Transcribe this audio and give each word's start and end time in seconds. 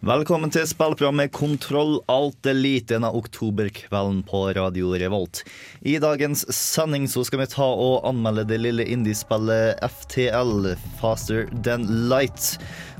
Velkommen 0.00 0.48
til 0.48 0.64
spillprogrammet 0.64 1.28
Kontroll 1.36 1.98
Alt 2.08 2.46
Elite 2.48 2.94
denne 2.94 3.10
oktoberkvelden 3.12 4.22
på 4.24 4.38
Radio 4.56 4.94
Revolt. 4.96 5.42
I 5.84 5.98
dagens 6.00 6.46
sending 6.56 7.04
så 7.04 7.20
skal 7.28 7.42
vi 7.42 7.46
ta 7.52 7.66
og 7.68 8.06
anmelde 8.08 8.46
det 8.48 8.62
lille 8.62 8.86
indiespillet 8.88 9.76
FTL, 9.84 10.70
Faster 11.02 11.50
Than 11.66 11.84
Light. 12.08 12.54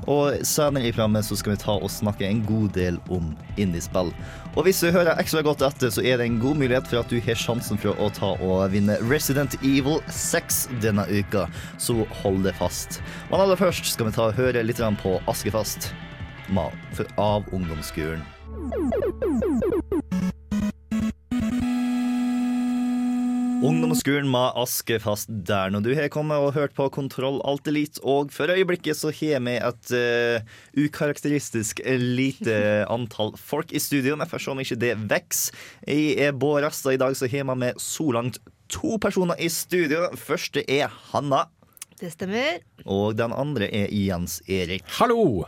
Og 0.05 0.45
senere 0.45 0.91
i 0.91 0.91
programmet 0.93 1.25
så 1.25 1.39
skal 1.41 1.55
vi 1.55 1.63
ta 1.63 1.79
og 1.79 1.89
snakke 1.89 2.27
en 2.27 2.43
god 2.45 2.69
del 2.77 3.01
om 3.09 3.33
indiespill. 3.57 4.13
Og 4.53 4.69
hvis 4.69 4.83
du 4.85 4.91
hører 4.93 5.17
ekstra 5.17 5.41
godt 5.41 5.65
etter, 5.65 5.89
så 5.89 6.05
er 6.05 6.21
det 6.21 6.29
en 6.29 6.37
god 6.43 6.61
mulighet 6.61 6.85
for 6.85 7.01
at 7.01 7.09
du 7.09 7.17
har 7.17 7.41
sjansen 7.47 7.81
for 7.81 7.97
å 7.97 8.11
ta 8.13 8.35
og 8.37 8.61
vinne 8.75 8.99
Resident 9.09 9.57
Evil 9.63 10.03
6 10.05 10.67
denne 10.85 11.09
uka. 11.09 11.49
Så 11.81 12.03
hold 12.21 12.45
det 12.45 12.53
fast. 12.61 13.01
Men 13.33 13.41
aller 13.41 13.57
først 13.57 13.89
skal 13.95 14.11
vi 14.11 14.15
ta 14.21 14.29
og 14.29 14.37
høre 14.37 14.61
litt 14.69 14.85
på 15.01 15.17
Askefast 15.25 15.89
ma- 16.51 16.71
for- 16.93 17.07
av 17.17 17.43
ungdomsskolen. 17.51 18.21
Ungdomsskolen 23.61 24.25
med 24.31 24.55
Askefast 24.57 25.29
der 25.45 25.69
når 25.69 25.83
du 25.85 25.89
har 25.93 26.07
kommet 26.09 26.41
og 26.41 26.55
hørt 26.55 26.73
på 26.73 26.87
Kontroll 26.93 27.37
Alt 27.45 27.67
Elite. 27.69 28.01
Og 28.01 28.31
for 28.33 28.49
øyeblikket 28.49 28.97
så 28.97 29.11
har 29.13 29.43
vi 29.45 29.53
et 29.59 29.91
uh, 29.93 30.55
ukarakteristisk 30.81 31.83
lite 32.01 32.55
antall 32.95 33.35
folk 33.37 33.69
i 33.77 33.81
studio. 33.81 34.17
Men 34.17 34.29
får 34.31 34.41
se 34.47 34.51
om 34.55 34.63
ikke 34.63 34.79
det 34.81 34.95
vokser. 35.11 35.61
Jeg 35.85 36.17
er 36.25 36.33
Bård 36.41 36.65
Rasta. 36.65 36.95
I 36.95 36.99
dag 37.01 37.13
så 37.19 37.29
har 37.29 37.45
vi 37.51 37.57
med 37.67 37.77
så 37.81 38.09
langt 38.17 38.41
to 38.71 38.97
personer 39.03 39.37
i 39.37 39.51
studio. 39.53 40.07
Første 40.17 40.65
er 40.65 40.89
Hanna. 41.11 41.45
Det 42.01 42.09
stemmer. 42.15 42.63
Og 42.89 43.13
den 43.19 43.29
andre 43.37 43.69
er 43.69 43.93
Jens 43.93 44.39
Erik. 44.49 44.87
Hallo! 44.97 45.43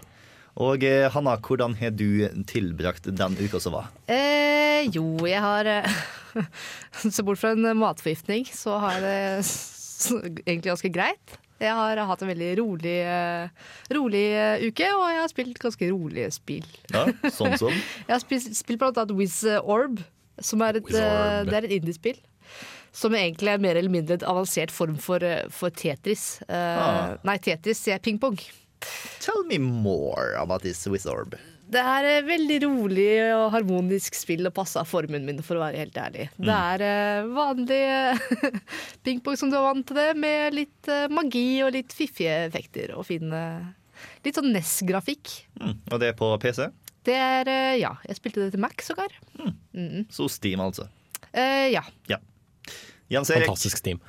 Og 0.61 0.83
eh, 0.85 1.07
Hanna, 1.13 1.37
hvordan 1.41 1.73
har 1.79 1.93
du 1.97 2.27
tilbrakt 2.49 3.07
den 3.09 3.37
uka 3.39 3.59
som 3.63 3.73
var? 3.73 3.87
Eh, 4.11 4.85
jo, 4.93 5.17
jeg 5.25 5.41
har 5.41 5.69
Så 7.15 7.23
bort 7.25 7.39
fra 7.41 7.53
en 7.55 7.65
matforgiftning, 7.77 8.45
så 8.53 8.77
har 8.81 8.99
jeg 8.99 9.41
det 9.43 10.43
egentlig 10.45 10.69
ganske 10.71 10.91
greit. 10.93 11.35
Jeg 11.61 11.71
har 11.77 11.99
hatt 12.09 12.23
en 12.25 12.27
veldig 12.31 12.49
rolig, 12.59 12.95
eh, 13.07 13.69
rolig 13.95 14.23
eh, 14.35 14.65
uke, 14.67 14.87
og 14.97 15.03
jeg 15.13 15.21
har 15.21 15.29
spilt 15.31 15.61
ganske 15.61 15.89
rolige 15.93 16.31
spill. 16.35 16.65
Ja, 16.91 17.05
sånn 17.31 17.55
som? 17.61 17.71
Jeg 18.07 18.11
har 18.11 18.21
spilt, 18.23 18.49
spilt 18.57 18.81
blant 18.81 18.97
annet 18.99 19.15
Wiz 19.15 19.37
Orb, 19.61 20.01
som 20.43 20.63
er 20.65 20.81
et, 20.81 20.89
eh, 20.91 21.37
det 21.47 21.55
er 21.61 21.69
et 21.69 21.75
indiespill. 21.77 22.19
Som 22.93 23.15
egentlig 23.17 23.53
er 23.53 23.61
mer 23.63 23.77
eller 23.79 23.93
mindre 23.93 24.17
et 24.19 24.25
avansert 24.27 24.73
form 24.73 24.97
for, 25.01 25.23
eh, 25.23 25.45
for 25.53 25.71
Tetris. 25.73 26.41
Eh, 26.49 26.81
Ah. 26.83 27.15
Nei, 27.25 27.37
Tetris 27.41 27.85
er 27.93 28.01
pingpong. 28.03 28.37
Tell 29.23 29.43
me 29.47 29.59
more 29.59 30.33
about 30.39 30.63
this 30.65 30.85
Wizorb. 30.87 31.37
Det 31.73 31.81
er 31.81 32.05
et 32.09 32.25
veldig 32.27 32.57
rolig 32.65 33.07
og 33.33 33.47
harmonisk 33.55 34.17
spill 34.17 34.45
og 34.45 34.53
passa 34.57 34.83
formen 34.85 35.23
min, 35.25 35.39
for 35.45 35.57
å 35.57 35.63
være 35.63 35.79
helt 35.81 35.95
ærlig. 35.97 36.27
Det 36.37 36.57
er 36.57 36.83
eh, 36.85 37.29
vanlig 37.33 37.79
eh, 37.87 38.57
pingpong 39.05 39.39
som 39.39 39.49
du 39.49 39.57
er 39.57 39.65
vant 39.65 39.87
til 39.87 39.97
det, 39.97 40.09
med 40.19 40.57
litt 40.57 40.91
eh, 40.91 41.07
magi 41.13 41.47
og 41.65 41.73
litt 41.77 41.95
fiffige 41.95 42.43
effekter 42.49 42.93
og 42.97 43.07
fin 43.09 43.31
Litt 44.25 44.35
sånn 44.35 44.49
NES-grafikk. 44.51 45.29
Mm. 45.61 45.75
Og 45.93 45.99
det 46.01 46.09
er 46.11 46.15
på 46.19 46.27
PC? 46.43 46.65
Det 47.07 47.15
er 47.15 47.47
Ja, 47.79 47.93
jeg 48.09 48.17
spilte 48.19 48.41
det 48.41 48.55
til 48.55 48.63
Mac 48.63 48.83
sågar. 48.83 49.13
Så 50.11 50.27
Steam, 50.33 50.59
altså. 50.65 50.89
Eh, 51.31 51.71
ja. 51.71 51.85
Ja. 52.11 52.19
Fantastisk 53.11 53.83
team. 53.85 53.99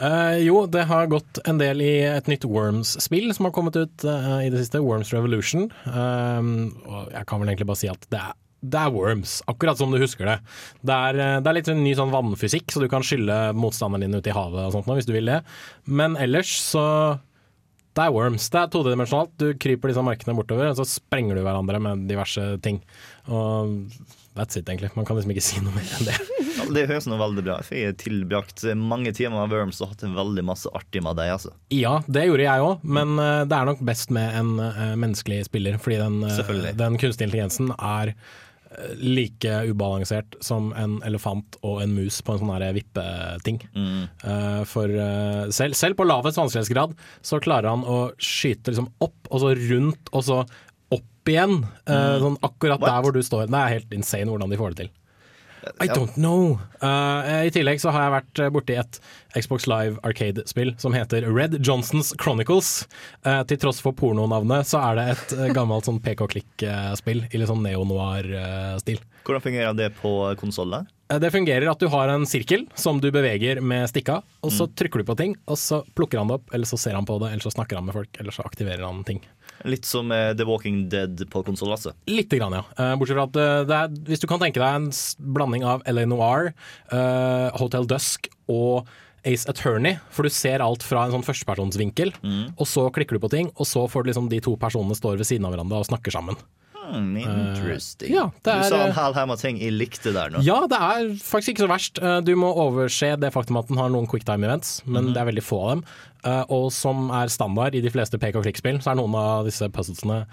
Uh, 0.00 0.36
jo, 0.42 0.64
det 0.70 0.84
har 0.90 1.10
gått 1.12 1.40
en 1.48 1.60
del 1.60 1.80
i 1.84 1.94
et 2.08 2.28
nytt 2.30 2.44
Worms-spill 2.48 3.30
som 3.36 3.48
har 3.48 3.54
kommet 3.56 3.78
ut 3.78 4.04
uh, 4.04 4.40
i 4.44 4.50
det 4.52 4.64
siste, 4.64 4.82
Worms 4.84 5.14
Revolution. 5.14 5.70
Um, 5.86 6.70
og 6.84 7.10
jeg 7.14 7.26
kan 7.30 7.42
vel 7.42 7.52
egentlig 7.52 7.70
bare 7.70 7.82
si 7.84 7.92
at 7.92 8.06
det 8.12 8.20
er 8.20 8.38
det 8.60 8.76
er 8.76 8.90
Worms, 8.92 9.38
akkurat 9.48 9.78
som 9.80 9.88
du 9.88 9.96
husker 9.96 10.28
det. 10.28 10.34
Det 10.84 10.92
er, 10.92 11.18
det 11.40 11.48
er 11.48 11.54
litt 11.56 11.70
ny 11.78 11.94
sånn 11.96 12.10
vannfysikk, 12.12 12.66
så 12.68 12.82
du 12.82 12.90
kan 12.92 13.00
skylle 13.00 13.54
motstanderen 13.56 14.04
din 14.04 14.20
ut 14.20 14.28
i 14.28 14.34
havet 14.36 14.66
og 14.66 14.74
sånt 14.74 14.90
nå, 14.90 14.98
hvis 14.98 15.08
du 15.08 15.14
vil 15.14 15.30
det. 15.32 15.38
Men 15.88 16.18
ellers 16.20 16.52
så 16.60 16.82
Det 17.96 18.04
er 18.06 18.14
Worms. 18.14 18.46
Det 18.52 18.60
er 18.60 18.70
todimensjonalt. 18.70 19.32
Du 19.40 19.50
kryper 19.58 19.90
disse 19.90 20.04
markene 20.06 20.36
bortover, 20.38 20.70
og 20.70 20.78
så 20.78 20.86
sprenger 20.86 21.38
du 21.38 21.42
hverandre 21.42 21.80
med 21.82 22.04
diverse 22.10 22.44
ting. 22.62 22.78
Og 23.26 23.72
that's 24.38 24.56
it, 24.56 24.68
egentlig. 24.68 24.92
Man 24.94 25.08
kan 25.08 25.18
liksom 25.18 25.32
ikke 25.34 25.44
si 25.44 25.62
noe 25.64 25.74
mer 25.74 25.96
enn 25.98 26.10
det. 26.10 26.18
Ja, 26.60 26.66
det 26.74 26.82
høres 26.90 27.06
nå 27.08 27.16
veldig 27.16 27.42
bra 27.46 27.54
ut. 27.62 27.68
Jeg 27.72 27.88
har 27.88 27.94
tilbrakt 27.96 28.64
mange 28.76 29.14
timer 29.16 29.38
med 29.40 29.54
Worms 29.54 29.78
og 29.80 29.94
hatt 29.94 30.02
en 30.04 30.16
veldig 30.18 30.42
masse 30.44 30.68
artig 30.76 31.00
med 31.04 31.16
deg, 31.16 31.30
altså. 31.32 31.54
Ja, 31.72 31.94
det 32.10 32.26
gjorde 32.26 32.44
jeg 32.44 32.64
òg, 32.66 32.82
men 32.98 33.14
eh, 33.22 33.44
det 33.48 33.56
er 33.56 33.68
nok 33.70 33.80
best 33.88 34.12
med 34.12 34.34
en 34.36 34.50
eh, 34.66 34.80
menneskelig 34.98 35.44
spiller. 35.48 35.78
Fordi 35.80 36.00
den, 36.02 36.18
eh, 36.26 36.70
den 36.76 36.98
kunstige 37.00 37.30
intelligensen 37.30 37.72
er 37.78 38.12
like 39.02 39.50
ubalansert 39.66 40.36
som 40.44 40.70
en 40.78 40.98
elefant 41.06 41.56
og 41.66 41.80
en 41.82 41.94
mus 41.96 42.20
på 42.22 42.36
en 42.36 42.42
sånn 42.42 42.64
vippeting. 42.76 43.58
Mm. 43.74 44.02
Uh, 44.22 44.62
for 44.68 44.86
uh, 44.86 45.50
selv, 45.54 45.74
selv 45.78 45.98
på 45.98 46.06
lavest 46.06 46.38
vanskelighetsgrad 46.38 46.94
så 47.26 47.40
klarer 47.42 47.72
han 47.72 47.82
å 47.82 48.12
skyte 48.22 48.70
liksom 48.70 48.90
opp, 49.02 49.18
og 49.30 49.42
så 49.42 49.54
rundt, 49.58 50.12
og 50.14 50.26
så 50.26 50.40
opp 50.94 51.28
igjen. 51.30 51.60
eh, 51.86 52.16
sånn 52.22 52.38
akkurat 52.42 52.80
Mm. 52.80 52.86
What? 52.86 52.90
der 52.90 53.02
hvor 53.04 53.12
du 53.12 53.22
står. 53.22 53.50
Det 53.50 53.58
er 53.58 53.74
helt 53.76 53.92
insane 53.92 54.30
hvordan 54.30 54.50
de 54.50 54.56
får 54.56 54.74
det 54.74 54.78
til. 54.84 54.90
I 55.80 55.86
don't 55.88 56.14
know. 56.16 56.58
Uh, 56.82 57.46
I 57.46 57.50
tillegg 57.52 57.80
så 57.82 57.92
har 57.92 58.06
jeg 58.06 58.14
vært 58.14 58.40
borti 58.54 58.76
et 58.80 59.00
Xbox 59.36 59.66
Live 59.70 60.00
Arcade-spill 60.06 60.72
som 60.80 60.94
heter 60.96 61.26
Red 61.28 61.58
Johnsons 61.66 62.14
Chronicles. 62.20 62.86
Uh, 63.26 63.42
til 63.48 63.60
tross 63.62 63.80
for 63.84 63.96
pornonavnet 63.96 64.68
så 64.70 64.80
er 64.90 64.98
det 64.98 65.06
et 65.14 65.34
eh, 65.36 65.50
gammelt 65.56 65.86
sånn 65.88 66.00
pek-og-klikk-spill 66.04 67.26
i 67.28 67.40
litt 67.40 67.50
sånn 67.50 67.62
neo-noir-stil. 67.64 69.02
Hvordan 69.26 69.44
fungerer 69.44 69.76
det 69.76 69.90
på 70.00 70.14
konsollen? 70.40 70.88
Uh, 71.12 71.18
Det 71.22 71.32
fungerer 71.34 71.68
at 71.70 71.82
du 71.82 71.88
har 71.92 72.08
en 72.12 72.26
sirkel 72.26 72.66
som 72.74 73.00
du 73.02 73.10
beveger 73.14 73.60
med 73.60 73.88
stikka, 73.90 74.20
og 74.40 74.54
så 74.54 74.66
trykker 74.66 75.02
du 75.02 75.10
på 75.12 75.18
ting, 75.18 75.36
og 75.46 75.58
så 75.60 75.82
plukker 75.98 76.22
han 76.22 76.30
det 76.30 76.40
opp, 76.40 76.54
eller 76.54 76.66
så 76.70 76.78
ser 76.80 76.96
han 76.98 77.06
på 77.08 77.18
det, 77.22 77.34
eller 77.34 77.44
så 77.44 77.52
snakker 77.54 77.78
han 77.78 77.86
med 77.90 77.98
folk, 77.98 78.16
eller 78.22 78.34
så 78.34 78.46
aktiverer 78.46 78.86
han 78.86 79.04
ting. 79.04 79.20
Litt 79.68 79.84
som 79.84 80.08
eh, 80.14 80.30
The 80.36 80.46
Walking 80.48 80.88
Dead 80.92 81.20
på 81.30 81.42
konsoll, 81.44 81.72
altså. 81.74 81.92
Lite 82.08 82.38
grann, 82.40 82.56
ja. 82.56 82.62
Eh, 82.78 82.94
bortsett 83.00 83.18
fra 83.18 83.26
at 83.28 83.36
eh, 83.40 83.60
det 83.68 83.76
er, 83.76 83.94
hvis 84.08 84.22
du 84.22 84.28
kan 84.30 84.40
tenke 84.42 84.62
deg 84.62 84.78
en 84.78 84.88
blanding 85.36 85.66
av 85.68 85.84
LA 85.90 86.06
Noir, 86.08 86.52
Hotel 87.60 87.86
Dusk 87.90 88.30
og 88.50 88.88
Ace 89.28 89.44
Attorney, 89.50 89.98
for 90.08 90.24
du 90.24 90.32
ser 90.32 90.62
alt 90.64 90.84
fra 90.86 91.04
en 91.04 91.12
sånn 91.12 91.26
førstepersonsvinkel, 91.26 92.14
og 92.56 92.64
så 92.68 92.86
klikker 92.94 93.18
du 93.18 93.24
på 93.26 93.32
ting, 93.34 93.50
og 93.60 93.68
så 93.68 93.84
får 93.90 94.06
du 94.06 94.10
liksom 94.14 94.30
de 94.32 94.40
to 94.44 94.56
personene 94.60 94.96
står 94.96 95.20
ved 95.20 95.28
siden 95.28 95.44
av 95.44 95.52
hverandre 95.52 95.82
og 95.82 95.90
snakker 95.90 96.14
sammen. 96.14 96.40
Hmm, 96.90 97.12
interesting. 97.20 98.10
ja, 98.10 98.24
det 98.42 98.50
er, 98.50 98.64
du 98.64 98.72
sa 98.72 98.78
en 98.88 98.94
hel 98.96 99.14
haug 99.14 99.28
med 99.30 99.38
ting 99.38 99.60
jeg 99.62 99.74
likte 99.76 100.10
der 100.16 100.32
nå. 100.32 100.40
Ja, 100.42 100.56
det 100.66 100.78
er 100.82 101.12
faktisk 101.22 101.52
ikke 101.52 101.66
så 101.66 101.70
verst. 101.70 102.00
Du 102.26 102.32
må 102.40 102.48
overse 102.64 103.12
det 103.20 103.30
faktum 103.36 103.60
at 103.60 103.68
den 103.70 103.78
har 103.78 103.92
noen 103.92 104.08
quicktime 104.10 104.48
events, 104.48 104.80
men 104.90 105.12
det 105.12 105.20
er 105.20 105.28
veldig 105.28 105.44
få 105.46 105.60
av 105.60 105.70
dem. 105.76 105.84
Eh, 106.24 106.44
Og 106.48 106.70
som 106.72 107.08
er 107.10 107.32
standard 107.32 107.74
i 107.74 107.80
de 107.84 107.90
fleste 107.92 108.18
pek 108.20 108.36
og 108.36 108.44
klikk-spill, 108.44 108.80
så 108.82 108.92
er 108.92 109.00
noen 109.00 109.14
av 109.16 109.46
disse 109.48 109.68
puzzlesene 109.72 110.24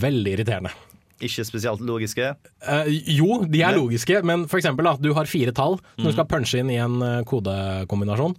veldig 0.00 0.36
irriterende. 0.36 0.72
Ikke 1.18 1.42
spesielt 1.44 1.82
logiske. 1.82 2.30
Eh, 2.62 2.88
jo, 3.18 3.40
de 3.44 3.62
er 3.66 3.74
logiske, 3.76 4.20
men 4.22 4.46
for 4.46 4.60
eksempel 4.60 4.86
at 4.86 5.02
du 5.02 5.10
har 5.16 5.26
fire 5.26 5.52
tall 5.52 5.78
som 5.96 6.06
du 6.06 6.14
skal 6.14 6.28
punche 6.30 6.60
inn 6.62 6.70
i 6.70 6.78
en 6.78 7.00
eh, 7.02 7.22
kodekombinasjon, 7.26 8.36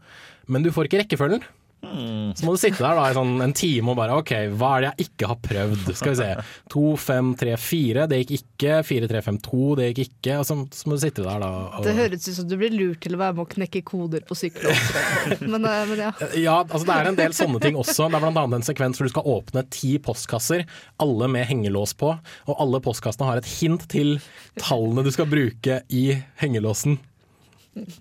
men 0.48 0.64
du 0.64 0.72
får 0.72 0.88
ikke 0.88 1.04
rekkefølgen. 1.04 1.44
Så 1.80 2.44
må 2.44 2.54
du 2.54 2.60
sitte 2.60 2.84
der 2.84 2.98
da 2.98 3.06
i 3.08 3.16
sånn 3.16 3.40
en 3.44 3.54
time 3.56 3.94
og 3.94 3.98
bare 3.98 4.18
OK, 4.20 4.34
hva 4.60 4.72
er 4.76 4.84
det 4.84 4.90
jeg 4.90 5.08
ikke 5.08 5.30
har 5.32 5.38
prøvd? 5.46 5.86
Skal 5.96 6.12
vi 6.12 6.18
se. 6.20 6.28
2, 6.74 6.84
5, 7.00 7.30
3, 7.40 7.54
4, 7.64 8.06
det 8.12 8.20
gikk 8.20 8.34
ikke. 8.36 8.74
4, 8.90 9.10
3, 9.12 9.22
5, 9.30 9.40
2, 9.48 9.62
det 9.80 9.88
gikk 9.88 10.02
ikke. 10.06 10.36
Og 10.42 10.48
så, 10.50 10.58
så 10.76 10.90
må 10.90 10.98
du 10.98 11.04
sitte 11.06 11.26
der 11.26 11.42
da. 11.44 11.50
Og, 11.80 11.88
Det 11.88 11.96
høres 11.98 12.28
ut 12.28 12.38
som 12.42 12.50
du 12.52 12.58
blir 12.60 12.76
lurt 12.76 13.00
til 13.06 13.16
å 13.16 13.22
være 13.22 13.38
med 13.38 13.46
å 13.46 13.50
knekke 13.56 13.84
koder 13.88 14.28
på 14.28 14.38
sykkel. 14.38 14.70
Men, 15.52 15.64
eh, 15.66 15.84
men 15.90 16.04
ja. 16.04 16.12
Ja, 16.38 16.58
altså 16.66 16.84
det 16.86 16.96
er 16.98 17.10
en 17.10 17.20
del 17.20 17.36
sånne 17.38 17.62
ting 17.64 17.80
også. 17.80 18.10
Det 18.12 18.20
er 18.20 18.28
annet 18.30 18.60
en 18.60 18.66
sekvens 18.68 19.00
hvor 19.00 19.08
du 19.08 19.14
skal 19.14 19.30
åpne 19.38 19.64
ti 19.74 19.96
postkasser, 20.04 20.66
alle 21.02 21.30
med 21.32 21.48
hengelås 21.50 21.96
på. 22.00 22.12
Og 22.50 22.64
alle 22.64 22.84
postkassene 22.84 23.30
har 23.30 23.40
et 23.40 23.54
hint 23.60 23.88
til 23.92 24.18
tallene 24.60 25.06
du 25.08 25.14
skal 25.16 25.30
bruke 25.32 25.82
i 25.88 26.10
hengelåsen. 26.44 27.00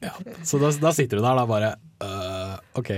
Ja, 0.00 0.14
så 0.42 0.58
da, 0.58 0.70
da 0.80 0.92
sitter 0.96 1.18
du 1.18 1.22
der 1.22 1.36
da 1.38 1.44
bare 1.48 1.74
øh, 2.02 2.17
ok. 2.80 2.90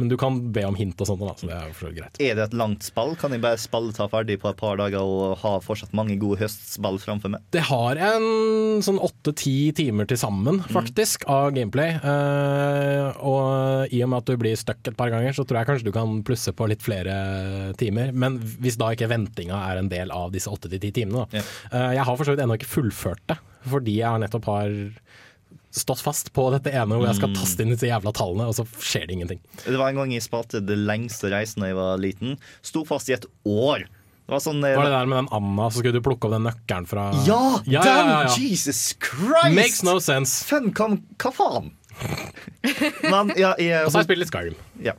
Men 0.00 0.10
du 0.10 0.16
kan 0.20 0.38
be 0.52 0.64
om 0.68 0.76
hint 0.78 1.00
og 1.00 1.08
sånt, 1.08 1.24
så 1.40 1.48
det 1.48 1.56
er 1.56 1.94
greit. 1.96 2.20
Er 2.22 2.38
det 2.38 2.46
et 2.48 2.56
langt 2.56 2.86
spill? 2.86 3.14
Kan 3.20 3.34
jeg 3.34 3.42
bare 3.44 3.60
spille 3.60 3.94
ta 3.96 4.08
ferdig 4.10 4.38
på 4.42 4.50
et 4.50 4.60
par 4.60 4.78
dager 4.80 5.04
og 5.04 5.36
ha 5.42 5.56
fortsatt 5.64 5.94
mange 5.96 6.18
gode 6.20 6.40
høstspill 6.42 7.00
framfor 7.02 7.32
meg? 7.32 7.44
Det 7.54 7.64
har 7.68 8.00
en 8.10 8.82
sånn 8.84 9.00
åtte-ti 9.02 9.72
timer 9.76 10.08
til 10.08 10.20
sammen, 10.20 10.62
faktisk, 10.72 11.26
av 11.30 11.52
gameplay. 11.56 11.96
Uh, 12.02 13.12
og 13.20 13.94
i 13.94 14.02
og 14.04 14.12
med 14.12 14.22
at 14.22 14.30
du 14.30 14.40
blir 14.40 14.58
stuck 14.58 14.82
et 14.86 14.98
par 14.98 15.12
ganger, 15.12 15.36
så 15.36 15.46
tror 15.46 15.62
jeg 15.62 15.70
kanskje 15.70 15.88
du 15.88 15.94
kan 15.96 16.20
plusse 16.26 16.54
på 16.56 16.68
litt 16.70 16.84
flere 16.84 17.72
timer. 17.80 18.12
Men 18.12 18.38
hvis 18.62 18.78
da 18.80 18.92
ikke 18.94 19.10
ventinga 19.12 19.62
er 19.70 19.82
en 19.82 19.92
del 19.92 20.12
av 20.14 20.32
disse 20.34 20.50
åtte 20.52 20.70
til 20.72 20.82
ti 20.82 20.92
timene, 21.00 21.24
da. 21.26 21.40
Ja. 21.40 21.46
Uh, 21.72 21.92
jeg 21.98 22.08
har 22.08 22.16
for 22.16 22.26
så 22.26 22.34
vidt 22.34 22.44
ennå 22.44 22.58
ikke 22.58 22.74
fullført 22.76 23.24
det, 23.30 23.40
fordi 23.66 23.98
jeg 24.00 24.08
har 24.08 24.22
nettopp 24.22 24.48
har 24.50 24.76
stått 25.82 26.02
fast 26.04 26.32
på 26.36 26.48
dette 26.54 26.72
ene 26.72 26.96
hvor 26.96 27.06
jeg 27.08 27.18
skal 27.18 27.34
taste 27.36 27.62
inn 27.64 27.72
disse 27.74 27.88
jævla 27.88 28.12
tallene, 28.16 28.48
og 28.50 28.56
så 28.58 28.64
skjer 28.80 29.06
det 29.08 29.16
ingenting. 29.18 29.40
Det 29.64 29.76
var 29.76 29.92
en 29.92 30.00
gang 30.02 30.14
jeg 30.14 30.24
spilte 30.24 30.62
det 30.64 30.78
lengste 30.80 31.30
reisen 31.32 31.62
da 31.64 31.70
jeg 31.70 31.78
var 31.78 32.00
liten. 32.02 32.36
Sto 32.66 32.84
fast 32.88 33.10
i 33.12 33.16
et 33.16 33.26
år. 33.44 33.86
Det 34.26 34.34
var 34.34 34.40
sånn 34.42 34.58
Var 34.64 34.74
det 34.82 34.90
der 34.90 35.06
med 35.06 35.20
den 35.20 35.28
Anna, 35.36 35.68
så 35.70 35.78
skulle 35.78 35.94
du 35.94 36.02
plukke 36.02 36.26
opp 36.26 36.32
den 36.34 36.48
nøkkelen 36.48 36.86
fra 36.90 37.08
Ja, 37.28 37.40
ja, 37.62 37.78
ja, 37.78 37.82
ja, 37.86 38.20
ja. 38.26 38.32
Jesus 38.34 38.88
Christ! 38.98 39.54
Makes 39.54 39.84
no 39.86 40.00
sense. 40.02 40.40
Fun, 40.48 40.72
hva, 40.74 40.88
hva 41.22 41.30
faen? 41.36 41.68
Men 43.12 43.30
ja, 43.38 43.52
jeg, 43.62 43.84
Og 43.86 43.92
så 43.92 44.00
har 44.00 44.02
jeg 44.02 44.08
spilt 44.10 44.24
litt 44.24 44.32
Skyrim. 44.34 44.56
ja. 44.84 44.96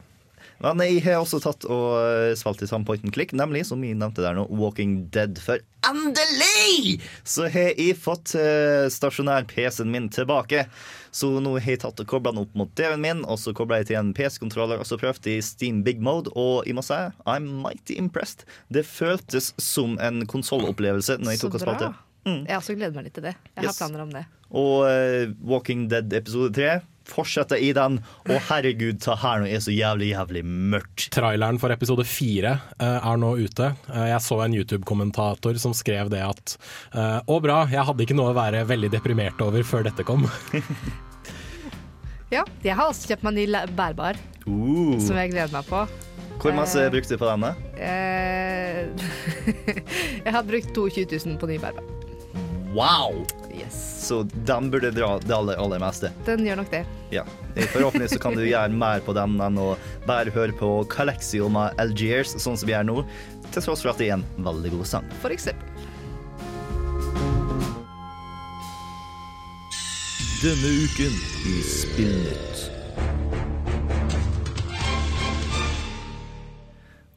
Men 0.64 0.80
jeg 0.82 1.04
har 1.06 1.20
også 1.22 1.38
tatt 1.44 1.66
og 1.70 2.36
svalt 2.40 2.58
spilt 2.58 2.66
i 2.66 2.70
samme 2.72 2.88
point 2.88 3.04
and 3.06 3.14
click, 3.14 3.34
nemlig, 3.38 3.66
som 3.70 3.84
jeg 3.86 3.98
nevnte 4.00 4.24
der 4.26 4.34
nå, 4.38 4.48
Walking 4.50 5.08
Dead. 5.14 5.38
For 5.44 5.62
endelig 5.86 6.98
så 7.28 7.46
har 7.54 7.74
jeg 7.78 7.98
fått 8.02 8.34
uh, 8.40 8.88
stasjonær 8.92 9.46
PC-en 9.50 9.92
min 9.94 10.08
tilbake. 10.14 10.66
Så 11.14 11.30
nå 11.42 11.56
har 11.58 11.70
jeg 11.76 11.82
tatt 11.86 12.02
og 12.04 12.10
kobla 12.10 12.34
den 12.34 12.44
opp 12.44 12.58
mot 12.58 12.74
TV-en 12.78 13.02
min, 13.04 13.22
og 13.30 13.40
så 13.42 13.54
kobla 13.58 13.80
jeg 13.82 13.92
til 13.92 14.00
en 14.02 14.12
PC-kontroller, 14.18 14.82
og 14.82 14.90
så 14.90 14.98
prøvde 15.02 15.32
jeg 15.36 15.46
Steam 15.46 15.84
Big 15.86 16.02
Mode, 16.04 16.34
og 16.38 16.66
jeg 16.68 16.78
må 16.78 16.84
si 16.86 16.98
I'm 17.30 17.48
mighty 17.64 17.98
impressed. 17.98 18.44
Det 18.74 18.86
føltes 18.86 19.54
som 19.62 19.96
en 20.04 20.26
konsollopplevelse 20.30 21.20
når 21.22 21.36
jeg 21.38 21.44
tok 21.46 21.58
og 21.60 21.66
spilte. 21.66 21.94
Mm. 22.28 22.42
Jeg 22.50 22.58
også 22.60 22.76
gleder 22.76 22.98
meg 22.98 23.06
litt 23.08 23.16
til 23.16 23.24
det. 23.30 23.38
Jeg 23.56 23.64
Yes. 23.64 23.78
har 23.78 23.88
planer 23.88 24.04
om 24.04 24.10
det. 24.12 24.26
Og 24.52 24.84
uh, 24.84 25.32
Walking 25.48 25.88
Dead 25.92 26.12
episode 26.18 26.52
3 26.58 26.80
fortsetter 27.08 27.60
i 27.64 27.72
den. 27.76 28.00
Og 28.28 28.38
herregud, 28.50 29.00
ta 29.04 29.16
her 29.20 29.42
nå 29.44 29.50
er 29.50 29.64
så 29.64 29.74
jævlig, 29.74 30.12
jævlig 30.14 30.44
mørkt. 30.46 31.08
Traileren 31.16 31.60
for 31.62 31.74
episode 31.74 32.06
fire 32.08 32.58
eh, 32.78 33.00
er 33.00 33.22
nå 33.22 33.34
ute. 33.40 33.72
Eh, 33.94 34.08
jeg 34.12 34.24
så 34.28 34.42
en 34.46 34.56
YouTube-kommentator 34.58 35.60
som 35.62 35.76
skrev 35.78 36.12
det 36.14 36.24
at 36.26 36.58
eh, 36.94 37.20
Å 37.24 37.40
bra, 37.44 37.64
jeg 37.72 37.86
hadde 37.88 38.06
ikke 38.06 38.18
noe 38.18 38.32
å 38.34 38.38
være 38.38 38.66
veldig 38.70 38.92
deprimert 38.94 39.42
over 39.44 39.66
før 39.68 39.88
dette 39.90 40.06
kom. 40.08 40.28
Ja, 42.28 42.42
jeg 42.60 42.76
har 42.76 42.90
også 42.92 43.08
kjøpt 43.08 43.24
meg 43.24 43.38
ny 43.38 43.46
bærbar, 43.72 44.18
Uh. 44.48 44.96
som 45.00 45.16
jeg 45.16 45.32
gleder 45.32 45.52
meg 45.52 45.64
på. 45.68 45.80
Hvor 46.42 46.54
masse 46.56 46.84
brukte 46.92 47.16
du 47.16 47.20
på 47.22 47.28
denne? 47.28 47.54
Eh, 47.80 48.88
jeg 50.26 50.34
har 50.36 50.44
brukt 50.48 50.76
22 50.76 51.08
000 51.24 51.40
på 51.40 51.48
ny 51.48 51.58
bærbar. 51.64 51.84
Wow! 52.76 53.24
Yes. 53.58 54.08
Så 54.08 54.22
den 54.46 54.70
burde 54.72 54.92
dra 54.92 55.18
det 55.20 55.34
aller, 55.36 55.58
aller 55.60 55.82
meste. 55.82 56.12
Den 56.28 56.46
gjør 56.46 56.62
nok 56.62 56.72
det. 56.72 56.84
Ja. 57.12 57.24
Forhåpentligvis 57.56 58.14
så 58.18 58.22
kan 58.22 58.38
du 58.38 58.46
gjøre 58.46 58.70
mer 58.70 59.02
på 59.06 59.16
den 59.18 59.36
enn 59.42 59.60
å 59.62 59.72
bare 60.08 60.34
høre 60.36 60.56
på 60.58 60.72
Calexium 60.92 61.58
av 61.60 61.78
Algiers, 61.82 62.36
sånn 62.38 62.58
som 62.60 62.70
vi 62.70 62.76
gjør 62.76 62.88
nå. 62.88 63.02
Til 63.52 63.64
tross 63.64 63.84
for 63.84 63.94
at 63.94 64.02
det 64.02 64.12
er 64.12 64.20
en 64.20 64.28
veldig 64.46 64.76
god 64.78 64.90
sang. 64.96 65.12
For 65.24 65.34
eksempel. 65.34 65.66
Denne 70.38 70.74
uken 70.86 71.16
i 71.50 71.62
Spillnytt. 71.66 72.77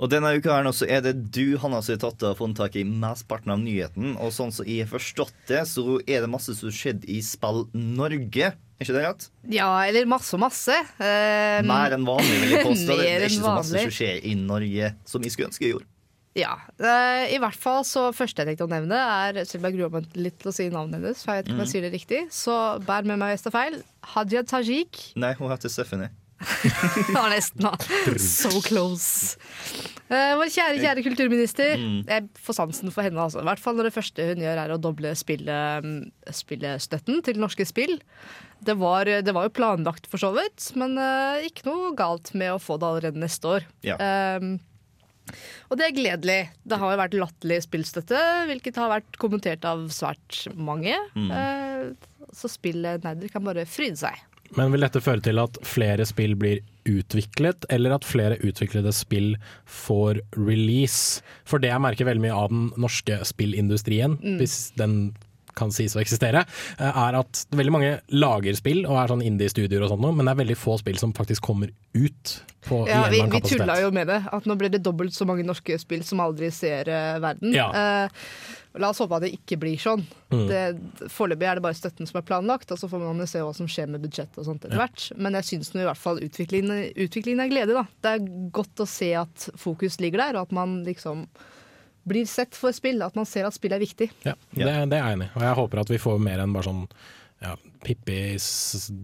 Og 0.00 0.08
denne 0.08 0.30
uka 0.32 0.54
her 0.54 0.64
nå 0.64 0.72
så 0.72 0.86
er 0.88 1.02
det 1.04 1.12
du, 1.28 1.58
Hanna, 1.60 1.82
som 1.84 1.92
har 1.92 2.00
tatt 2.06 2.22
av 2.24 2.38
funnet 2.38 2.56
tak 2.56 2.78
i 2.80 2.86
mesteparten 2.88 3.52
av 3.52 3.60
nyheten. 3.60 4.14
Og 4.16 4.32
sånn 4.32 4.52
som 4.54 4.64
jeg 4.64 4.86
har 4.86 4.90
forstått 4.94 5.34
det, 5.50 5.60
så 5.68 5.98
er 6.06 6.24
det 6.24 6.30
masse 6.32 6.54
som 6.56 6.70
har 6.70 6.76
skjedd 6.78 7.04
i 7.04 7.18
Spill 7.24 7.66
Norge. 7.76 8.54
Er 8.80 8.86
ikke 8.86 8.96
det 8.96 9.04
rett? 9.04 9.26
Ja, 9.52 9.68
eller 9.84 10.08
masse 10.08 10.32
og 10.38 10.40
masse. 10.40 10.72
Um, 10.96 11.68
Mer 11.68 11.92
enn 11.98 12.06
vanlig, 12.08 12.38
vil 12.46 12.54
jeg 12.56 12.64
påstå. 12.64 12.96
Det 13.02 13.08
er 13.10 13.26
ikke 13.28 13.42
så 13.42 13.56
masse 13.58 13.82
som 13.84 13.92
skjer 13.98 14.22
i 14.24 14.36
Norge 14.40 14.94
som 15.04 15.26
jeg 15.26 15.34
skulle 15.36 15.50
ønske 15.52 15.66
jeg 15.68 15.74
gjorde. 15.76 15.90
Ja. 16.38 16.54
eh, 16.78 17.34
I 17.34 17.40
hvert 17.42 17.58
fall 17.58 17.82
så 17.84 18.06
første 18.14 18.40
jeg 18.40 18.52
tenkte 18.52 18.68
å 18.68 18.70
nevne, 18.70 18.94
er 18.96 19.40
Selv 19.50 19.64
om 19.64 19.68
jeg 19.68 19.80
gruer 19.80 19.92
meg 19.98 20.14
litt 20.14 20.36
til 20.40 20.52
å 20.52 20.54
si 20.54 20.68
navnet 20.70 21.00
hennes, 21.00 21.24
for 21.26 21.34
jeg 21.34 21.42
vet 21.42 21.50
ikke 21.50 21.58
om 21.58 21.62
jeg 21.66 21.72
sier 21.74 21.84
det 21.84 21.92
riktig, 21.96 22.20
så 22.32 22.56
bær 22.86 23.04
med 23.04 23.20
meg 23.20 23.34
hvis 23.34 23.44
det 23.44 23.50
er 23.50 23.56
feil. 23.58 23.78
Hadia 24.14 24.44
Tajik. 24.46 25.02
Nei, 25.20 25.34
hun 25.42 25.50
heter 25.52 25.72
Stephanie. 25.72 26.08
Det 27.06 27.14
var 27.14 27.30
nesten, 27.32 27.66
da. 27.66 27.72
So 28.20 28.62
close. 28.64 29.36
Uh, 30.10 30.34
vår 30.40 30.50
kjære, 30.50 30.80
kjære 30.82 31.04
kulturminister. 31.06 31.82
Jeg 32.08 32.28
får 32.40 32.56
sansen 32.56 32.94
for 32.94 33.06
henne, 33.06 33.20
altså. 33.20 33.42
I 33.42 33.48
hvert 33.50 33.62
fall 33.62 33.76
når 33.78 33.90
det 33.90 33.96
første 33.98 34.30
hun 34.32 34.44
gjør, 34.44 34.62
er 34.64 34.74
å 34.74 34.80
doble 34.80 35.12
spillestøtten 35.18 37.20
til 37.26 37.42
norske 37.42 37.66
spill. 37.68 37.94
Det 38.60 38.74
var, 38.80 39.08
det 39.24 39.36
var 39.36 39.46
jo 39.46 39.56
planlagt 39.56 40.08
for 40.10 40.20
så 40.20 40.32
vidt, 40.36 40.72
men 40.80 40.98
uh, 41.00 41.46
ikke 41.46 41.68
noe 41.68 41.94
galt 41.98 42.34
med 42.34 42.56
å 42.56 42.62
få 42.62 42.80
det 42.80 42.90
allerede 42.90 43.22
neste 43.22 43.44
år. 43.58 43.70
Ja. 43.86 43.96
Um, 44.00 44.58
og 45.70 45.78
det 45.78 45.86
er 45.86 45.96
gledelig. 45.96 46.40
Det 46.66 46.78
har 46.80 46.92
jo 46.92 47.00
vært 47.00 47.16
latterlig 47.18 47.60
spillstøtte, 47.66 48.20
hvilket 48.50 48.78
har 48.80 48.92
vært 48.92 49.18
kommentert 49.22 49.66
av 49.68 49.86
svært 49.94 50.42
mange. 50.58 50.96
Eh, 51.14 51.92
så 52.36 52.50
spillnerder 52.50 53.30
kan 53.32 53.44
bare 53.46 53.66
fryde 53.68 54.00
seg. 54.00 54.18
Men 54.58 54.72
vil 54.74 54.82
dette 54.82 55.02
føre 55.04 55.22
til 55.24 55.38
at 55.42 55.58
flere 55.66 56.06
spill 56.08 56.34
blir 56.38 56.62
utviklet, 56.88 57.66
eller 57.70 57.94
at 57.94 58.06
flere 58.08 58.38
utviklede 58.42 58.92
spill 58.96 59.34
får 59.68 60.22
release? 60.38 61.24
For 61.48 61.62
det 61.62 61.70
jeg 61.70 61.84
merker 61.84 62.08
veldig 62.08 62.24
mye 62.24 62.38
av 62.38 62.52
den 62.52 62.70
norske 62.80 63.20
spillindustrien, 63.28 64.18
hvis 64.40 64.70
den 64.80 65.12
kan 65.56 65.72
sies 65.74 65.96
å 65.96 66.02
eksistere, 66.02 66.44
eh, 66.78 67.00
er 67.04 67.18
at 67.20 67.44
veldig 67.56 67.74
mange 67.74 67.90
lager 68.14 68.56
spill 68.58 68.84
og 68.86 68.96
er 69.00 69.12
sånn 69.12 69.24
indie-studioer 69.26 69.86
og 69.86 69.94
sånt 69.94 70.04
noe, 70.04 70.14
men 70.16 70.28
det 70.28 70.34
er 70.34 70.42
veldig 70.44 70.58
få 70.58 70.78
spill 70.80 71.00
som 71.00 71.14
faktisk 71.16 71.44
kommer 71.50 71.72
ut 71.94 72.36
på, 72.66 72.82
Ja, 72.88 73.06
vi, 73.10 73.22
vi 73.32 73.42
tulla 73.44 73.80
jo 73.80 73.90
med 73.94 74.10
det. 74.10 74.20
At 74.30 74.46
nå 74.48 74.56
blir 74.60 74.72
det 74.72 74.82
dobbelt 74.84 75.16
så 75.16 75.26
mange 75.28 75.46
norske 75.46 75.78
spill 75.80 76.04
som 76.06 76.22
aldri 76.22 76.50
ser 76.54 76.90
uh, 76.92 77.18
verden. 77.22 77.54
Ja. 77.56 77.70
Eh, 77.74 78.24
la 78.78 78.90
oss 78.92 79.00
håpe 79.02 79.16
at 79.16 79.22
det 79.24 79.32
ikke 79.34 79.56
blir 79.58 79.78
sånn. 79.82 80.04
Mm. 80.30 80.80
Foreløpig 81.10 81.46
er 81.50 81.58
det 81.58 81.64
bare 81.64 81.74
støtten 81.74 82.06
som 82.06 82.20
er 82.20 82.26
planlagt, 82.28 82.70
og 82.70 82.78
så 82.78 82.86
får 82.90 83.02
man 83.02 83.26
se 83.26 83.42
hva 83.42 83.54
som 83.56 83.66
skjer 83.70 83.88
med 83.90 84.02
budsjettet 84.04 84.38
og 84.38 84.46
sånt 84.46 84.62
etter 84.64 84.76
Ja. 84.78 84.84
hvert. 84.86 85.08
Men 85.18 85.34
jeg 85.40 85.48
syns 85.48 85.72
i 85.74 85.82
hvert 85.82 85.98
fall 85.98 86.20
utviklingen, 86.22 86.92
utviklingen 86.94 87.40
er 87.42 87.50
glede, 87.50 87.74
da. 87.74 87.86
Det 88.00 88.12
er 88.14 88.50
godt 88.54 88.84
å 88.84 88.86
se 88.86 89.12
at 89.18 89.48
fokus 89.58 89.98
ligger 89.98 90.18
der, 90.22 90.36
og 90.38 90.42
at 90.48 90.52
man 90.52 90.84
liksom 90.86 91.26
blir 92.06 92.26
sett 92.26 92.54
for 92.54 92.72
spill. 92.72 93.02
At 93.02 93.14
man 93.18 93.26
ser 93.26 93.44
at 93.46 93.54
spill 93.54 93.72
er 93.74 93.82
viktig. 93.82 94.10
Ja, 94.24 94.34
det, 94.54 94.64
det 94.90 94.96
er 94.96 95.10
jeg 95.10 95.16
enig 95.18 95.26
i. 95.30 95.34
Og 95.36 95.42
jeg 95.42 95.58
håper 95.58 95.80
at 95.82 95.90
vi 95.90 95.98
får 95.98 96.20
mer 96.22 96.38
enn 96.44 96.52
bare 96.54 96.64
sånn 96.70 96.86
ja, 97.40 97.54
Pippis 97.84 98.46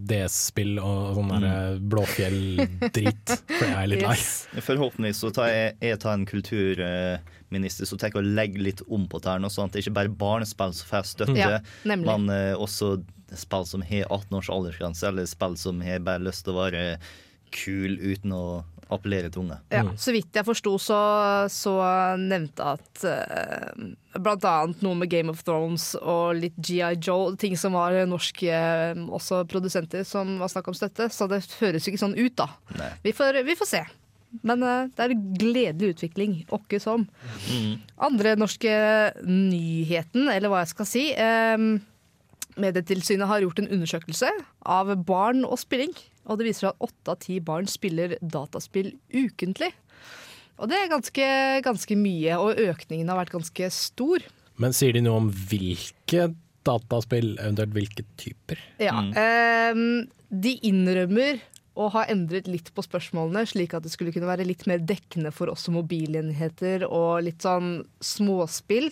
DS-spill 0.07 0.77
og 0.77 1.15
sånn 1.17 1.31
Mm. 1.31 1.41
der 1.41 1.79
Blåfjell-drit, 1.89 3.31
for 3.57 3.65
jeg 3.65 3.77
er 3.79 3.89
litt 3.89 4.03
lei. 4.05 4.13
Yes. 4.13 4.47
Forhåpentligvis 4.61 5.21
så 5.23 5.31
tar 5.33 5.49
jeg, 5.49 5.71
jeg 5.81 5.99
tar 6.03 6.13
en 6.13 6.25
kulturminister 6.29 7.89
som 7.89 7.97
tenker 8.01 8.21
å 8.21 8.27
legge 8.37 8.61
litt 8.61 8.83
om 8.87 9.07
på 9.09 9.21
dette, 9.23 9.49
sånn 9.53 9.69
at 9.71 9.73
det 9.77 9.83
ikke 9.85 9.95
bare 9.97 10.11
er 10.11 10.19
barnespill 10.21 10.73
som 10.77 10.91
får 10.91 11.09
støtte, 11.15 11.37
Ja, 11.39 11.59
men 11.85 12.29
uh, 12.29 12.53
også 12.61 12.99
spill 13.35 13.65
som 13.67 13.81
har 13.83 14.05
18 14.13 14.37
års 14.39 14.49
aldersgrense, 14.53 15.07
eller 15.09 15.25
spill 15.27 15.57
som 15.59 15.81
har 15.83 15.99
bare 16.05 16.23
lyst 16.29 16.45
til 16.45 16.53
å 16.55 16.61
være 16.61 16.85
kul 17.51 17.97
uten 17.99 18.33
å 18.35 18.45
appellere 18.93 19.29
til 19.31 19.43
unge. 19.43 19.57
Ja, 19.73 19.83
Så 19.99 20.13
vidt 20.15 20.35
jeg 20.35 20.47
forsto, 20.47 20.77
så, 20.81 20.97
så 21.51 21.73
nevnte 22.21 22.71
at 22.75 23.03
uh, 23.03 23.85
blant 24.17 24.45
annet 24.47 24.81
noe 24.85 24.97
med 24.97 25.11
Game 25.11 25.33
of 25.33 25.43
Thrones 25.47 25.91
og 25.99 26.37
litt 26.39 26.57
GI 26.63 26.95
Joe, 26.95 27.35
ting 27.39 27.57
som 27.59 27.75
var 27.77 27.97
norske 28.09 28.49
eh, 28.49 28.97
også 29.19 29.43
produsenter 29.51 30.05
som 30.07 30.37
var 30.41 30.51
snakk 30.53 30.71
om 30.71 30.77
støtte. 30.77 31.09
Så 31.13 31.27
det 31.31 31.43
høres 31.59 31.85
jo 31.87 31.93
ikke 31.93 32.03
sånn 32.05 32.17
ut, 32.17 32.37
da. 32.39 32.49
Vi 33.03 33.13
får, 33.15 33.43
vi 33.47 33.57
får 33.59 33.71
se. 33.75 33.83
Men 34.43 34.63
uh, 34.63 34.87
det 34.91 35.03
er 35.05 35.13
en 35.13 35.27
gledelig 35.39 35.93
utvikling, 35.95 36.39
åkke 36.53 36.79
som. 36.83 37.05
Andre 37.97 38.35
norske 38.39 38.73
nyheten, 39.27 40.27
eller 40.33 40.51
hva 40.51 40.63
jeg 40.63 40.73
skal 40.73 40.89
si. 40.89 41.05
eh, 41.15 41.69
Medietilsynet 42.57 43.29
har 43.29 43.43
gjort 43.43 43.59
en 43.61 43.69
undersøkelse 43.75 44.29
av 44.65 44.89
barn 45.05 45.43
og 45.45 45.59
spilling. 45.61 45.93
Og 46.27 46.39
det 46.39 46.49
viser 46.49 46.67
seg 46.67 46.75
at 46.75 46.87
åtte 46.89 47.13
av 47.13 47.19
ti 47.23 47.39
barn 47.43 47.69
spiller 47.71 48.17
dataspill 48.21 48.93
ukentlig. 49.13 49.71
Og 50.57 50.71
det 50.71 50.79
er 50.79 50.91
ganske, 50.91 51.27
ganske 51.65 51.97
mye, 51.99 52.37
og 52.41 52.59
økningen 52.61 53.09
har 53.11 53.19
vært 53.19 53.35
ganske 53.35 53.69
stor. 53.73 54.25
Men 54.57 54.73
sier 54.73 54.95
de 54.95 55.03
noe 55.05 55.21
om 55.21 55.29
hvilke 55.29 56.31
dataspill, 56.67 57.35
eventuelt 57.37 57.75
hvilke 57.75 58.07
typer? 58.19 58.59
Ja, 58.81 58.97
ehm, 59.21 60.07
de 60.27 60.57
innrømmer 60.67 61.39
å 61.77 61.91
ha 61.93 62.07
endret 62.09 62.49
litt 62.49 62.71
på 62.73 62.81
spørsmålene, 62.81 63.45
slik 63.45 63.75
at 63.77 63.85
det 63.85 63.93
skulle 63.93 64.11
kunne 64.15 64.29
være 64.29 64.47
litt 64.49 64.65
mer 64.69 64.81
dekkende 64.81 65.29
for 65.35 65.51
oss 65.51 65.67
som 65.67 65.77
mobilenheter 65.77 66.87
og 66.87 67.21
litt 67.27 67.45
sånn 67.45 67.83
småspill. 68.01 68.89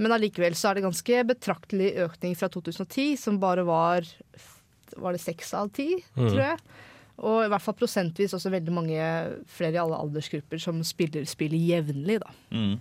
Men 0.00 0.16
allikevel 0.16 0.56
så 0.58 0.70
er 0.70 0.78
det 0.78 0.86
ganske 0.86 1.20
betraktelig 1.28 1.92
økning 2.06 2.32
fra 2.38 2.48
2010, 2.50 3.18
som 3.20 3.36
bare 3.42 3.66
var 3.68 4.08
Var 5.00 5.16
det 5.16 5.22
seks 5.22 5.54
av 5.58 5.70
ti, 5.74 5.88
tror 6.16 6.42
jeg? 6.42 6.58
Og 7.22 7.44
i 7.44 7.50
hvert 7.50 7.62
fall 7.62 7.76
prosentvis 7.78 8.34
også 8.34 8.50
veldig 8.50 8.74
mange 8.74 9.10
flere 9.54 9.76
i 9.76 9.82
alle 9.82 9.98
aldersgrupper 10.02 10.58
som 10.62 10.80
spiller 10.86 11.26
spill 11.30 11.54
jevnlig, 11.54 12.18
da. 12.24 12.32
Mm. 12.50 12.78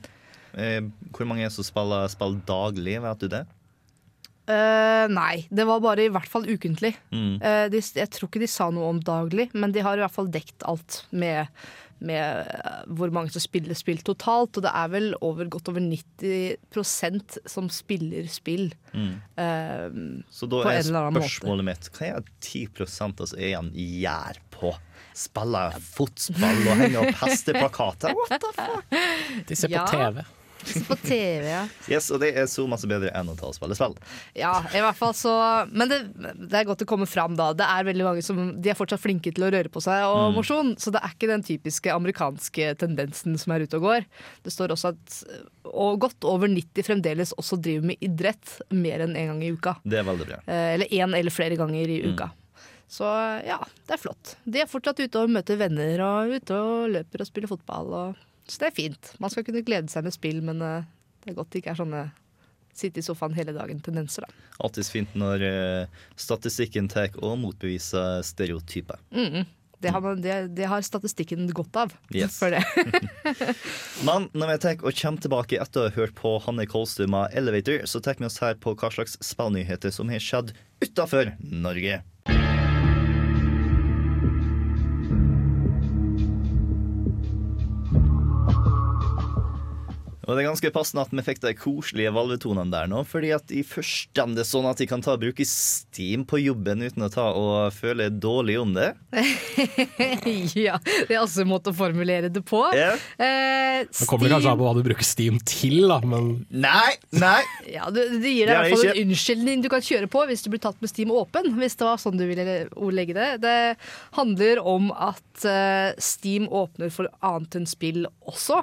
Eh, 0.53 0.79
hvor 1.13 1.29
mange 1.29 1.45
er 1.45 1.51
det 1.51 1.57
som 1.57 1.67
spiller 1.67 2.09
spill 2.11 2.39
daglig, 2.47 2.97
vet 3.03 3.21
du 3.21 3.29
det? 3.33 3.43
Uh, 4.43 5.07
nei, 5.07 5.45
det 5.55 5.63
var 5.63 5.79
bare 5.79 6.03
i 6.03 6.11
hvert 6.11 6.27
fall 6.27 6.49
ukentlig. 6.49 6.91
Mm. 7.15 7.37
Uh, 7.39 7.65
de, 7.71 7.79
jeg 7.79 8.11
tror 8.11 8.27
ikke 8.27 8.41
de 8.43 8.49
sa 8.51 8.67
noe 8.75 8.89
om 8.91 8.99
daglig, 8.99 9.47
men 9.55 9.71
de 9.71 9.83
har 9.85 9.95
i 9.95 10.03
hvert 10.03 10.15
fall 10.15 10.27
dekt 10.33 10.65
alt 10.67 11.03
med, 11.15 11.47
med 12.03 12.47
eh, 12.51 12.83
hvor 12.97 13.11
mange 13.15 13.31
som 13.33 13.41
spiller 13.43 13.77
spill 13.79 14.01
totalt. 14.05 14.57
Og 14.59 14.65
det 14.65 14.71
er 14.75 14.91
vel 14.93 15.09
over, 15.23 15.47
godt 15.51 15.71
over 15.71 15.81
90% 15.83 17.37
som 17.49 17.69
spiller 17.73 18.27
spill. 18.31 18.69
Mm. 18.93 19.13
Eh, 19.39 19.87
Så 20.29 20.49
da 20.51 20.61
På 20.63 20.69
er 20.71 20.79
en 20.81 20.87
eller 20.91 21.07
annen 21.09 21.21
spørsmålet 21.23 21.65
mitt 21.71 21.89
Hva 21.95 22.09
er 22.11 22.27
10% 22.43 23.19
av 23.19 23.25
oss 23.27 23.33
igjen 23.37 23.71
gjør 23.73 24.39
på? 24.53 24.73
Spiller 25.17 25.75
fotball 25.77 26.61
og 26.67 26.79
henger 26.79 27.01
opp 27.03 27.19
hesteplakater? 27.23 28.15
What 28.17 28.39
the 28.41 28.53
fuck? 28.57 28.95
De 29.49 29.55
ser 29.57 29.69
Ja. 29.73 29.85
på 29.85 29.97
TV. 29.97 30.23
På 30.87 30.95
TV, 31.03 31.45
ja. 31.47 31.63
Yes, 31.91 32.09
og 32.13 32.21
det 32.23 32.31
er 32.39 32.47
så 32.51 32.65
masse 32.69 32.87
bedre 32.89 33.11
enn 33.15 33.31
å 33.31 33.35
ta 33.39 33.49
og 33.49 33.55
spille 33.57 33.75
spill. 33.77 33.95
Ja, 34.37 34.53
i 34.73 34.81
hvert 34.83 34.97
fall 34.99 35.13
så 35.17 35.33
Men 35.71 35.91
det, 35.91 35.99
det 36.37 36.59
er 36.61 36.67
godt 36.69 36.83
å 36.85 36.89
komme 36.89 37.07
fram, 37.09 37.35
da. 37.39 37.51
Det 37.57 37.67
er 37.67 37.87
veldig 37.89 38.07
mange 38.07 38.23
som 38.25 38.39
De 38.63 38.71
er 38.71 38.77
fortsatt 38.79 39.01
flinke 39.03 39.33
til 39.33 39.47
å 39.47 39.51
røre 39.53 39.71
på 39.73 39.81
seg 39.83 40.05
og 40.09 40.35
mosjon, 40.37 40.73
så 40.81 40.93
det 40.93 41.01
er 41.03 41.15
ikke 41.15 41.31
den 41.31 41.45
typiske 41.45 41.93
amerikanske 41.93 42.73
tendensen 42.81 43.37
som 43.41 43.55
er 43.55 43.65
ute 43.67 43.79
og 43.79 43.87
går. 43.89 44.07
Det 44.45 44.53
står 44.53 44.75
også 44.75 44.93
at 44.93 45.19
og 45.73 45.99
godt 46.03 46.25
over 46.27 46.51
90 46.51 46.85
fremdeles 46.85 47.31
også 47.39 47.57
driver 47.63 47.87
med 47.93 48.03
idrett 48.03 48.57
mer 48.75 49.05
enn 49.05 49.15
én 49.15 49.23
en 49.23 49.29
gang 49.33 49.43
i 49.47 49.51
uka. 49.55 49.77
Det 49.87 49.99
er 50.01 50.07
veldig 50.07 50.27
bra. 50.27 50.39
Eh, 50.45 50.73
Eller 50.75 50.91
én 50.91 51.15
eller 51.15 51.33
flere 51.33 51.57
ganger 51.59 51.89
i 51.89 52.01
uka. 52.11 52.29
Så 52.93 53.07
ja, 53.47 53.57
det 53.87 53.95
er 53.95 54.01
flott. 54.01 54.35
De 54.45 54.61
er 54.61 54.69
fortsatt 54.69 54.99
ute 55.01 55.21
og 55.23 55.31
møter 55.33 55.57
venner 55.57 56.03
og 56.05 56.35
ute 56.35 56.59
og 56.59 56.91
løper 56.93 57.23
og 57.23 57.29
spiller 57.29 57.49
fotball. 57.49 57.93
Og, 57.97 58.19
så 58.47 58.59
det 58.59 58.69
er 58.69 58.75
fint. 58.75 59.13
Man 59.23 59.31
skal 59.31 59.45
kunne 59.47 59.63
glede 59.65 59.91
seg 59.91 60.05
med 60.05 60.15
spill, 60.15 60.41
men 60.45 60.61
eh, 60.63 60.91
det 61.23 61.31
er 61.31 61.39
godt 61.39 61.53
det 61.53 61.63
ikke 61.63 61.73
er 61.73 61.79
sånne 61.79 62.03
sitte 62.73 63.01
i 63.01 63.05
sofaen 63.05 63.35
hele 63.37 63.53
dagen-tendenser, 63.55 64.25
da. 64.25 64.45
Alltid 64.65 64.87
fint 64.89 65.17
når 65.17 65.43
uh, 65.45 66.05
statistikken 66.19 66.89
tar 66.89 67.13
og 67.21 67.37
motbeviser 67.41 68.23
stereotyper. 68.25 69.01
Mm, 69.13 69.45
det, 69.83 69.91
har 69.93 70.01
man, 70.01 70.21
det, 70.23 70.37
det 70.57 70.69
har 70.71 70.85
statistikken 70.85 71.45
godt 71.53 71.77
av. 71.83 71.93
Yes. 72.13 72.39
For 72.41 72.53
det. 72.53 72.63
Men 74.07 74.29
når 74.33 74.53
vi 74.53 74.57
tar 74.65 74.81
og 74.81 74.97
kommer 74.97 75.25
tilbake 75.25 75.59
etter 75.61 75.83
å 75.83 75.89
ha 75.89 75.95
hørt 75.97 76.15
på 76.17 76.37
Hanne 76.47 76.65
Kolstuma 76.69 77.27
Elevator, 77.33 77.85
så 77.89 78.01
tar 78.03 78.17
vi 78.17 78.29
oss 78.29 78.41
her 78.43 78.57
på 78.61 78.75
hva 78.79 78.91
slags 78.93 79.19
spillnyheter 79.21 79.93
som 79.93 80.11
har 80.13 80.23
skjedd 80.23 80.55
utafor 80.83 81.35
Norge. 81.39 82.01
Og 90.23 90.33
det 90.37 90.43
er 90.43 90.47
ganske 90.47 90.71
passende 90.71 91.03
at 91.03 91.11
vi 91.11 91.23
fikk 91.25 91.41
de 91.43 91.51
koselige 91.59 92.11
valvetonene 92.15 92.71
der 92.71 92.87
nå, 92.91 93.01
fordi 93.07 93.33
at 93.35 93.51
i 93.51 93.63
forstand 93.67 94.39
sånn 94.47 94.67
at 94.69 94.79
de 94.79 94.87
kan 94.87 95.03
ta 95.03 95.17
og 95.17 95.21
bruke 95.23 95.45
Steam 95.47 96.23
på 96.27 96.39
jobben 96.39 96.83
uten 96.85 97.03
å 97.03 97.09
ta 97.11 97.25
og 97.35 97.73
føle 97.75 98.07
dårlig 98.09 98.55
om 98.61 98.71
det. 98.75 98.93
ja, 100.57 100.77
det 100.83 101.11
er 101.11 101.19
også 101.21 101.43
en 101.43 101.51
måte 101.51 101.73
å 101.73 101.77
formulere 101.77 102.31
det 102.33 102.43
på. 102.47 102.61
Yeah. 102.75 102.99
Eh, 103.17 103.83
Det 103.89 104.07
kommer 104.09 104.31
kanskje 104.31 104.53
an 104.53 104.59
på 104.61 104.67
hva 104.67 104.75
du 104.77 104.83
bruker 104.85 105.07
Steam 105.07 105.39
til, 105.43 105.81
da, 105.91 105.99
men 106.07 106.31
Nei, 106.49 106.95
nei! 107.19 107.41
Ja, 107.73 107.87
det, 107.93 108.05
det 108.21 108.31
gir 108.31 108.47
deg 108.47 108.53
i 108.53 108.73
hvert 108.73 108.75
fall 108.77 108.91
en 108.93 109.07
unnskyldning 109.07 109.63
du 109.63 109.69
kan 109.71 109.83
kjøre 109.83 110.09
på 110.11 110.23
hvis 110.29 110.43
du 110.45 110.51
blir 110.53 110.61
tatt 110.63 110.79
med 110.83 110.91
Steam 110.91 111.11
åpen. 111.15 111.51
Hvis 111.59 111.75
det 111.79 111.87
var 111.87 111.99
sånn 112.01 112.19
du 112.19 112.25
ville 112.29 112.57
ordlegge 112.75 113.15
det. 113.17 113.29
Det 113.43 113.57
handler 114.17 114.61
om 114.61 114.91
at 114.93 115.47
eh, 115.47 115.91
Steam 116.01 116.47
åpner 116.47 116.93
for 116.93 117.09
annet 117.25 117.59
enn 117.59 117.67
spill 117.69 118.05
også. 118.29 118.61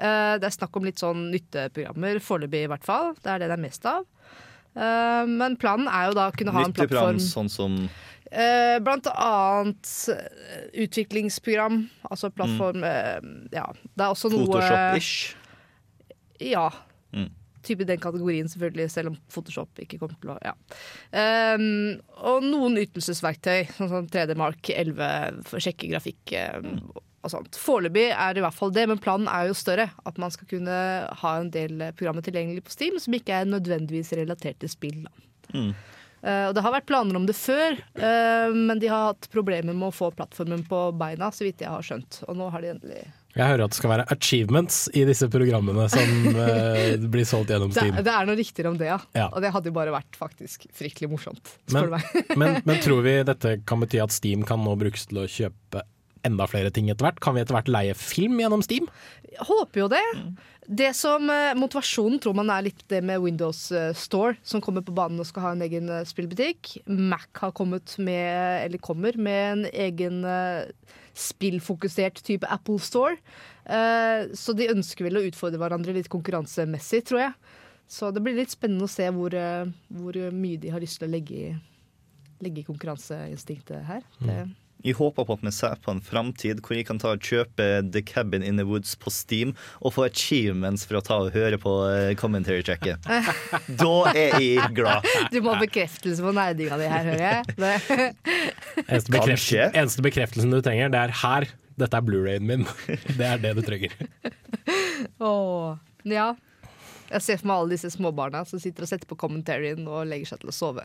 Eh, 0.00 0.34
det 0.40 0.48
er 0.48 0.54
snakk 0.54 0.76
om 0.80 0.86
litt 0.88 1.00
sånn 1.02 1.28
nytteprogrammer, 1.34 2.20
foreløpig 2.24 2.64
i 2.64 2.70
hvert 2.72 2.86
fall. 2.86 3.12
Det 3.20 3.34
er 3.34 3.42
det 3.42 3.50
det 3.50 3.58
er 3.58 3.64
mest 3.66 3.88
av. 3.88 4.06
Eh, 4.72 5.24
men 5.28 5.58
planen 5.60 5.90
er 5.90 6.08
jo 6.08 6.16
da 6.16 6.30
å 6.30 6.36
kunne 6.36 6.54
ha 6.56 6.64
en 6.64 6.76
plattform 6.76 7.20
sånn 7.24 7.52
som 7.52 7.82
Eh, 8.30 8.76
blant 8.78 9.08
annet 9.10 9.88
utviklingsprogram, 10.78 11.80
altså 12.06 12.28
plattform 12.30 12.84
mm. 12.84 13.48
Ja, 13.50 13.64
det 13.74 14.04
er 14.04 14.12
også 14.12 14.30
noe 14.30 14.44
Photoshop-ish. 14.46 15.32
Ja. 16.52 16.68
Mm. 17.10 17.26
Type 17.66 17.88
den 17.88 17.98
kategorien, 17.98 18.46
selvfølgelig, 18.48 18.86
selv 18.94 19.10
om 19.10 19.18
Photoshop 19.34 19.82
ikke 19.82 19.98
kommer 19.98 20.14
til 20.22 20.30
å 20.30 20.38
Ja. 20.46 20.54
Um, 21.10 21.98
og 22.22 22.46
noen 22.46 22.78
ytelsesverktøy, 22.84 23.66
sånn 23.80 23.90
som 23.90 24.06
3D 24.06 24.38
Mark 24.38 24.70
11 24.70 25.42
for 25.50 25.58
å 25.58 25.64
sjekke 25.66 25.90
grafikk 25.90 26.36
um, 26.62 26.78
og 27.20 27.32
sånt. 27.34 27.58
Foreløpig 27.60 28.08
er 28.10 28.34
det 28.34 28.42
i 28.42 28.44
hvert 28.46 28.56
fall 28.56 28.72
det, 28.74 28.86
men 28.88 29.00
planen 29.02 29.28
er 29.30 29.50
jo 29.50 29.56
større. 29.58 29.90
At 30.08 30.18
man 30.20 30.32
skal 30.34 30.48
kunne 30.50 30.80
ha 31.22 31.36
en 31.36 31.52
del 31.52 31.90
programmer 31.98 32.24
tilgjengelig 32.24 32.64
på 32.66 32.74
Steam 32.74 32.98
som 33.02 33.16
ikke 33.16 33.42
er 33.42 33.50
nødvendigvis 33.50 34.14
relatert 34.18 34.60
til 34.62 34.72
spill. 34.72 35.04
Mm. 35.52 35.72
Uh, 36.20 36.50
og 36.50 36.56
det 36.56 36.62
har 36.64 36.74
vært 36.74 36.88
planer 36.88 37.16
om 37.16 37.24
det 37.24 37.36
før, 37.38 37.78
uh, 37.96 38.52
men 38.52 38.80
de 38.80 38.90
har 38.92 39.06
hatt 39.10 39.30
problemer 39.32 39.72
med 39.72 39.88
å 39.88 39.94
få 39.94 40.10
plattformen 40.12 40.66
på 40.68 40.82
beina, 41.00 41.30
så 41.32 41.46
vidt 41.46 41.64
jeg 41.64 41.72
har 41.72 41.86
skjønt. 41.86 42.20
Og 42.28 42.36
nå 42.36 42.50
har 42.52 42.64
de 42.64 42.74
endelig 42.74 43.06
jeg 43.30 43.46
hører 43.46 43.62
at 43.62 43.70
det 43.70 43.78
skal 43.78 43.92
være 43.92 44.04
achievements 44.10 44.78
i 44.98 45.04
disse 45.06 45.28
programmene 45.30 45.84
som 45.92 46.24
uh, 46.34 46.96
blir 47.14 47.26
solgt 47.28 47.52
gjennom 47.54 47.70
det, 47.70 47.78
Steam. 47.78 48.00
det 48.02 48.10
er 48.10 48.26
noe 48.26 48.38
riktigere 48.40 48.72
om 48.72 48.78
det, 48.80 48.88
ja. 48.90 48.96
Ja. 49.14 49.28
Og 49.30 49.44
det 49.44 49.52
hadde 49.54 49.70
jo 49.70 49.76
bare 49.76 49.94
vært 49.94 50.18
faktisk 50.18 50.66
fryktelig 50.74 51.12
morsomt. 51.12 51.52
Spør 51.70 51.76
Men, 51.76 51.86
du 51.86 51.94
meg. 51.94 52.34
men, 52.42 52.58
men 52.66 52.80
tror 52.84 53.04
vi 53.06 53.14
dette 53.28 53.54
kan 53.70 53.84
bety 53.84 54.02
at 54.02 54.14
Steam 54.14 54.42
kan 54.48 54.62
nå 54.66 54.74
brukes 54.80 55.06
til 55.10 55.22
å 55.22 55.28
kjøpe 55.30 55.84
enda 56.26 56.46
flere 56.50 56.72
ting 56.74 56.90
etter 56.92 57.08
hvert? 57.08 57.20
Kan 57.22 57.36
vi 57.36 57.44
etter 57.44 57.56
hvert 57.56 57.70
leie 57.72 57.96
film 57.98 58.40
gjennom 58.42 58.64
Steam? 58.64 58.88
Jeg 59.30 59.46
håper 59.48 59.84
jo 59.84 59.90
det. 59.92 60.04
Det 60.70 60.92
som 60.94 61.24
eh, 61.32 61.56
Motivasjonen 61.58 62.20
tror 62.22 62.36
man 62.38 62.50
er 62.54 62.68
litt 62.68 62.84
det 62.92 63.00
med 63.02 63.18
Windows 63.24 63.64
eh, 63.74 63.90
Store, 63.98 64.36
som 64.46 64.62
kommer 64.62 64.84
på 64.86 64.94
banen 64.94 65.18
og 65.18 65.26
skal 65.26 65.48
ha 65.48 65.52
en 65.56 65.64
egen 65.66 65.90
eh, 65.90 66.04
spillbutikk. 66.06 66.76
Mac 66.86 67.26
har 67.42 67.54
kommet 67.56 67.96
med, 67.98 68.66
eller 68.66 68.82
kommer 68.82 69.18
med 69.18 69.40
en 69.48 69.64
egen 69.72 70.20
spillfokusert 71.18 72.22
type 72.24 72.46
Apple 72.46 72.78
Store. 72.80 73.16
Så 74.34 74.54
de 74.56 74.70
ønsker 74.72 75.04
vel 75.04 75.18
å 75.18 75.24
utfordre 75.26 75.58
hverandre 75.60 75.92
litt 75.94 76.08
konkurransemessig, 76.10 77.02
tror 77.06 77.20
jeg. 77.22 77.58
Så 77.90 78.08
det 78.14 78.22
blir 78.24 78.38
litt 78.38 78.54
spennende 78.54 78.86
å 78.86 78.90
se 78.90 79.06
hvor, 79.14 79.34
hvor 79.90 80.18
mye 80.34 80.58
de 80.62 80.72
har 80.72 80.82
lyst 80.82 80.98
til 80.98 81.10
å 81.10 81.12
legge 81.12 81.36
i, 81.36 81.50
legge 82.42 82.62
i 82.62 82.66
konkurranseinstinktet 82.66 83.84
her. 83.90 84.06
Det, 84.22 84.38
Jeg 84.86 84.96
håper 84.98 85.26
på 85.28 85.36
at 85.36 85.44
vi 85.44 85.52
ser 85.54 85.76
på 85.84 85.92
en 85.94 86.02
framtid 86.04 86.62
hvor 86.64 86.76
jeg 86.76 86.86
kan 86.88 87.00
ta 87.00 87.12
og 87.14 87.24
kjøpe 87.24 87.66
The 87.92 88.02
Cabin 88.06 88.44
in 88.46 88.60
the 88.60 88.66
Woods 88.68 88.94
på 89.00 89.12
Steam 89.12 89.54
og 89.80 89.94
få 89.96 90.06
achievements 90.08 90.86
for 90.88 91.00
å 91.00 91.04
ta 91.04 91.20
og 91.26 91.34
høre 91.36 91.58
på 91.60 91.74
eh, 91.90 92.14
commentary 92.20 92.64
checket. 92.66 93.00
Da 93.80 93.94
er 94.14 94.36
jeg 94.40 94.74
glad. 94.76 95.06
du 95.32 95.40
må 95.44 95.54
ha 95.54 95.60
bekreftelse 95.62 96.24
på 96.24 96.32
nerdinga 96.36 96.78
di 96.80 96.88
her, 96.90 97.08
hører 97.10 97.24
jeg. 97.26 97.56
Det. 97.60 97.74
Eneste, 98.90 99.12
bekreftelse 99.12 99.70
eneste 99.70 100.04
bekreftelsen 100.04 100.52
du 100.54 100.60
trenger, 100.64 100.92
det 100.92 101.00
er 101.06 101.16
her. 101.22 101.48
Dette 101.80 101.96
er 101.96 102.04
Blu-rayen 102.04 102.44
min. 102.46 102.66
Det 103.16 103.26
er 103.26 103.40
det 103.40 103.54
du 103.56 103.62
trenger. 103.64 103.94
Åh, 105.20 105.76
ja. 106.08 106.30
Jeg 107.10 107.24
ser 107.24 107.38
for 107.40 107.50
meg 107.50 107.60
alle 107.60 107.74
disse 107.74 107.90
småbarna 107.90 108.42
som 108.46 108.60
sitter 108.62 108.86
og 108.86 108.90
setter 108.90 109.08
på 109.10 109.16
commentaryen 109.18 109.82
og 109.88 110.04
legger 110.06 110.30
seg 110.30 110.42
til 110.42 110.52
å 110.52 110.54
sove. 110.54 110.84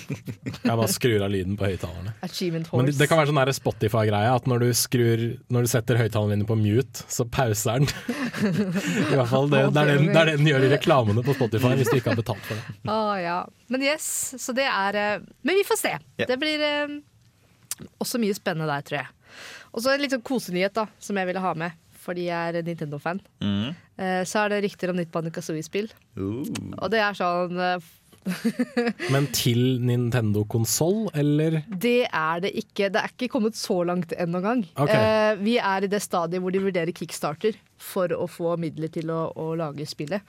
Jeg 0.64 0.66
bare 0.66 0.88
skrur 0.90 1.24
av 1.24 1.30
lyden 1.30 1.54
på 1.58 1.68
høyttalerne. 1.68 2.14
Achievement 2.26 2.70
Men 2.74 2.88
det, 2.88 2.96
det 2.98 3.06
kan 3.10 3.20
være 3.20 3.30
sånn 3.30 3.40
der 3.40 3.52
Spotify-greie 3.54 4.32
at 4.34 4.48
når 4.50 4.64
du 4.64 4.68
skrur 4.76 5.22
Når 5.52 5.66
du 5.66 5.70
setter 5.70 6.00
høyttaleren 6.00 6.42
din 6.42 6.48
på 6.48 6.56
mute, 6.58 7.04
så 7.10 7.26
pauser 7.30 7.80
den. 7.80 7.90
I 9.12 9.14
hvert 9.14 9.30
fall, 9.30 9.46
det, 9.52 9.62
det, 9.76 9.84
er 9.84 9.92
den, 9.92 10.10
det 10.10 10.18
er 10.18 10.32
det 10.32 10.36
den 10.40 10.50
gjør 10.50 10.66
i 10.66 10.72
reklamene 10.74 11.24
på 11.26 11.36
Spotify 11.38 11.76
hvis 11.78 11.92
du 11.92 12.00
ikke 12.00 12.14
har 12.14 12.20
betalt 12.20 12.44
for 12.48 12.58
det. 12.58 12.76
Åh, 12.90 13.14
ja. 13.22 13.38
Men 13.70 13.86
yes, 13.86 14.10
så 14.42 14.56
det 14.56 14.66
er 14.66 14.98
eh, 14.98 15.28
Men 15.46 15.60
vi 15.60 15.66
får 15.68 15.78
se. 15.78 15.94
Yeah. 16.18 16.26
Det 16.26 16.38
blir 16.40 16.66
eh, 16.66 16.98
også 18.02 18.18
mye 18.22 18.34
spennende 18.36 18.70
der, 18.70 18.86
tror 18.86 19.02
jeg. 19.02 19.14
Og 19.70 19.84
så 19.84 19.92
en 19.92 20.02
litt 20.02 20.14
sånn 20.14 20.26
kosenyhet 20.26 20.74
da, 20.74 20.88
som 20.98 21.18
jeg 21.20 21.30
ville 21.30 21.42
ha 21.44 21.54
med, 21.58 21.78
fordi 22.00 22.26
jeg 22.30 22.56
er 22.56 22.66
Nintendo-fan. 22.66 23.20
Mm. 23.44 23.70
Eh, 24.00 24.20
så 24.28 24.44
er 24.46 24.54
det 24.54 24.62
rykter 24.66 24.90
om 24.92 24.96
nytt 25.00 25.12
Banjo 25.12 25.30
Kazooie-spill. 25.36 25.90
Uh. 26.16 26.42
Og 26.80 26.90
det 26.92 27.00
er 27.04 27.18
sånn 27.18 27.58
eh, 27.60 27.88
Men 29.14 29.26
til 29.32 29.78
Nintendo-konsoll, 29.88 31.06
eller? 31.16 31.60
Det 31.72 32.02
er 32.06 32.42
det 32.44 32.50
ikke. 32.60 32.90
Det 32.92 33.00
er 33.00 33.12
ikke 33.14 33.30
kommet 33.32 33.56
så 33.56 33.78
langt 33.88 34.12
ennå 34.12 34.42
engang. 34.42 34.64
Okay. 34.76 34.98
Eh, 35.32 35.38
vi 35.40 35.54
er 35.60 35.86
i 35.86 35.90
det 35.92 36.02
stadiet 36.04 36.42
hvor 36.44 36.52
de 36.52 36.60
vurderer 36.66 36.92
kickstarter 36.96 37.56
for 37.80 38.12
å 38.12 38.26
få 38.28 38.56
midler 38.60 38.92
til 38.92 39.08
å, 39.14 39.22
å 39.36 39.52
lage 39.60 39.86
spillet. 39.88 40.20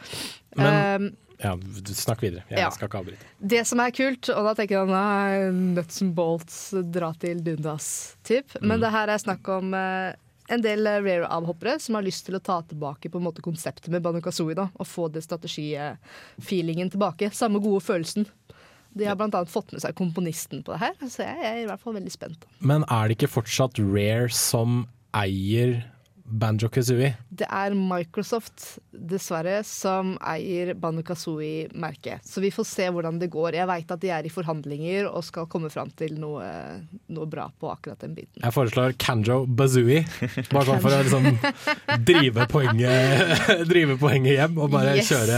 Men- 0.55 1.11
Eh, 1.11 1.11
Ja, 1.41 1.55
snakk 1.57 2.19
videre. 2.21 2.43
Jeg 2.51 2.59
Ja. 2.59 2.69
skal 2.69 2.87
ikke 2.87 2.99
avbryte. 3.01 3.25
det 3.41 3.63
som 3.65 3.79
er 3.81 3.89
kult, 3.89 4.29
og 4.29 4.43
da 4.45 4.53
tenker 4.53 4.77
jeg 4.77 4.87
nei, 4.91 5.49
nuts 5.73 5.99
and 6.03 6.13
bolts, 6.13 6.69
dra 6.93 7.11
til 7.17 7.41
dundas-typ. 7.41 8.61
Men 8.61 8.79
det 8.79 8.91
her 8.93 9.09
er 9.09 9.17
snakk 9.17 9.49
om 9.49 9.73
eh, 9.73 10.13
en 10.51 10.63
del 10.63 10.87
eh, 10.87 10.99
rare-avhoppere 11.03 11.77
som 11.81 11.97
har 11.97 12.05
lyst 12.05 12.25
til 12.27 12.37
å 12.37 12.43
ta 12.43 12.59
tilbake 12.67 13.11
på 13.11 13.19
en 13.19 13.27
måte 13.27 13.43
konseptet 13.45 13.91
med 13.93 14.03
Banjo 14.03 14.23
Kazooie. 14.25 14.57
da, 14.57 14.69
Og 14.75 14.87
få 14.87 15.07
det 15.11 15.23
strategi-feelingen 15.25 16.91
tilbake. 16.91 17.31
Samme 17.33 17.61
gode 17.63 17.83
følelsen 17.85 18.27
De 18.91 19.05
har 19.07 19.15
annet 19.15 19.47
fått 19.47 19.71
med 19.71 19.79
seg 19.79 19.95
komponisten 19.95 20.63
på 20.67 20.73
det 20.73 20.81
her, 20.81 20.95
så 21.07 21.23
jeg 21.23 21.45
er 21.47 21.59
i 21.61 21.67
hvert 21.69 21.79
fall 21.79 21.95
veldig 21.95 22.11
spent. 22.11 22.43
Men 22.59 22.83
er 22.91 23.07
det 23.07 23.15
ikke 23.15 23.31
fortsatt 23.39 23.79
Rare 23.79 24.27
som 24.35 24.83
eier 25.15 25.77
Banjo 26.31 26.69
Kazooie? 26.71 27.11
Det 27.29 27.47
er 27.51 27.73
Microsoft, 27.75 28.77
dessverre, 28.91 29.59
som 29.67 30.13
eier 30.31 30.73
Banjo 30.79 31.03
Kazooie-merket. 31.07 32.23
Så 32.27 32.41
vi 32.43 32.51
får 32.55 32.67
se 32.69 32.87
hvordan 32.93 33.19
det 33.21 33.29
går. 33.33 33.57
Jeg 33.59 33.67
veit 33.69 33.91
at 33.91 34.01
de 34.03 34.11
er 34.15 34.27
i 34.27 34.31
forhandlinger 34.33 35.09
og 35.11 35.23
skal 35.27 35.47
komme 35.51 35.69
fram 35.73 35.91
til 35.99 36.15
noe, 36.21 36.45
noe 37.11 37.27
bra 37.29 37.49
på 37.59 37.69
akkurat 37.73 37.99
den 38.05 38.15
biten. 38.17 38.39
Jeg 38.43 38.55
foreslår 38.55 38.95
Kanjo 39.01 39.41
Bazooie, 39.47 40.05
bare 40.51 40.65
sånn 40.71 40.81
for 40.83 40.95
å 40.95 41.01
liksom 41.03 41.29
drive 42.11 42.47
poenget, 42.51 43.45
drive 43.69 43.99
poenget 44.01 44.37
hjem 44.39 44.57
og 44.61 44.71
bare 44.73 44.97
Yes. 45.01 45.11
kjøre 45.11 45.37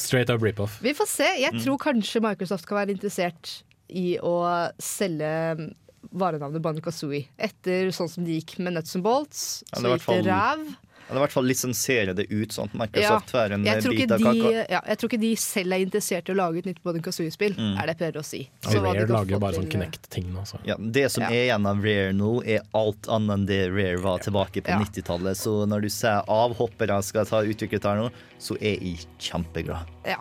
straight 0.00 0.30
up 0.32 0.42
rip-off. 0.44 0.80
Vi 0.84 0.92
får 0.96 1.08
se. 1.08 1.28
Jeg 1.44 1.60
tror 1.64 1.78
kanskje 1.80 2.20
Microsoft 2.24 2.66
kan 2.68 2.80
være 2.82 2.94
interessert 2.96 3.60
i 3.94 4.14
å 4.24 4.36
selge 4.80 5.70
varenavnet 6.14 6.62
Banu 6.64 6.80
Kazooie. 6.84 7.26
Etter 7.38 7.90
sånn 7.94 8.08
som 8.10 8.24
det 8.24 8.38
gikk 8.40 8.58
med 8.64 8.74
Nuts 8.78 8.94
and 8.96 9.04
Bolts, 9.04 9.62
Ja, 9.72 9.80
så 9.82 9.94
gikk 9.98 10.06
det 10.22 10.24
ræv. 10.30 10.64
Eller 11.04 11.20
i 11.20 11.22
hvert 11.26 11.34
fall 11.34 11.44
lisensiere 11.44 12.14
det 12.16 12.24
ut, 12.30 12.48
sånn 12.56 12.64
at 12.64 12.72
Ja, 12.72 12.78
Microsoft 12.80 13.32
får 13.34 13.52
en 13.52 13.64
jeg 13.68 13.82
tror, 13.84 13.92
bit 13.92 14.12
av 14.14 14.22
de, 14.22 14.24
kaka. 14.24 14.52
ja, 14.72 14.78
jeg 14.88 14.96
tror 15.02 15.10
ikke 15.10 15.20
de 15.20 15.32
selv 15.36 15.74
er 15.76 15.82
interessert 15.84 16.30
i 16.30 16.32
å 16.32 16.36
lage 16.38 16.62
et 16.62 16.64
nytt 16.70 16.78
Banu 16.82 17.00
Kazooie-spill, 17.04 17.52
er 17.60 17.82
det 17.84 17.92
jeg 17.92 17.98
prøver 18.00 18.16
å 18.22 18.24
si. 18.24 18.40
Så 18.64 18.72
de 18.72 18.80
Rare 18.86 19.04
lager 19.12 19.38
bare 19.42 19.58
sånn 19.58 19.68
Kinect-ting 19.68 20.30
nå. 20.32 20.46
Så. 20.48 20.56
Ja, 20.64 20.76
det 20.80 21.10
som 21.12 21.24
Ja. 21.24 21.28
er 21.28 21.44
igjen 21.50 21.66
av 21.68 21.84
Rare 21.84 22.12
nå, 22.16 22.30
er 22.48 22.62
alt 22.72 23.02
annet 23.12 23.34
enn 23.36 23.44
det 23.46 23.60
Rare 23.74 24.00
var 24.00 24.18
tilbake 24.24 24.62
på 24.64 24.68
Ja. 24.72 24.78
90-tallet. 24.80 25.36
Så 25.36 25.66
når 25.68 25.82
du 25.82 25.88
ser 25.90 26.22
avhoppere 26.26 27.02
skal 27.04 27.26
ta 27.26 27.42
utviklet 27.44 27.84
her 27.84 27.96
nå, 28.00 28.10
så 28.40 28.56
er 28.62 28.80
jeg 28.80 29.04
kjempeglad. 29.18 29.84
Ja. 30.06 30.16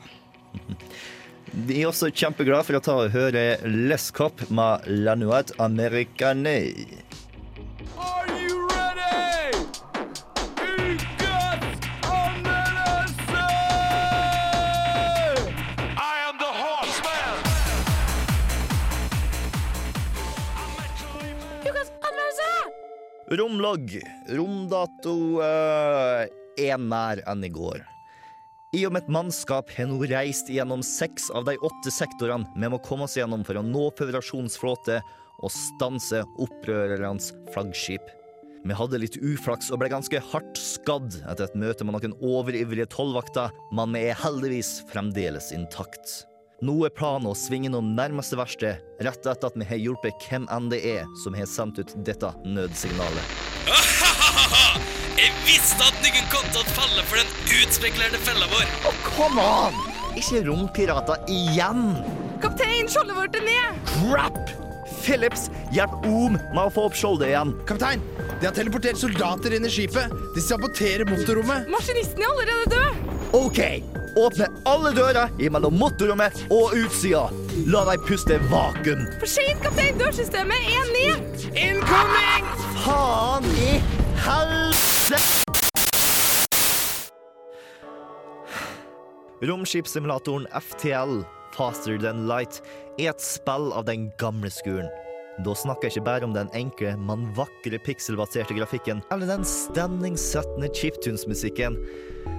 De 1.54 1.76
er 1.78 1.86
også 1.86 2.08
kjempeglade 2.10 2.66
for 2.66 2.80
å 2.80 2.82
ta 2.82 2.94
og 3.04 3.12
høre 3.14 3.42
Les 3.70 4.08
Cop 4.18 4.42
med 4.50 4.88
Lanuat 4.90 5.52
Americane. 5.62 6.74
Are 7.94 8.26
you 8.42 8.66
ready? 8.72 9.54
Ukas 10.66 11.78
anmeldelse! 12.10 13.46
I 15.94 16.26
am 16.26 16.42
the 16.42 16.50
horseman! 16.58 17.38
Romlogg. 23.30 24.00
Romdato 24.34 25.18
eh, 25.46 26.34
er 26.66 26.82
nær 26.82 27.22
enn 27.30 27.46
i 27.46 27.54
går. 27.54 27.93
I 28.74 28.88
og 28.88 28.96
med 28.96 29.04
et 29.04 29.14
mannskap 29.14 29.70
har 29.76 29.86
nå 29.86 30.00
reist 30.10 30.48
gjennom 30.50 30.82
seks 30.82 31.28
av 31.38 31.46
de 31.46 31.54
åtte 31.62 31.92
sektorene 31.94 32.50
vi 32.58 32.70
må 32.74 32.80
komme 32.82 33.06
oss 33.06 33.14
gjennom 33.20 33.44
for 33.46 33.60
å 33.60 33.62
nå 33.62 33.84
føderasjonens 34.00 34.58
flåte 34.58 34.98
og 35.44 35.54
stanse 35.54 36.24
opprørernes 36.42 37.30
flaggskip. 37.54 38.02
Vi 38.66 38.78
hadde 38.80 39.02
litt 39.04 39.20
uflaks 39.22 39.70
og 39.70 39.84
ble 39.84 39.92
ganske 39.94 40.24
hardt 40.32 40.58
skadd 40.58 41.20
etter 41.22 41.46
et 41.46 41.58
møte 41.60 41.86
med 41.86 42.00
noen 42.00 42.18
overivrige 42.26 42.90
tollvakter, 42.96 43.54
men 43.76 43.94
vi 43.94 44.08
er 44.08 44.22
heldigvis 44.24 44.80
fremdeles 44.90 45.52
intakt. 45.54 46.24
Nå 46.62 46.76
er 46.86 46.94
planen 46.94 47.32
å 47.32 47.34
svinge 47.36 47.66
innom 47.70 47.94
nærmeste 47.98 48.38
verksted 48.38 48.82
rett 49.04 49.26
etter 49.26 49.50
at 49.50 49.56
vi 49.58 49.66
har 49.68 49.80
hjulpet 49.82 50.28
hvem 50.30 50.46
enn 50.54 50.70
det 50.70 50.84
er 50.86 51.08
som 51.24 51.34
har 51.34 51.50
sendt 51.50 51.80
ut 51.82 51.94
dette 52.06 52.30
nødsignalet. 52.46 53.34
Jeg 55.18 55.34
visste 55.48 55.82
at 55.88 55.98
noen 56.04 56.30
kom 56.32 56.46
til 56.54 56.62
å 56.62 56.76
falle 56.76 57.06
for 57.10 57.20
den 57.20 57.58
utspekulerte 57.62 58.22
fella 58.22 58.50
vår. 58.54 58.70
Oh, 58.90 59.00
come 59.08 59.44
on! 59.44 59.80
Ikke 60.20 60.44
rompirater 60.46 61.26
igjen! 61.32 61.96
Kaptein, 62.44 62.92
skjoldet 62.92 63.18
vårt 63.18 63.40
er 63.40 63.48
ned! 63.48 63.82
Crap! 63.90 64.40
Phillips, 65.04 65.50
hjelp 65.76 66.06
Om 66.08 66.38
med 66.38 66.62
å 66.62 66.70
få 66.72 66.86
opp 66.88 66.96
skjoldet 66.96 67.34
igjen. 67.34 67.56
Kaptein, 67.68 68.04
de 68.40 68.48
har 68.48 68.56
teleportert 68.56 69.00
soldater 69.02 69.58
inn 69.58 69.68
i 69.68 69.74
skipet. 69.74 70.14
De 70.36 70.44
saboterer 70.44 71.08
motorrommet. 71.10 71.68
Maskinisten 71.74 72.24
er 72.24 72.32
allerede 72.32 72.78
død! 72.78 73.23
OK, 73.34 73.60
åpne 74.16 74.46
alle 74.70 74.92
dører 74.94 75.32
mellom 75.50 75.74
motorrommet 75.82 76.36
og 76.54 76.76
utsida. 76.78 77.24
La 77.66 77.82
dem 77.88 78.04
puste 78.06 78.38
vakuum. 78.52 79.08
For 79.18 79.26
seint, 79.26 79.58
kaptein! 79.64 79.98
Dørsystemet 79.98 80.68
er 80.70 80.92
ned! 80.94 81.48
Incoming! 81.58 82.52
Faen 82.84 83.48
i 83.58 83.80
helse... 84.22 85.18
Romskipssimulatoren 89.42 90.46
FTL, 90.54 91.24
Faster 91.58 91.98
Than 91.98 92.28
Light, 92.30 92.62
er 93.02 93.16
et 93.16 93.26
spill 93.26 93.74
av 93.74 93.90
den 93.90 94.12
gamle 94.22 94.54
skuren. 94.54 94.94
Da 95.42 95.54
snakker 95.58 95.90
jeg 95.90 95.98
ikke 95.98 96.06
bare 96.06 96.28
om 96.28 96.34
den 96.36 96.52
enkle, 96.54 96.92
men 97.02 97.26
vakre 97.34 97.80
pikselbaserte 97.82 98.54
grafikken, 98.54 99.02
eller 99.14 99.32
den 99.32 99.46
stemningssettende 99.48 100.70
chiptunes-musikken, 100.78 101.80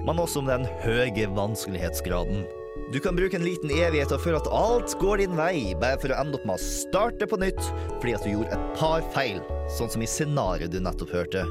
men 0.07 0.21
også 0.23 0.45
om 0.45 0.51
den 0.53 0.69
høye 0.85 1.27
vanskelighetsgraden. 1.35 2.45
Du 2.93 3.01
kan 3.03 3.17
bruke 3.17 3.35
en 3.35 3.47
liten 3.47 3.73
evighet 3.75 4.13
og 4.15 4.23
føle 4.23 4.39
at 4.39 4.51
alt 4.55 4.95
går 5.01 5.25
din 5.25 5.35
vei, 5.39 5.75
bare 5.81 5.99
for 5.99 6.15
å 6.15 6.21
ende 6.21 6.39
opp 6.39 6.47
med 6.47 6.55
å 6.55 6.63
starte 6.63 7.27
på 7.27 7.39
nytt 7.41 7.63
fordi 7.99 8.15
at 8.15 8.27
du 8.27 8.31
gjorde 8.35 8.55
et 8.55 8.79
par 8.79 9.03
feil, 9.15 9.41
sånn 9.75 9.91
som 9.91 10.05
i 10.05 10.11
scenarioet 10.11 10.75
du 10.75 10.79
nettopp 10.85 11.15
hørte. 11.17 11.43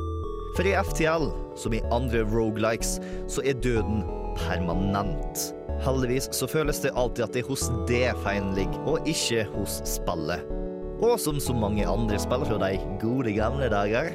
For 0.53 0.69
i 0.69 0.75
FTL, 0.77 1.27
som 1.59 1.75
i 1.75 1.83
andre 1.91 2.23
rogelikes, 2.29 2.99
så 3.27 3.43
er 3.43 3.59
døden 3.59 4.03
permanent. 4.45 5.49
Heldigvis 5.83 6.29
så 6.31 6.47
føles 6.47 6.83
det 6.83 6.93
alltid 6.95 7.25
at 7.25 7.35
det 7.35 7.43
er 7.43 7.49
hos 7.49 7.67
det 7.89 8.05
feilen 8.23 8.53
ligger, 8.55 8.83
og 8.87 9.09
ikke 9.09 9.47
hos 9.57 9.81
spillet. 9.89 10.45
Og 11.03 11.17
som 11.19 11.35
så 11.41 11.51
mange 11.51 11.83
andre 11.83 12.15
spill 12.21 12.45
fra 12.47 12.57
de 12.61 12.77
gode 13.01 13.33
gamle 13.35 13.67
dager, 13.71 14.13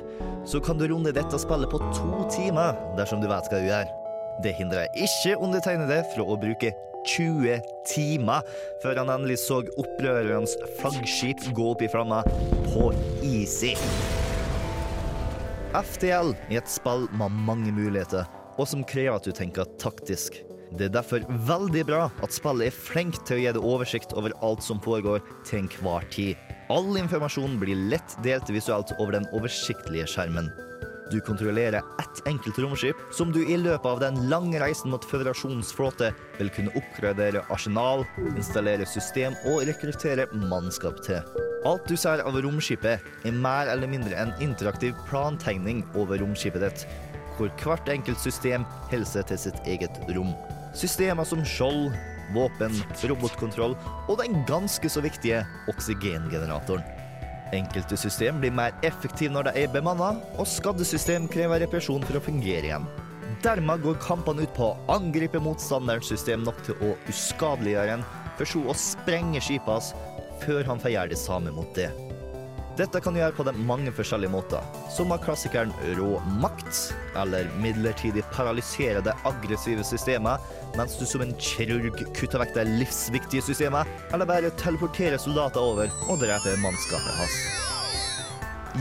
så 0.48 0.60
kan 0.64 0.78
du 0.80 0.86
runde 0.88 1.12
dette 1.12 1.36
spillet 1.40 1.68
på 1.68 1.80
to 1.92 2.22
timer 2.32 2.78
dersom 2.96 3.20
du 3.20 3.28
vet 3.28 3.50
hva 3.50 3.60
du 3.60 3.68
gjør. 3.68 3.90
Det 4.40 4.54
hindrer 4.56 4.88
ikke 4.96 5.34
undertegnede 5.36 5.98
fra 6.14 6.24
å 6.24 6.38
bruke 6.40 6.72
20 7.08 7.60
timer 7.88 8.48
før 8.82 9.02
han 9.02 9.12
endelig 9.12 9.40
så 9.44 9.60
opprørerens 9.80 10.56
flaggskip 10.80 11.44
gå 11.56 11.68
opp 11.74 11.84
i 11.84 11.90
flammer 11.92 12.24
på 12.70 12.88
easy. 13.26 13.74
FTL 15.76 16.32
er 16.48 16.62
et 16.62 16.72
spill 16.72 17.04
med 17.12 17.36
mange 17.44 17.74
muligheter, 17.74 18.24
og 18.56 18.64
som 18.70 18.86
krever 18.88 19.18
at 19.18 19.28
du 19.28 19.34
tenker 19.36 19.68
taktisk. 19.76 20.40
Det 20.72 20.88
er 20.88 20.96
derfor 20.96 21.24
veldig 21.28 21.84
bra 21.88 22.06
at 22.24 22.32
spillet 22.32 22.70
er 22.70 22.84
flink 22.88 23.20
til 23.28 23.36
å 23.36 23.42
gi 23.42 23.52
deg 23.58 23.72
oversikt 23.76 24.16
over 24.16 24.32
alt 24.44 24.64
som 24.64 24.80
foregår 24.84 25.20
til 25.44 25.66
enhver 25.66 26.08
tid. 26.12 26.47
All 26.68 26.98
informasjon 27.00 27.54
blir 27.62 27.78
lett 27.88 28.16
delt 28.20 28.50
visuelt 28.52 28.90
over 29.00 29.14
den 29.16 29.26
oversiktlige 29.32 30.04
skjermen. 30.12 30.50
Du 31.08 31.16
kontrollerer 31.24 31.80
ett 32.02 32.18
enkelt 32.28 32.58
romskip, 32.60 32.96
som 33.16 33.32
du 33.32 33.40
i 33.40 33.56
løpet 33.56 33.88
av 33.88 34.02
den 34.02 34.18
lange 34.28 34.60
reisen 34.60 34.92
mot 34.92 35.04
Føderasjonens 35.08 35.70
flåte 35.72 36.10
vil 36.36 36.50
kunne 36.52 36.74
oppgradere 36.76 37.40
arsenal, 37.48 38.04
installere 38.34 38.84
system 38.84 39.38
og 39.48 39.64
rekruttere 39.70 40.28
mannskap 40.50 41.00
til. 41.06 41.24
Alt 41.64 41.88
du 41.88 41.96
ser 41.96 42.20
av 42.20 42.36
romskipet, 42.36 43.00
er 43.24 43.40
mer 43.46 43.72
eller 43.72 43.88
mindre 43.88 44.20
en 44.20 44.34
interaktiv 44.44 44.92
plantegning 45.08 45.80
over 45.96 46.20
romskipet 46.20 46.66
ditt, 46.66 46.84
hvor 47.38 47.48
hvert 47.64 47.88
enkelt 47.88 48.20
system 48.20 48.68
holder 48.92 49.08
seg 49.08 49.32
til 49.32 49.42
sitt 49.48 49.64
eget 49.64 49.96
rom. 50.12 50.36
Systemer 50.76 51.24
som 51.24 51.40
skjold, 51.48 51.94
våpen, 52.34 52.74
robotkontroll 53.10 53.76
og 54.08 54.14
den 54.20 54.42
ganske 54.48 54.90
så 54.90 55.02
viktige 55.04 55.44
oksygengeneratoren. 55.70 56.86
Enkelte 57.56 57.96
system 57.96 58.42
blir 58.42 58.52
mer 58.52 58.74
effektive 58.84 59.32
når 59.32 59.48
de 59.48 59.62
er 59.62 59.70
bemanna, 59.72 60.14
og 60.36 60.48
skadde 60.48 60.84
system 60.84 61.28
krever 61.32 61.62
reparasjon 61.64 62.04
for 62.04 62.18
å 62.18 62.24
fungere 62.24 62.68
igjen. 62.68 62.88
Dermed 63.44 63.84
går 63.84 64.00
kampene 64.02 64.44
ut 64.44 64.52
på 64.56 64.72
å 64.72 64.98
angripe 64.98 65.40
motstanderens 65.40 66.10
system 66.10 66.44
nok 66.44 66.60
til 66.66 66.76
å 66.84 66.92
uskadeliggjøre 67.08 67.98
en, 67.98 68.04
for 68.36 68.52
så 68.52 68.64
å 68.68 68.76
sprenge 68.76 69.40
skipet 69.42 69.72
hans 69.72 69.94
før 70.44 70.68
han 70.68 70.82
får 70.82 70.94
gjøre 70.94 71.14
det 71.14 71.20
samme 71.22 71.54
mot 71.54 71.72
det. 71.78 71.88
Dette 72.78 73.00
kan 73.02 73.10
du 73.10 73.18
gjøre 73.18 73.34
på 73.34 73.42
de 73.42 73.52
mange 73.66 73.90
forskjellige 73.90 74.30
måter, 74.30 74.66
som 74.94 75.10
av 75.10 75.18
klassikeren 75.24 75.72
rå 75.98 76.12
makt, 76.38 76.92
eller 77.18 77.48
midlertidig 77.58 78.22
paralysere 78.30 79.02
det 79.02 79.16
aggressive 79.26 79.82
systemet, 79.82 80.44
mens 80.78 80.94
du 80.94 81.02
som 81.10 81.24
en 81.24 81.34
kirurg 81.42 81.98
kutter 82.14 82.38
vekk 82.38 82.54
det 82.54 82.68
livsviktige 82.76 83.42
systemet, 83.48 83.90
eller 84.14 84.30
bare 84.30 84.54
teleporterer 84.62 85.18
soldater 85.18 85.58
over 85.58 85.90
og 86.06 86.22
dreper 86.22 86.62
mannskapet 86.62 87.18
hans. 87.18 87.40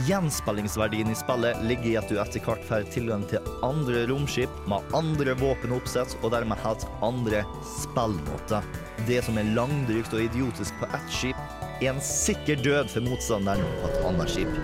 Gjenspillingsverdien 0.06 1.10
i 1.10 1.18
spillet 1.18 1.58
ligger 1.66 1.90
i 1.90 1.98
at 1.98 2.06
du 2.06 2.20
etter 2.22 2.44
hvert 2.44 2.62
får 2.70 2.86
tilgang 2.94 3.26
til 3.26 3.42
andre 3.66 4.06
romskip 4.06 4.62
med 4.70 4.94
andre 4.94 5.34
våpenoppsett 5.40 6.20
og 6.22 6.36
dermed 6.36 6.60
helt 6.62 6.86
andre 7.02 7.42
spillmåter. 7.80 8.74
Det 9.10 9.24
som 9.26 9.42
er 9.42 9.54
langdrygt 9.58 10.14
og 10.14 10.28
idiotisk 10.28 10.78
på 10.78 10.86
ett 10.92 11.10
skip, 11.10 11.57
en 11.86 12.00
sikker 12.02 12.58
død 12.64 12.90
for 12.90 13.06
motstanderen 13.06 13.62
på 13.82 13.90
et 13.90 14.04
annet 14.08 14.32
skip. 14.32 14.60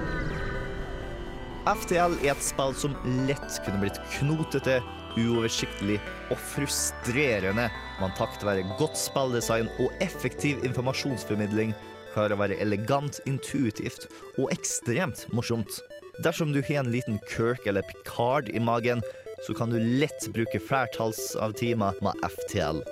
FTL 1.65 2.19
er 2.21 2.35
et 2.35 2.45
spill 2.45 2.75
som 2.77 2.97
lett 3.29 3.59
kunne 3.65 3.81
blitt 3.81 4.01
knotete, 4.19 4.81
uoversiktlig 5.15 6.01
og 6.35 6.41
frustrerende, 6.43 7.69
men 8.01 8.15
takket 8.19 8.45
være 8.45 8.67
godt 8.81 8.99
spilldesign 8.99 9.71
og 9.79 9.95
effektiv 10.05 10.65
informasjonsformidling 10.67 11.73
klarer 12.15 12.35
å 12.35 12.41
være 12.43 12.59
elegant, 12.63 13.21
intuitivt 13.31 14.09
og 14.37 14.51
ekstremt 14.55 15.25
morsomt. 15.35 15.81
Dersom 16.23 16.53
du 16.55 16.61
har 16.63 16.83
en 16.83 16.93
liten 16.95 17.21
Kirk 17.31 17.67
eller 17.67 17.87
Picard 17.89 18.51
i 18.51 18.63
magen, 18.63 19.03
så 19.47 19.55
kan 19.57 19.73
du 19.73 19.79
lett 19.79 20.29
bruke 20.35 20.61
flertalls 20.63 21.35
av 21.37 21.57
timer 21.59 21.97
med 22.05 22.21
FTL. 22.27 22.83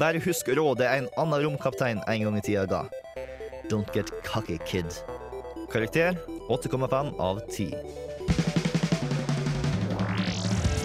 Bare 0.00 0.20
husk 0.22 0.50
rådet 0.54 0.86
en 0.86 1.08
annen 1.18 1.46
romkaptein 1.46 2.02
en 2.06 2.26
gang 2.26 2.36
i 2.38 2.44
tida 2.46 2.66
ga. 2.70 2.84
Don't 3.70 3.92
get 3.94 4.10
cocky, 4.24 4.58
kid. 4.66 4.86
Karakter 5.72 6.16
8,5 6.48 7.20
av 7.20 7.40
10. 7.50 7.74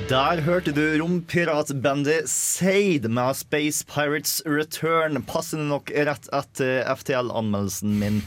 Der 0.09 0.41
hørte 0.45 0.69
du 0.69 0.83
rompiratbandet 1.01 2.29
Said 2.29 3.07
med 3.09 3.33
Space 3.39 3.85
Pirates 3.89 4.43
Return. 4.45 5.17
Passende 5.25 5.65
nok 5.71 5.89
rett 5.89 6.29
etter 6.29 6.85
FTL-anmeldelsen 6.93 7.95
min. 7.97 8.19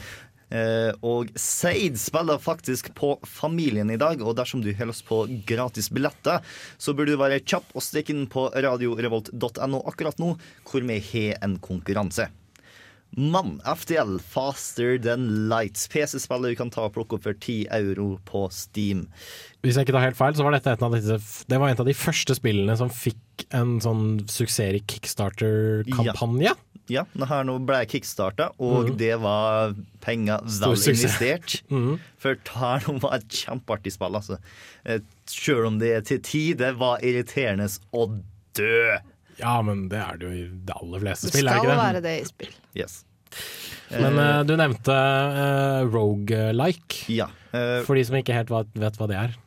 Eh, 0.51 0.91
og 1.07 1.31
Said 1.39 1.95
spiller 2.01 2.41
faktisk 2.43 2.91
på 2.99 3.13
Familien 3.23 3.93
i 3.93 3.99
dag, 4.01 4.19
og 4.19 4.35
dersom 4.41 4.59
du 4.65 4.73
har 4.75 4.91
lyst 4.91 5.05
på 5.07 5.21
gratis 5.47 5.87
billetter, 5.87 6.43
så 6.75 6.91
burde 6.91 7.15
du 7.15 7.21
være 7.23 7.39
kjapp 7.45 7.71
og 7.71 7.85
stikke 7.85 8.11
inn 8.11 8.27
på 8.27 8.49
radiorevolt.no 8.51 9.81
akkurat 9.87 10.19
nå, 10.19 10.33
hvor 10.67 10.91
vi 10.91 10.99
har 11.13 11.39
en 11.47 11.55
konkurranse. 11.63 12.27
Mann, 13.17 13.57
FDL, 13.65 14.19
Faster 14.21 14.97
Than 15.01 15.49
Lights. 15.49 15.87
PC-spillet 15.91 16.53
du 16.53 16.59
kan 16.59 16.69
ta 16.73 16.85
og 16.87 16.93
plukke 16.95 17.17
opp 17.17 17.25
for 17.25 17.33
10 17.33 17.65
euro 17.79 18.11
på 18.29 18.45
Steam. 18.53 19.07
Hvis 19.65 19.79
jeg 19.79 19.87
ikke 19.87 19.97
tar 19.97 20.05
helt 20.07 20.19
feil, 20.19 20.37
så 20.37 20.45
var 20.45 20.55
dette 20.55 20.75
et 20.75 20.85
av, 20.85 20.93
disse, 20.95 21.17
det 21.49 21.59
var 21.59 21.73
en 21.73 21.81
av 21.83 21.89
de 21.89 21.97
første 21.97 22.37
spillene 22.37 22.77
som 22.79 22.91
fikk 22.93 23.47
en 23.55 23.77
sånn 23.83 24.05
suksess 24.29 24.77
i 24.77 24.83
Kickstarter-kampanje. 24.93 26.53
Ja, 26.89 27.03
det 27.13 27.27
her 27.29 27.43
nå 27.45 27.59
ble 27.69 27.83
kickstarta, 27.85 28.47
og 28.57 28.95
det 28.97 29.11
var 29.21 29.75
penger 30.01 30.41
vel 30.41 30.73
investert. 30.73 31.59
investert. 31.69 31.99
For 32.21 32.39
det 32.39 32.55
her 32.57 32.87
nå 32.87 32.95
var 33.03 33.19
et 33.19 33.37
kjempeartig 33.43 33.93
spill, 33.93 34.17
altså. 34.17 34.39
Sjøl 34.85 35.03
Selv 35.29 35.69
om 35.69 35.77
det 35.81 35.93
til 36.09 36.21
tider 36.25 36.77
var 36.79 37.05
irriterende 37.05 37.69
å 37.93 38.07
dø. 38.57 38.97
Ja, 39.39 39.57
men 39.65 39.87
det 39.91 39.99
er 40.03 40.19
det 40.19 40.27
jo 40.29 40.33
i 40.35 40.45
de 40.69 40.75
aller 40.75 41.03
fleste 41.05 41.29
Det 41.29 41.35
spill, 41.35 41.47
er 41.47 41.55
det 41.55 41.63
ikke 41.63 41.73
det? 41.73 41.81
være 41.83 42.01
det 42.05 42.15
i 42.19 42.25
spill. 42.27 42.55
Yes. 42.77 42.97
Men 43.89 44.17
uh, 44.19 44.41
du 44.45 44.55
nevnte 44.59 44.95
uh, 44.95 45.83
rogue-like, 45.89 47.05
Ja. 47.13 47.29
Uh, 47.53 47.79
for 47.87 47.97
de 47.97 48.03
som 48.05 48.17
ikke 48.19 48.35
helt 48.35 48.51
vet, 48.53 48.97
hva 48.99 49.07
det 49.09 49.17
er. 49.17 49.37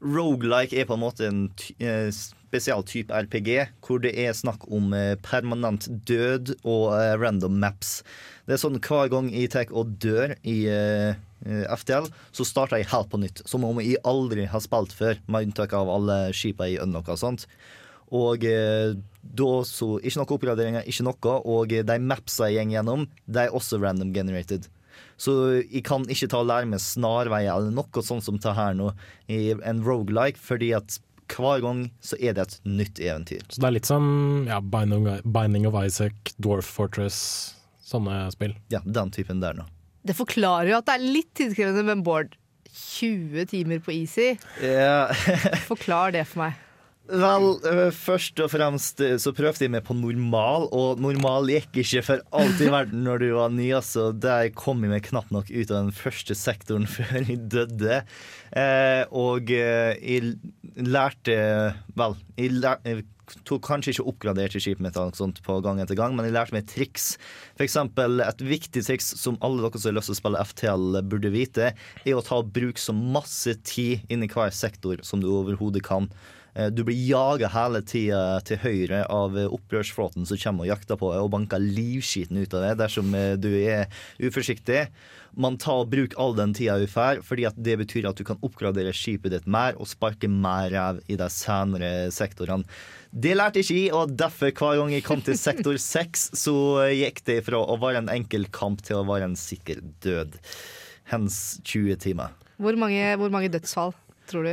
Roguelike 0.00 0.78
er 0.80 0.86
på 0.88 0.96
en 0.96 1.02
måte 1.02 1.26
en 1.28 1.40
ty 1.60 1.74
eh, 1.84 2.08
spesial 2.08 2.80
type 2.88 3.12
RPG, 3.12 3.50
hvor 3.84 4.00
det 4.00 4.14
er 4.18 4.32
snakk 4.34 4.64
om 4.72 4.94
eh, 4.96 5.12
permanent 5.20 5.84
død 6.08 6.54
og 6.64 6.94
eh, 6.96 7.12
random 7.20 7.58
maps. 7.60 7.98
Det 8.48 8.56
er 8.56 8.62
sånn 8.62 8.80
hver 8.80 9.10
gang 9.12 9.28
jeg 9.28 9.50
tar 9.52 9.68
og 9.76 9.92
dør 10.02 10.32
i 10.40 10.56
eh, 10.72 11.12
eh, 11.44 11.66
FTL, 11.76 12.08
så 12.32 12.46
starter 12.48 12.80
jeg 12.80 12.88
helt 12.94 13.12
på 13.12 13.20
nytt. 13.20 13.44
Som 13.46 13.68
om 13.68 13.78
jeg 13.84 14.00
aldri 14.08 14.48
har 14.50 14.64
spilt 14.64 14.96
før, 14.96 15.20
med 15.28 15.50
unntak 15.50 15.76
av 15.76 15.92
alle 15.92 16.18
skipene 16.32 16.72
jeg 16.72 16.82
unlocka 16.86 17.18
og 17.18 17.20
sånt. 17.26 17.44
Og 18.16 18.44
eh, 18.44 18.96
da 19.20 19.50
så 19.68 19.98
Ikke 20.00 20.18
noe 20.18 20.34
oppgraderinger, 20.36 20.86
ikke 20.88 21.06
noe. 21.06 21.34
Og 21.46 21.72
eh, 21.74 21.86
de 21.86 21.98
mapsa 22.02 22.50
jeg 22.50 22.66
går 22.66 22.78
gjennom, 22.78 23.06
de 23.26 23.44
er 23.44 23.56
også 23.56 23.80
random 23.82 24.14
generated. 24.16 24.68
Så 25.20 25.34
jeg 25.60 25.84
kan 25.84 26.06
ikke 26.08 26.30
ta 26.32 26.40
og 26.40 26.48
lære 26.48 26.68
meg 26.70 26.80
snarveier 26.82 27.52
eller 27.52 27.74
noe 27.76 28.04
sånt 28.04 28.24
som 28.24 28.40
det 28.40 28.56
her 28.56 28.74
nå 28.76 28.90
i 29.28 29.52
en 29.52 29.82
roguelike, 29.84 30.40
fordi 30.40 30.72
at 30.76 30.96
hver 31.30 31.62
gang 31.62 31.84
så 32.02 32.16
er 32.18 32.34
det 32.34 32.46
et 32.46 32.56
nytt 32.66 33.00
eventyr. 33.04 33.44
Så 33.48 33.60
det 33.60 33.68
er 33.68 33.76
litt 33.76 33.88
som 33.88 34.46
ja, 34.48 34.58
Binding, 34.60 35.68
of 35.68 35.76
Isaac, 35.78 36.32
Dwarf 36.42 36.66
Fortress, 36.66 37.20
sånne 37.86 38.24
spill. 38.34 38.56
Ja, 38.72 38.82
den 38.84 39.12
typen 39.14 39.44
der 39.44 39.54
nå. 39.60 39.68
Det 40.02 40.16
forklarer 40.16 40.72
jo 40.72 40.80
at 40.80 40.88
det 40.88 40.96
er 40.96 41.12
litt 41.18 41.30
tidkrevende 41.36 41.84
med 41.92 42.04
Bård. 42.06 42.36
20 42.70 43.48
timer 43.50 43.80
på 43.82 43.92
Easy. 43.92 44.36
Yeah. 44.62 45.10
Forklar 45.70 46.14
det 46.14 46.24
for 46.30 46.46
meg. 46.46 46.58
Vel, 47.10 47.46
øh, 47.66 47.90
først 47.94 48.40
og 48.40 48.50
fremst 48.52 49.00
øh, 49.04 49.16
så 49.20 49.32
prøvde 49.36 49.64
jeg 49.64 49.72
meg 49.74 49.84
på 49.86 49.96
normal, 49.98 50.68
og 50.72 51.00
normal 51.02 51.50
gikk 51.50 51.80
ikke 51.82 52.02
for 52.06 52.24
alt 52.36 52.62
i 52.62 52.70
verden 52.72 53.04
når 53.06 53.22
du 53.22 53.28
var 53.36 53.52
ny, 53.54 53.70
altså. 53.76 54.10
Der 54.12 54.50
kom 54.54 54.82
jeg 54.84 54.94
meg 54.94 55.06
knapt 55.08 55.32
nok 55.34 55.50
ut 55.50 55.70
av 55.70 55.86
den 55.86 55.94
første 55.94 56.36
sektoren 56.38 56.88
før 56.96 57.20
jeg 57.20 57.40
døde. 57.52 58.02
Eh, 58.56 59.04
og 59.10 59.50
eh, 59.54 59.94
jeg 59.98 60.34
lærte 60.80 61.38
Vel, 61.98 62.16
jeg, 62.38 62.54
lær, 62.58 62.80
jeg 62.86 63.04
tok 63.46 63.62
kanskje 63.66 63.94
ikke 63.94 64.06
oppgraderte 64.10 64.60
skipet 64.62 64.82
mitt 64.84 64.98
sånt 65.18 65.40
på 65.44 65.58
gang 65.64 65.80
etter 65.82 65.98
gang, 65.98 66.16
men 66.16 66.26
jeg 66.26 66.34
lærte 66.34 66.56
meg 66.56 66.66
triks. 66.70 67.12
For 67.58 67.66
eksempel 67.66 68.22
et 68.24 68.42
viktig 68.44 68.82
triks 68.86 69.12
som 69.20 69.38
alle 69.44 69.62
dere 69.62 69.78
som 69.78 69.90
har 69.90 69.98
lyst 69.98 70.10
til 70.10 70.16
å 70.16 70.20
spille 70.20 70.44
FTL 70.50 71.00
burde 71.10 71.32
vite, 71.34 71.72
er 72.04 72.18
å 72.18 72.24
ta 72.26 72.40
og 72.40 72.52
bruke 72.54 72.80
så 72.80 72.94
masse 72.96 73.54
tid 73.66 74.06
inni 74.10 74.30
hver 74.30 74.52
sektor 74.54 75.02
som 75.06 75.22
du 75.22 75.30
overhodet 75.30 75.84
kan. 75.86 76.10
Eh, 76.54 76.68
Du 76.74 76.82
blir 76.84 76.98
jaga 77.06 77.48
hele 77.54 77.80
tida 77.86 78.40
til 78.46 78.58
høyre 78.62 79.04
av 79.10 79.36
eh, 79.38 79.46
opprørsflåten 79.50 80.26
som 80.26 80.38
kommer 80.42 80.66
og 80.66 80.72
jakter 80.72 80.98
på 81.00 81.12
deg 81.14 81.22
og 81.24 81.32
banker 81.36 81.62
livskiten 81.62 82.40
ut 82.42 82.54
av 82.58 82.64
deg 82.68 82.78
dersom 82.82 83.14
eh, 83.14 83.36
du 83.40 83.50
er 83.60 83.86
uforsiktig. 84.20 84.86
Man 85.38 85.54
tar 85.62 85.84
og 85.84 85.90
bruker 85.92 86.18
all 86.18 86.32
den 86.34 86.50
tida 86.58 86.74
du 86.82 86.88
får, 86.90 87.20
fordi 87.22 87.44
at 87.46 87.54
det 87.62 87.76
betyr 87.78 88.08
at 88.10 88.18
du 88.18 88.24
kan 88.26 88.40
oppgradere 88.42 88.90
skipet 88.96 89.30
ditt 89.30 89.46
mer 89.46 89.76
og 89.78 89.86
sparke 89.86 90.26
mer 90.26 90.72
ræv 90.74 90.98
i 91.06 91.14
de 91.20 91.28
senere 91.30 91.92
sektorene. 92.10 92.66
Det 93.14 93.36
lærte 93.38 93.62
ikke 93.62 93.76
jeg, 93.78 93.92
og 93.94 94.16
derfor 94.18 94.50
hver 94.50 94.80
gang 94.80 94.90
jeg 94.96 95.04
kom 95.06 95.22
til 95.22 95.38
sektor 95.38 95.78
6, 95.86 96.28
så 96.34 96.54
gikk 96.94 97.22
det 97.30 97.38
fra 97.46 97.62
å 97.62 97.78
være 97.78 98.02
en 98.02 98.10
enkel 98.10 98.48
kamp 98.54 98.82
til 98.86 98.98
å 98.98 99.06
være 99.06 99.30
en 99.30 99.38
sikker 99.38 99.84
død. 100.02 100.34
Hens 101.14 101.60
20 101.66 101.96
timer. 102.02 102.34
Hvor 102.60 102.76
mange, 102.78 103.14
hvor 103.18 103.30
mange 103.34 103.48
dødsfall 103.54 103.94
tror 104.30 104.46
du? 104.46 104.52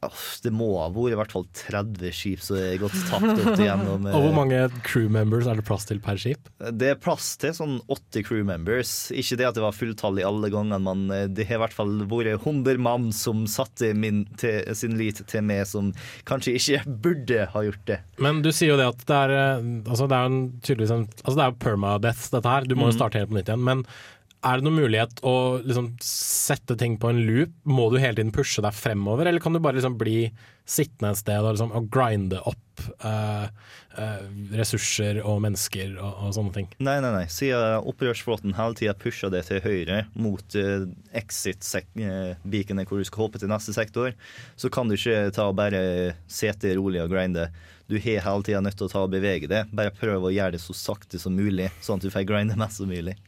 Det 0.00 0.52
må 0.54 0.70
ha 0.80 0.86
vært 0.94 1.12
i 1.12 1.18
hvert 1.18 1.34
fall 1.34 1.46
30 1.60 2.14
skip 2.16 2.42
som 2.44 2.56
er 2.56 2.78
gått 2.80 2.96
tapt 3.10 3.28
opp 3.34 3.60
igjennom. 3.60 4.06
eh, 4.08 4.16
Og 4.16 4.26
hvor 4.26 4.36
mange 4.38 4.60
crew 4.86 5.10
members 5.12 5.48
er 5.50 5.60
det 5.60 5.66
plass 5.68 5.84
til 5.88 6.00
per 6.02 6.20
skip? 6.20 6.48
Det 6.72 6.92
er 6.94 7.00
plass 7.00 7.34
til 7.40 7.52
sånn 7.56 7.78
80 7.90 8.24
crew 8.28 8.44
members. 8.48 8.92
Ikke 9.12 9.36
det 9.40 9.48
at 9.50 9.58
det 9.58 9.64
var 9.64 9.76
fulltall 9.76 10.20
i 10.22 10.26
alle 10.26 10.50
gangene, 10.52 10.80
men 10.84 11.04
eh, 11.14 11.26
det 11.28 11.48
har 11.50 11.60
i 11.60 11.64
hvert 11.66 11.76
fall 11.76 11.92
vært 12.10 12.40
100 12.40 12.80
mann 12.80 13.10
som 13.16 13.44
satte 13.50 13.92
min, 13.96 14.24
til, 14.40 14.62
sin 14.78 14.96
lit 15.00 15.20
til 15.30 15.44
meg, 15.46 15.66
som 15.68 15.92
kanskje 16.28 16.56
ikke 16.56 16.84
burde 17.04 17.44
ha 17.52 17.64
gjort 17.66 17.84
det. 17.90 18.00
Men 18.22 18.40
du 18.44 18.52
sier 18.54 18.72
jo 18.74 18.80
det 18.80 18.88
at 18.94 19.04
det 19.08 19.20
er 19.26 19.36
eh, 19.36 19.68
Altså 19.90 20.06
det 20.10 20.16
er 20.16 20.28
en, 20.30 20.40
tydeligvis 20.64 20.92
en 20.94 21.06
Altså 21.24 21.36
det 21.36 21.44
er 21.44 21.60
permadeath, 21.60 22.24
dette 22.32 22.54
her. 22.56 22.66
Du 22.68 22.76
må 22.78 22.88
jo 22.90 22.96
starte 22.96 23.20
helt 23.20 23.30
på 23.30 23.36
nytt 23.38 23.50
igjen. 23.50 23.64
Men 23.66 23.84
er 24.40 24.56
det 24.56 24.64
noen 24.64 24.78
mulighet 24.80 25.20
å 25.26 25.34
liksom 25.60 25.90
sette 26.04 26.76
ting 26.80 26.96
på 27.00 27.10
en 27.10 27.20
loop? 27.26 27.52
Må 27.68 27.90
du 27.92 27.98
hele 28.00 28.16
tiden 28.16 28.32
pushe 28.32 28.62
deg 28.64 28.76
fremover, 28.76 29.28
eller 29.28 29.42
kan 29.42 29.52
du 29.52 29.60
bare 29.60 29.76
liksom 29.76 29.98
bli 30.00 30.30
sittende 30.70 31.12
et 31.12 31.20
sted 31.20 31.42
og, 31.42 31.52
liksom, 31.56 31.72
og 31.76 31.88
grinde 31.92 32.38
opp 32.46 32.84
uh, 33.04 33.50
uh, 33.98 34.22
ressurser 34.56 35.20
og 35.20 35.42
mennesker 35.44 35.96
og, 35.98 36.22
og 36.24 36.34
sånne 36.36 36.54
ting? 36.56 36.70
Nei, 36.78 36.96
nei, 37.04 37.12
nei. 37.16 37.26
Siden 37.32 37.84
opprørsflåten 37.90 38.56
hele 38.56 38.78
tida 38.78 38.94
pusher 38.96 39.32
det 39.34 39.44
til 39.50 39.60
høyre 39.64 40.04
mot 40.14 40.56
uh, 40.56 40.86
exit-beaconet 41.20 42.88
hvor 42.88 43.02
du 43.02 43.08
skal 43.08 43.26
hoppe 43.26 43.42
til 43.42 43.52
neste 43.52 43.76
sektor, 43.76 44.14
så 44.56 44.72
kan 44.72 44.88
du 44.88 44.96
ikke 44.96 45.26
ta 45.36 45.50
og 45.50 45.58
bare 45.60 46.14
sete 46.32 46.72
rolig 46.80 47.02
og 47.04 47.12
grinde. 47.12 47.50
Du 47.90 47.98
har 47.98 48.22
hele 48.24 48.46
tida 48.46 48.64
nødt 48.64 48.78
til 48.78 48.86
å 48.86 48.92
ta 48.92 49.04
og 49.04 49.12
bevege 49.12 49.50
det. 49.50 49.66
Bare 49.74 49.92
prøv 49.92 50.28
å 50.28 50.32
gjøre 50.32 50.54
det 50.54 50.62
så 50.62 50.76
sakte 50.78 51.20
som 51.20 51.34
mulig, 51.36 51.68
sånn 51.84 52.00
at 52.00 52.06
du 52.06 52.14
får 52.14 52.28
grinde 52.28 52.56
mest 52.56 52.80
som 52.80 52.88
mulig. 52.88 53.18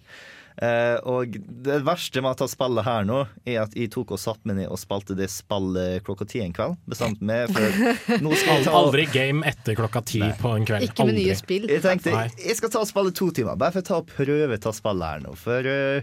Eh, 0.61 0.99
og 1.09 1.37
det 1.65 1.79
verste 1.87 2.21
med 2.21 2.35
å 2.35 2.39
ta 2.43 2.49
spillet 2.51 2.85
her 2.85 3.07
nå, 3.09 3.23
er 3.49 3.63
at 3.63 3.73
jeg 3.79 3.89
tok 3.95 4.13
og 4.13 4.21
satte 4.21 4.45
meg 4.51 4.59
ned 4.61 4.69
og 4.69 4.77
spilte 4.81 5.17
det 5.17 5.31
spillet 5.33 6.05
klokka 6.05 6.27
ti 6.29 6.43
en 6.45 6.53
kveld. 6.53 6.77
Bestemt 6.93 7.23
meg 7.25 7.49
for 7.55 8.19
nå 8.21 8.35
skal 8.37 8.59
jeg 8.61 8.67
ta 8.67 8.75
Aldri 8.83 9.07
game 9.15 9.47
etter 9.49 9.79
klokka 9.79 10.03
ti 10.13 10.21
på 10.43 10.53
en 10.59 10.69
kveld. 10.69 10.85
Ikke 10.91 11.07
med 11.09 11.15
Aldri. 11.17 11.25
nye 11.31 11.39
spill. 11.39 11.67
Jeg 11.73 11.85
tenkte 11.87 12.13
Nei. 12.13 12.27
jeg 12.37 12.59
skal 12.61 12.75
ta 12.75 12.83
og 12.85 12.91
spille 12.91 13.15
to 13.17 13.31
timer, 13.33 13.57
bare 13.57 13.73
for 13.79 13.85
å 13.85 13.89
ta 13.89 14.01
og 14.03 14.13
prøve 14.13 14.59
å 14.59 14.63
ta 14.69 14.75
spillet 14.77 15.09
her 15.15 15.25
nå. 15.25 15.33
For 15.41 15.71
eh, 15.73 16.03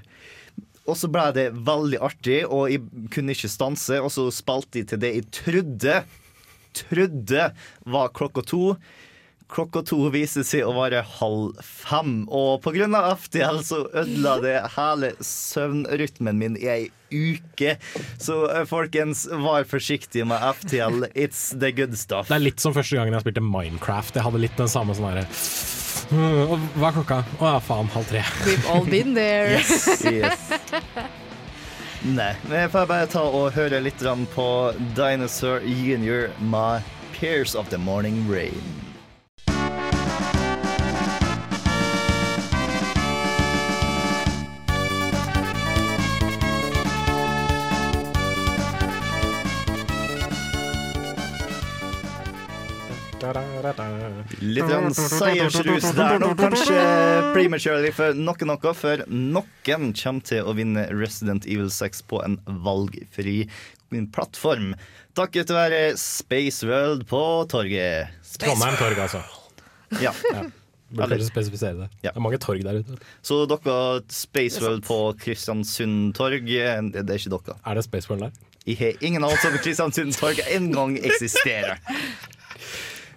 Og 0.89 0.95
så 0.97 1.05
ble 1.13 1.27
det 1.35 1.49
veldig 1.53 1.99
artig, 2.01 2.39
og 2.49 2.71
jeg 2.73 2.81
kunne 3.13 3.35
ikke 3.35 3.51
stanse. 3.53 3.99
Og 4.01 4.09
så 4.09 4.23
spilte 4.33 4.81
jeg 4.81 4.87
til 4.89 5.03
det 5.03 5.11
jeg 5.19 5.29
trodde 5.43 5.99
Trodde 6.79 7.49
var 7.89 8.09
klokka 8.13 8.41
to. 8.45 8.75
Klokka 9.49 9.81
to 9.81 9.97
viste 10.13 10.43
seg 10.45 10.67
å 10.67 10.75
være 10.75 11.01
halv 11.17 11.57
fem, 11.65 12.21
og 12.29 12.61
pga. 12.61 12.85
FTL 13.17 13.63
så 13.65 13.79
ødela 13.97 14.35
det 14.43 14.55
hele 14.75 15.09
søvnrytmen 15.25 16.37
min 16.37 16.57
i 16.59 16.67
ei 16.69 16.83
uke. 17.09 17.75
Så 18.21 18.43
eh, 18.51 18.65
folkens, 18.69 19.25
vær 19.31 19.65
forsiktige 19.69 20.27
med 20.29 20.43
FTL. 20.59 21.07
It's 21.17 21.49
the 21.57 21.71
good 21.73 21.97
stuff. 21.97 22.29
Det 22.29 22.37
er 22.37 22.45
litt 22.45 22.61
som 22.61 22.75
første 22.77 22.99
gangen 22.99 23.17
jeg 23.17 23.25
spilte 23.25 23.43
Minecraft. 23.45 24.19
Jeg 24.19 24.27
hadde 24.27 24.43
litt 24.45 24.57
den 24.59 24.69
samme 24.69 24.97
sånn 24.97 25.09
herre 25.09 25.25
«Mm, 26.09 26.69
Hva 26.79 26.89
er 26.89 26.95
klokka? 26.95 27.17
Å 27.37 27.49
ja, 27.51 27.57
faen, 27.61 27.89
halv 27.93 28.07
tre. 28.09 28.23
We've 28.45 28.69
all 28.69 28.85
been 28.89 29.13
there. 29.17 29.59
Yes, 29.59 30.05
yes. 30.09 30.47
Nei, 32.05 32.31
men 32.47 32.55
jeg 32.63 32.71
får 32.73 32.85
bare 32.89 33.09
ta 33.11 33.25
og 33.27 33.51
høre 33.57 33.81
litt 33.83 34.01
på 34.33 34.47
Dinosaur 34.97 35.65
Junior 35.65 36.29
med 36.39 36.85
Tears 37.19 37.53
of 37.53 37.69
the 37.69 37.77
Morning 37.77 38.23
Rain. 38.31 38.88
Litt 54.39 54.67
grann 54.69 54.93
seiersrus 54.93 55.89
der 55.97 56.19
nå, 56.21 56.29
kanskje 56.37 56.83
prematurely 57.33 57.89
for 57.95 58.17
noe 58.17 58.47
noe, 58.49 58.73
for 58.77 59.03
noen 59.09 59.91
kommer 59.97 60.25
til 60.29 60.45
å 60.45 60.53
vinne 60.57 60.85
Resident 60.93 61.47
Evil 61.49 61.71
6 61.73 62.05
på 62.09 62.21
en 62.25 62.37
valgfri 62.65 63.41
plattform. 64.13 64.75
Takket 65.17 65.51
være 65.53 65.81
Space 65.97 66.67
World 66.67 67.07
på 67.09 67.21
torget. 67.51 68.13
Trondheim 68.39 68.77
torg, 68.79 69.01
altså. 69.07 69.23
Ja. 70.03 70.13
Burde 70.89 71.19
kanskje 71.19 71.29
spesifisere 71.29 71.77
det. 71.83 71.87
Ja. 72.01 72.11
Det 72.11 72.17
er 72.17 72.23
mange 72.25 72.39
torg 72.41 72.63
der 72.65 72.79
ute. 72.81 72.97
Så 73.25 73.43
dere 73.49 73.77
Space 74.13 74.61
World 74.63 74.85
på 74.87 74.99
Kristiansund 75.21 76.13
torg, 76.17 76.45
det 76.49 76.93
det 76.95 77.05
er 77.05 77.19
ikke 77.21 77.33
dere. 77.35 77.57
Er 77.65 77.77
det 77.77 77.85
Space 77.85 78.09
World 78.09 78.29
der? 78.29 78.45
Jeg 78.69 78.77
har 78.79 79.05
ingen 79.05 79.23
anelse 79.23 79.49
om 79.49 79.57
Kristiansund 79.61 80.17
torg 80.17 80.41
en 80.49 80.71
gang 80.73 80.97
eksisterer. 80.97 81.81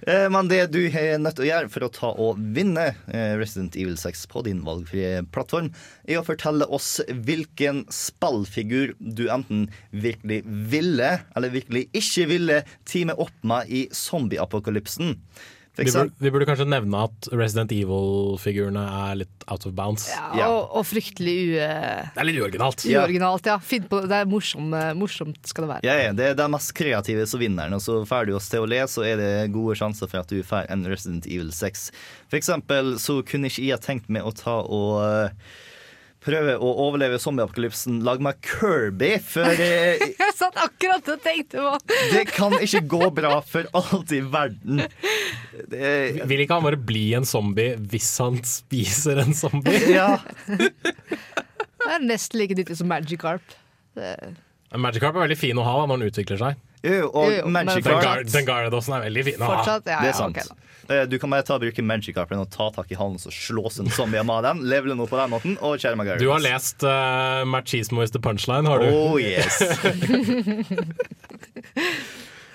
Eh, 0.06 0.28
Men 0.30 0.48
det 0.50 0.66
du 0.74 0.80
er 0.88 1.20
nødt 1.22 1.36
til 1.38 1.46
å 1.46 1.50
gjøre 1.50 1.70
for 1.72 1.86
å 1.86 1.92
ta 1.94 2.10
og 2.24 2.40
vinne 2.56 2.88
eh, 3.12 3.34
Resident 3.38 3.76
Evil 3.78 3.96
6 4.00 4.24
på 4.32 4.42
din 4.48 4.62
valgfrie 4.66 5.22
plattform, 5.34 5.70
er 6.08 6.20
å 6.20 6.26
fortelle 6.26 6.66
oss 6.66 6.96
hvilken 7.06 7.84
spillfigur 7.92 8.96
du 8.98 9.28
enten 9.32 9.68
virkelig 9.94 10.42
ville, 10.72 11.14
eller 11.36 11.54
virkelig 11.54 11.86
ikke 11.94 12.28
ville 12.32 12.62
teame 12.88 13.14
opp 13.22 13.34
med 13.46 13.70
i 13.70 13.86
zombieapokalypsen. 13.94 15.16
Vi 15.76 15.86
burde, 15.88 16.10
vi 16.20 16.30
burde 16.34 16.44
kanskje 16.44 16.66
nevne 16.68 16.98
at 17.06 17.28
Resident 17.32 17.70
Evil-figurene 17.72 18.82
er 19.08 19.14
litt 19.22 19.46
out 19.48 19.64
of 19.64 19.72
bounds. 19.78 20.04
Ja, 20.12 20.26
Ja. 20.36 20.48
og, 20.52 20.74
og 20.76 20.84
fryktelig 20.84 21.36
u... 21.48 21.54
Det 21.56 22.20
er 22.20 22.28
litt 22.28 22.40
uoriginalt. 22.42 22.84
Ja. 22.84 23.06
uoriginalt. 23.06 23.48
Ja. 23.48 23.56
På, 23.88 24.02
det 24.04 24.18
er 24.18 24.28
morsom, 24.28 24.68
eh, 24.76 24.90
morsomt 24.98 25.40
skal 25.48 25.64
det 25.64 25.70
være. 25.72 25.86
ja, 25.88 25.96
ja, 26.02 26.12
det 26.12 26.26
er 26.26 26.36
de 26.42 26.48
mest 26.52 26.74
kreative 26.76 27.24
som 27.30 27.40
vinner. 27.40 27.72
Og 27.72 27.80
så 27.80 28.02
får 28.04 28.28
du 28.28 28.34
oss 28.36 28.50
til 28.52 28.66
å 28.66 28.68
le, 28.68 28.82
så 28.84 29.06
er 29.08 29.16
det 29.22 29.32
gode 29.56 29.78
sjanser 29.80 30.12
for 30.12 30.20
at 30.20 30.28
du 30.28 30.42
får 30.44 30.68
en 30.68 30.84
Resident 30.92 31.24
Evil 31.26 31.48
6. 31.56 31.88
For 32.28 32.36
eksempel 32.42 32.96
så 33.00 33.22
kunne 33.24 33.48
ikke 33.48 33.64
jeg 33.70 33.80
tenkt 33.88 34.12
meg 34.12 34.28
å 34.28 34.34
ta 34.36 34.60
og 34.68 35.00
eh, 35.06 35.30
prøve 36.22 36.54
å 36.62 36.70
overleve 36.86 37.18
zombieapokalypsen 37.22 38.00
lag 38.06 38.20
meg 38.22 38.38
Kirby, 38.46 39.12
før 39.26 39.52
eh, 39.66 40.02
Jeg 40.18 40.34
satt 40.38 40.58
akkurat 40.62 41.08
og 41.14 41.22
tenkte 41.24 41.62
på 41.64 41.72
det 42.12 42.24
kan 42.30 42.54
ikke 42.62 42.82
gå 42.92 43.08
bra 43.16 43.34
for 43.46 43.66
alt 43.78 44.12
i 44.14 44.20
verden. 44.22 44.84
Det, 45.72 45.92
Vil 46.30 46.44
ikke 46.44 46.58
han 46.60 46.66
bare 46.68 46.78
bli 46.78 47.04
en 47.18 47.26
zombie 47.28 47.74
hvis 47.92 48.10
han 48.22 48.38
spiser 48.46 49.22
en 49.24 49.34
zombie? 49.36 49.82
ja, 49.98 50.16
Det 50.46 51.90
er 51.96 52.04
nesten 52.06 52.38
like 52.40 52.54
nyttig 52.58 52.76
som 52.78 52.88
Magikarp. 52.92 53.54
Det- 53.98 54.34
Magikarp 54.72 55.16
er 55.18 55.26
veldig 55.26 55.36
fin 55.36 55.58
å 55.60 55.64
ha 55.66 55.74
da, 55.82 55.88
når 55.90 56.00
den 56.00 56.12
utvikler 56.14 56.38
seg. 56.40 56.60
jo, 56.86 57.08
og 57.10 57.26
Jo, 57.28 57.32
jo, 57.42 57.48
men 57.52 57.66
Magic 57.68 57.84
Den, 57.84 57.98
Gar 58.00 58.22
den 58.24 58.46
Gyaradosen 58.48 58.94
er 58.96 59.02
veldig 59.08 59.24
fin 59.26 59.42
å 59.42 59.48
ha. 59.50 59.56
Fortsatt, 59.58 59.90
ja, 59.90 59.98
Det 60.00 60.08
er 60.08 60.14
ja, 60.14 60.20
sant. 60.22 60.38
ok 60.38 60.48
da. 60.48 60.71
Du 60.88 61.18
kan 61.22 61.30
bare 61.30 61.44
ta 61.46 61.54
og 61.56 61.62
bruke 61.62 61.84
Magikarpen 61.86 62.40
og 62.42 62.48
ta 62.52 62.68
tak 62.74 62.90
i 62.90 62.98
halen 62.98 63.18
og 63.20 63.34
slås 63.34 63.78
en 63.82 63.90
zombie 63.94 64.22
med 64.26 64.42
den. 64.48 64.64
Levele 64.68 64.96
noe 64.98 65.10
på 65.10 65.18
den 65.20 65.30
måten, 65.32 65.56
og 65.62 65.78
Cherry 65.82 65.98
meg 66.00 66.10
Du 66.20 66.28
har 66.32 66.42
lest 66.42 66.82
uh, 66.86 67.42
Machismo 67.48 68.02
is 68.02 68.10
the 68.14 68.20
punchline, 68.22 68.66
har 68.66 68.82
du? 68.82 68.90
Oh 68.90 69.16
yes. 69.20 69.62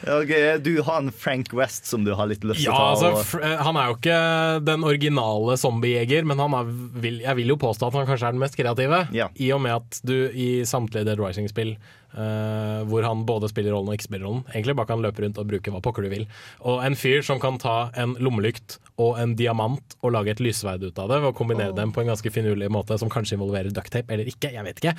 Okay, 0.08 0.58
du 0.58 0.82
har 0.82 0.98
en 1.02 1.12
Frank 1.12 1.54
West 1.54 1.86
som 1.86 2.04
du 2.06 2.14
har 2.14 2.30
litt 2.30 2.44
lyst 2.46 2.62
til 2.62 2.70
Ja, 2.70 2.76
å 2.94 3.00
ta. 3.00 3.10
altså, 3.18 3.40
eh, 3.44 3.58
Han 3.66 3.76
er 3.80 3.90
jo 3.90 3.96
ikke 3.98 4.20
den 4.64 4.86
originale 4.88 5.58
zombiejeger, 5.58 6.24
men 6.24 6.40
han 6.40 6.54
er, 6.54 6.70
vil, 7.02 7.18
jeg 7.26 7.36
vil 7.42 7.54
jo 7.56 7.58
påstå 7.60 7.90
at 7.90 7.98
han 7.98 8.08
kanskje 8.08 8.30
er 8.30 8.38
den 8.38 8.44
mest 8.44 8.56
kreative. 8.60 9.02
Ja. 9.16 9.28
I 9.36 9.52
og 9.58 9.64
med 9.66 9.74
at 9.82 10.00
du 10.08 10.30
i 10.32 10.62
samtlige 10.70 11.10
Dead 11.10 11.20
Rising-spill, 11.20 11.76
eh, 12.18 12.82
hvor 12.90 13.06
han 13.06 13.24
både 13.28 13.50
spiller 13.52 13.76
rollen 13.76 13.92
og 13.92 13.98
ikke 13.98 14.08
spiller 14.10 14.28
rollen, 14.28 14.44
egentlig 14.52 14.78
bare 14.80 14.92
kan 14.92 15.04
løpe 15.04 15.24
rundt 15.24 15.40
og 15.42 15.50
bruke 15.52 15.74
hva 15.74 15.82
pokker 15.86 16.08
du 16.08 16.12
vil. 16.14 16.28
Og 16.68 16.84
en 16.86 16.98
fyr 17.00 17.24
som 17.26 17.42
kan 17.44 17.60
ta 17.62 17.78
en 17.98 18.18
lommelykt 18.24 18.80
og 18.98 19.20
en 19.22 19.38
diamant 19.40 19.98
og 20.02 20.14
lage 20.18 20.34
et 20.34 20.44
lysverd 20.44 20.86
ut 20.88 21.02
av 21.02 21.12
det, 21.14 21.22
ved 21.24 21.32
å 21.32 21.38
kombinere 21.38 21.78
dem 21.78 21.94
på 21.96 22.04
en 22.04 22.14
ganske 22.14 22.34
finurlig 22.34 22.72
måte 22.74 22.98
som 23.00 23.12
kanskje 23.14 23.38
involverer 23.38 23.74
ducktape 23.76 24.14
eller 24.14 24.30
ikke, 24.30 24.54
jeg 24.56 24.66
vet 24.68 24.84
ikke. 24.84 24.98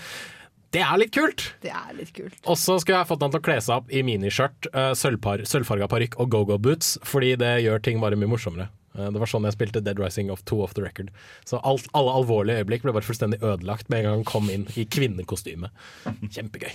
Det 0.75 0.83
er 0.85 0.99
litt 1.01 1.15
kult! 1.17 1.47
Det 1.65 1.71
er 1.73 1.93
litt 1.97 2.11
kult. 2.13 2.41
Og 2.45 2.59
så 2.61 2.77
skulle 2.81 2.99
jeg 3.01 3.09
fått 3.09 3.23
han 3.25 3.33
til 3.33 3.41
å 3.41 3.47
kle 3.47 3.57
seg 3.65 3.79
opp 3.81 3.89
i 3.89 4.03
miniskjørt, 4.05 4.69
uh, 4.75 4.93
sølvfarga 4.93 5.89
parykk 5.89 6.19
og 6.21 6.29
go-go-boots, 6.35 6.99
fordi 7.09 7.39
det 7.41 7.55
gjør 7.65 7.81
ting 7.87 8.03
bare 8.03 8.19
mye 8.21 8.29
morsommere. 8.29 8.69
Eh, 8.99 9.09
det 9.15 9.23
var 9.23 9.31
sånn 9.31 9.47
jeg 9.49 9.57
spilte 9.57 9.83
Dead 9.85 10.01
Rising 10.01 10.33
of 10.35 10.45
Two 10.49 10.61
Off 10.65 10.75
The 10.77 10.85
Record. 10.85 11.13
Så 11.49 11.61
alt, 11.67 11.89
alle 11.97 12.15
alvorlige 12.21 12.63
øyeblikk 12.63 12.85
ble 12.85 12.95
bare 12.97 13.07
fullstendig 13.07 13.41
ødelagt 13.41 13.89
med 13.89 14.03
en 14.03 14.09
gang 14.09 14.21
han 14.21 14.29
kom 14.29 14.53
inn 14.53 14.69
i 14.77 14.87
kvinnekostyme. 14.89 15.73
Kjempegøy. 16.35 16.73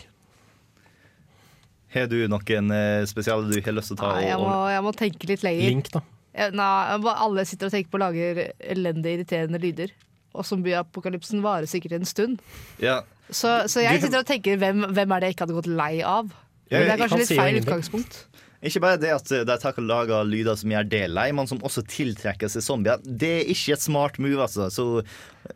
Har 1.93 2.07
du 2.09 2.17
noen 2.31 2.71
eh, 2.73 3.03
spesiale 3.09 3.47
du 3.49 3.59
har 3.61 3.75
lyst 3.77 3.91
til 3.93 3.97
å 3.99 4.01
ta? 4.01 4.11
Nei, 4.17 4.27
jeg, 4.29 4.39
må, 4.41 4.53
jeg 4.73 4.85
må 4.85 4.93
tenke 4.97 5.29
litt 5.29 5.45
lenger. 5.45 5.69
Link, 5.69 5.91
da. 5.93 6.01
Nei, 6.33 6.69
alle 7.13 7.43
sitter 7.45 7.69
og 7.69 7.75
tenker 7.75 7.93
på 7.93 7.99
å 7.99 8.05
lage 8.07 8.47
elendige, 8.73 9.19
irriterende 9.19 9.61
lyder. 9.61 9.93
Og 10.33 10.47
zombieapokalypsen 10.49 11.43
varer 11.45 11.69
sikkert 11.69 11.99
en 11.99 12.09
stund. 12.09 12.41
ja. 12.81 13.01
Så, 13.33 13.47
så 13.71 13.79
jeg 13.79 14.01
sitter 14.03 14.19
og 14.19 14.27
tenker 14.27 14.57
hvem, 14.59 14.81
hvem 14.93 15.13
er 15.15 15.21
det 15.23 15.29
jeg 15.29 15.35
ikke 15.37 15.45
hadde 15.45 15.55
gått 15.55 15.69
lei 15.71 15.93
av? 16.05 16.27
Men 16.69 16.83
det 16.83 16.91
er 16.91 17.01
kanskje 17.05 17.19
litt 17.21 17.31
feil 17.39 17.59
utgangspunkt. 17.61 18.17
Ikke 18.63 18.79
bare 18.83 18.99
det 18.99 19.09
at 19.11 19.31
eh, 19.35 19.43
de 19.47 19.55
tar 19.59 19.79
og 19.79 19.85
lager 19.87 20.27
lyder 20.27 20.55
som 20.59 20.71
gjør 20.71 20.85
det 20.91 21.01
lei, 21.11 21.25
men 21.35 21.47
som 21.49 21.59
også 21.67 21.83
tiltrekker 21.87 22.51
seg 22.51 22.63
zombier. 22.63 23.01
Det 23.03 23.31
er 23.41 23.49
ikke 23.51 23.75
et 23.75 23.83
smart 23.83 24.19
move, 24.23 24.39
altså. 24.43 24.69
Så 24.71 24.85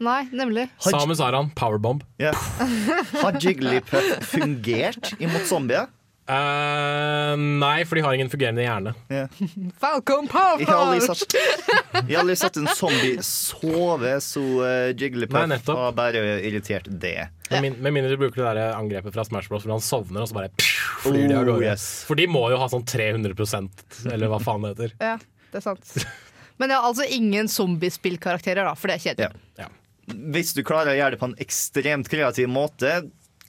Nei, 0.03 0.21
nemlig. 0.35 0.65
Har- 0.83 0.95
Samus 0.97 1.21
Aran, 1.23 1.51
powerbomb. 1.55 2.03
Yeah. 2.19 2.35
Har 3.21 3.37
Jigglypuff 3.39 4.27
fungert 4.31 5.13
imot 5.23 5.47
zombier? 5.47 5.87
Eh, 6.27 7.37
nei, 7.37 7.85
for 7.87 7.95
de 7.95 8.01
har 8.03 8.13
ingen 8.17 8.29
fungerende 8.29 8.61
hjerne. 8.65 8.93
Yeah. 9.09 9.27
Falcon 9.81 10.27
Power! 10.27 10.59
Jeg 10.59 10.67
har 10.67 10.81
aldri 10.83 10.99
sett, 11.05 11.35
har 11.93 12.19
aldri 12.19 12.35
sett 12.35 12.57
en 12.59 12.67
zombie 12.75 13.23
sove, 13.23 14.11
så 14.23 14.43
uh, 14.59 14.89
Jigglypuff 14.91 15.69
har 15.71 15.95
bare 15.95 16.23
irritert 16.43 16.89
det. 16.91 17.29
Med, 17.49 17.61
min, 17.63 17.77
med 17.79 17.95
mindre 17.95 18.11
du 18.11 18.19
bruker 18.19 18.43
det 18.43 18.49
der 18.57 18.75
angrepet 18.75 19.15
fra 19.15 19.23
Smash 19.23 19.47
Bros. 19.47 19.63
hvor 19.63 19.77
han 19.77 19.83
sovner, 19.83 20.25
og 20.25 20.27
så 20.27 20.35
bare 20.35 20.51
pff, 20.51 20.81
flyr 21.05 21.29
de 21.29 21.37
av 21.37 21.45
Oh, 21.45 21.51
gårde. 21.53 21.69
yes. 21.71 21.87
For 22.09 22.19
de 22.19 22.27
må 22.27 22.43
jo 22.51 22.59
ha 22.59 22.67
sånn 22.71 22.83
300% 22.87 24.01
eller 24.11 24.31
hva 24.33 24.41
faen 24.43 24.67
det 24.67 24.73
heter. 24.75 24.95
Ja, 24.99 25.15
det 25.53 25.61
er 25.61 25.67
sant. 25.69 25.95
Men 26.59 26.73
jeg 26.73 26.81
har 26.81 26.89
altså 26.89 27.05
ingen 27.13 27.47
zombiespillkarakterer, 27.53 28.67
da, 28.67 28.75
for 28.75 28.91
det 28.91 28.97
er 28.99 29.05
kjedelig. 29.05 29.31
Ja. 29.61 29.67
Ja. 29.67 30.17
Hvis 30.35 30.51
du 30.57 30.61
klarer 30.67 30.91
å 30.91 30.97
gjøre 30.97 31.15
det 31.15 31.21
på 31.23 31.27
en 31.31 31.37
ekstremt 31.43 32.07
kreativ 32.11 32.51
måte, 32.51 32.97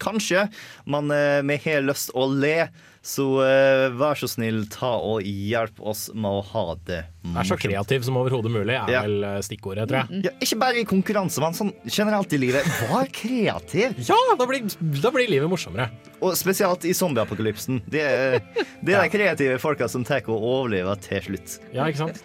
kanskje, 0.03 0.47
men 0.87 1.11
eh, 1.15 1.41
vi 1.49 1.57
har 1.69 1.83
lyst 1.87 2.11
å 2.15 2.27
le, 2.33 2.69
så 3.09 3.25
eh, 3.47 3.85
vær 3.97 4.19
så 4.19 4.27
snill, 4.29 4.65
ta 4.69 4.91
og 5.01 5.23
hjelp 5.25 5.79
oss 5.87 6.09
med 6.13 6.29
å 6.29 6.43
ha 6.51 6.65
det 6.89 6.99
Vær 7.29 7.47
så 7.47 7.57
kreativ 7.61 8.03
som 8.05 8.17
overhodet 8.21 8.51
mulig, 8.53 8.75
er 8.75 8.91
Ja. 8.93 9.03
vel 9.07 9.25
eh, 9.25 9.39
stikkordet, 9.45 9.87
tror 9.89 10.03
jeg. 10.03 10.23
Ja, 10.27 10.33
ikke 10.45 10.59
bare 10.61 10.83
i 10.83 10.85
konkurranse, 10.89 11.41
men 11.45 11.57
sånn 11.57 11.73
generelt 11.87 12.33
i 12.37 12.41
livet. 12.43 12.69
Vær 12.91 13.09
kreativ! 13.15 13.97
Ja, 14.11 14.19
da 14.37 14.47
blir, 14.49 14.65
da 15.03 15.13
blir 15.15 15.29
livet 15.31 15.49
morsommere. 15.53 15.89
Og 16.21 16.35
spesielt 16.37 16.85
i 16.89 16.95
zombieapokalypsen. 16.97 17.83
Det 17.89 18.03
er, 18.05 18.39
det 18.83 18.97
er 18.97 19.05
de 19.07 19.13
kreative 19.15 19.59
folka 19.63 19.89
som 19.89 20.05
tar 20.09 20.25
og 20.29 20.43
overlever 20.43 20.99
til 21.05 21.23
slutt. 21.31 21.59
Ja, 21.73 21.87
ikke 21.89 22.09
sant? 22.09 22.25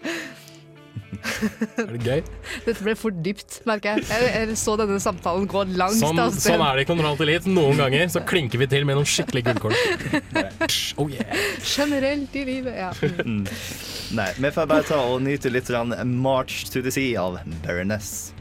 Er 1.24 1.88
det 1.94 2.02
gøy? 2.04 2.22
Dette 2.66 2.84
ble 2.84 2.94
for 3.00 3.16
dypt, 3.26 3.62
merker 3.70 3.96
jeg. 3.98 4.06
Jeg, 4.10 4.32
jeg 4.50 4.58
så 4.60 4.74
denne 4.80 4.98
samtalen 5.00 5.46
gå 5.50 5.62
langt 5.78 5.96
Sånn, 6.02 6.20
av 6.20 6.34
sted. 6.36 6.50
sånn 6.52 6.64
er 6.66 6.80
det 6.80 6.84
i 6.84 6.90
Kontroll 6.90 7.16
til 7.20 7.30
Elite. 7.32 7.52
Noen 7.54 7.80
ganger 7.80 8.12
så 8.12 8.22
klinker 8.28 8.60
vi 8.62 8.68
til 8.72 8.86
med 8.90 9.00
noen 9.00 9.08
skikkelig 9.08 9.46
gullkorn. 9.48 9.78
Oh 11.02 11.08
yeah. 11.10 11.32
Generelt 11.66 12.36
i 12.38 12.44
livet, 12.48 12.76
ja. 12.78 12.92
Nei, 14.14 14.28
vi 14.38 14.52
får 14.54 14.68
bare 14.70 14.86
ta 14.88 15.00
og 15.10 15.24
nyte 15.26 15.50
litt 15.54 15.70
grann 15.72 15.94
March 16.22 16.68
to 16.74 16.84
the 16.86 16.92
Sea 16.94 17.18
av 17.24 17.40
Baroness. 17.66 18.32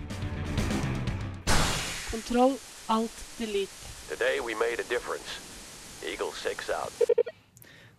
Kontroll, 2.11 2.59
alt, 2.93 3.23
delete. 3.39 3.73
Today 4.11 4.41
we 4.45 4.55
made 4.55 4.79
a 4.81 4.87
difference. 4.91 5.39
Eagle 6.05 6.33
6 6.33 6.69
out. 6.71 7.32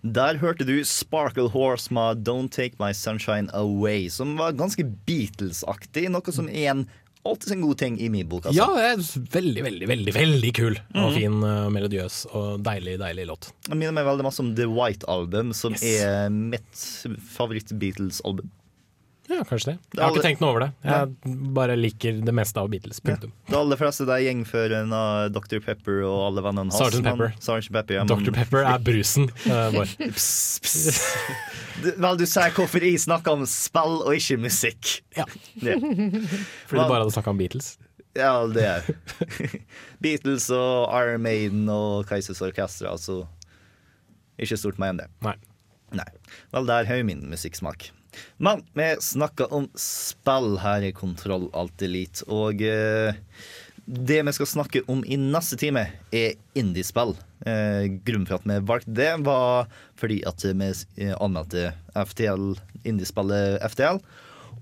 Der 0.03 0.35
hørte 0.41 0.65
du 0.67 0.73
Sparkle 0.83 1.47
Horse 1.53 1.93
med 1.95 2.25
Don't 2.27 2.51
Take 2.51 2.75
My 2.79 2.91
Sunshine 2.91 3.47
Away, 3.55 4.09
som 4.11 4.33
var 4.35 4.51
ganske 4.59 4.83
Beatles-aktig, 5.07 6.09
noe 6.11 6.33
som 6.35 6.49
er 6.51 6.73
en 6.73 6.81
alltid 7.23 7.53
en 7.55 7.61
god 7.63 7.77
ting 7.79 7.95
i 8.03 8.09
min 8.11 8.27
bok. 8.27 8.49
Ja, 8.51 8.65
Altså. 8.67 9.21
det 9.23 9.37
er 9.37 9.37
veldig, 9.39 9.63
veldig, 9.63 9.87
veldig 9.87 10.13
veldig 10.17 10.51
kul 10.57 10.75
og 10.99 11.13
fin, 11.15 11.37
uh, 11.39 11.69
melodiøs 11.71 12.25
og 12.35 12.59
deilig, 12.67 12.97
deilig 12.99 13.29
låt. 13.29 13.47
Jeg 13.69 13.79
minner 13.79 13.95
meg 13.95 14.09
veldig 14.09 14.25
masse 14.27 14.43
om 14.43 14.51
The 14.59 14.67
White 14.67 15.07
Album, 15.07 15.53
som 15.55 15.71
Yes. 15.71 16.03
er 16.03 16.27
mitt 16.29 16.83
favoritt-Beatles-album. 17.37 18.51
Ja, 19.31 19.39
kanskje 19.47 19.71
det. 19.71 19.73
Det 19.93 19.97
Jeg 19.99 20.03
har 20.03 20.11
ikke 20.17 20.23
tenkt 20.25 20.41
noe 20.43 20.49
over 20.51 20.63
det. 20.65 20.67
Jeg 20.83 21.35
bare 21.55 21.75
liker 21.79 22.17
det 22.27 22.33
meste 22.35 22.59
av 22.59 22.67
Beatles. 22.73 22.97
Punktum. 23.05 23.31
Det 23.47 23.55
aller 23.55 23.79
fleste 23.79 24.03
de 24.09 24.17
gjengføreren 24.25 24.91
av 24.97 25.29
Dr. 25.31 25.61
Pepper 25.63 26.01
og 26.03 26.17
alle 26.25 26.43
vennene 26.43 26.73
hans. 26.73 26.79
Sergeant 26.81 27.07
Pepper. 27.07 27.31
Sergeant 27.39 27.77
Pepper 27.77 27.95
ja, 27.95 28.03
Dr. 28.09 28.33
Pepper 28.35 28.67
er 28.67 28.83
brusen. 28.83 29.29
vår. 29.47 29.93
Pss, 30.17 30.59
pss. 30.65 30.99
Vel, 31.87 32.19
du 32.19 32.25
sier 32.27 32.51
hvorfor 32.57 32.83
jeg 32.83 32.99
snakker 33.05 33.37
om 33.39 33.47
spill 33.49 34.01
og 34.03 34.11
ikke 34.17 34.37
musikk. 34.43 34.91
Ja. 35.15 35.25
Ja, 35.63 35.79
Fordi 35.79 36.83
du 36.83 36.83
bare 36.83 37.01
hadde 37.05 37.15
snakka 37.15 37.31
om 37.33 37.39
Beatles. 37.39 37.73
ja 38.19 38.33
det 38.51 38.67
er 38.69 38.91
Beatles 40.03 40.49
og 40.53 40.91
Iron 40.99 41.23
Maiden 41.25 41.63
og 41.71 42.03
Kaisers 42.11 42.43
Orkestra, 42.45 42.91
altså 42.91 43.23
Ikke 44.37 44.59
stort 44.59 44.77
mer 44.81 44.91
enn 44.93 44.99
det. 45.05 45.09
Nei. 45.25 45.37
Nei. 45.95 46.09
Vel, 46.53 46.67
der 46.69 46.85
har 46.89 46.99
jo 46.99 47.07
min 47.07 47.23
musikksmak. 47.31 47.87
Men 48.37 48.63
vi 48.77 48.91
snakker 49.03 49.51
om 49.53 49.69
spill 49.79 50.57
her 50.63 50.85
i 50.87 50.93
Kontroll 50.95 51.49
Alt 51.57 51.81
Elite, 51.85 52.25
og 52.31 52.61
eh, 52.65 53.13
det 53.85 54.21
vi 54.23 54.31
skal 54.37 54.47
snakke 54.47 54.81
om 54.87 55.01
i 55.05 55.17
neste 55.19 55.57
time, 55.59 55.85
er 56.15 56.37
indiespill. 56.55 57.15
Eh, 57.45 57.89
grunnen 58.07 58.27
for 58.29 58.37
at 58.39 58.45
vi 58.47 58.59
valgte 58.69 58.93
det, 58.95 59.09
var 59.25 59.67
fordi 59.99 60.21
at 60.29 60.45
vi 60.45 60.69
eh, 61.03 61.15
anmeldte 61.19 61.73
FTL, 62.07 62.53
indiespillet 62.87 63.59
FTL. 63.73 63.99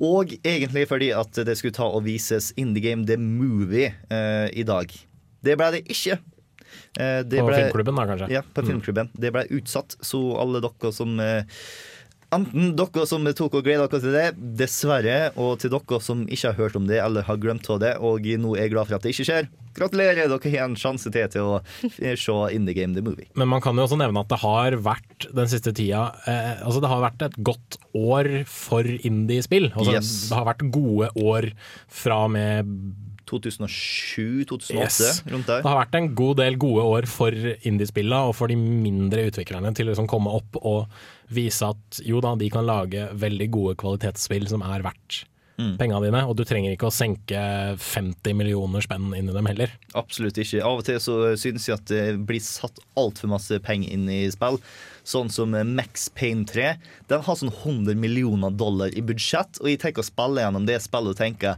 Og 0.01 0.31
egentlig 0.41 0.87
fordi 0.89 1.11
at 1.13 1.37
det 1.45 1.53
skulle 1.59 1.75
ta 1.77 1.85
og 1.85 2.01
vises 2.07 2.49
Indie 2.57 2.81
Game 2.87 3.05
The 3.05 3.19
Movie 3.21 3.91
eh, 4.09 4.47
i 4.57 4.63
dag. 4.65 4.89
Det 5.45 5.53
ble 5.59 5.67
det 5.75 5.83
ikke. 5.93 6.17
Eh, 6.97 7.21
det 7.27 7.41
På 7.43 7.51
ble- 7.51 7.59
filmklubben, 7.59 7.99
da, 7.99 8.07
kanskje. 8.09 8.31
ja, 8.33 8.41
på 8.41 8.63
filmklubben. 8.65 9.11
Det 9.13 9.29
ble 9.35 9.45
utsatt, 9.59 9.97
så 10.01 10.23
alle 10.41 10.63
dere 10.63 10.91
som 10.95 11.13
eh, 11.21 11.43
Enten 12.31 12.75
dere 12.79 13.03
som 13.09 13.25
tok 13.35 13.57
og 13.59 13.65
gleda 13.65 13.89
dere 13.91 13.99
til 14.03 14.13
det, 14.15 14.27
dessverre, 14.59 15.33
og 15.35 15.57
til 15.59 15.73
dere 15.73 15.97
som 16.03 16.23
ikke 16.31 16.53
har 16.53 16.59
hørt 16.61 16.77
om 16.79 16.85
det 16.87 17.01
eller 17.03 17.25
har 17.27 17.39
glemt 17.41 17.67
av 17.67 17.81
det, 17.83 17.97
og 17.99 18.23
nå 18.39 18.53
er 18.55 18.71
glad 18.71 18.87
for 18.87 18.95
at 18.95 19.03
det 19.03 19.11
ikke 19.11 19.27
skjer, 19.27 19.49
gratulerer, 19.75 20.31
dere 20.31 20.53
har 20.53 20.69
en 20.69 20.77
sjanse 20.79 21.11
til 21.11 21.27
til 21.31 21.49
å 21.49 21.59
se 21.97 22.15
se 22.19 22.37
Indie 22.55 22.75
Game 22.77 22.95
The 22.95 23.03
Movie. 23.03 23.27
Men 23.35 23.51
man 23.51 23.63
kan 23.63 23.75
jo 23.75 23.83
også 23.83 23.99
nevne 23.99 24.23
at 24.23 24.31
det 24.31 24.39
har 24.45 24.79
vært 24.83 25.27
den 25.35 25.51
siste 25.51 25.73
tida 25.75 26.07
eh, 26.29 26.63
Altså 26.63 26.81
det 26.83 26.91
har 26.91 27.03
vært 27.03 27.27
et 27.27 27.37
godt 27.43 27.77
år 27.97 28.29
for 28.49 28.87
indie-spill. 28.87 29.71
Altså 29.75 29.97
Yes. 29.97 30.11
Det 30.31 30.37
har 30.39 30.47
vært 30.47 30.67
gode 30.71 31.11
år 31.19 31.51
fra 31.91 32.23
og 32.29 32.35
med 32.37 32.71
2007-2008, 33.31 34.75
Yes. 34.75 35.23
rundt 35.31 35.47
Det 35.47 35.63
har 35.63 35.79
vært 35.85 35.95
en 35.95 36.11
god 36.15 36.37
del 36.37 36.57
gode 36.61 36.83
år 36.83 37.07
for 37.09 37.31
indiespillene 37.31 38.27
og 38.29 38.35
for 38.35 38.51
de 38.51 38.55
mindre 38.59 39.27
utviklerne 39.31 39.73
til 39.75 39.87
å 39.87 39.93
liksom 39.95 40.07
komme 40.11 40.33
opp 40.35 40.59
og 40.61 40.87
vise 41.31 41.63
at 41.71 42.01
jo 42.05 42.19
da, 42.23 42.35
de 42.35 42.49
kan 42.51 42.65
lage 42.67 43.09
veldig 43.15 43.49
gode 43.51 43.75
kvalitetsspill 43.81 44.47
som 44.51 44.61
er 44.67 44.81
verdt 44.83 45.25
Mm. 45.59 45.75
penga 45.77 45.99
dine, 46.01 46.25
og 46.25 46.35
du 46.39 46.43
trenger 46.47 46.71
ikke 46.73 46.87
å 46.87 46.93
senke 46.95 47.37
50 47.77 48.33
millioner 48.33 48.81
spenn 48.81 49.11
inn 49.13 49.27
i 49.29 49.33
dem 49.35 49.45
heller. 49.45 49.69
Absolutt 49.93 50.39
ikke. 50.41 50.61
Av 50.63 50.79
og 50.79 50.85
til 50.87 50.97
så 50.97 51.37
synes 51.37 51.67
jeg 51.67 51.75
at 51.75 51.85
det 51.91 52.25
blir 52.25 52.39
satt 52.41 52.79
altfor 52.97 53.29
masse 53.29 53.59
penger 53.61 53.91
inn 53.93 54.07
i 54.09 54.23
spill. 54.31 54.57
Sånn 55.05 55.29
som 55.29 55.51
Max 55.75 56.07
Payne 56.09 56.47
3. 56.49 56.77
Den 57.11 57.21
har 57.27 57.35
sånn 57.37 57.51
100 57.53 57.93
millioner 57.99 58.49
dollar 58.49 58.89
i 58.95 59.03
budsjett, 59.05 59.59
og 59.61 59.67
jeg 59.69 59.83
tenker 59.83 60.01
å 60.01 60.07
spille 60.07 60.41
gjennom 60.41 60.65
det 60.65 60.79
spillet 60.81 61.13
og 61.13 61.19
tenker 61.19 61.57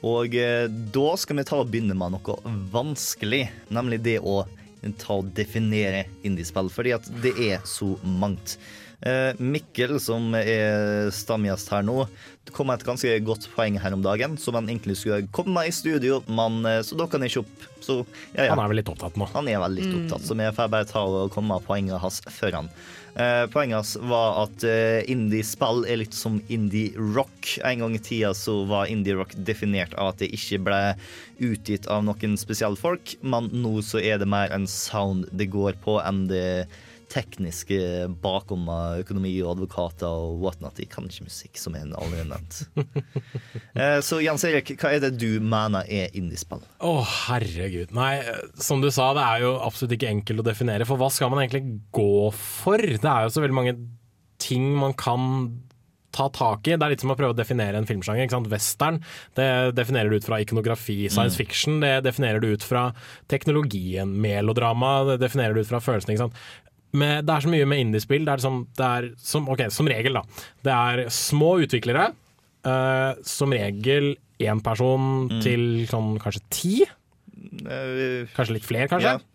Og 0.07 0.37
eh, 0.39 0.69
da 0.71 1.07
skal 1.19 1.41
vi 1.41 1.45
ta 1.49 1.59
og 1.59 1.73
begynne 1.73 1.97
med 1.99 2.15
noe 2.15 2.37
vanskelig, 2.71 3.41
nemlig 3.75 3.99
det 4.05 4.21
å 4.23 4.45
ta 5.03 5.17
og 5.17 5.33
definere 5.35 6.05
indiespill, 6.23 6.71
fordi 6.71 6.95
at 6.95 7.11
det 7.25 7.35
er 7.49 7.67
så 7.67 7.97
mangt. 8.23 8.55
Eh, 9.03 9.35
Mikkel, 9.43 9.97
som 9.99 10.31
er 10.39 11.11
stamgjest 11.11 11.75
her 11.75 11.83
nå, 11.91 12.05
kom 12.55 12.71
med 12.71 12.79
et 12.79 12.87
ganske 12.87 13.19
godt 13.27 13.51
poeng 13.57 13.83
her 13.83 13.99
om 13.99 14.07
dagen, 14.07 14.39
som 14.39 14.61
han 14.61 14.71
egentlig 14.71 15.01
skulle 15.03 15.27
komme 15.35 15.57
med 15.59 15.73
i 15.73 15.75
studio, 15.75 16.23
men 16.31 16.63
eh, 16.71 16.85
så 16.87 16.95
dukka 17.03 17.19
han 17.19 17.27
ikke 17.27 17.43
opp. 17.43 17.69
Så 17.83 17.99
ja, 18.37 18.45
ja. 18.45 18.55
Han 18.55 18.63
er 18.63 18.71
vel 18.71 18.85
litt 18.85 18.95
opptatt 18.95 19.19
nå. 19.19 19.27
Han 19.35 19.51
er 19.51 19.59
veldig 19.67 19.83
litt 19.83 20.01
opptatt, 20.05 20.31
så 20.31 20.39
vi 20.39 20.51
får 20.55 20.71
bare 20.79 20.87
ta 20.95 21.03
og 21.03 21.35
komme 21.35 21.57
med 21.57 21.67
poenget 21.67 21.99
hans 21.99 22.23
før 22.31 22.61
han. 22.61 22.75
Eh, 23.15 23.47
poenget 23.51 23.81
hans 23.81 23.97
var 24.07 24.45
at 24.45 24.65
eh, 24.67 25.01
indie-spill 25.11 25.83
er 25.91 25.99
litt 26.03 26.15
som 26.15 26.39
indie-rock. 26.53 27.57
En 27.67 27.83
gang 27.83 27.97
i 27.97 28.03
tida 28.03 28.31
så 28.37 28.61
var 28.71 28.91
indie-rock 28.93 29.35
definert 29.49 29.97
av 29.99 30.13
at 30.13 30.23
det 30.23 30.31
ikke 30.37 30.61
ble 30.69 30.81
utgitt 31.41 31.89
av 31.91 32.05
noen 32.07 32.37
spesielle 32.41 32.79
folk, 32.79 33.17
men 33.23 33.51
nå 33.63 33.81
så 33.87 34.03
er 34.03 34.21
det 34.21 34.31
mer 34.31 34.53
en 34.55 34.69
sound 34.71 35.27
det 35.33 35.51
går 35.51 35.81
på 35.83 35.99
enn 36.05 36.27
det 36.31 36.69
tekniske 37.11 37.79
bakom 38.23 38.69
økonomi 39.01 39.33
og 39.43 39.57
advokater 39.57 40.09
og 40.09 40.41
whatnot. 40.45 40.77
De 40.79 40.87
kan 40.91 41.09
ikke 41.09 41.27
musikk, 41.27 41.59
som 41.61 41.77
er 41.79 41.89
allerede 41.89 42.29
nevnt. 42.31 42.61
Eh, 43.81 44.01
så 44.05 44.19
Jens 44.21 44.43
Erik, 44.45 44.73
hva 44.83 44.91
er 44.93 45.01
det 45.05 45.13
du 45.21 45.39
mener 45.41 45.87
er 45.87 46.11
indiespill? 46.19 46.61
Å, 46.85 46.91
herregud. 47.07 47.93
Nei, 47.97 48.19
som 48.61 48.83
du 48.83 48.89
sa, 48.93 49.13
det 49.17 49.23
er 49.23 49.45
jo 49.45 49.53
absolutt 49.63 49.95
ikke 49.95 50.11
enkelt 50.11 50.43
å 50.43 50.47
definere. 50.49 50.87
For 50.89 51.01
hva 51.01 51.09
skal 51.15 51.31
man 51.33 51.45
egentlig 51.45 51.79
gå 51.95 52.29
for? 52.35 52.83
Det 52.83 52.99
er 53.07 53.27
jo 53.27 53.33
så 53.33 53.45
veldig 53.45 53.57
mange 53.57 53.77
ting 54.43 54.67
man 54.77 54.97
kan 54.99 55.31
ta 56.11 56.27
tak 56.35 56.67
i. 56.67 56.75
Det 56.75 56.87
er 56.87 56.95
litt 56.95 57.05
som 57.05 57.13
å 57.13 57.19
prøve 57.19 57.35
å 57.35 57.39
definere 57.39 57.79
en 57.79 57.87
filmsjanger. 57.89 58.27
ikke 58.27 58.37
sant? 58.37 58.51
Western 58.53 58.99
det 59.39 59.49
definerer 59.79 60.11
du 60.11 60.19
ut 60.19 60.27
fra 60.27 60.41
ikonografi. 60.43 61.05
Science 61.09 61.39
fiction 61.39 61.81
det 61.85 62.01
definerer 62.07 62.43
du 62.43 62.51
ut 62.51 62.67
fra 62.67 62.89
teknologien. 63.31 64.17
Melodrama 64.23 64.97
det 65.13 65.21
definerer 65.23 65.55
du 65.55 65.63
ut 65.63 65.71
fra 65.71 65.83
følelsene. 65.85 66.17
ikke 66.17 66.27
sant? 66.27 66.43
Men 66.93 67.25
det 67.27 67.35
er 67.35 67.45
så 67.45 67.51
mye 67.53 67.67
med 67.71 67.83
indiespill. 67.85 68.25
Det 68.27 68.33
er, 68.35 68.43
som, 68.43 68.65
det 68.77 68.87
er 68.87 69.09
som, 69.23 69.47
okay, 69.53 69.71
som 69.71 69.87
regel, 69.91 70.19
da. 70.19 70.23
Det 70.67 70.73
er 70.75 71.05
små 71.15 71.53
utviklere. 71.63 72.11
Uh, 72.67 73.15
som 73.25 73.55
regel 73.57 74.15
én 74.41 74.59
person 74.65 75.29
til 75.41 75.87
sånn 75.89 76.19
kanskje 76.21 76.43
ti. 76.53 76.75
Eh, 77.65 78.27
Kanskje 78.37 78.57
litt 78.59 78.67
flere, 78.69 78.89
kanskje? 78.91 79.15
Ja. 79.17 79.30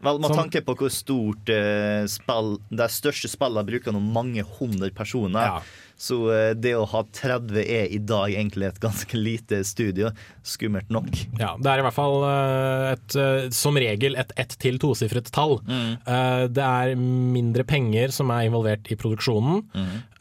Vel, 0.00 0.20
med 0.22 0.30
Som- 0.30 0.36
tanke 0.44 0.60
på 0.62 0.76
hvor 0.78 0.90
stort 0.94 1.48
eh, 1.50 2.04
spill 2.06 2.52
De 2.70 2.86
største 2.86 3.26
spillene 3.32 3.64
bruker 3.66 3.90
nå 3.92 3.98
mange 4.00 4.44
hundre 4.58 4.90
personer. 4.94 5.42
Ja. 5.42 5.62
Så 5.98 6.18
eh, 6.30 6.52
det 6.54 6.76
å 6.78 6.84
ha 6.86 7.00
30 7.02 7.58
er 7.64 7.88
i 7.90 7.98
dag 7.98 8.30
egentlig 8.30 8.68
et 8.68 8.78
ganske 8.84 9.18
lite 9.18 9.58
studio. 9.66 10.12
Skummelt 10.46 10.88
nok. 10.94 11.10
Ja, 11.40 11.56
det 11.58 11.66
er 11.72 11.82
i 11.82 11.86
hvert 11.88 11.96
fall 11.96 12.22
eh, 12.28 12.92
et, 12.92 13.16
eh, 13.18 13.48
som 13.50 13.74
regel 13.82 14.14
et 14.22 14.30
ett 14.38 14.54
til 14.62 14.78
tosifret 14.78 15.32
tall. 15.34 15.58
Eh, 15.66 16.44
Det 16.46 16.62
er 16.62 16.94
mindre 16.94 17.64
penger 17.66 18.14
som 18.14 18.30
er 18.30 18.46
involvert 18.46 18.86
i 18.94 18.98
produksjonen. 19.00 19.64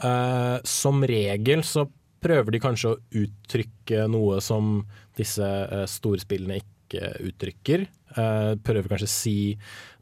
Eh, 0.01 0.57
Som 0.65 1.03
regel 1.05 1.61
så 1.61 1.85
prøver 2.25 2.51
de 2.57 2.59
kanskje 2.63 2.95
å 2.95 2.99
uttrykke 3.13 4.07
noe 4.09 4.41
som 4.41 4.79
disse 5.17 5.45
eh, 5.45 5.85
storspillene 5.85 6.57
ikke 6.63 7.11
uttrykker. 7.29 7.85
Eh, 8.15 8.53
Prøver 8.63 8.87
kanskje 8.91 9.09
å 9.09 9.11
si 9.11 9.57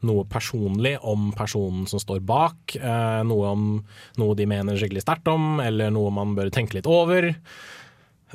noe 0.06 0.24
personlig 0.30 0.94
om 1.02 1.32
personen 1.36 1.86
som 1.90 1.98
står 2.02 2.20
bak. 2.26 2.76
eh, 2.76 3.22
Noe 3.26 3.46
om 3.50 3.84
noe 4.20 4.34
de 4.38 4.46
mener 4.46 4.76
skikkelig 4.78 5.02
sterkt 5.02 5.26
om, 5.32 5.58
eller 5.60 5.90
noe 5.90 6.10
man 6.14 6.36
bør 6.38 6.50
tenke 6.54 6.74
litt 6.78 6.86
over. 6.86 7.32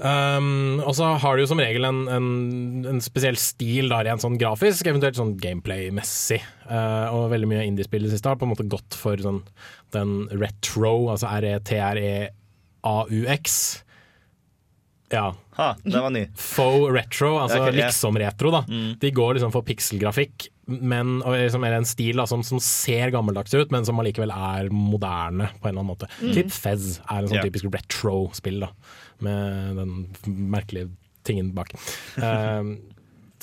Um, 0.02 0.80
og 0.88 0.96
så 0.96 1.04
har 1.20 1.36
du 1.36 1.42
jo 1.44 1.48
som 1.52 1.60
regel 1.60 1.84
en, 1.86 2.08
en, 2.10 2.28
en 2.88 3.02
spesiell 3.04 3.36
stil 3.38 3.90
da, 3.92 4.00
rent 4.08 4.24
sånn 4.24 4.38
grafisk, 4.40 4.88
eventuelt 4.88 5.18
sånn 5.20 5.36
gameplay-messig. 5.38 6.40
Uh, 6.64 7.12
og 7.12 7.30
veldig 7.34 7.50
mye 7.52 7.66
indiespill 7.68 8.04
i 8.06 8.08
det 8.08 8.14
siste 8.16 8.30
har 8.32 8.40
på 8.40 8.46
en 8.48 8.54
måte 8.54 8.72
gått 8.72 8.96
for 8.98 9.20
sånn, 9.22 9.42
den 9.94 10.12
retro, 10.40 11.10
altså 11.12 11.28
R-E-T-R-E-A-U-X. 12.24 13.84
Ja. 15.12 15.28
Ha, 15.57 15.68
det 15.84 15.99
var 15.99 16.14
ny. 16.16 16.24
Faux 16.39 16.88
retro, 16.95 17.36
altså 17.41 17.59
okay, 17.59 17.76
liksom 17.76 18.18
retro. 18.22 18.53
da 18.55 18.62
De 19.01 19.12
går 19.12 19.36
liksom 19.36 19.51
for 19.53 19.68
pikselgrafikk, 19.68 20.47
men, 20.72 21.18
og 21.26 21.36
liksom, 21.36 21.66
er 21.68 21.76
en 21.76 21.88
stil 21.89 22.22
da, 22.22 22.26
som, 22.30 22.45
som 22.47 22.62
ser 22.64 23.12
gammeldags 23.12 23.53
ut, 23.53 23.74
men 23.76 23.86
som 23.88 23.99
allikevel 23.99 24.32
er 24.32 24.72
moderne 24.72 25.51
på 25.59 25.68
en 25.68 25.74
eller 25.74 25.84
annen 25.84 25.91
måte. 25.91 26.12
Typ 26.22 26.53
Fez 26.55 27.01
er 27.03 27.20
en 27.20 27.28
sånn 27.28 27.41
yeah. 27.41 27.47
typisk 27.49 27.68
retro-spill, 27.74 28.64
da 28.64 28.72
med 29.22 29.76
den 29.76 30.16
merkelige 30.26 30.89
tingen 31.24 31.53
bak. 31.55 31.74
Um, 32.18 32.80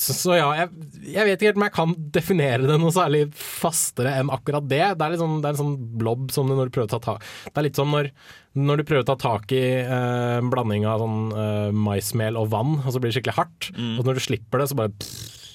så, 0.00 0.34
ja, 0.38 0.48
jeg, 0.60 0.68
jeg 1.14 1.26
vet 1.28 1.38
ikke 1.40 1.48
helt 1.50 1.60
om 1.60 1.66
jeg 1.66 1.74
kan 1.78 1.94
definere 2.14 2.66
det 2.68 2.76
noe 2.82 2.92
særlig 2.94 3.22
fastere 3.34 4.16
enn 4.20 4.30
akkurat 4.34 4.66
det. 4.70 4.82
Det 4.98 5.06
er, 5.06 5.14
litt 5.14 5.22
sånn, 5.22 5.38
det 5.42 5.50
er 5.50 5.56
en 5.56 5.62
sånn 5.62 5.76
blob 6.00 6.28
som 6.34 6.48
du 6.50 6.54
når 6.58 6.70
du 6.70 6.76
prøver 6.76 6.90
å 6.90 6.94
ta 6.96 7.00
tak 7.12 7.24
Det 7.48 7.56
er 7.58 7.66
litt 7.68 7.80
som 7.80 7.90
når, 7.94 8.10
når 8.58 8.80
du 8.82 8.86
prøver 8.88 9.04
å 9.06 9.10
ta 9.12 9.18
tak 9.28 9.52
i 9.56 9.64
eh, 9.80 10.36
en 10.38 10.52
blanding 10.52 10.86
av 10.90 11.02
sånn 11.04 11.18
eh, 11.34 11.72
maismel 11.74 12.38
og 12.40 12.48
vann, 12.54 12.78
og 12.84 12.92
så 12.94 13.02
blir 13.02 13.10
det 13.12 13.18
skikkelig 13.20 13.38
hardt. 13.40 13.72
Og 13.98 14.06
når 14.06 14.18
du 14.18 14.24
slipper 14.28 14.62
det, 14.62 14.70
så 14.72 14.78
bare 14.78 14.94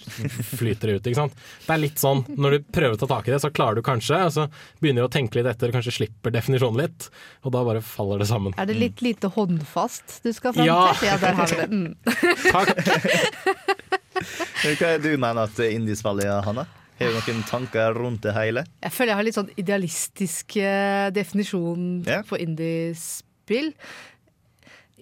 flyter 0.60 0.90
det 0.92 0.96
ut. 1.00 1.06
ikke 1.08 1.16
sant? 1.22 1.36
Det 1.64 1.72
er 1.74 1.80
litt 1.80 2.02
sånn, 2.02 2.26
Når 2.36 2.58
du 2.58 2.66
prøver 2.76 2.98
å 2.98 3.00
ta 3.00 3.08
tak 3.10 3.30
i 3.30 3.34
det, 3.34 3.40
så 3.40 3.50
klarer 3.56 3.80
du 3.80 3.86
kanskje, 3.88 4.20
og 4.28 4.34
så 4.36 4.46
begynner 4.84 5.06
du 5.06 5.08
å 5.08 5.14
tenke 5.14 5.40
litt 5.40 5.48
etter, 5.50 5.72
kanskje 5.74 5.94
slipper 5.96 6.34
definisjonen 6.36 6.82
litt, 6.84 7.08
og 7.48 7.56
da 7.56 7.64
bare 7.66 7.82
faller 7.88 8.20
det 8.22 8.28
sammen. 8.30 8.56
Er 8.60 8.68
det 8.70 8.76
litt 8.80 9.00
lite 9.06 9.32
håndfast 9.34 10.20
du 10.28 10.32
skal 10.36 10.56
fram 10.58 10.68
Ja. 10.68 10.82
til? 11.00 11.08
Ja, 11.08 11.18
der 11.24 11.40
har 11.40 11.48
vi 11.48 11.62
det. 11.64 11.70
Mm. 11.72 11.96
Takk! 12.54 14.00
Hva 14.80 14.94
er 14.96 15.04
du 15.04 15.12
mener 15.18 15.44
at 15.48 15.60
indiespillet 15.66 16.26
er, 16.30 16.42
Hanna? 16.46 16.66
Har 17.00 17.10
du 17.10 17.18
noen 17.34 17.44
tanker 17.50 17.96
rundt 17.98 18.22
det 18.24 18.34
hele? 18.38 18.62
Jeg 18.86 18.94
føler 18.94 19.12
jeg 19.14 19.18
har 19.20 19.26
litt 19.28 19.38
sånn 19.40 19.54
idealistisk 19.60 20.58
eh, 20.62 21.08
definisjon 21.16 21.88
Ja. 22.08 22.22
på 22.28 22.38
indiespill. 22.40 23.74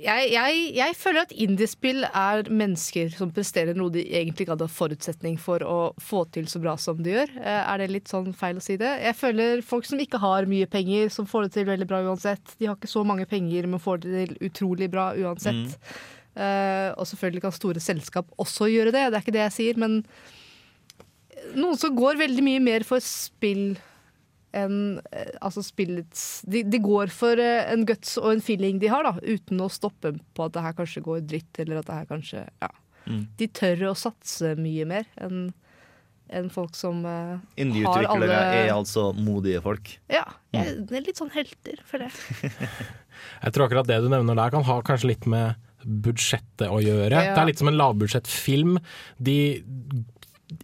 Jeg, 0.02 0.30
jeg, 0.32 0.62
jeg 0.80 0.96
føler 0.98 1.26
at 1.28 1.34
indiespill 1.36 2.06
er 2.08 2.48
mennesker 2.50 3.12
som 3.14 3.30
presterer 3.36 3.76
noe 3.78 3.92
de 3.94 4.02
egentlig 4.08 4.48
ikke 4.48 4.56
hadde 4.56 4.70
forutsetning 4.72 5.36
for 5.38 5.62
å 5.68 5.76
få 6.02 6.24
til 6.34 6.48
så 6.50 6.62
bra 6.64 6.74
som 6.80 7.04
de 7.06 7.12
gjør. 7.14 7.34
Eh, 7.38 7.60
Er 7.76 7.84
det 7.84 7.90
litt 7.92 8.10
sånn 8.10 8.32
feil 8.34 8.58
å 8.58 8.64
si 8.66 8.80
det? 8.82 8.96
Jeg 9.04 9.20
føler 9.20 9.62
folk 9.68 9.86
som 9.86 10.00
ikke 10.02 10.22
har 10.24 10.48
mye 10.50 10.66
penger, 10.72 11.12
som 11.14 11.28
får 11.30 11.50
det 11.50 11.54
til 11.60 11.68
veldig 11.70 11.90
bra 11.92 12.00
uansett. 12.08 12.56
De 12.58 12.72
har 12.72 12.80
ikke 12.80 12.90
så 12.90 13.04
mange 13.06 13.28
penger, 13.30 13.68
men 13.70 13.84
får 13.84 14.02
det 14.08 14.16
til 14.16 14.50
utrolig 14.50 14.90
bra 14.96 15.12
uansett. 15.22 15.76
Eh, 15.76 16.02
og 16.32 17.08
selvfølgelig 17.10 17.42
kan 17.44 17.52
store 17.52 17.82
selskap 17.84 18.30
også 18.40 18.70
gjøre 18.72 18.94
det, 18.96 19.02
det 19.12 19.18
er 19.18 19.24
ikke 19.24 19.34
det 19.36 19.42
jeg 19.42 19.56
sier, 19.58 19.80
men 19.82 19.98
noen 21.58 21.80
som 21.80 21.96
går 21.96 22.20
veldig 22.22 22.44
mye 22.46 22.62
mer 22.64 22.86
for 22.88 23.04
spill 23.04 23.74
enn 24.58 25.00
eh, 25.16 25.32
altså 25.40 25.64
spillets 25.64 26.42
de, 26.44 26.64
de 26.68 26.80
går 26.84 27.12
for 27.14 27.40
eh, 27.40 27.64
en 27.72 27.86
guts 27.88 28.18
og 28.20 28.34
en 28.34 28.44
feeling 28.44 28.82
de 28.82 28.92
har, 28.92 29.08
da, 29.08 29.16
uten 29.24 29.64
å 29.64 29.70
stoppe 29.72 30.14
på 30.36 30.48
at 30.48 30.56
det 30.56 30.66
her 30.66 30.76
kanskje 30.78 31.04
går 31.06 31.24
dritt, 31.24 31.52
eller 31.64 31.82
at 31.82 31.90
det 31.90 32.00
her 32.02 32.14
kanskje 32.16 32.46
Ja. 32.62 32.72
De 33.10 33.48
tør 33.50 33.88
å 33.90 33.96
satse 33.98 34.52
mye 34.62 34.86
mer 34.88 35.08
enn 35.20 35.50
enn 36.32 36.46
folk 36.54 36.78
som 36.80 37.02
uh, 37.04 37.34
har 37.42 37.60
Indieutviklere 37.60 38.12
alle 38.14 38.36
er 38.62 38.70
altså 38.72 39.10
modige 39.18 39.60
folk. 39.66 39.90
Ja. 40.08 40.22
Jeg, 40.56 40.78
det 40.88 40.96
er 40.96 41.04
litt 41.04 41.20
sånn 41.20 41.32
helter, 41.34 41.82
for 41.84 42.00
det. 42.00 42.08
Jeg 43.44 43.52
tror 43.52 43.66
akkurat 43.66 43.90
det 43.90 43.98
du 44.06 44.08
nevner 44.14 44.38
der 44.40 44.54
kan 44.54 44.64
ha 44.70 44.78
kanskje 44.86 45.10
litt 45.10 45.28
med 45.28 45.60
budsjettet 45.86 46.68
å 46.70 46.80
gjøre. 46.84 47.12
Ja. 47.12 47.34
Det 47.36 47.42
er 47.42 47.46
litt 47.52 47.60
som 47.62 47.68
en 47.72 47.78
lavbudsjettfilm. 47.82 48.78
De 49.20 49.38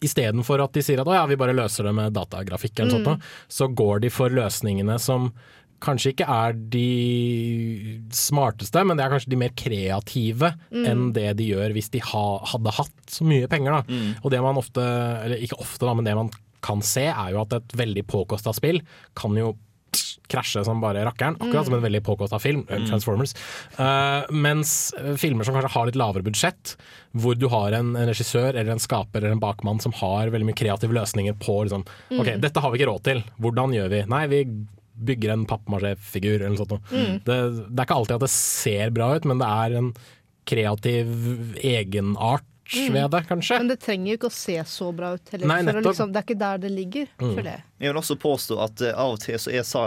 Istedenfor 0.03 0.59
at 0.59 0.73
de 0.75 0.81
sier 0.83 0.99
at 0.99 1.07
å 1.07 1.13
ja, 1.15 1.21
vi 1.29 1.37
bare 1.39 1.53
løser 1.55 1.85
det 1.87 1.93
med 1.95 2.11
datagrafikk, 2.11 2.79
eller 2.81 2.99
Mm. 2.99 3.05
sånt, 3.05 3.21
så 3.47 3.69
går 3.73 4.01
de 4.01 4.09
for 4.11 4.27
løsningene 4.29 4.99
som 4.99 5.29
kanskje 5.79 6.11
ikke 6.11 6.27
er 6.27 6.51
de 6.51 8.01
smarteste, 8.11 8.83
men 8.85 8.97
det 8.97 9.05
er 9.05 9.13
kanskje 9.13 9.29
de 9.31 9.39
mer 9.39 9.53
kreative 9.55 10.53
Mm. 10.73 10.85
enn 10.91 11.13
det 11.13 11.37
de 11.37 11.47
gjør 11.53 11.71
hvis 11.73 11.89
de 11.91 11.99
ha, 11.99 12.39
hadde 12.51 12.71
hatt 12.73 13.05
så 13.07 13.23
mye 13.23 13.47
penger. 13.47 13.71
Da. 13.71 13.81
Mm. 13.87 14.15
Og 14.23 14.31
det 14.31 14.41
man 14.41 14.55
ofte, 14.57 14.81
eller 15.23 15.37
ikke 15.37 15.59
ofte, 15.61 15.85
da, 15.85 15.93
men 15.93 16.03
det 16.03 16.15
man 16.15 16.29
kan 16.61 16.81
se, 16.81 17.05
er 17.07 17.31
jo 17.31 17.41
at 17.41 17.53
et 17.53 17.67
veldig 17.77 18.03
påkosta 18.07 18.53
spill 18.53 18.81
kan 19.15 19.35
jo 19.37 19.55
krasje 20.31 20.63
som 20.67 20.81
bare 20.83 21.05
rakkeren, 21.07 21.37
akkurat 21.39 21.67
som 21.67 21.77
en 21.77 21.83
veldig 21.83 22.03
påkosta 22.05 22.39
film, 22.41 22.63
Transformers. 22.67 22.89
Transformers. 22.89 23.33
Uh, 23.79 24.35
mens 24.35 24.93
eh, 24.99 25.15
filmer 25.19 25.47
som 25.47 25.55
kanskje 25.55 25.73
har 25.73 25.89
litt 25.89 25.99
lavere 25.99 26.25
budsjett, 26.25 26.75
hvor 27.17 27.37
du 27.37 27.47
har 27.51 27.75
en, 27.77 27.93
en 27.95 28.09
regissør 28.09 28.51
eller 28.53 28.73
en 28.75 28.83
skaper 28.83 29.21
eller 29.21 29.37
en 29.37 29.43
bakmann 29.43 29.81
som 29.83 29.95
har 30.01 30.33
veldig 30.33 30.49
mye 30.49 30.57
kreative 30.57 30.95
løsninger 30.97 31.37
på 31.41 31.59
liksom, 31.67 31.85
OK, 32.17 32.33
dette 32.41 32.63
har 32.63 32.73
vi 32.73 32.81
ikke 32.81 32.89
råd 32.91 33.05
til, 33.07 33.23
hvordan 33.43 33.75
gjør 33.77 33.93
vi? 33.93 34.03
Nei, 34.11 34.25
vi 34.31 34.43
bygger 35.07 35.33
en 35.33 35.47
pappmasjé-figur 35.49 36.39
eller 36.39 36.55
noe 36.55 36.61
sånt. 36.63 36.77
noe. 36.77 37.07
Det, 37.25 37.39
det 37.69 37.81
er 37.81 37.85
ikke 37.85 37.97
alltid 38.01 38.17
at 38.17 38.25
det 38.25 38.33
ser 38.33 38.93
bra 38.95 39.11
ut, 39.15 39.27
men 39.29 39.41
det 39.41 39.49
er 39.63 39.79
en 39.81 39.91
kreativ 40.47 41.57
egenart 41.59 42.47
ved 42.75 43.09
det, 43.13 43.23
kanskje. 43.29 43.59
Men 43.61 43.71
det 43.71 43.79
trenger 43.83 44.11
jo 44.11 44.19
ikke 44.19 44.31
å 44.31 44.37
se 44.37 44.55
så 44.67 44.91
bra 44.95 45.13
ut 45.15 45.33
heller. 45.33 45.49
Nei, 45.51 45.59
for 45.63 45.79
å 45.79 45.83
liksom, 45.87 46.13
det 46.13 46.21
er 46.21 46.27
ikke 46.27 46.39
der 46.43 46.63
det 46.63 46.71
ligger, 46.73 47.11
føler 47.19 47.51
jeg. 47.51 47.65
Jeg 47.77 47.93
vil 47.93 47.99
også 48.01 48.17
påstå 48.21 48.61
at 48.65 48.85
uh, 48.85 48.93
av 48.93 49.17
og 49.17 49.21
til 49.23 49.41
så 49.41 49.53
er 49.53 49.67
sa 49.67 49.83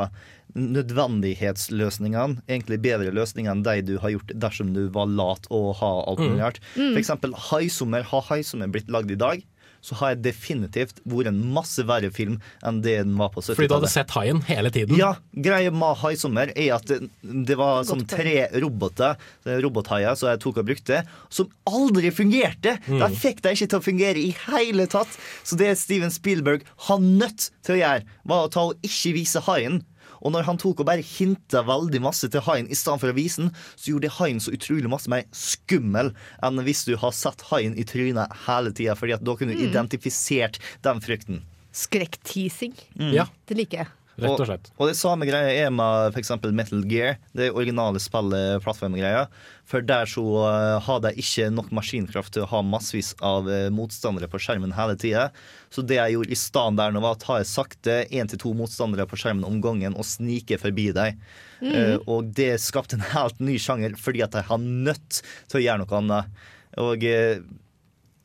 nødvendighetsløsningene 0.58 2.42
egentlig 2.48 2.80
bedre 2.82 3.12
løsninger 3.14 3.52
enn 3.52 3.62
de 3.66 3.76
du 3.86 3.92
har 4.02 4.14
gjort 4.16 4.32
dersom 4.42 4.72
du 4.74 4.82
var 4.94 5.10
lat 5.10 5.46
og 5.54 5.76
har 5.78 6.02
alt 6.10 6.22
mulig 6.24 6.42
rart. 6.42 6.58
For 6.74 6.98
eksempel 6.98 7.36
Haisommer. 7.50 8.06
Har 8.10 8.26
Haisommer 8.30 8.70
blitt 8.72 8.90
lagd 8.90 9.12
i 9.14 9.18
dag, 9.20 9.44
så 9.84 9.96
har 10.00 10.14
jeg 10.14 10.22
definitivt 10.28 11.00
vært 11.08 11.30
en 11.30 11.40
masse 11.54 11.82
verre 11.88 12.10
film 12.14 12.38
enn 12.66 12.80
det 12.84 12.98
den 13.00 13.16
var 13.18 13.32
på 13.34 13.42
70-tallet. 13.42 13.58
Fordi 13.58 13.70
du 13.70 13.76
hadde 13.78 13.92
sett 13.92 14.14
haien 14.16 14.42
hele 14.48 14.72
tiden. 14.74 14.98
Ja, 15.00 15.12
greia 15.32 15.72
med 15.74 16.00
Haisommer 16.02 16.52
er 16.54 16.74
at 16.76 16.88
det, 16.90 17.00
det 17.22 17.56
var 17.60 17.84
sånn 17.88 18.04
tre 18.10 18.48
roboter, 18.62 19.20
eh, 19.46 19.60
robothaier, 19.64 20.16
som 20.18 20.30
jeg 20.32 20.42
tok 20.44 20.62
og 20.62 20.70
brukte, 20.70 21.02
som 21.32 21.50
aldri 21.70 22.12
fungerte! 22.14 22.76
Da 22.88 23.10
fikk 23.12 23.42
det 23.44 23.56
ikke 23.56 23.70
til 23.72 23.80
å 23.80 23.84
fungere 23.84 24.20
i 24.20 24.32
hele 24.46 24.86
tatt. 24.90 25.12
Så 25.46 25.58
det 25.60 25.72
Steven 25.80 26.12
Spielberg 26.12 26.66
har 26.88 27.00
nødt 27.02 27.50
til 27.66 27.78
å 27.78 27.80
gjøre, 27.80 28.18
var 28.30 28.46
å 28.46 28.52
ta 28.52 28.66
og 28.70 28.86
ikke 28.86 29.14
vise 29.16 29.42
haien. 29.48 29.80
Og 30.20 30.34
når 30.34 30.46
han 30.48 30.58
tok 30.60 30.82
og 30.82 30.88
bare 30.88 31.04
hinta 31.06 31.62
veldig 31.66 32.00
masse 32.04 32.28
til 32.32 32.44
haien 32.46 32.68
i 32.70 32.76
stedet 32.78 33.00
for 33.02 33.12
å 33.12 33.16
vise 33.16 33.44
den, 33.44 33.52
så 33.76 33.92
gjorde 33.92 34.08
det 34.08 34.16
haien 34.18 34.42
så 34.42 34.54
utrolig 34.56 34.90
masse 34.92 35.10
mer 35.12 35.24
skummel 35.36 36.12
enn 36.46 36.64
hvis 36.66 36.84
du 36.88 36.94
har 37.00 37.14
sett 37.16 37.46
haien 37.50 37.76
i 37.78 37.86
trynet 37.88 38.34
hele 38.46 38.72
tida, 38.76 38.96
fordi 38.98 39.16
at 39.16 39.24
da 39.24 39.36
kunne 39.38 39.56
du 39.56 39.64
identifisert 39.64 40.60
den 40.84 41.00
frykten. 41.04 41.42
Skrekkteasing. 41.76 42.74
Ja, 43.14 43.28
Det 43.46 43.56
liker 43.58 43.84
jeg. 43.84 43.92
Rett 44.22 44.42
og 44.42 44.48
slett. 44.48 44.70
Og, 44.74 44.82
og 44.82 44.90
det 44.90 44.98
samme 44.98 45.28
greia 45.28 45.52
er 45.66 45.72
med 45.74 46.14
f.eks. 46.14 46.32
Metal 46.52 46.84
Gear, 46.90 47.18
det 47.36 47.50
originale 47.52 48.02
spillet, 48.02 48.60
plattformgreia. 48.64 49.26
For 49.70 49.84
der 49.86 50.08
så 50.10 50.24
eh, 50.48 50.76
har 50.82 51.02
de 51.04 51.12
ikke 51.22 51.46
nok 51.54 51.70
maskinkraft 51.76 52.34
til 52.34 52.44
å 52.44 52.50
ha 52.50 52.62
massevis 52.66 53.12
av 53.24 53.46
eh, 53.50 53.68
motstandere 53.74 54.30
på 54.30 54.40
skjermen 54.42 54.74
hele 54.74 54.96
tida. 54.98 55.28
Så 55.70 55.84
det 55.86 56.00
jeg 56.00 56.16
gjorde 56.16 56.34
i 56.34 56.40
stedet 56.40 56.78
der 56.80 56.94
nå, 56.94 57.04
var 57.04 57.16
å 57.16 57.22
ta 57.22 57.38
sakte 57.46 58.00
én 58.10 58.30
til 58.30 58.42
to 58.42 58.54
motstandere 58.58 59.06
på 59.10 59.18
skjermen 59.20 59.46
om 59.46 59.60
gangen 59.62 59.94
og 59.94 60.08
snike 60.08 60.58
forbi 60.62 60.90
dem. 60.96 61.22
Eh, 61.60 61.96
og 62.10 62.32
det 62.36 62.54
skapte 62.62 62.98
en 62.98 63.08
helt 63.12 63.40
ny 63.42 63.58
sjanger, 63.60 63.96
fordi 64.00 64.24
at 64.26 64.34
de 64.34 64.44
har 64.48 64.60
nødt 64.60 65.22
til 65.22 65.60
å 65.60 65.64
gjøre 65.64 65.84
noe 65.84 65.98
annet. 66.00 66.44
Og 66.80 67.02
uh, 67.02 67.42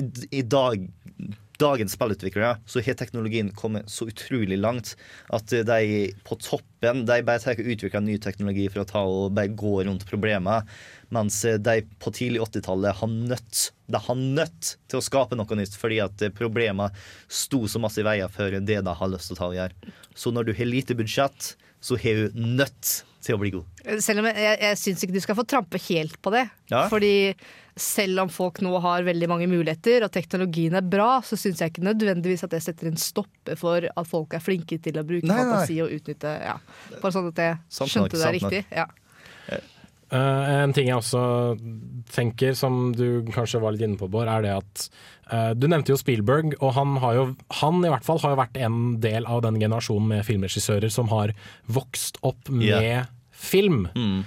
i, 0.01 0.05
i 0.39 0.43
dag 0.45 0.83
dagens 1.61 1.95
spillutviklere 1.95 2.55
så 2.69 2.83
har 2.85 2.97
teknologien 2.99 3.51
kommet 3.55 3.89
så 3.91 4.07
utrolig 4.09 4.57
langt 4.59 4.95
at 5.35 5.53
de 5.67 6.11
på 6.27 6.39
toppen 6.41 7.05
de 7.07 7.21
bare 7.25 7.41
tar 7.43 7.59
og 7.59 7.71
utvikler 7.75 8.03
ny 8.05 8.17
teknologi 8.21 8.67
for 8.71 8.83
å 8.83 8.89
ta 8.89 9.03
og 9.05 9.35
bare 9.37 9.53
gå 9.55 9.77
rundt 9.87 10.07
problemet, 10.09 10.67
mens 11.13 11.41
de 11.41 11.79
på 12.01 12.13
tidlig 12.15 12.43
80-tallet 12.43 12.99
har 13.01 13.13
nødt 13.13 13.69
de 13.85 14.01
har 14.01 14.17
nødt 14.17 14.71
til 14.89 14.97
å 14.97 15.03
skape 15.05 15.37
noe 15.37 15.57
nytt 15.59 15.75
fordi 15.77 15.99
at 16.01 16.23
problemer 16.33 16.55
problemet 16.55 16.95
sto 17.27 17.65
så 17.67 17.81
masse 17.81 18.01
i 18.01 18.05
veien 18.05 18.31
for 18.31 18.53
det 18.53 18.79
de 18.85 18.95
har 18.99 19.11
lyst 19.11 19.29
til 19.29 19.37
å 19.37 19.39
ta 19.39 19.49
og 19.49 19.57
gjøre. 19.57 19.93
Så 20.15 20.31
når 20.33 20.47
du 20.47 20.55
har 20.57 20.69
lite 20.69 20.95
budsjett, 20.97 21.51
så 21.81 21.97
har 22.01 22.21
du 22.21 22.39
nødt 22.39 22.93
til 23.25 23.35
å 23.35 23.41
bli 23.41 23.51
god. 23.55 23.83
Selv 24.01 24.21
om 24.21 24.29
jeg, 24.29 24.57
jeg 24.61 24.79
syns 24.81 25.03
ikke 25.03 25.15
du 25.15 25.23
skal 25.23 25.37
få 25.37 25.45
trampe 25.49 25.81
helt 25.89 26.17
på 26.21 26.33
det. 26.33 26.45
Ja. 26.71 26.85
Fordi 26.91 27.33
selv 27.75 28.23
om 28.23 28.29
folk 28.31 28.61
nå 28.63 28.71
har 28.83 29.03
veldig 29.03 29.27
mange 29.27 29.47
muligheter, 29.51 30.05
og 30.05 30.11
teknologien 30.15 30.77
er 30.79 30.85
bra, 30.87 31.19
så 31.27 31.35
syns 31.39 31.59
jeg 31.59 31.73
ikke 31.73 31.83
nødvendigvis 31.83 32.45
at 32.47 32.53
det 32.55 32.61
setter 32.63 32.87
en 32.87 32.99
stopper 32.99 33.59
for 33.59 33.87
at 33.91 34.07
folk 34.07 34.35
er 34.37 34.43
flinke 34.43 34.79
til 34.79 34.99
å 35.01 35.03
bruke 35.07 35.27
Nei, 35.27 35.35
nei. 35.35 35.43
fantasi 35.43 35.81
og 35.83 35.91
utnytte 35.97 36.35
ja. 36.39 36.55
Bare 37.01 37.11
sånn 37.11 37.31
at 37.33 37.41
jeg 37.43 37.57
Sant 37.67 37.89
nok, 37.89 37.93
skjønte 37.95 38.21
det 38.21 38.29
er 38.29 38.37
riktig. 38.39 38.61
Ja. 38.71 38.87
Uh, 40.05 40.61
en 40.61 40.73
ting 40.75 40.87
jeg 40.87 40.99
også 41.01 41.19
tenker, 42.13 42.53
som 42.55 42.93
du 42.95 43.25
kanskje 43.33 43.59
var 43.63 43.73
litt 43.73 43.83
inne 43.83 43.97
på, 43.99 44.07
Bård, 44.11 44.29
er 44.29 44.45
det 44.45 44.53
at 44.53 44.83
uh, 45.33 45.51
Du 45.57 45.65
nevnte 45.67 45.91
jo 45.91 45.99
Spielberg, 45.99 46.53
og 46.61 46.75
han, 46.77 46.95
har 47.01 47.17
jo, 47.17 47.25
han 47.59 47.81
i 47.81 47.91
hvert 47.91 48.05
fall 48.05 48.21
har 48.23 48.35
jo 48.35 48.39
vært 48.39 48.59
en 48.61 48.79
del 49.03 49.25
av 49.27 49.41
den 49.47 49.57
generasjonen 49.59 50.13
med 50.13 50.27
filmregissører 50.27 50.93
som 50.93 51.09
har 51.11 51.33
vokst 51.65 52.21
opp 52.23 52.53
med 52.53 52.69
yeah. 52.69 53.09
film. 53.33 53.87
Mm. 53.97 54.23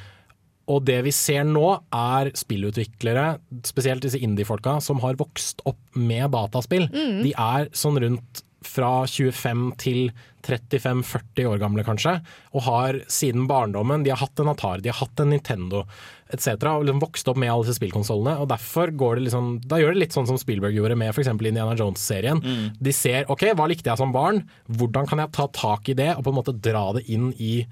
Og 0.68 0.84
det 0.84 0.98
vi 1.06 1.12
ser 1.16 1.46
nå, 1.48 1.66
er 1.94 2.32
spillutviklere, 2.36 3.38
spesielt 3.64 4.04
disse 4.04 4.20
indie-folka, 4.20 4.78
som 4.84 5.00
har 5.04 5.16
vokst 5.20 5.64
opp 5.68 5.80
med 5.96 6.30
dataspill. 6.34 6.90
De 7.24 7.32
er 7.32 7.70
sånn 7.72 7.98
rundt 8.04 8.44
fra 8.68 9.06
25 9.06 9.68
til 9.78 10.08
35-40 10.44 11.46
år 11.46 11.60
gamle, 11.60 11.84
kanskje, 11.86 12.16
og 12.56 12.64
har 12.66 12.98
siden 13.12 13.46
barndommen 13.50 14.02
De 14.04 14.10
har 14.10 14.18
hatt 14.18 14.40
en 14.42 14.50
Atari, 14.50 14.82
de 14.82 14.90
har 14.90 14.98
hatt 14.98 15.20
en 15.22 15.30
Nintendo 15.30 15.84
etc. 16.32 16.56
Og 16.74 16.84
liksom 16.86 17.02
vokst 17.02 17.30
opp 17.30 17.38
med 17.40 17.52
alle 17.52 17.66
disse 17.66 17.78
spillkonsollene. 17.78 18.36
Og 18.42 18.48
derfor 18.50 18.90
går 18.90 19.18
det 19.18 19.28
liksom 19.28 19.50
Da 19.68 19.78
gjør 19.80 19.94
det 19.94 20.02
litt 20.02 20.16
sånn 20.16 20.28
som 20.28 20.38
Spielberg 20.40 20.76
gjorde 20.76 20.98
med 20.98 21.12
f.eks. 21.14 21.30
Indiana 21.32 21.76
Jones-serien. 21.78 22.42
De 22.80 22.92
ser 22.92 23.30
OK, 23.32 23.46
hva 23.54 23.68
likte 23.70 23.90
jeg 23.92 24.00
som 24.00 24.12
barn? 24.14 24.42
Hvordan 24.68 25.08
kan 25.08 25.22
jeg 25.22 25.34
ta 25.38 25.48
tak 25.54 25.88
i 25.88 25.96
det 25.98 26.10
og 26.16 26.24
på 26.26 26.34
en 26.34 26.40
måte 26.40 26.56
dra 26.58 26.88
det 26.98 27.06
inn 27.08 27.30
i 27.38 27.62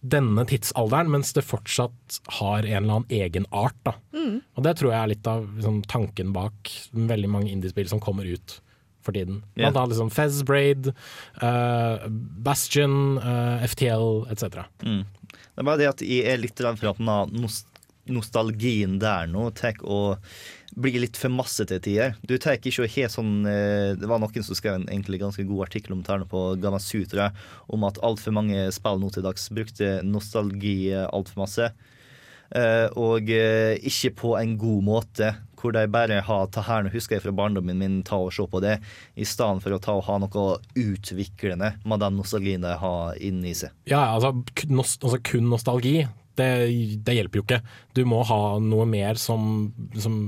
denne 0.00 0.46
tidsalderen, 0.48 1.10
mens 1.12 1.34
det 1.36 1.44
fortsatt 1.44 2.20
har 2.40 2.64
en 2.64 2.84
eller 2.84 3.00
annen 3.00 3.12
egen 3.12 3.46
art. 3.50 3.76
Da. 3.84 3.94
Og 4.56 4.64
det 4.64 4.78
tror 4.80 4.94
jeg 4.94 5.00
er 5.00 5.12
litt 5.12 5.28
av 5.28 5.44
liksom, 5.56 5.82
tanken 5.90 6.32
bak 6.36 6.72
veldig 6.96 7.30
mange 7.30 7.52
indiespill 7.52 7.90
som 7.90 8.00
kommer 8.02 8.28
ut 8.28 8.60
for 9.04 9.16
tiden. 9.16 9.42
Blant 9.56 9.76
annet 9.76 9.94
liksom 9.94 10.12
Fez 10.12 10.42
Braid, 10.46 10.92
uh, 11.42 12.06
Bastion, 12.44 13.18
uh, 13.18 13.64
FTL 13.68 14.26
etc. 14.32 14.64
Mm. 14.84 15.04
Det 15.30 15.62
er 15.62 15.68
bare 15.68 15.80
det 15.80 15.90
at 15.90 16.04
jeg 16.04 16.24
er 16.28 16.40
litt 16.40 16.60
redd 16.64 16.80
for 16.80 16.92
at 16.92 17.02
nostalgien 18.10 18.98
der 19.00 19.28
nå 19.30 19.50
tar 19.56 19.80
og 19.84 20.20
blir 20.76 21.00
litt 21.02 21.18
for 21.18 21.32
masse 21.34 21.64
til 21.66 21.82
tider. 21.82 22.16
Du 22.22 22.36
tar 22.38 22.58
ikke 22.58 22.84
å 22.84 22.88
ha 22.88 23.06
sånn 23.10 23.46
eh, 23.48 23.92
Det 23.98 24.08
var 24.10 24.20
noen 24.22 24.46
som 24.46 24.58
skrev 24.58 24.78
en 24.78 24.88
egentlig 24.88 25.22
ganske 25.22 25.44
god 25.48 25.66
artikkel 25.68 25.96
om 25.96 26.04
tærne 26.06 26.28
på 26.30 26.54
Gamasutra 26.62 27.30
om 27.72 27.86
at 27.88 28.00
altfor 28.06 28.34
mange 28.36 28.68
spill 28.74 29.00
nå 29.02 29.10
til 29.14 29.26
dags 29.26 29.48
brukte 29.54 29.98
nostalgi 30.06 30.92
altfor 30.94 31.44
masse. 31.44 31.72
Eh, 32.50 32.88
og 32.98 33.30
eh, 33.30 33.76
ikke 33.86 34.10
på 34.24 34.34
en 34.40 34.56
god 34.58 34.86
måte, 34.86 35.30
hvor 35.60 35.74
de 35.76 35.84
bare 35.92 36.18
har 36.24 36.48
ta 36.50 36.64
her, 36.66 36.82
nå 36.82 36.90
husker 36.90 37.16
jeg 37.16 37.24
fra 37.26 37.34
barndommen 37.36 37.78
min, 37.78 38.00
ta 38.06 38.18
og 38.18 38.32
se 38.34 38.46
på 38.50 38.62
det, 38.64 38.78
i 39.14 39.26
stedet 39.28 39.62
for 39.62 39.76
å 39.76 39.80
ta 39.82 39.94
og 39.98 40.06
ha 40.08 40.18
noe 40.22 40.56
utviklende 40.74 41.74
med 41.84 42.02
den 42.02 42.18
nostalgien 42.18 42.64
de 42.64 42.74
har 42.80 43.20
inni 43.22 43.54
seg. 43.54 43.74
Ja, 43.90 44.08
altså, 44.16 44.32
kun, 44.58 44.80
altså 44.82 45.20
kun 45.30 45.50
nostalgi, 45.52 46.08
det, 46.40 46.50
det 47.06 47.18
hjelper 47.18 47.40
jo 47.40 47.46
ikke. 47.46 47.60
Du 47.94 48.02
må 48.08 48.22
ha 48.26 48.42
noe 48.62 48.88
mer 48.88 49.20
som, 49.20 49.70
som, 49.94 50.22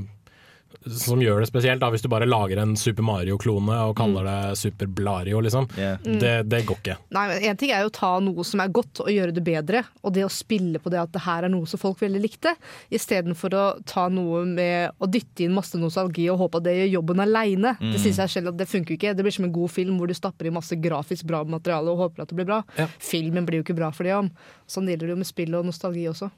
som 0.86 1.22
gjør 1.22 1.42
det 1.42 1.48
spesielt. 1.50 1.80
Da. 1.82 1.90
Hvis 1.92 2.04
du 2.04 2.08
bare 2.12 2.28
lager 2.28 2.60
en 2.62 2.74
Super 2.78 3.04
Mario-klone 3.06 3.78
og 3.88 3.96
kaller 3.98 4.26
det 4.28 4.58
Super 4.60 4.90
Blario, 4.90 5.40
liksom. 5.44 5.68
Yeah. 5.78 5.98
Det, 6.02 6.34
det 6.50 6.62
går 6.68 6.80
ikke. 6.80 6.96
Nei, 7.14 7.26
men 7.30 7.46
En 7.52 7.60
ting 7.60 7.72
er 7.74 7.84
jo 7.84 7.90
å 7.90 7.94
ta 7.94 8.12
noe 8.24 8.46
som 8.46 8.62
er 8.64 8.72
godt 8.74 9.02
og 9.04 9.10
gjøre 9.12 9.34
det 9.36 9.44
bedre, 9.46 9.84
og 10.02 10.14
det 10.16 10.24
å 10.26 10.32
spille 10.32 10.80
på 10.82 10.92
det 10.92 11.00
at 11.02 11.12
det 11.14 11.24
her 11.26 11.46
er 11.46 11.52
noe 11.52 11.68
som 11.68 11.80
folk 11.80 12.00
veldig 12.02 12.22
likte, 12.22 12.54
istedenfor 12.92 13.56
å 13.58 13.64
ta 13.88 14.08
noe 14.12 14.44
med 14.48 14.96
å 15.02 15.08
dytte 15.10 15.46
inn 15.46 15.56
masse 15.56 15.78
nostalgi 15.80 16.28
og 16.32 16.40
håpe 16.42 16.60
at 16.60 16.68
det 16.68 16.76
gjør 16.78 16.92
jobben 16.98 17.24
aleine. 17.24 17.74
Det 17.80 18.00
synes 18.00 18.22
jeg 18.24 18.36
selv 18.36 18.52
at 18.52 18.60
det 18.60 18.68
funker 18.70 18.96
ikke. 18.96 19.14
Det 19.16 19.26
blir 19.26 19.34
som 19.34 19.46
en 19.48 19.54
god 19.54 19.72
film 19.72 19.98
hvor 20.00 20.10
du 20.10 20.16
stapper 20.16 20.48
i 20.48 20.54
masse 20.54 20.76
grafisk 20.82 21.28
bra 21.28 21.42
materiale 21.44 21.92
og 21.92 22.06
håper 22.06 22.24
at 22.24 22.32
det 22.32 22.38
blir 22.40 22.48
bra. 22.48 22.62
Ja. 22.78 22.88
Filmen 23.02 23.48
blir 23.48 23.60
jo 23.60 23.66
ikke 23.66 23.78
bra 23.78 23.92
for 23.94 24.08
det 24.08 24.16
om. 24.16 24.30
Sånn 24.70 24.88
gjelder 24.90 25.10
det 25.10 25.16
jo 25.16 25.22
med 25.22 25.28
spill 25.28 25.58
og 25.58 25.68
nostalgi 25.68 26.06
også. 26.10 26.30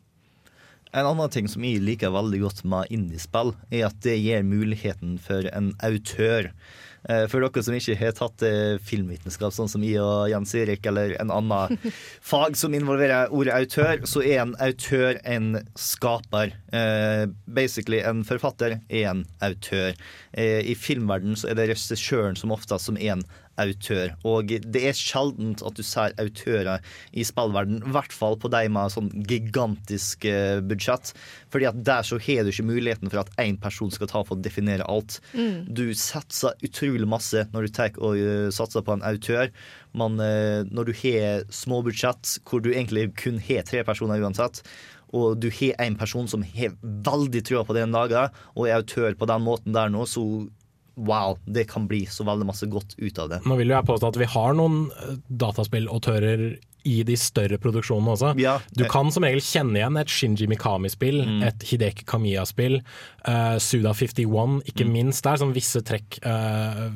En 0.95 1.09
annen 1.11 1.30
ting 1.34 1.49
som 1.51 1.64
jeg 1.66 1.82
liker 1.82 2.12
veldig 2.14 2.38
godt 2.45 2.64
med 2.70 2.90
indiespill, 2.95 3.53
er 3.74 3.88
at 3.88 3.97
det 4.07 4.14
gir 4.22 4.45
muligheten 4.47 5.16
for 5.18 5.47
en 5.51 5.72
autør. 5.82 6.53
Eh, 7.11 7.26
For 7.28 7.42
dere 7.42 7.62
som 7.66 7.74
ikke 7.76 7.97
har 8.01 8.14
tatt 8.16 8.45
eh, 8.47 8.78
filmvitenskap, 8.80 9.53
sånn 9.53 9.68
som 9.68 9.82
jeg 9.84 9.99
og 10.01 10.30
Jens 10.30 10.55
Erik, 10.57 10.86
eller 10.88 11.16
en 11.20 11.32
annen 11.34 11.76
fag 12.30 12.55
som 12.57 12.72
involverer 12.78 13.34
ordet 13.34 13.57
autør, 13.59 14.07
så 14.09 14.22
er 14.24 14.40
en 14.45 14.55
autør 14.62 15.18
en 15.28 15.51
skaper. 15.76 16.55
Eh, 16.72 17.26
Basically, 17.45 17.99
en 18.01 18.22
forfatter 18.24 18.78
er 18.88 19.11
en 19.11 19.24
autør. 19.45 19.99
I 20.34 20.74
filmverdenen 20.74 21.36
så 21.38 21.51
er 21.53 21.59
det 21.59 21.68
regissøren 21.70 22.34
som 22.38 22.51
oftest 22.55 22.88
som 22.88 22.97
er 22.99 23.12
en 23.18 23.26
autør. 23.61 24.14
Og 24.26 24.50
det 24.50 24.82
er 24.88 24.96
sjeldent 24.96 25.62
at 25.66 25.78
du 25.78 25.84
ser 25.86 26.14
autører 26.20 26.82
i 27.12 27.24
spillverden, 27.26 27.82
i 27.84 27.94
hvert 27.94 28.14
fall 28.14 28.38
på 28.40 28.50
de 28.52 28.64
med 28.72 28.94
sånn 28.94 29.11
gigantisk 29.28 30.26
eh, 30.28 30.61
budsjett. 30.64 31.12
Fordi 31.52 31.68
at 31.70 31.80
der 31.86 32.07
så 32.07 32.18
har 32.22 32.44
du 32.44 32.52
ikke 32.52 32.68
muligheten 32.68 33.12
for 33.12 33.22
at 33.24 33.32
én 33.42 33.59
person 33.61 33.92
skal 33.94 34.11
ta 34.11 34.24
for 34.24 34.36
å 34.36 34.44
definere 34.44 34.86
alt. 34.90 35.20
Du 35.68 35.86
satser 35.98 36.59
utrolig 36.64 37.09
masse 37.09 37.46
når 37.52 37.68
du 37.68 37.74
tar 37.74 38.00
og 38.00 38.18
eh, 38.18 38.50
satser 38.55 38.84
på 38.84 38.96
en 38.96 39.07
autør. 39.07 39.52
Men 39.94 40.18
eh, 40.22 40.64
når 40.70 40.90
du 40.90 40.96
har 41.05 41.46
små 41.55 41.82
budsjett, 41.86 42.38
hvor 42.48 42.64
du 42.64 42.72
egentlig 42.72 43.11
kun 43.20 43.38
har 43.42 43.66
tre 43.68 43.84
personer 43.86 44.22
uansett, 44.22 44.64
og 45.14 45.38
du 45.38 45.46
har 45.61 45.78
en 45.84 45.96
person 45.98 46.26
som 46.30 46.42
har 46.42 46.74
veldig 46.82 47.44
trua 47.46 47.62
på 47.66 47.76
det 47.76 47.84
en 47.86 47.94
dag, 47.94 48.14
og 48.57 48.66
er 48.66 48.80
autør 48.80 49.14
på 49.18 49.28
den 49.30 49.44
måten 49.46 49.76
der 49.76 49.92
nå, 49.92 50.07
så 50.11 50.24
wow, 50.95 51.38
det 51.47 51.66
kan 51.70 51.88
bli 51.90 52.05
så 52.11 52.26
veldig 52.26 52.47
masse 52.47 52.66
godt 52.70 52.95
ut 52.99 53.18
av 53.18 53.32
det. 53.32 53.40
Nå 53.47 53.57
vil 53.59 53.72
jo 53.72 53.76
jeg 53.78 53.88
påstå 53.88 54.12
at 54.12 54.20
vi 54.20 54.30
har 54.34 54.55
noen 54.59 54.86
eh, 54.92 55.18
dataspillautører 55.28 56.47
i 56.84 56.99
de 57.09 57.14
større 57.16 57.57
produksjonene 57.61 58.12
også. 58.12 58.34
Ja. 58.40 58.59
Du 58.76 58.84
kan 58.92 59.09
som 59.12 59.24
regel 59.24 59.40
kjenne 59.40 59.78
igjen 59.80 59.97
et 59.97 60.11
Shinji 60.12 60.45
Mikami-spill, 60.51 61.22
et 61.47 61.64
Hideki 61.64 62.05
Kamiya-spill, 62.09 62.76
uh, 63.24 63.57
Suda 63.57 63.95
51, 63.97 64.59
ikke 64.68 64.84
minst 64.84 65.24
der, 65.24 65.40
som 65.40 65.55
visse 65.57 65.80
trekk. 65.80 66.18
uh, 66.28 66.90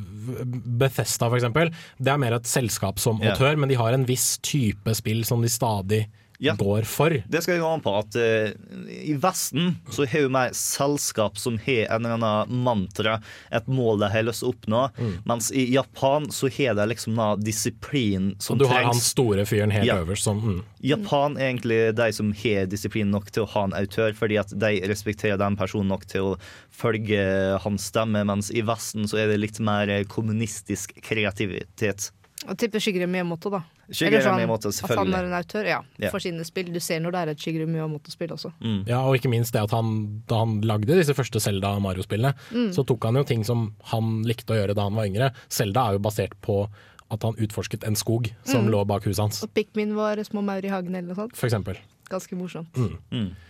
Bethesda 0.44 1.30
eksempel, 1.32 1.72
det 1.96 2.12
er 2.12 2.20
mer 2.20 2.36
et 2.36 2.48
selskap 2.48 3.00
som 3.00 3.16
Ja. 3.22 3.32
autør, 3.32 3.56
men 3.56 3.72
de 3.72 3.80
har 3.80 3.96
en 3.96 4.04
viss 4.04 4.36
type 4.44 4.92
spill 4.94 5.24
som 5.24 5.40
de 5.40 5.48
stadig 5.48 6.04
Ja. 6.38 6.54
går 6.58 6.86
for. 6.86 7.10
Det 7.26 7.42
skal 7.42 7.56
jeg 7.56 7.62
gå 7.64 7.68
an 7.68 7.82
på 7.82 7.92
at 7.98 8.14
uh, 8.14 8.50
i 8.94 9.14
Vesten 9.18 9.72
så 9.90 10.06
har 10.06 10.26
jo 10.26 10.30
mer 10.30 10.52
selskap 10.54 11.38
som 11.38 11.58
har 11.64 11.88
en 11.96 12.06
eller 12.06 12.14
annen 12.18 12.62
mantra, 12.64 13.16
et 13.50 13.66
mål 13.66 13.98
de 14.04 14.10
har 14.12 14.26
lyst 14.26 14.44
til 14.44 14.50
å 14.50 14.54
oppnå, 14.54 14.82
mens 15.26 15.50
i 15.50 15.66
Japan 15.72 16.28
så 16.34 16.50
har 16.54 16.76
de 16.78 16.86
liksom 16.92 17.18
da 17.18 17.32
disiplin 17.42 18.30
som 18.38 18.54
Og 18.54 18.62
du 18.62 18.68
har 18.70 18.86
han 18.86 18.94
store 19.02 19.46
fyren 19.48 19.74
helt 19.74 19.88
Ja. 19.88 19.98
øverst 20.02 20.28
som 20.28 20.38
mm. 20.38 20.60
Japan 20.86 21.36
er 21.36 21.50
egentlig 21.50 21.80
de 21.98 22.12
som 22.14 22.30
har 22.32 22.68
disiplin 22.70 23.10
nok 23.10 23.32
til 23.34 23.42
å 23.42 23.50
ha 23.56 23.64
en 23.66 23.74
autør, 23.74 24.14
fordi 24.14 24.38
at 24.38 24.52
de 24.54 24.70
respekterer 24.86 25.40
den 25.40 25.58
personen 25.58 25.90
nok 25.90 26.06
til 26.06 26.32
å 26.32 26.36
følge 26.70 27.58
hans 27.64 27.88
stemme, 27.90 28.22
mens 28.28 28.52
i 28.54 28.62
Vesten 28.62 29.08
så 29.10 29.18
er 29.22 29.32
det 29.32 29.40
litt 29.42 29.58
mer 29.64 29.90
eh, 29.90 30.04
kommunistisk 30.06 30.94
kreativitet. 31.02 32.12
Og 32.46 32.54
tipper 32.58 32.82
Shigeru 32.82 33.08
Miyamoto, 33.10 33.50
da. 33.50 33.64
Shigeru 33.90 34.18
Eller 34.20 34.46
motor, 34.50 34.70
selvfølgelig. 34.74 35.14
At 35.14 35.14
han 35.16 35.24
er 35.24 35.28
en 35.30 35.36
autør, 35.38 35.64
ja. 35.70 35.78
yeah. 36.00 36.10
For 36.12 36.20
sine 36.20 36.44
spill. 36.44 36.68
Du 36.74 36.80
ser 36.84 37.00
når 37.00 37.14
det 37.14 37.20
er 37.22 37.32
et 37.32 37.40
Shigeru 37.40 37.66
Miyamoto-spill 37.70 38.34
også. 38.34 38.52
Ja, 38.86 39.00
og 39.08 39.16
ikke 39.16 39.30
minst 39.32 39.54
det 39.56 39.62
at 39.64 39.72
han, 39.72 40.22
da 40.28 40.42
han 40.42 40.60
lagde 40.68 40.92
disse 40.98 41.14
første 41.16 41.40
Zelda 41.40 41.74
Mario-spillene, 41.80 42.34
så 42.76 42.84
tok 42.84 43.08
han 43.08 43.16
jo 43.16 43.24
ting 43.24 43.44
som 43.48 43.70
han 43.92 44.22
likte 44.28 44.52
å 44.52 44.60
gjøre 44.60 44.76
da 44.76 44.84
han 44.90 44.98
var 44.98 45.08
yngre. 45.08 45.30
Zelda 45.48 45.88
er 45.88 45.96
jo 45.96 46.04
basert 46.04 46.36
på 46.44 46.66
at 47.08 47.24
han 47.24 47.38
utforsket 47.40 47.86
en 47.88 47.96
skog 47.96 48.28
som 48.44 48.68
lå 48.68 48.82
bak 48.84 49.06
huset 49.08 49.22
hans, 49.24 49.42
Og 49.46 49.52
Pikmin 49.56 49.94
var 49.96 50.20
små 50.28 50.42
maur 50.44 50.60
i 50.60 50.68
hagen 50.68 50.92
eller 50.94 51.08
noe 51.14 51.16
sånt. 51.16 51.36
for 51.38 51.48
eksempel. 51.48 51.78
Ganske 52.12 52.36
morsomt. 52.36 52.76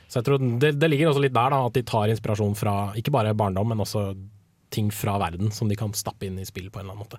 Så 0.08 0.20
jeg 0.20 0.24
tror 0.28 0.38
det, 0.62 0.72
det 0.78 0.88
ligger 0.90 1.10
også 1.10 1.22
litt 1.26 1.34
der 1.34 1.50
da, 1.50 1.64
at 1.66 1.74
de 1.74 1.82
tar 1.82 2.08
inspirasjon 2.14 2.54
fra 2.58 2.92
ikke 2.98 3.10
bare 3.14 3.34
barndom, 3.34 3.68
men 3.74 3.82
også 3.82 4.12
ting 4.70 4.90
fra 4.94 5.16
verden 5.18 5.50
som 5.50 5.68
de 5.68 5.76
kan 5.78 5.90
stappe 5.96 6.26
inn 6.28 6.38
i 6.38 6.46
spill 6.46 6.70
på 6.70 6.78
en 6.80 6.86
eller 6.86 6.94
annen 6.94 7.06
måte. 7.06 7.18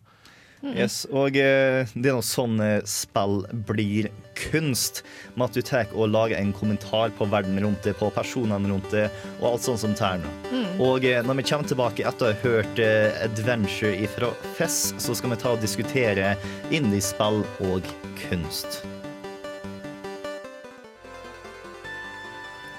Yes, 0.60 1.05
og 1.16 1.38
eh, 1.39 1.88
det 1.95 2.10
er 2.12 2.18
noe 2.18 2.26
sånn 2.26 2.60
eh, 2.60 2.82
spill 2.88 3.45
blir 3.70 4.10
kunst. 4.39 5.03
Med 5.36 5.47
at 5.47 5.55
du 5.55 5.64
tar 5.64 5.93
og 5.95 6.12
lager 6.12 6.39
en 6.39 6.51
kommentar 6.55 7.14
på 7.16 7.28
verden 7.32 7.60
rundt 7.64 7.88
det, 7.88 7.95
på 7.99 8.12
personene 8.16 8.72
rundt 8.72 8.91
det, 8.91 9.07
og 9.39 9.53
alt 9.53 9.68
sånt 9.68 9.84
som 9.86 9.95
tær 9.95 10.20
nå. 10.20 10.34
Og 10.84 11.07
eh, 11.07 11.24
når 11.24 11.41
vi 11.41 11.47
kommer 11.49 11.72
tilbake 11.72 12.07
etter 12.07 12.30
å 12.30 12.34
ha 12.34 12.43
hørt 12.43 12.84
eh, 12.84 13.24
Adventure 13.26 14.12
fra 14.16 14.32
Fess, 14.60 14.93
så 14.99 15.16
skal 15.16 15.36
vi 15.36 15.41
ta 15.41 15.55
og 15.55 15.64
diskutere 15.64 16.36
indiespill 16.76 17.43
og 17.72 17.93
kunst. 18.28 18.82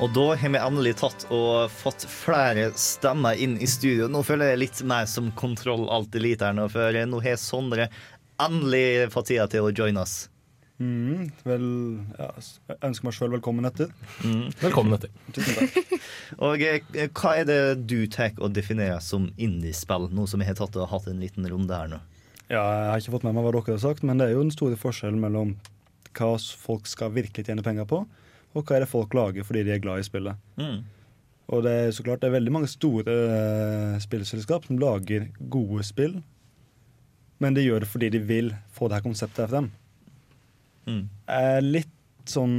Og 0.00 0.08
da 0.16 0.30
har 0.32 0.48
vi 0.48 0.56
endelig 0.56 0.94
tatt 0.96 1.26
og 1.28 1.68
fått 1.76 2.06
flere 2.08 2.70
stemmer 2.80 3.36
inn 3.36 3.58
i 3.60 3.66
studio. 3.68 4.06
Nå 4.08 4.22
føler 4.24 4.54
jeg 4.54 4.60
litt 4.62 4.78
mer 4.88 5.04
som 5.04 5.26
kontroll 5.36 5.90
alt 5.92 6.14
elite 6.16 6.46
her 6.46 6.54
nå, 6.56 6.70
for 6.72 6.96
nå 7.04 7.18
har 7.20 7.36
Sondre 7.36 7.90
endelig 8.40 9.10
fått 9.12 9.28
tida 9.28 9.44
til 9.52 9.68
å 9.68 9.72
joine 9.76 10.00
oss. 10.00 10.22
Mm, 10.80 11.26
vel, 11.44 11.66
ja, 12.16 12.30
jeg 12.40 12.78
ønsker 12.88 13.06
meg 13.10 13.16
sjøl 13.18 13.34
velkommen 13.34 13.68
etter. 13.68 13.90
Velkommen 14.62 14.96
etter. 14.96 15.12
Tusen 15.36 15.58
takk. 15.58 15.92
Og 16.48 16.64
eh, 16.64 16.80
hva 17.20 17.34
er 17.42 17.50
det 17.50 17.60
du 17.84 17.98
tar 18.08 18.32
og 18.40 18.54
definerer 18.56 19.02
som 19.04 19.28
indiespill, 19.36 20.08
nå 20.16 20.24
som 20.30 20.40
vi 20.40 20.48
har 20.48 20.56
tatt 20.56 20.80
og 20.80 20.88
hatt 20.94 21.10
en 21.12 21.20
liten 21.20 21.44
runde 21.52 21.76
her 21.76 21.92
nå? 21.92 22.00
Ja, 22.46 22.62
jeg 22.64 22.88
har 22.88 23.04
ikke 23.04 23.18
fått 23.18 23.28
med 23.28 23.36
meg 23.36 23.44
hva 23.44 23.52
dere 23.58 23.76
har 23.76 23.84
sagt, 23.84 24.08
men 24.08 24.16
det 24.16 24.30
er 24.30 24.38
jo 24.38 24.46
den 24.46 24.56
store 24.56 24.80
forskjellen 24.80 25.20
mellom 25.20 25.52
hva 26.16 26.32
folk 26.40 26.88
skal 26.88 27.12
virkelig 27.12 27.50
tjene 27.50 27.66
penger 27.66 27.84
på, 27.92 28.00
og 28.54 28.64
hva 28.64 28.76
er 28.76 28.84
det 28.84 28.90
folk 28.90 29.14
lager 29.14 29.46
fordi 29.46 29.62
de 29.66 29.74
er 29.74 29.82
glad 29.82 30.02
i 30.02 30.06
spillet. 30.06 30.40
Mm. 30.58 30.80
Og 31.50 31.62
det 31.66 31.72
er 31.74 31.94
så 31.94 32.04
klart 32.06 32.22
det 32.22 32.30
er 32.30 32.36
veldig 32.36 32.52
mange 32.54 32.70
store 32.70 33.14
eh, 33.14 33.94
spillselskap 34.02 34.66
som 34.66 34.78
lager 34.78 35.28
gode 35.52 35.86
spill, 35.86 36.20
men 37.42 37.56
de 37.56 37.64
gjør 37.64 37.84
det 37.84 37.90
fordi 37.90 38.10
de 38.14 38.20
vil 38.22 38.52
få 38.74 38.88
det 38.88 39.00
her 39.00 39.06
konseptet 39.06 39.50
frem. 39.50 39.70
Mm. 40.86 41.06
Jeg 41.26 41.56
er 41.56 41.66
litt 41.66 41.96
sånn 42.30 42.56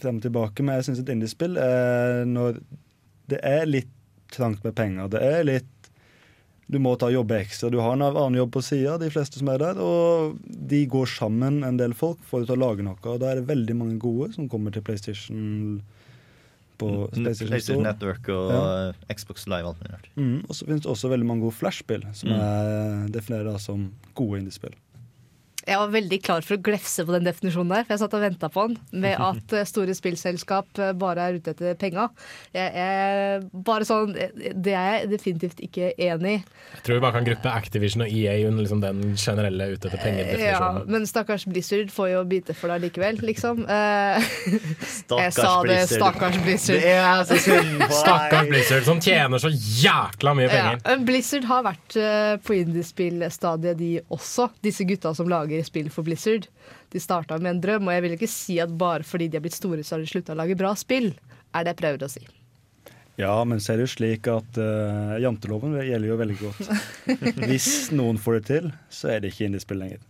frem 0.00 0.18
og 0.18 0.24
tilbake, 0.24 0.64
men 0.64 0.78
jeg 0.78 0.88
syns 0.88 1.02
et 1.02 1.12
indiespill 1.12 1.58
er 1.60 2.24
når 2.26 2.58
det 3.30 3.38
er 3.46 3.68
litt 3.68 3.92
trangt 4.32 4.64
med 4.66 4.74
penger. 4.74 5.10
Det 5.12 5.22
er 5.22 5.46
litt 5.46 5.75
Du 6.68 6.78
må 6.82 6.96
ta 6.98 7.06
jobb 7.06 7.28
jobbe 7.30 7.40
ekstra. 7.44 7.70
Du 7.70 7.78
har 7.78 7.92
en 7.94 8.02
annen 8.02 8.34
jobb 8.40 8.50
på 8.56 8.62
sida, 8.62 8.96
de 8.98 9.08
fleste 9.10 9.38
som 9.38 9.48
er 9.52 9.58
der, 9.62 9.78
og 9.78 10.38
de 10.44 10.80
går 10.90 11.06
sammen, 11.06 11.60
en 11.64 11.76
del 11.78 11.94
folk, 11.94 12.18
for 12.26 12.42
å 12.42 12.56
lage 12.58 12.82
noe. 12.82 12.96
Og 13.06 13.20
da 13.22 13.30
er 13.30 13.36
det 13.40 13.46
veldig 13.46 13.76
mange 13.78 13.98
gode 14.02 14.32
som 14.34 14.48
kommer 14.50 14.74
til 14.74 14.82
PlayStation 14.82 15.80
på 16.76 16.88
PlayStation 17.14 17.48
PlayStation 17.48 17.82
Network 17.86 18.28
og 18.28 18.50
Ja. 18.52 18.88
eh, 18.90 19.14
Xbox 19.14 19.46
Live 19.46 19.64
alt 19.70 19.78
mulig. 19.80 20.00
Mm, 20.16 20.44
og 20.48 20.50
så 20.54 20.66
finnes 20.66 20.82
det 20.82 20.90
også 20.90 21.08
veldig 21.08 21.26
mange 21.26 21.40
gode 21.46 21.54
flashspill, 21.56 22.02
som 22.12 22.28
Mm. 22.30 22.36
jeg 22.36 23.12
definerer 23.12 23.44
da 23.52 23.58
som 23.58 23.92
gode 24.14 24.40
indiespill. 24.42 24.74
Jeg 25.66 25.80
var 25.80 25.88
veldig 25.90 26.18
klar 26.22 26.44
for 26.46 26.54
å 26.54 26.62
glefse 26.62 27.02
på 27.02 27.10
den 27.16 27.24
definisjonen 27.26 27.72
der, 27.74 27.86
for 27.86 27.96
jeg 27.96 28.00
satt 28.04 28.12
og 28.14 28.20
venta 28.22 28.48
på 28.54 28.66
den. 28.68 28.76
Med 29.02 29.18
at 29.30 29.54
eh, 29.58 29.64
store 29.66 29.94
spillselskap 29.98 30.78
eh, 30.78 30.92
bare 30.94 31.24
er 31.26 31.38
ute 31.40 31.50
etter 31.56 31.74
penga. 31.80 32.04
Jeg, 32.54 32.70
jeg, 32.76 33.40
bare 33.66 33.88
sånn, 33.88 34.12
det 34.14 34.74
er 34.78 35.00
jeg 35.00 35.08
definitivt 35.10 35.62
ikke 35.66 35.88
enig 36.06 36.36
i. 36.36 36.42
Jeg 36.76 36.84
tror 36.86 36.98
vi 37.00 37.02
bare 37.02 37.16
kan 37.18 37.26
gruppe 37.26 37.54
Activision 37.58 38.04
og 38.06 38.14
EA 38.14 38.36
under 38.46 38.62
liksom 38.62 38.82
den 38.84 39.00
generelle 39.18 39.66
ute 39.72 39.90
etter 39.90 40.02
penger-definisjonen. 40.04 40.78
Ja, 40.84 40.92
men 40.94 41.08
stakkars 41.10 41.48
Blizzard 41.50 41.90
får 41.94 42.12
jo 42.12 42.22
bite 42.30 42.54
for 42.54 42.70
deg 42.70 42.86
likevel, 42.86 43.18
liksom. 43.26 43.64
Eh, 43.66 44.30
jeg 44.54 44.94
Stakkars 45.00 45.40
sa 45.40 45.50
det, 45.66 45.80
stakkars 45.90 46.38
Blizzard. 46.46 46.78
Det 46.86 46.94
er 46.94 47.26
så 47.26 47.40
synd 47.42 47.82
på 47.82 47.90
Stakkars. 48.04 48.52
Blizzard, 48.52 48.86
som 48.86 49.02
tjener 49.02 49.42
så 49.42 49.50
jækla 49.50 50.36
mye 50.38 50.46
Ja, 50.46 50.54
penger. 50.54 50.80
men 50.86 51.04
Blizzard 51.10 51.50
har 51.50 51.66
vært 51.66 51.98
på 52.46 52.54
indiespillstadiet, 52.60 53.78
de 53.82 53.92
også. 54.14 54.46
Disse 54.62 54.86
gutta 54.86 55.10
som 55.16 55.26
lager 55.30 55.55
spill 55.64 55.88
for 55.90 56.04
Blizzard. 56.04 56.48
De 56.92 57.00
starta 57.00 57.38
med 57.40 57.54
en 57.54 57.62
drøm, 57.64 57.88
og 57.88 57.94
jeg 57.96 58.04
vil 58.04 58.16
ikke 58.18 58.28
si 58.30 58.58
at 58.60 58.72
bare 58.76 59.06
fordi 59.06 59.30
de 59.30 59.38
har 59.38 59.44
blitt 59.46 59.56
store, 59.56 59.80
så 59.86 59.96
har 59.96 60.04
de 60.04 60.10
slutta 60.10 60.34
å 60.36 60.40
lage 60.42 60.58
bra 60.58 60.74
spill. 60.76 61.14
Er 61.56 61.64
det 61.64 61.72
jeg 61.72 61.80
prøver 61.80 62.04
å 62.04 62.10
si. 62.12 62.26
Ja, 63.16 63.32
men 63.48 63.62
så 63.64 63.72
er 63.72 63.80
det 63.80 63.86
jo 63.86 63.92
slik 63.94 64.28
at 64.28 64.58
uh, 64.60 65.16
janteloven 65.22 65.78
gjelder 65.80 66.10
jo 66.10 66.16
veldig 66.20 66.36
godt. 66.42 66.66
Hvis 67.48 67.88
noen 67.96 68.20
får 68.20 68.40
det 68.40 68.42
til, 68.50 68.66
så 68.92 69.14
er 69.14 69.22
det 69.24 69.32
ikke 69.32 69.48
indiespill 69.48 69.80
lenger. 69.80 70.02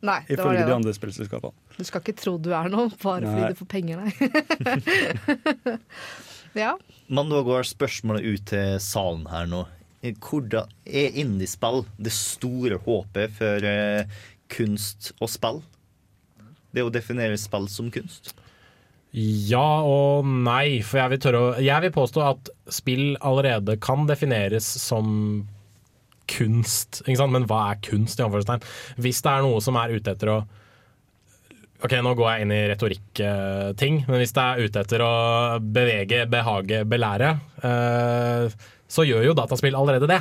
Nei, 0.00 0.22
det 0.24 0.38
var 0.38 0.46
Ifølge 0.46 0.60
det. 0.62 0.68
de 0.70 0.76
andre 0.78 0.94
spillselskapene. 0.96 1.52
Du 1.76 1.84
skal 1.84 2.00
ikke 2.00 2.16
tro 2.16 2.38
du 2.40 2.48
er 2.56 2.70
noe 2.72 2.88
bare 3.02 3.26
Nei. 3.26 3.34
fordi 3.34 3.52
du 3.52 3.58
får 3.58 3.68
penger, 3.68 4.00
nei. 4.00 4.12
ja. 6.62 6.72
Men 7.12 7.28
nå 7.28 7.42
går 7.44 7.68
spørsmålet 7.68 8.24
ut 8.24 8.46
til 8.48 8.80
salen 8.80 9.28
her 9.28 9.50
nå. 9.50 9.66
Hvordan 10.00 10.72
er 10.88 11.18
indiespill 11.20 11.82
det 12.00 12.14
store 12.16 12.78
håpet 12.86 13.36
for 13.36 13.68
eh, 13.68 14.08
kunst 14.52 15.12
og 15.20 15.30
spill? 15.32 15.62
Det 16.70 16.84
å 16.86 16.92
definere 16.92 17.38
spill 17.40 17.66
som 17.70 17.90
kunst? 17.94 18.34
Ja 19.10 19.82
og 19.82 20.26
nei, 20.26 20.80
for 20.86 21.00
jeg 21.00 21.10
vil, 21.12 21.22
tørre 21.24 21.62
jeg 21.64 21.82
vil 21.82 21.94
påstå 21.94 22.22
at 22.28 22.50
spill 22.70 23.16
allerede 23.26 23.74
kan 23.82 24.06
defineres 24.06 24.68
som 24.78 25.48
kunst. 26.30 27.02
Men 27.08 27.48
hva 27.50 27.64
er 27.72 27.82
kunst? 27.82 28.20
i 28.20 28.24
anførselstegn? 28.24 28.62
Hvis 29.02 29.22
det 29.24 29.32
er 29.32 29.46
noe 29.46 29.62
som 29.64 29.78
er 29.80 29.96
ute 29.96 30.14
etter 30.14 30.34
å 30.36 30.40
Ok, 31.80 31.94
nå 32.04 32.10
går 32.12 32.26
jeg 32.28 32.44
inn 32.44 32.50
i 32.52 32.64
retorikk-ting, 32.68 34.02
men 34.04 34.18
hvis 34.20 34.34
det 34.36 34.42
er 34.44 34.66
ute 34.66 34.82
etter 34.82 35.00
å 35.00 35.12
bevege, 35.64 36.26
behage, 36.28 36.82
belære, 36.84 37.30
eh, 37.64 38.58
så 38.84 39.06
gjør 39.08 39.24
jo 39.24 39.32
dataspill 39.38 39.78
allerede 39.78 40.10
det. 40.10 40.18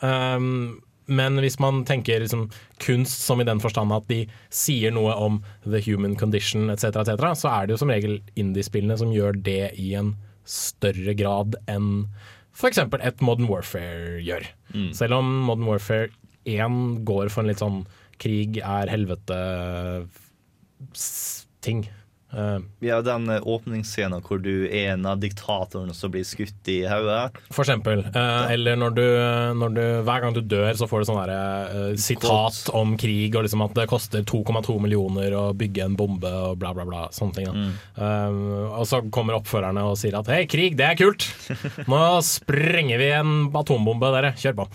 Um, 0.00 0.80
men 1.12 1.38
hvis 1.42 1.58
man 1.62 1.84
tenker 1.88 2.20
liksom, 2.24 2.42
kunst 2.82 3.18
som 3.26 3.40
i 3.40 3.48
den 3.48 3.60
forstand 3.62 3.92
at 3.94 4.06
de 4.10 4.20
sier 4.52 4.90
noe 4.94 5.12
om 5.14 5.34
the 5.64 5.80
human 5.84 6.16
condition 6.18 6.70
etc., 6.72 6.84
etc., 7.04 7.12
så 7.38 7.48
er 7.52 7.62
det 7.66 7.72
jo 7.76 7.82
som 7.84 7.92
regel 7.92 8.14
indiespillene 8.40 8.96
som 9.00 9.14
gjør 9.14 9.32
det 9.44 9.66
i 9.80 9.94
en 10.00 10.10
større 10.48 11.14
grad 11.18 11.50
enn 11.70 11.88
f.eks. 12.52 12.78
et 12.82 13.22
Modern 13.24 13.48
Warfare 13.48 14.20
gjør. 14.24 14.42
Selv 14.96 15.12
om 15.20 15.26
Modern 15.46 15.68
Warfare 15.70 16.08
1 16.44 17.04
går 17.08 17.26
for 17.32 17.40
en 17.42 17.50
litt 17.52 17.62
sånn 17.62 17.80
krig 18.22 18.52
er 18.60 18.86
helvete-ting. 18.92 21.80
Ja, 22.80 23.00
den 23.04 23.28
eh, 23.28 23.42
åpningsscenen 23.44 24.22
hvor 24.24 24.40
du 24.42 24.64
er 24.66 24.94
en 24.94 25.04
av 25.08 25.20
diktatorene 25.20 25.92
som 25.94 26.12
blir 26.14 26.24
skutt 26.26 26.68
i 26.72 26.78
hodet. 26.88 27.36
For 27.52 27.64
eksempel. 27.64 28.04
Eh, 28.08 28.52
eller 28.54 28.78
når 28.80 28.94
du, 28.96 29.04
når 29.60 29.74
du 29.76 29.82
Hver 30.06 30.24
gang 30.24 30.36
du 30.36 30.40
dør, 30.40 30.70
så 30.78 30.88
får 30.88 31.02
du 31.02 31.08
sånn 31.10 31.20
derre, 31.20 31.42
eh, 31.90 31.96
sitat 32.00 32.70
om 32.76 32.96
krig, 33.00 33.36
og 33.36 33.44
liksom 33.46 33.64
at 33.66 33.76
det 33.76 33.88
koster 33.90 34.24
2,2 34.28 34.78
millioner 34.82 35.36
å 35.36 35.44
bygge 35.56 35.84
en 35.86 35.98
bombe, 35.98 36.32
og 36.48 36.56
bla, 36.62 36.72
bla, 36.76 36.86
bla. 36.88 37.04
Sånne 37.14 37.36
ting. 37.36 37.50
Eh, 37.52 38.40
og 38.72 38.86
så 38.88 39.02
kommer 39.12 39.36
oppførerne 39.40 39.84
og 39.90 39.98
sier 40.00 40.16
at 40.18 40.30
hei, 40.32 40.44
krig, 40.50 40.78
det 40.80 40.88
er 40.88 40.98
kult! 41.00 41.28
Nå 41.90 42.00
sprenger 42.26 43.02
vi 43.02 43.10
en 43.18 43.34
atombombe, 43.60 44.12
dere. 44.16 44.32
Kjør 44.40 44.62
på. 44.62 44.68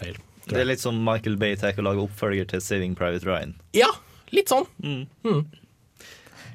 Feil. 0.00 0.20
Det 0.50 0.58
er 0.62 0.66
litt 0.66 0.82
som 0.82 0.96
Michael 1.04 1.36
Bay 1.38 1.56
tar 1.60 1.76
og 1.78 1.86
lager 1.86 2.06
oppfølger 2.08 2.48
til 2.50 2.62
Saving 2.64 2.96
Private 2.98 3.28
Ryan. 3.28 3.52
Ja, 3.76 3.90
litt 4.34 4.50
sånn. 4.50 4.66
Jeg 4.82 5.44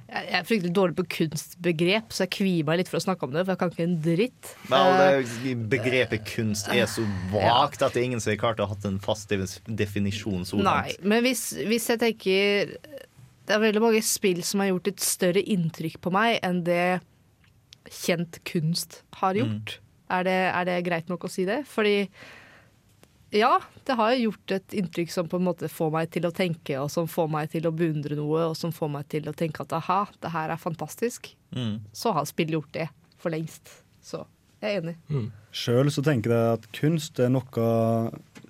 jeg 0.05 0.37
er 0.37 0.45
fryktelig 0.45 0.73
dårlig 0.75 0.95
på 0.99 1.05
kunstbegrep, 1.15 2.13
så 2.13 2.25
jeg 2.25 2.33
kvier 2.35 2.67
meg 2.67 2.77
litt 2.79 2.89
for 2.91 2.99
å 2.99 3.05
snakke 3.07 3.25
om 3.25 3.33
det, 3.33 3.41
for 3.41 3.55
jeg 3.55 3.61
kan 3.61 3.71
ikke 3.73 3.85
en 3.87 3.95
dritt. 4.05 4.51
Men 4.69 5.01
Eh, 5.15 5.55
begrepet 5.71 6.27
kunst 6.29 6.69
er 6.69 6.85
så 6.89 7.05
vagt 7.33 7.81
at 7.81 7.95
det 7.95 8.03
er 8.03 8.07
ingen 8.11 8.21
som 8.21 8.31
har 8.31 8.39
klart 8.43 8.61
å 8.61 8.67
ha 8.67 8.75
hatt 8.75 8.85
en 8.85 8.99
fast 9.01 9.33
definisjon 9.65 10.45
så 10.45 10.59
Nei, 10.61 10.93
men 11.01 11.25
hvis, 11.25 11.47
hvis 11.65 11.89
jeg 11.89 12.01
tenker 12.01 12.75
Det 12.75 13.55
er 13.55 13.61
veldig 13.61 13.81
mange 13.81 14.03
spill 14.05 14.43
som 14.45 14.61
har 14.61 14.71
gjort 14.71 14.91
et 14.93 15.03
større 15.03 15.41
inntrykk 15.41 15.99
på 16.05 16.13
meg 16.13 16.37
enn 16.45 16.63
det 16.65 17.01
kjent 17.85 18.39
kunst 18.49 19.03
har 19.19 19.37
gjort. 19.37 19.75
Er, 20.09 20.25
det, 20.25 20.39
er 20.49 20.65
det 20.65 20.79
greit 20.87 21.11
nok 21.11 21.27
å 21.27 21.29
si 21.29 21.45
det? 21.45 21.59
Fordi 21.69 22.07
ja, 23.35 23.53
det 23.87 23.95
har 23.99 24.13
gjort 24.17 24.53
et 24.55 24.75
inntrykk 24.81 25.11
som 25.11 25.27
på 25.31 25.39
en 25.39 25.47
måte 25.47 25.69
får 25.71 25.91
meg 25.93 26.11
til 26.13 26.27
å 26.27 26.33
tenke, 26.35 26.77
og 26.81 26.91
som 26.93 27.09
får 27.09 27.27
meg 27.31 27.51
til 27.53 27.67
å 27.67 27.73
beundre 27.75 28.17
noe, 28.19 28.49
og 28.51 28.55
som 28.59 28.73
får 28.75 28.91
meg 28.93 29.09
til 29.11 29.27
å 29.29 29.35
tenke 29.37 29.65
at 29.65 29.75
aha, 29.75 30.05
det 30.23 30.31
her 30.33 30.53
er 30.53 30.61
fantastisk. 30.61 31.33
Mm. 31.55 31.79
Så 31.95 32.13
har 32.15 32.27
spill 32.29 32.55
gjort 32.57 32.71
det 32.75 32.87
for 33.21 33.33
lengst. 33.33 33.81
Så 34.05 34.23
jeg 34.63 34.77
er 34.77 34.81
enig. 34.81 34.95
Sjøl 35.55 35.91
så 35.93 36.03
tenker 36.05 36.33
jeg 36.33 36.57
at 36.59 36.65
kunst 36.75 37.19
er 37.21 37.31
noe 37.33 37.67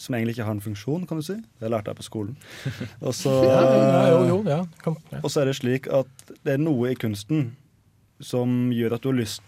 som 0.02 0.16
egentlig 0.16 0.36
ikke 0.36 0.48
har 0.48 0.56
en 0.58 0.64
funksjon, 0.64 1.06
kan 1.08 1.20
du 1.20 1.26
si. 1.26 1.38
Det 1.62 1.72
lærte 1.72 1.92
jeg 1.92 2.00
på 2.00 2.08
skolen. 2.08 2.38
Og 3.06 3.16
så, 3.16 3.34
Ja, 3.46 4.08
jo, 4.12 4.22
jo, 4.30 4.40
ja. 4.50 4.62
Kan, 4.84 4.98
ja. 5.12 5.22
og 5.24 5.32
så 5.32 5.42
er 5.42 5.50
det 5.50 5.58
slik 5.60 5.88
at 5.94 6.34
det 6.44 6.56
er 6.56 6.62
noe 6.62 6.92
i 6.92 7.00
kunsten 7.00 7.54
som 8.24 8.72
gjør 8.76 8.96
at 8.96 9.04
du 9.04 9.12
har 9.12 9.20
lyst 9.20 9.44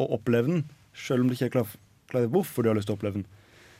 å 0.00 0.08
oppleve 0.16 0.50
den, 0.50 0.64
sjøl 0.96 1.24
om 1.24 1.30
du 1.30 1.36
ikke 1.36 1.48
er 1.48 1.54
klar, 1.54 1.74
klar 2.10 2.26
over 2.26 2.34
hvorfor 2.38 2.64
du 2.64 2.70
har 2.70 2.78
lyst 2.78 2.90
til 2.90 2.96
å 2.96 2.98
oppleve 2.98 3.20
den. 3.20 3.28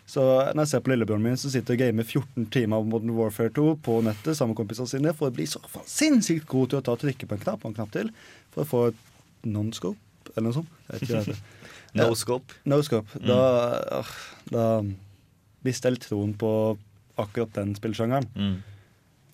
Så 0.06 0.22
når 0.54 0.62
jeg 0.62 0.70
ser 0.70 0.82
på 0.86 0.92
lillebjørnen 0.92 1.26
min 1.26 1.38
som 1.40 1.50
sitter 1.50 1.74
og 1.74 1.80
gamer 1.82 2.06
14 2.06 2.46
timer 2.54 2.78
av 2.78 2.86
Modern 2.86 3.14
Warfare 3.16 3.50
2 3.54 3.72
på 3.82 3.98
nettet 4.06 4.38
sammen 4.38 4.54
med 4.54 4.60
kompisene 4.60 4.90
sine 4.90 5.14
for 5.18 5.32
å 5.32 5.34
bli 5.34 5.48
så 5.50 5.58
sinnssykt 5.82 6.46
god 6.50 6.70
til 6.70 6.78
å 6.78 6.84
ta 6.86 6.94
og 6.94 7.02
trykke 7.02 7.26
på 7.26 7.34
en 7.36 7.42
knapp 7.42 7.64
og 7.64 7.72
en 7.72 7.78
knapp 7.80 7.94
til 7.96 8.12
for 8.54 8.62
å 8.62 8.70
få 8.70 8.82
et 8.92 9.00
non-scope 9.50 10.30
eller 10.36 10.48
noe 10.48 10.58
sånt. 10.60 10.70
Jeg 10.86 10.94
vet 10.94 11.06
ikke 11.06 11.14
hva 11.16 11.24
det 11.24 11.34
heter. 11.34 11.44
No 11.96 12.12
scope. 12.12 12.52
No-scope. 12.68 13.20
Da, 13.24 13.36
ah, 14.02 14.08
da 14.52 14.64
mister 15.64 15.88
jeg 15.88 15.96
litt 15.96 16.08
troen 16.10 16.34
på 16.36 16.50
akkurat 17.16 17.54
den 17.56 17.72
spillsjangeren. 17.78 18.26
Mm. 18.36 18.56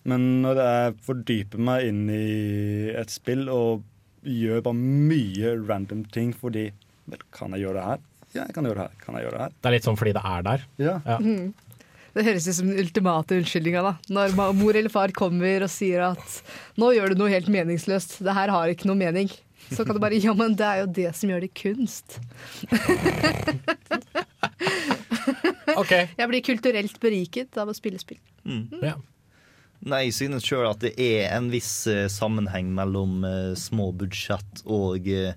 Men 0.07 0.27
når 0.45 0.61
jeg 0.61 0.93
fordyper 1.03 1.63
meg 1.63 1.89
inn 1.89 2.05
i 2.11 2.93
et 2.95 3.11
spill 3.11 3.49
og 3.51 3.83
gjør 4.23 4.63
bare 4.63 4.79
mye 4.79 5.53
random 5.67 6.05
ting 6.15 6.31
fordi 6.35 6.69
Vel, 7.03 7.19
kan 7.35 7.51
jeg 7.51 7.65
gjøre 7.65 7.75
det 7.75 7.83
her? 7.83 8.03
Ja, 8.33 8.47
jeg 8.47 8.55
kan 8.55 8.65
gjøre 8.65 8.81
det 8.81 8.87
her. 8.87 8.97
Kan 9.03 9.17
jeg 9.17 9.27
gjøre 9.27 9.37
det 9.37 9.45
her? 9.45 9.53
Det 9.59 9.69
er 9.69 9.75
litt 9.75 9.87
sånn 9.87 9.99
fordi 9.99 10.15
det 10.17 10.25
er 10.25 10.47
der. 10.47 10.65
Ja. 10.81 10.95
Ja. 11.05 11.19
Det 12.13 12.25
høres 12.27 12.45
ut 12.45 12.57
som 12.59 12.69
den 12.69 12.81
ultimate 12.81 13.37
unnskyldninga, 13.39 13.81
da. 13.85 13.93
Når 14.13 14.35
mor 14.57 14.77
eller 14.77 14.93
far 14.93 15.13
kommer 15.17 15.65
og 15.65 15.71
sier 15.73 16.03
at 16.11 16.41
nå 16.77 16.91
gjør 16.93 17.13
du 17.13 17.23
noe 17.23 17.33
helt 17.33 17.49
meningsløst, 17.53 18.19
det 18.25 18.35
her 18.37 18.53
har 18.53 18.73
ikke 18.73 18.89
noe 18.89 18.99
mening. 18.99 19.31
Så 19.71 19.85
kan 19.85 19.95
du 19.95 20.01
bare 20.03 20.19
ja, 20.21 20.33
men 20.37 20.57
det 20.59 20.67
er 20.67 20.83
jo 20.83 20.91
det 20.93 21.09
som 21.17 21.31
gjør 21.31 21.45
det 21.45 21.53
kunst. 21.57 22.19
OK. 25.81 25.93
Jeg 25.93 26.29
blir 26.29 26.45
kulturelt 26.45 26.99
beriket 27.01 27.57
av 27.57 27.71
å 27.71 27.75
spille 27.77 28.01
spill. 28.01 28.19
Ja. 28.83 28.97
Nei, 29.83 30.05
jeg 30.07 30.15
synes 30.15 30.45
sjøl 30.47 30.67
at 30.69 30.83
det 30.83 30.93
er 31.01 31.33
en 31.35 31.49
viss 31.51 31.87
eh, 31.91 32.05
sammenheng 32.11 32.69
mellom 32.75 33.23
eh, 33.27 33.51
små 33.59 33.89
budsjett 33.99 34.61
og 34.63 35.09
eh, 35.11 35.35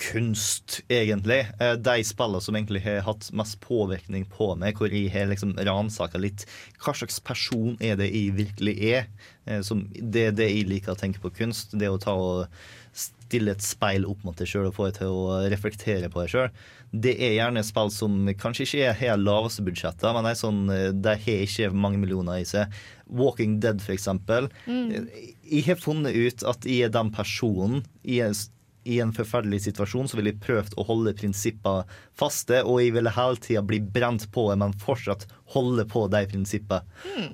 kunst, 0.00 0.80
egentlig. 0.88 1.46
Eh, 1.60 1.74
de 1.78 2.04
spillene 2.04 2.42
som 2.42 2.56
egentlig 2.56 2.82
har 2.84 3.04
hatt 3.06 3.28
mest 3.36 3.60
påvirkning 3.62 4.26
på 4.30 4.50
meg, 4.58 4.78
hvor 4.78 4.92
jeg 4.92 5.12
har 5.14 5.28
liksom 5.30 5.54
ransaka 5.54 6.18
litt 6.20 6.46
hva 6.82 6.94
slags 6.96 7.20
person 7.24 7.78
er 7.80 7.98
det 8.00 8.10
jeg 8.10 8.34
virkelig 8.38 8.74
er. 8.90 9.10
Eh, 9.46 9.62
som, 9.66 9.86
det 9.94 10.28
er 10.28 10.38
det 10.38 10.50
jeg 10.50 10.70
liker 10.70 10.94
å 10.94 11.00
tenke 11.00 11.22
på 11.22 11.32
kunst. 11.38 11.76
Det 11.78 11.90
å 11.90 12.00
ta 12.02 12.16
og 12.18 12.46
stille 12.94 13.54
et 13.54 13.64
speil 13.64 14.06
opp 14.06 14.22
mot 14.26 14.38
deg 14.38 14.48
sjøl 14.50 14.68
og 14.68 14.76
få 14.76 14.88
deg 14.88 15.00
til 15.00 15.14
å 15.14 15.38
reflektere 15.50 16.10
på 16.12 16.22
deg 16.22 16.32
sjøl. 16.32 16.50
Det 16.94 17.14
er 17.18 17.36
gjerne 17.38 17.64
spill 17.66 17.90
som 17.90 18.28
kanskje 18.38 18.66
ikke 18.68 18.82
er 18.86 18.98
helt 19.00 19.26
laveste 19.26 19.64
budsjetter, 19.66 20.14
men 20.14 20.28
er 20.30 20.38
sånn, 20.38 20.64
eh, 20.70 20.90
de 20.94 21.14
har 21.26 21.46
ikke 21.46 21.70
mange 21.74 22.02
millioner 22.02 22.42
i 22.42 22.48
seg. 22.48 22.74
Walking 23.06 23.58
Dead, 23.62 23.82
for 23.84 23.94
eksempel. 23.94 24.48
Jeg 24.66 25.66
har 25.66 25.78
funnet 25.78 26.16
ut 26.16 26.46
at 26.50 26.66
jeg 26.66 26.86
er 26.86 26.94
den 26.94 27.10
personen 27.12 27.82
Jeg 28.00 28.30
en, 28.30 28.38
i 28.84 29.00
en 29.00 29.12
forferdelig 29.16 29.62
situasjon, 29.66 30.08
så 30.08 30.18
ville 30.18 30.32
jeg 30.32 30.42
prøvd 30.44 30.76
å 30.78 30.86
holde 30.88 31.14
prinsippene 31.16 31.84
faste, 32.18 32.60
og 32.62 32.80
jeg 32.82 32.94
ville 32.96 33.12
hele 33.16 33.40
tida 33.42 33.64
bli 33.64 33.80
brent 33.80 34.26
på, 34.34 34.46
men 34.60 34.76
fortsatt 34.80 35.26
holde 35.54 35.86
på 35.90 36.06
de 36.12 36.22
prinsippene. 36.30 36.84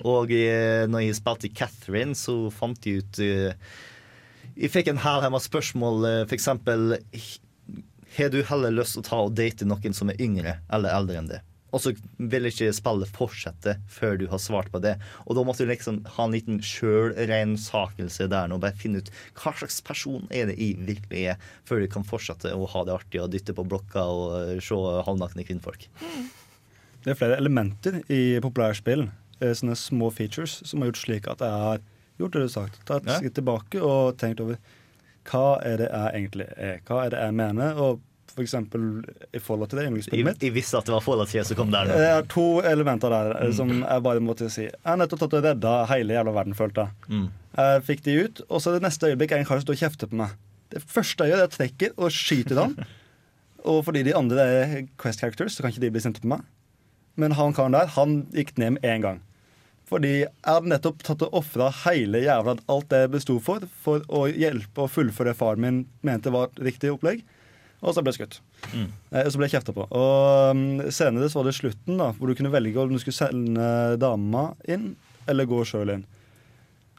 Og 0.07 0.33
eh, 0.35 0.87
når 0.89 1.05
jeg 1.05 1.19
spilte 1.19 1.53
Catherine, 1.55 2.17
så 2.17 2.35
fant 2.55 2.87
jeg 2.87 3.03
ut 3.03 3.21
eh, 3.23 3.77
Jeg 4.55 4.71
fikk 4.73 4.91
en 4.91 4.99
hel 4.99 5.21
haug 5.23 5.31
med 5.31 5.43
spørsmål, 5.43 6.03
f.eks. 6.25 6.27
for 6.27 6.37
eksempel 6.37 6.97
Har 8.17 8.33
du 8.33 8.41
heller 8.43 8.75
lyst 8.75 8.97
til 8.97 9.03
å 9.03 9.07
ta 9.07 9.21
og 9.27 9.37
date 9.37 9.67
noen 9.67 9.95
som 9.95 10.11
er 10.11 10.19
yngre 10.21 10.59
eller 10.71 10.91
eldre 10.95 11.21
enn 11.21 11.31
det? 11.31 11.41
Og 11.71 11.83
så 11.83 11.93
vil 12.17 12.47
ikke 12.49 12.71
spillet 12.75 13.11
fortsette 13.15 13.77
før 13.91 14.17
du 14.19 14.25
har 14.31 14.41
svart 14.43 14.71
på 14.73 14.81
det. 14.83 14.97
Og 15.25 15.37
da 15.37 15.45
måtte 15.47 15.63
du 15.63 15.71
liksom 15.71 16.01
ha 16.17 16.25
en 16.27 16.35
liten 16.35 16.59
sjølrensakelse 16.65 18.27
der 18.31 18.51
nå. 18.51 18.59
Bare 18.61 18.77
finne 18.77 19.01
ut 19.01 19.11
hva 19.39 19.53
slags 19.55 19.79
person 19.85 20.27
er 20.29 20.51
det 20.51 20.57
i 20.59 20.73
virkelig 20.75 21.23
er, 21.33 21.47
før 21.67 21.83
du 21.83 21.87
kan 21.91 22.07
fortsette 22.07 22.51
å 22.51 22.67
ha 22.73 22.83
det 22.87 22.95
artig 22.97 23.23
og 23.23 23.31
dytte 23.33 23.55
på 23.55 23.65
blokka 23.67 24.03
og 24.03 24.35
eh, 24.41 24.59
se 24.63 24.77
halvnakne 25.07 25.47
kvinnfolk. 25.47 25.87
Det 27.01 27.13
er 27.13 27.17
flere 27.17 27.39
elementer 27.41 28.01
i 28.13 28.37
populærspill, 28.43 29.07
eh, 29.39 29.55
sånne 29.57 29.77
små 29.79 30.11
features, 30.13 30.59
som 30.67 30.83
har 30.83 30.91
gjort 30.91 31.03
slik 31.05 31.31
at 31.31 31.41
jeg 31.41 31.65
har 31.65 31.81
gjort 32.21 32.35
det 32.35 32.43
du 32.43 32.47
har 32.49 32.55
sagt. 32.57 32.83
Tatt 32.85 33.07
et 33.07 33.23
skritt 33.23 33.39
tilbake 33.39 33.81
og 33.81 34.19
tenkt 34.21 34.43
over 34.43 34.59
hva 35.29 35.61
er 35.65 35.81
det 35.81 35.89
jeg 35.89 36.13
egentlig 36.17 36.47
er. 36.57 36.79
Hva 36.87 37.05
er 37.05 37.13
det 37.13 37.25
jeg 37.25 37.37
mener? 37.37 37.77
Og 37.81 38.01
for 38.35 38.43
eksempel 38.45 38.85
i 39.33 39.41
forhold 39.41 39.71
til 39.71 39.81
det 39.81 39.87
yndlingsspillet 39.89 40.21
Jeg, 40.21 40.27
mitt. 40.27 40.45
jeg 40.45 40.55
visste 40.55 40.79
at 40.79 40.87
det 40.87 40.93
var 40.95 41.03
Fallout 41.05 41.31
3 41.31 41.43
som 41.49 41.59
kom 41.59 41.73
der 41.73 41.89
nå. 41.89 41.97
Det 41.99 42.07
er 42.11 42.29
to 42.31 42.45
elementer 42.67 43.13
der 43.13 43.33
mm. 43.37 43.55
som 43.57 43.73
jeg 43.79 44.05
bare 44.07 44.23
måtte 44.23 44.49
si. 44.53 44.67
Jeg 44.67 44.87
har 44.87 44.99
nettopp 45.01 45.25
tatt 45.25 45.35
og 45.39 45.45
redda 45.47 45.75
hele 45.91 46.17
jævla 46.17 46.35
verden, 46.39 46.57
følte 46.57 46.87
jeg. 46.87 47.11
Mm. 47.11 47.27
Jeg 47.57 47.83
fikk 47.89 48.05
de 48.07 48.17
ut, 48.21 48.41
og 48.47 48.63
så 48.63 48.75
det 48.75 48.85
neste 48.85 49.11
øyeblikk 49.11 49.35
er 49.35 49.43
en 49.43 49.49
kar 49.49 49.59
som 49.59 49.67
står 49.67 49.77
og 49.77 49.83
kjefter 49.83 50.11
på 50.11 50.19
meg. 50.23 50.39
Det 50.71 50.83
første 50.87 51.27
jeg 51.27 51.33
gjør, 51.33 51.41
er 51.41 51.49
at 51.49 51.51
jeg 51.51 51.59
trekker 51.59 51.97
og 51.99 52.15
skyter 52.15 52.63
han. 52.63 52.75
Og 53.61 53.83
fordi 53.85 54.01
de 54.07 54.15
andre 54.17 54.41
er 54.41 54.71
Quest 54.97 55.21
characters, 55.21 55.53
så 55.53 55.61
kan 55.61 55.69
ikke 55.69 55.83
de 55.83 55.91
bli 55.93 56.01
sinte 56.01 56.23
på 56.23 56.31
meg. 56.31 56.45
Men 57.19 57.35
han 57.37 57.53
karen 57.53 57.75
der, 57.75 57.91
han 57.93 58.23
gikk 58.33 58.55
ned 58.57 58.77
med 58.77 58.87
en 58.89 59.03
gang. 59.03 59.19
Fordi 59.91 60.11
jeg 60.21 60.31
hadde 60.47 60.71
nettopp 60.71 61.03
tatt 61.03 61.25
og 61.25 61.35
ofra 61.41 61.67
hele 61.83 62.23
jævla 62.23 62.55
alt 62.71 62.87
det 62.93 63.03
jeg 63.03 63.11
besto 63.17 63.35
for, 63.43 63.65
for 63.83 64.05
å 64.07 64.23
hjelpe 64.31 64.85
og 64.85 64.93
fullføre 64.93 65.33
det 65.33 65.39
faren 65.39 65.63
min 65.65 65.81
mente 66.07 66.31
var 66.31 66.47
et 66.47 66.61
riktig 66.69 66.93
opplegg. 66.93 67.25
Og 67.81 67.95
så 67.97 68.03
ble 68.05 68.11
jeg 68.13 68.19
skutt. 68.21 68.35
Eh, 68.77 69.23
Og 69.25 69.31
så 69.33 69.39
ble 69.41 69.47
jeg 69.49 69.55
kjefta 69.57 69.73
på. 69.73 69.87
Og 69.89 70.51
um, 70.53 70.91
senere 70.93 71.29
så 71.33 71.39
var 71.41 71.47
det 71.49 71.55
slutten, 71.57 71.97
da, 71.97 72.11
hvor 72.13 72.29
du 72.29 72.35
kunne 72.37 72.51
velge 72.53 72.77
om 72.77 72.91
du 72.93 72.99
skulle 73.01 73.17
sende 73.17 73.97
dama 74.01 74.51
inn, 74.69 74.91
eller 75.29 75.49
gå 75.49 75.63
sjøl 75.65 75.95
inn. 75.95 76.03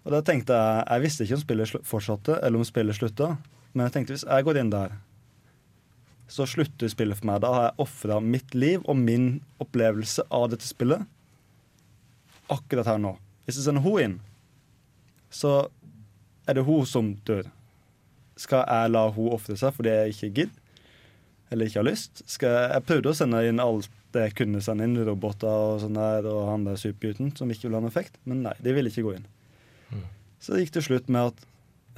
Og 0.02 0.10
da 0.10 0.18
tenkte 0.26 0.56
jeg 0.58 0.82
Jeg 0.90 1.02
visste 1.04 1.24
ikke 1.24 1.36
om 1.38 1.42
spillet 1.44 1.76
fortsatte, 1.86 2.40
eller 2.42 2.58
om 2.58 2.66
spillet 2.66 2.98
slutta. 2.98 3.36
Men 3.72 3.86
jeg 3.86 3.94
tenkte 3.94 4.16
hvis 4.16 4.26
jeg 4.26 4.44
går 4.48 4.58
inn 4.58 4.72
der, 4.74 4.96
så 6.32 6.46
slutter 6.48 6.88
spillet 6.90 7.18
for 7.20 7.28
meg. 7.28 7.40
Da 7.44 7.52
har 7.54 7.64
jeg 7.68 7.78
ofra 7.84 8.18
mitt 8.24 8.54
liv 8.56 8.82
og 8.88 8.96
min 8.98 9.40
opplevelse 9.62 10.24
av 10.32 10.48
dette 10.52 10.66
spillet 10.66 11.06
akkurat 12.52 12.88
her 12.90 12.98
nå. 13.00 13.14
Hvis 13.46 13.58
jeg 13.60 13.66
sender 13.68 13.84
hun 13.84 14.00
inn, 14.02 14.16
så 15.32 15.68
er 16.48 16.58
det 16.58 16.64
hun 16.66 16.82
som 16.88 17.12
dør. 17.28 17.46
Skal 18.40 18.64
jeg 18.66 18.90
la 18.92 19.06
hun 19.14 19.30
ofre 19.36 19.56
seg 19.60 19.74
fordi 19.76 19.92
jeg 19.94 20.16
ikke 20.16 20.32
gidder? 20.40 20.58
Eller 21.52 21.68
ikke 21.68 21.82
har 21.82 21.88
lyst? 21.90 22.22
Skal 22.30 22.56
jeg, 22.56 22.84
prøvde 22.88 23.12
å 23.12 23.16
sende 23.16 23.42
inn 23.44 23.60
alt 23.60 23.90
det 24.12 24.26
jeg 24.26 24.36
kunne 24.42 24.60
sende 24.64 24.86
inn, 24.88 24.96
roboter 25.04 25.48
og 25.48 25.82
sånn 25.84 25.96
der, 25.96 26.26
og 26.28 26.46
han 26.48 26.64
der 26.66 26.80
supergutten 26.80 27.30
som 27.36 27.52
ikke 27.52 27.68
ville 27.68 27.78
ha 27.78 27.84
noen 27.84 27.92
effekt, 27.92 28.16
men 28.28 28.42
nei, 28.46 28.54
de 28.64 28.74
ville 28.76 28.92
ikke 28.92 29.04
gå 29.06 29.14
inn. 29.18 29.28
Så 30.42 30.54
det 30.54 30.64
gikk 30.64 30.74
til 30.74 30.86
slutt 30.88 31.10
med 31.12 31.30
at 31.30 31.44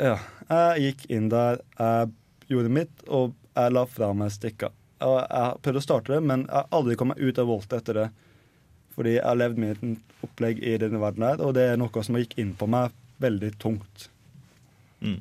ja, 0.05 0.17
jeg 0.51 0.83
gikk 0.85 1.05
inn 1.17 1.31
der, 1.33 1.63
jeg 1.79 2.11
gjorde 2.51 2.73
mitt, 2.77 3.05
og 3.09 3.33
jeg 3.55 3.73
la 3.73 3.85
fra 3.89 4.11
meg 4.17 4.35
stikka. 4.35 4.69
Og 5.05 5.17
jeg 5.23 5.63
prøvde 5.65 5.81
å 5.81 5.85
starte 5.87 6.13
det, 6.13 6.21
men 6.29 6.45
jeg 6.45 6.57
har 6.59 6.75
aldri 6.77 6.97
kommet 7.01 7.23
ut 7.23 7.41
av 7.41 7.49
voltet 7.49 7.79
etter 7.79 8.01
det. 8.03 8.09
Fordi 8.95 9.15
jeg 9.17 9.25
har 9.25 9.39
levd 9.39 9.63
mitt 9.63 10.27
opplegg 10.27 10.61
i 10.63 10.75
denne 10.83 11.01
verden 11.03 11.25
her, 11.27 11.41
og 11.41 11.55
det 11.57 11.71
er 11.71 11.81
noe 11.81 12.05
som 12.05 12.19
gikk 12.21 12.37
inn 12.43 12.53
på 12.59 12.69
meg 12.71 12.93
veldig 13.23 13.51
tungt. 13.63 14.09
Mm. 15.01 15.19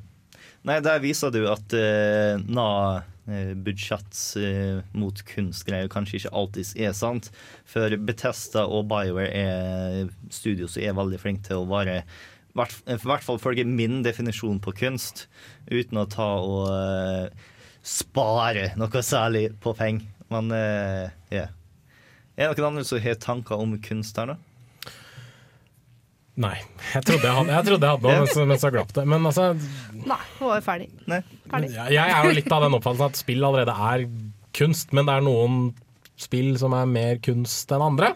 Nei, 0.68 0.78
der 0.84 1.00
viser 1.02 1.32
du 1.32 1.42
at 1.50 1.74
uh, 1.76 1.80
eh, 1.80 2.44
budsjett 3.26 4.18
eh, 4.40 4.82
mot 4.92 5.22
kunstgreier 5.28 5.88
kanskje 5.92 6.20
ikke 6.20 6.34
alltid 6.36 6.74
er 6.86 6.94
sant. 6.96 7.30
For 7.68 7.96
Betesta 7.96 8.66
og 8.68 8.88
Bioware 8.90 9.30
er 9.32 10.12
studio 10.34 10.68
som 10.68 10.84
er 10.84 10.96
veldig 10.96 11.20
flinke 11.22 11.48
til 11.48 11.62
å 11.62 11.68
være 11.70 12.02
I 12.04 12.98
hvert 13.02 13.26
fall 13.26 13.40
følge 13.42 13.64
min 13.66 14.02
definisjon 14.04 14.60
på 14.62 14.76
kunst, 14.78 15.26
uten 15.72 15.98
å 15.98 16.08
ta 16.10 16.28
og 16.38 16.68
eh, 16.70 17.50
spare 17.84 18.70
noe 18.78 19.02
særlig 19.04 19.48
på 19.64 19.74
penger. 19.76 20.10
Men 20.32 20.50
eh, 20.54 21.12
Yeah. 21.34 21.50
Er 22.34 22.50
det 22.50 22.58
noen 22.58 22.74
andre 22.74 22.86
som 22.86 22.98
har 22.98 23.18
tanker 23.22 23.60
om 23.62 23.76
kunst 23.82 24.16
her, 24.18 24.32
da? 24.32 24.43
Nei. 26.36 26.56
Jeg 26.94 27.04
trodde 27.06 27.22
jeg 27.28 27.36
hadde, 27.36 27.52
jeg 27.54 27.66
trodde 27.68 27.86
jeg 27.86 27.94
hadde 27.94 28.08
noe, 28.08 28.22
mens, 28.24 28.38
mens 28.50 28.64
jeg 28.66 28.74
glapp 28.74 28.92
det. 28.96 29.04
Men 29.06 29.28
altså, 29.30 29.44
Nei, 29.94 30.20
nå 30.40 30.48
var 30.50 30.58
vi 30.58 30.64
ferdig. 30.66 30.88
Nei. 31.10 31.20
Ferdig. 31.52 31.68
jeg 31.76 31.94
jeg 31.94 32.14
er 32.16 32.26
jo 32.26 32.32
litt 32.40 32.54
av 32.56 32.64
den 32.66 32.74
oppfattelsen 32.80 33.06
at 33.12 33.20
spill 33.20 33.46
allerede 33.46 33.76
er 33.92 34.06
kunst, 34.54 34.90
men 34.94 35.06
det 35.06 35.14
er 35.14 35.26
noen 35.28 35.60
spill 36.18 36.52
som 36.58 36.74
er 36.78 36.86
mer 36.90 37.16
kunst 37.22 37.70
enn 37.74 37.82
andre. 37.82 38.12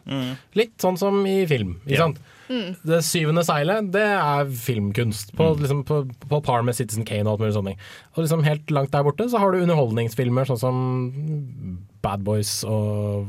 Litt 0.58 0.76
sånn 0.82 0.98
som 0.98 1.20
i 1.26 1.40
film. 1.50 1.76
Ikke 1.86 1.96
Ja. 1.98 2.08
sant? 2.08 2.18
Det 2.48 3.02
syvende 3.04 3.42
seilet, 3.44 3.90
det 3.92 4.00
er 4.08 4.46
filmkunst. 4.48 5.34
På, 5.36 5.50
liksom, 5.58 5.82
på, 5.84 5.98
på 6.30 6.38
par 6.46 6.62
med 6.64 6.74
Citizen 6.78 7.04
Kane 7.04 7.26
og 7.28 7.34
alt 7.36 7.42
mulig 7.44 7.54
sånne 7.58 7.74
ting. 7.74 7.82
Og 8.16 8.22
liksom 8.24 8.44
helt 8.46 8.70
langt 8.72 8.90
der 8.94 9.04
borte 9.04 9.26
så 9.28 9.38
har 9.42 9.52
du 9.52 9.60
underholdningsfilmer 9.66 10.48
sånn 10.48 10.58
som 10.62 10.78
Bad 12.02 12.22
Boys 12.24 12.62
og 12.64 13.26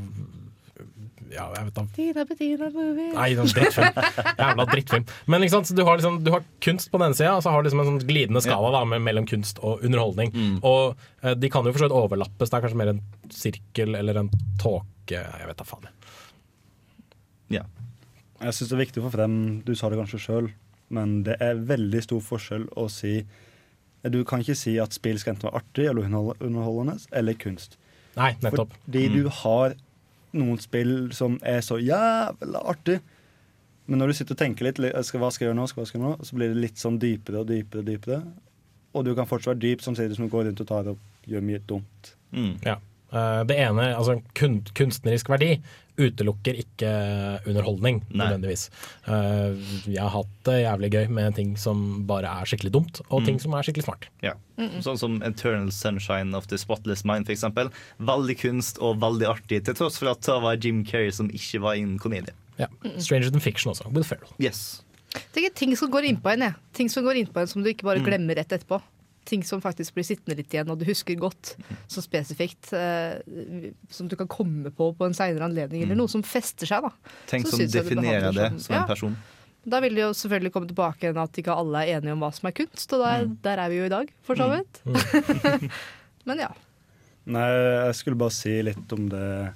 Ja, 1.30 1.46
jeg 1.54 1.68
vet 1.68 1.76
da 1.78 1.84
Tina 1.94 2.24
Bettina 2.26 2.68
movie. 2.74 3.10
Nei, 3.14 3.28
sånn 3.38 3.52
drittfilm. 3.54 3.98
Jævla 4.40 4.66
drittfilm. 4.72 5.10
Men 5.30 5.46
ikke 5.46 5.54
sant, 5.54 5.72
du, 5.78 5.82
har 5.86 6.00
liksom, 6.00 6.20
du 6.26 6.32
har 6.34 6.46
kunst 6.66 6.90
på 6.90 6.98
den 7.02 7.10
ene 7.10 7.18
sida, 7.20 7.36
og 7.38 7.44
så 7.46 7.54
har 7.54 7.62
du 7.62 7.70
liksom 7.70 7.84
en 7.84 7.90
sånn 7.92 8.00
glidende 8.10 8.42
skala 8.42 8.72
da, 8.74 8.82
med, 8.90 9.04
mellom 9.06 9.28
kunst 9.30 9.62
og 9.62 9.84
underholdning. 9.86 10.34
Og 10.66 10.96
eh, 11.22 11.36
de 11.38 11.52
kan 11.54 11.68
jo 11.68 11.74
for 11.76 11.84
så 11.84 11.90
vidt 11.90 11.98
overlappes. 12.00 12.50
Det 12.50 12.58
er 12.58 12.64
kanskje 12.66 12.80
mer 12.82 12.94
en 12.96 13.04
sirkel 13.34 14.00
eller 14.00 14.24
en 14.24 14.32
tåke 14.62 15.20
Jeg 15.22 15.50
vet 15.50 15.60
da 15.60 15.68
faen. 15.68 15.92
Ja. 17.54 17.66
Jeg 18.40 18.56
syns 18.56 18.72
det 18.72 18.78
er 18.78 18.84
viktig 18.86 19.02
å 19.02 19.08
få 19.08 19.14
frem 19.18 19.36
Du 19.68 19.74
sa 19.76 19.90
det 19.92 19.98
kanskje 20.00 20.22
sjøl, 20.24 20.50
men 20.96 21.20
det 21.28 21.36
er 21.44 21.60
veldig 21.70 22.02
stor 22.06 22.22
forskjell 22.24 22.70
å 22.80 22.86
si 22.94 23.18
Du 24.08 24.22
kan 24.28 24.42
ikke 24.46 24.56
si 24.58 24.78
at 24.80 24.96
spill 24.96 25.20
skal 25.20 25.36
enten 25.36 25.50
være 25.50 25.62
artig 25.62 25.90
eller 25.90 26.08
underholdende 26.08 26.98
eller 27.20 27.38
kunst. 27.42 27.78
Nei, 28.18 28.34
nettopp. 28.42 28.74
Fordi 28.86 29.06
du 29.14 29.28
har 29.44 29.76
noen 30.34 30.60
spill 30.62 31.10
som 31.16 31.40
er 31.42 31.62
så 31.66 31.80
jævla 31.82 32.62
artig. 32.70 33.00
Men 33.90 34.00
når 34.04 34.12
du 34.12 34.14
sitter 34.20 34.36
og 34.36 34.42
tenker 34.44 34.68
litt 34.68 34.78
skal, 35.06 35.20
Hva 35.24 35.32
skal 35.34 35.46
jeg 35.48 35.50
gjøre 35.50 35.58
nå? 35.58 35.68
Skal, 35.72 35.82
hva 35.82 35.88
skal 35.90 36.00
jeg 36.00 36.06
gjøre 36.06 36.18
nå? 36.20 36.26
Så 36.30 36.36
blir 36.38 36.52
det 36.54 36.62
litt 36.62 36.78
sånn 36.78 37.00
dypere 37.02 37.42
og 37.42 37.48
dypere. 37.50 37.80
og 37.82 37.86
dypere 37.88 38.20
Og 38.94 39.06
du 39.06 39.16
kan 39.18 39.26
fortsatt 39.30 39.56
være 39.56 39.64
dyp 39.64 39.82
samtidig 39.82 40.16
som 40.18 40.28
du 40.28 40.32
går 40.34 40.46
rundt 40.50 40.62
og 40.62 40.68
tar 40.70 40.92
og 40.94 40.98
gjør 41.30 41.42
mye 41.46 41.62
dumt. 41.66 42.14
Mm. 42.32 42.54
Ja. 42.66 42.76
Eh, 43.12 43.44
Det 43.50 43.58
ene, 43.58 43.96
altså 43.98 44.20
kunstnerisk 44.38 45.30
verdi, 45.30 45.56
utelukker 46.00 46.58
ikke 46.62 46.90
underholdning, 47.50 48.02
Nei. 48.10 48.24
nødvendigvis. 48.24 48.68
Uh, 49.08 49.56
jeg 49.86 50.02
har 50.02 50.14
hatt 50.14 50.34
det 50.48 50.58
jævlig 50.64 50.92
gøy 50.96 51.08
med 51.20 51.38
ting 51.38 51.56
som 51.60 51.86
bare 52.10 52.32
er 52.32 52.50
skikkelig 52.50 52.74
dumt, 52.76 53.02
og 53.10 53.26
ting 53.28 53.40
som 53.42 53.54
er 53.58 53.68
skikkelig 53.68 53.88
smart. 53.88 54.10
Ja. 54.26 54.36
Sånn 54.84 55.00
som 55.00 55.20
Eternal 55.26 55.72
Sunshine 55.76 56.36
of 56.38 56.50
the 56.52 56.60
Spotless 56.60 57.06
Mind, 57.08 57.30
f.eks. 57.30 57.46
Veldig 58.10 58.38
kunst 58.42 58.82
og 58.84 59.00
veldig 59.04 59.30
artig, 59.30 59.64
til 59.68 59.78
tross 59.78 60.00
for 60.02 60.12
at 60.12 60.24
det 60.26 60.38
var 60.44 60.60
Jim 60.60 60.84
Carrey 60.88 61.14
som 61.16 61.32
ikke 61.32 61.64
var 61.64 61.80
innen 61.80 61.98
en 61.98 62.04
komedie. 62.04 62.36
Ja. 62.60 62.68
Stranger 62.98 63.32
than 63.32 63.44
Fiction 63.44 63.72
også, 63.72 63.88
Will 63.96 64.04
Ferrell. 64.04 64.32
Yes. 64.42 64.82
Tenker 65.34 65.54
ting 65.56 65.76
som 65.80 65.90
går 65.92 66.10
innpå 66.12 66.34
en, 66.34 66.50
jeg. 66.50 66.58
Ting 66.76 66.90
som 66.92 67.06
går 67.06 67.24
innpå 67.24 67.42
en 67.42 67.50
som 67.50 67.64
du 67.64 67.72
ikke 67.72 67.88
bare 67.88 68.04
glemmer 68.06 68.38
rett 68.38 68.52
etterpå. 68.52 68.82
Ting 69.30 69.44
som 69.46 69.62
faktisk 69.62 69.94
blir 69.94 70.08
sittende 70.08 70.36
litt 70.40 70.50
igjen, 70.56 70.70
og 70.74 70.80
du 70.82 70.88
husker 70.90 71.14
godt, 71.22 71.52
så 71.92 72.02
spesifikt. 72.02 72.72
Eh, 72.74 73.20
som 73.94 74.08
du 74.10 74.16
kan 74.18 74.28
komme 74.32 74.72
på 74.74 74.88
på 74.98 75.06
en 75.06 75.14
seinere 75.14 75.46
anledning, 75.46 75.84
eller 75.86 76.00
noe 76.00 76.10
som 76.10 76.24
fester 76.26 76.66
seg. 76.70 76.88
da. 76.88 77.14
Tenk 77.30 77.46
Så 77.48 77.60
som 77.60 77.68
definerer 77.76 78.34
det 78.34 78.48
sånn. 78.50 78.60
som 78.66 78.76
en 78.76 78.82
Ja. 78.82 78.88
person. 78.90 79.18
Da 79.70 79.82
vil 79.84 79.94
det 79.94 80.02
jo 80.02 80.14
selvfølgelig 80.16 80.52
komme 80.56 80.68
tilbake 80.72 81.04
igjen 81.06 81.18
at 81.22 81.36
ikke 81.38 81.54
alle 81.54 81.84
er 81.84 82.00
enige 82.00 82.14
om 82.16 82.22
hva 82.24 82.32
som 82.34 82.48
er 82.50 82.54
kunst, 82.58 82.94
og 82.96 83.04
der, 83.04 83.26
der 83.44 83.60
er 83.60 83.70
vi 83.70 83.78
jo 83.78 83.86
i 83.86 83.90
dag, 83.94 84.10
for 84.24 84.36
så 84.40 84.48
vidt. 84.50 84.82
Men 86.26 86.40
ja. 86.40 86.50
Nei, 87.30 87.46
jeg 87.86 87.96
skulle 88.00 88.18
bare 88.18 88.34
si 88.34 88.56
litt 88.66 88.94
om 88.96 89.10
det 89.12 89.54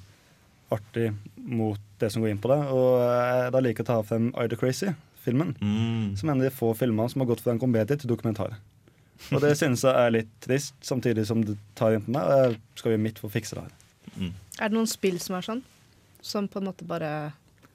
artig 0.73 1.07
mot 1.37 1.79
det 2.01 2.11
som 2.11 2.21
går 2.21 2.33
inn 2.33 2.41
på 2.43 2.51
det. 2.51 2.59
Og 2.73 3.51
da 3.55 3.59
liker 3.63 3.81
jeg 3.83 3.87
å 3.87 3.91
ta 3.93 3.97
frem 4.05 4.29
Ida 4.43 4.57
Crazy-filmen. 4.59 5.55
Mm. 5.61 6.13
Som 6.19 6.29
er 6.29 6.33
en 6.35 6.41
av 6.43 6.47
de 6.49 6.53
få 6.53 6.73
filmene 6.77 7.09
som 7.09 7.23
har 7.23 7.29
gått 7.31 7.41
fra 7.45 7.53
en 7.55 7.61
komedie 7.61 7.97
til 7.97 8.09
dokumentar. 8.11 8.57
Og 9.31 9.39
det 9.43 9.53
synes 9.59 9.83
jeg 9.85 9.93
er 9.95 10.11
litt 10.11 10.31
trist, 10.43 10.75
samtidig 10.83 11.23
som 11.29 11.43
det 11.45 11.55
tar 11.79 11.95
inn 11.95 12.03
på 12.05 12.11
meg. 12.15 12.25
Og 12.27 12.41
jeg 12.43 12.57
skal 12.81 12.93
gjøre 12.95 13.03
mitt 13.05 13.21
for 13.21 13.29
å 13.29 13.33
fikse 13.33 13.55
det 13.57 13.63
her. 13.67 13.79
Er 14.59 14.69
det 14.69 14.75
noen 14.75 14.89
spill 14.89 15.19
som 15.23 15.37
er 15.39 15.45
sånn? 15.45 15.61
Som 16.23 16.47
på 16.51 16.59
en 16.61 16.67
måte 16.69 16.85
bare 16.87 17.11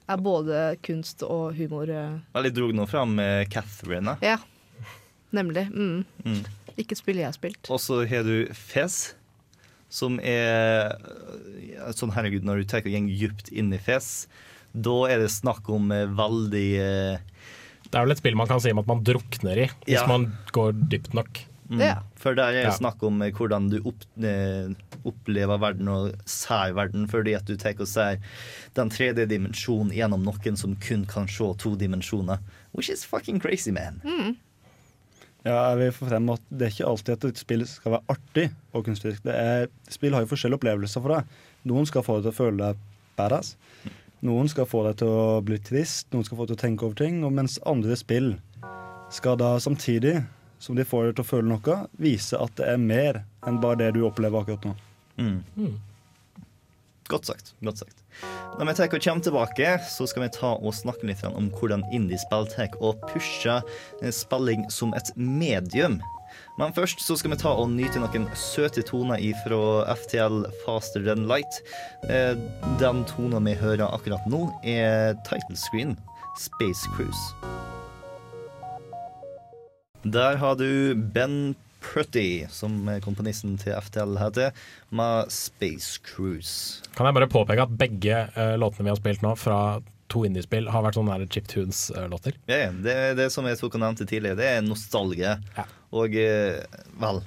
er 0.09 0.21
både 0.25 0.77
kunst 0.85 1.25
og 1.27 1.57
humor? 1.59 1.91
eh? 1.91 2.19
Veldig 2.37 2.53
drog 2.57 2.75
nå 2.77 2.87
fram 2.89 3.17
med 3.19 3.49
Catherine. 3.53 4.15
Ja, 4.25 4.39
nemlig. 5.37 5.67
Mm. 5.73 6.05
Mm. 6.25 6.43
Ikke 6.79 6.97
spill 6.97 7.19
jeg 7.21 7.29
har 7.29 7.37
spilt. 7.37 7.69
Og 7.73 7.81
så 7.83 8.03
har 8.09 8.23
du 8.29 8.47
Fez, 8.57 9.15
som 9.91 10.21
er 10.21 10.95
sånn 11.97 12.13
herregud, 12.15 12.45
når 12.47 12.63
du 12.63 12.69
tar 12.71 12.85
deg 12.85 13.09
dypt 13.09 13.51
inn 13.51 13.73
i 13.75 13.81
Fez, 13.81 14.29
da 14.77 14.95
er 15.11 15.25
det 15.25 15.31
snakk 15.33 15.69
om 15.73 15.91
eh, 15.97 16.07
veldig 16.13 16.67
eh, 16.85 17.21
Det 17.89 17.97
er 17.97 18.05
vel 18.05 18.13
et 18.13 18.21
spill 18.21 18.37
man 18.37 18.49
kan 18.51 18.61
si 18.61 18.71
om 18.75 18.83
at 18.83 18.89
man 18.91 19.05
drukner 19.07 19.63
i, 19.65 19.69
hvis 19.87 19.95
Ja. 20.01 20.07
man 20.11 20.27
går 20.53 20.73
dypt 20.93 21.15
nok. 21.17 21.45
mm. 21.71 21.81
Ja. 21.81 21.95
For 22.17 22.35
det 22.35 22.45
er 22.65 22.71
snakk 22.73 23.03
om 23.07 23.21
eh, 23.23 23.31
hvordan 23.33 23.71
du 23.71 23.79
opp, 23.87 24.05
eh, 24.25 24.69
opplever 25.07 25.59
verden 25.61 25.89
og 25.89 26.15
ser 26.27 26.73
verden, 26.75 27.07
fordi 27.09 27.35
at 27.37 27.45
du 27.47 27.57
tar 27.57 27.79
og 27.81 27.87
ser 27.89 28.19
den 28.75 28.91
tredje 28.91 29.27
dimensjonen 29.29 29.93
gjennom 29.95 30.25
noen 30.25 30.57
som 30.57 30.75
kun 30.77 31.05
kan 31.07 31.29
se 31.29 31.49
to 31.59 31.77
dimensjoner. 31.77 32.39
Which 32.75 32.91
is 32.91 33.05
fucking 33.05 33.39
crazy, 33.41 33.71
man. 33.71 34.01
Ja, 35.47 35.71
jeg 35.71 35.79
vil 35.79 35.93
få 35.95 36.09
frem 36.11 36.29
at 36.35 36.41
Det 36.51 36.67
er 36.67 36.73
ikke 36.75 36.89
alltid 36.91 37.13
at 37.15 37.25
et 37.25 37.39
spill 37.39 37.65
skal 37.67 37.93
være 37.95 38.05
artig 38.17 38.49
og 38.75 38.85
kunstnerisk. 38.85 39.23
Det 39.25 39.35
er, 39.35 39.69
spill 39.89 40.13
har 40.13 40.25
jo 40.27 40.33
forskjellige 40.35 40.59
opplevelser 40.61 41.01
for 41.05 41.15
deg. 41.15 41.25
Noen 41.65 41.87
skal 41.87 42.03
få 42.05 42.19
deg 42.19 42.27
til 42.27 42.33
å 42.35 42.39
føle 42.41 42.59
deg 42.73 42.77
badass. 43.17 43.55
Noen 44.27 44.49
skal 44.51 44.67
få 44.67 44.83
deg 44.89 44.99
til 44.99 45.13
å 45.13 45.39
bli 45.47 45.61
trist, 45.63 46.09
noen 46.11 46.27
skal 46.27 46.41
få 46.41 46.47
deg 46.47 46.57
til 46.57 46.59
å 46.59 46.65
tenke 46.65 46.87
over 46.89 46.99
ting. 46.99 47.21
Og 47.27 47.35
mens 47.37 47.59
andre 47.69 47.95
spill 47.99 48.33
skal 49.15 49.39
da 49.41 49.55
samtidig 49.63 50.19
som 50.59 50.75
de 50.75 50.87
får 50.87 51.11
deg 51.11 51.19
til 51.19 51.25
å 51.25 51.29
føle 51.29 51.51
noe, 51.53 51.77
vise 52.03 52.39
at 52.39 52.57
det 52.59 52.67
er 52.67 52.81
mer 52.83 53.23
enn 53.47 53.61
bare 53.63 53.79
det 53.85 53.93
du 53.95 54.03
opplever 54.09 54.43
akkurat 54.43 54.67
nå. 54.67 54.75
Mm. 55.19 55.77
Godt 57.09 57.31
sagt. 57.31 57.55
godt 57.65 57.79
sagt. 57.79 58.03
Når 58.59 58.67
vi 58.67 58.75
tar 58.75 58.91
og 58.91 59.05
kommer 59.05 59.25
tilbake, 59.25 59.69
så 59.89 60.07
skal 60.11 60.27
vi 60.27 60.33
ta 60.35 60.51
og 60.59 60.75
snakke 60.75 61.07
litt 61.09 61.23
om 61.25 61.49
hvordan 61.55 61.87
indiespill 61.95 62.49
tar 62.51 62.75
og 62.83 63.01
pusher 63.09 63.63
spilling 64.13 64.67
som 64.71 64.93
et 64.99 65.13
medium. 65.17 66.03
Men 66.59 66.75
først 66.77 67.01
så 67.05 67.17
skal 67.19 67.33
vi 67.35 67.41
ta 67.41 67.53
og 67.55 67.71
nyte 67.73 68.01
noen 68.03 68.27
søte 68.39 68.83
toner 68.87 69.23
fra 69.45 69.61
FTL 69.95 70.45
Faster 70.65 71.05
Than 71.07 71.27
Light. 71.31 71.61
Eh, 72.09 72.35
Den 72.81 73.05
tonen 73.11 73.47
vi 73.49 73.55
hører 73.59 73.87
akkurat 73.89 74.27
nå, 74.31 74.47
er 74.65 75.15
title 75.29 75.57
screen 75.57 75.97
Space 76.39 76.87
Cruise. 76.95 77.35
Der 80.07 80.37
har 80.39 80.55
du 80.57 80.95
Ben 80.95 81.57
Pretty, 81.83 82.45
som 82.51 82.89
komponisten 83.05 83.57
til 83.61 83.75
FTL 83.79 84.17
heter, 84.19 84.51
med 84.91 85.31
Space 85.33 86.01
Cruise. 86.03 86.83
Kan 86.97 87.07
jeg 87.07 87.17
bare 87.17 87.31
påpeke 87.31 87.65
at 87.65 87.77
begge 87.79 88.19
eh, 88.35 88.57
låtene 88.59 88.89
vi 88.89 88.93
har 88.93 88.99
spilt 88.99 89.23
nå 89.25 89.35
fra 89.39 89.59
to 90.13 90.25
indiespill, 90.27 90.69
har 90.73 90.85
vært 90.85 90.99
sånne 90.99 91.19
chiptunes-låter. 91.29 92.37
Ja, 92.51 92.63
ja, 92.67 92.69
det, 92.85 92.99
det 93.21 93.31
som 93.35 93.49
jeg 93.49 93.61
tok 93.61 93.79
og 93.79 93.85
nevnte 93.85 94.09
tidligere, 94.09 94.39
det 94.41 94.51
er 94.51 94.63
nostalgie. 94.67 95.37
Ja. 95.57 95.67
Og 95.97 96.17
eh, 96.21 96.61
vel 97.01 97.23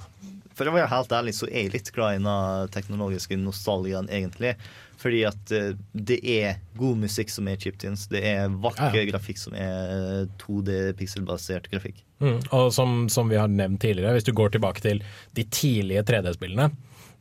For 0.52 0.68
å 0.68 0.74
være 0.74 0.90
helt 0.92 1.12
ærlig 1.16 1.34
så 1.34 1.48
er 1.48 1.64
jeg 1.64 1.74
litt 1.74 1.90
glad 1.94 2.18
i 2.18 2.22
den 2.22 2.72
teknologiske 2.74 3.38
nostalgien, 3.40 4.10
egentlig. 4.12 4.54
Fordi 5.02 5.24
at 5.26 5.52
eh, 5.56 5.72
det 5.92 6.20
er 6.28 6.60
god 6.78 7.00
musikk 7.02 7.32
som 7.32 7.48
er 7.50 7.58
chiptunes. 7.60 8.06
Det 8.12 8.22
er 8.34 8.52
vakker 8.52 8.98
Ja, 8.98 9.02
ja. 9.02 9.10
grafikk 9.10 9.40
som 9.40 9.56
er 9.58 10.28
2D-pikselbasert 10.42 11.70
grafikk. 11.72 12.02
Mm. 12.22 12.38
Og 12.54 12.70
som, 12.74 13.06
som 13.10 13.30
vi 13.32 13.40
har 13.40 13.50
nevnt 13.50 13.82
tidligere, 13.82 14.14
hvis 14.18 14.28
du 14.28 14.34
går 14.36 14.54
tilbake 14.54 14.84
til 14.84 15.02
de 15.38 15.46
tidlige 15.50 16.04
3D-spillene, 16.10 16.70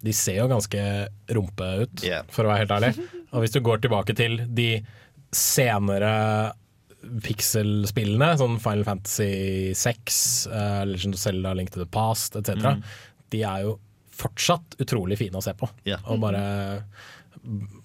de 0.02 0.14
ser 0.18 0.40
jo 0.40 0.50
ganske 0.50 0.84
rumpe 1.38 1.68
ut, 1.84 2.04
yeah. 2.06 2.26
for 2.34 2.46
å 2.46 2.52
være 2.52 2.64
helt 2.64 2.74
ærlig. 2.74 2.92
Og 3.32 3.44
hvis 3.44 3.54
du 3.54 3.62
går 3.66 3.84
tilbake 3.84 4.16
til 4.18 4.40
de 4.50 4.70
senere 5.36 6.12
pixel-spillene, 7.26 8.34
sånn 8.38 8.60
Final 8.62 8.86
Fantasy 8.86 9.72
6, 9.78 10.20
uh, 10.52 10.84
Legend 10.86 11.18
of 11.18 11.24
Zelda, 11.24 11.54
Link 11.58 11.72
to 11.74 11.82
the 11.82 11.90
Past 11.90 12.38
etc., 12.38 12.76
de 13.32 13.42
er 13.48 13.66
jo 13.66 13.78
fortsatt 14.22 14.76
utrolig 14.84 15.18
fine 15.18 15.40
å 15.40 15.44
se 15.44 15.54
på. 15.58 15.70
Yeah. 15.88 16.04
Og 16.12 16.20
bare 16.22 16.42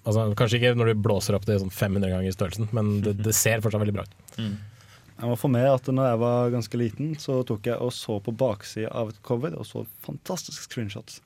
altså, 0.03 0.27
Kanskje 0.37 0.59
ikke 0.59 0.73
når 0.77 0.91
du 0.91 1.05
blåser 1.07 1.37
opp 1.37 1.47
det 1.47 1.59
sånn 1.61 1.73
500 1.73 2.11
ganger 2.13 2.29
i 2.29 2.35
størrelsen, 2.35 2.67
men 2.75 2.97
det, 3.05 3.15
det 3.23 3.33
ser 3.35 3.63
fortsatt 3.63 3.81
veldig 3.81 3.95
bra 3.95 4.05
ut. 4.05 4.35
Jeg 5.17 5.31
må 5.31 5.37
få 5.39 5.49
med 5.49 5.65
at 5.65 5.87
når 5.89 6.11
jeg 6.11 6.21
var 6.21 6.51
ganske 6.53 6.79
liten, 6.79 7.15
så 7.17 7.39
tok 7.47 7.71
jeg 7.71 7.81
og 7.81 7.89
så 7.95 8.19
på 8.21 8.35
baksida 8.37 8.91
av 8.93 9.09
et 9.09 9.21
cover 9.25 9.55
og 9.57 9.65
så 9.65 9.81
fantastiske 10.05 10.67
screenshots. 10.67 11.21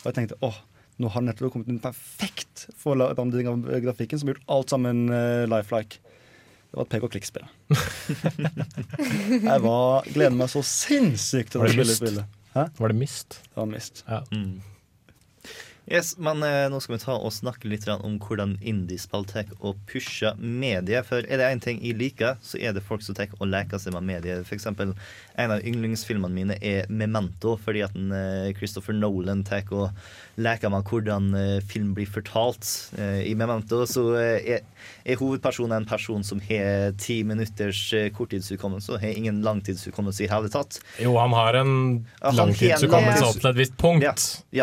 Og 0.00 0.08
jeg 0.08 0.16
tenkte 0.16 0.40
åh, 0.42 0.56
nå 1.00 1.10
har 1.14 1.24
nettopp 1.24 1.54
kommet 1.54 1.70
en 1.72 1.80
perfekt 1.82 2.66
forandring 2.78 3.48
av 3.48 3.66
grafikken 3.84 4.20
som 4.20 4.28
har 4.28 4.36
gjort 4.36 4.54
alt 4.56 4.74
sammen 4.74 5.06
uh, 5.08 5.48
lifelike. 5.50 6.02
Det 6.70 6.78
var 6.78 6.86
et 6.86 6.92
pek 6.92 7.06
og 7.06 7.14
klikk-spill. 7.14 7.46
jeg 9.50 9.62
var, 9.64 10.06
gleder 10.06 10.36
meg 10.38 10.52
så 10.52 10.62
sinnssykt 10.62 11.56
til 11.56 11.64
å 11.64 11.70
spille 11.72 11.96
spillet. 11.96 12.36
Hæ? 12.54 12.68
Var 12.78 12.92
det 12.92 12.98
Mist? 13.00 13.40
Det 13.48 13.58
var 13.58 13.66
mist. 13.70 14.04
Ja. 14.06 14.20
Yes, 15.90 16.12
men 16.22 16.44
eh, 16.46 16.68
nå 16.70 16.78
skal 16.78 16.94
vi 16.94 17.00
ta 17.02 17.16
og 17.18 17.32
snakke 17.34 17.66
litt 17.66 17.88
om 17.90 18.20
hvordan 18.22 18.52
indiespill 18.62 19.24
tar 19.26 19.48
og 19.58 19.80
pusher 19.90 20.36
medier. 20.38 21.02
For 21.06 21.26
er 21.26 21.40
det 21.40 21.48
én 21.50 21.62
ting 21.64 21.80
jeg 21.82 21.98
liker, 21.98 22.36
så 22.46 22.60
er 22.62 22.76
det 22.76 22.84
folk 22.86 23.02
som 23.02 23.16
tar 23.18 23.32
og 23.40 23.48
leker 23.50 23.82
seg 23.82 23.96
med 23.96 24.06
medier. 24.06 24.44
For 24.46 24.54
eksempel, 24.54 24.92
en 25.44 25.54
av 25.54 25.64
yndlingsfilmene 25.66 26.34
mine 26.34 26.56
er 26.60 26.88
Memento, 26.92 27.56
fordi 27.60 27.84
at 27.84 27.96
en, 27.98 28.12
eh, 28.12 28.52
Christopher 28.56 28.96
Nolan 28.96 29.44
tar 29.44 29.66
og 29.70 29.90
leker 30.40 30.70
med 30.72 30.84
hvordan 30.88 31.34
eh, 31.36 31.60
film 31.60 31.92
blir 31.94 32.08
fortalt. 32.08 32.66
Eh, 32.98 33.30
I 33.30 33.34
Memento 33.38 33.82
så 33.88 34.04
er, 34.18 34.62
er 35.04 35.20
hovedpersonen 35.20 35.76
en 35.76 35.88
person 35.88 36.24
som 36.24 36.40
har 36.48 36.94
ti 37.00 37.20
minutters 37.24 37.82
korttidshukommelse 38.16 38.94
og 38.94 39.02
har 39.02 39.16
ingen 39.16 39.42
langtidshukommelse 39.44 40.24
i 40.24 40.30
hele 40.30 40.50
tatt. 40.52 40.80
Jo, 41.00 41.16
han 41.20 41.34
har 41.36 41.60
en 41.60 41.74
langtidshukommelse 42.22 43.26
opp 43.28 43.40
til 43.40 43.50
et 43.52 43.60
visst 43.60 43.76
punkt, 43.80 44.04
Ja, 44.04 44.14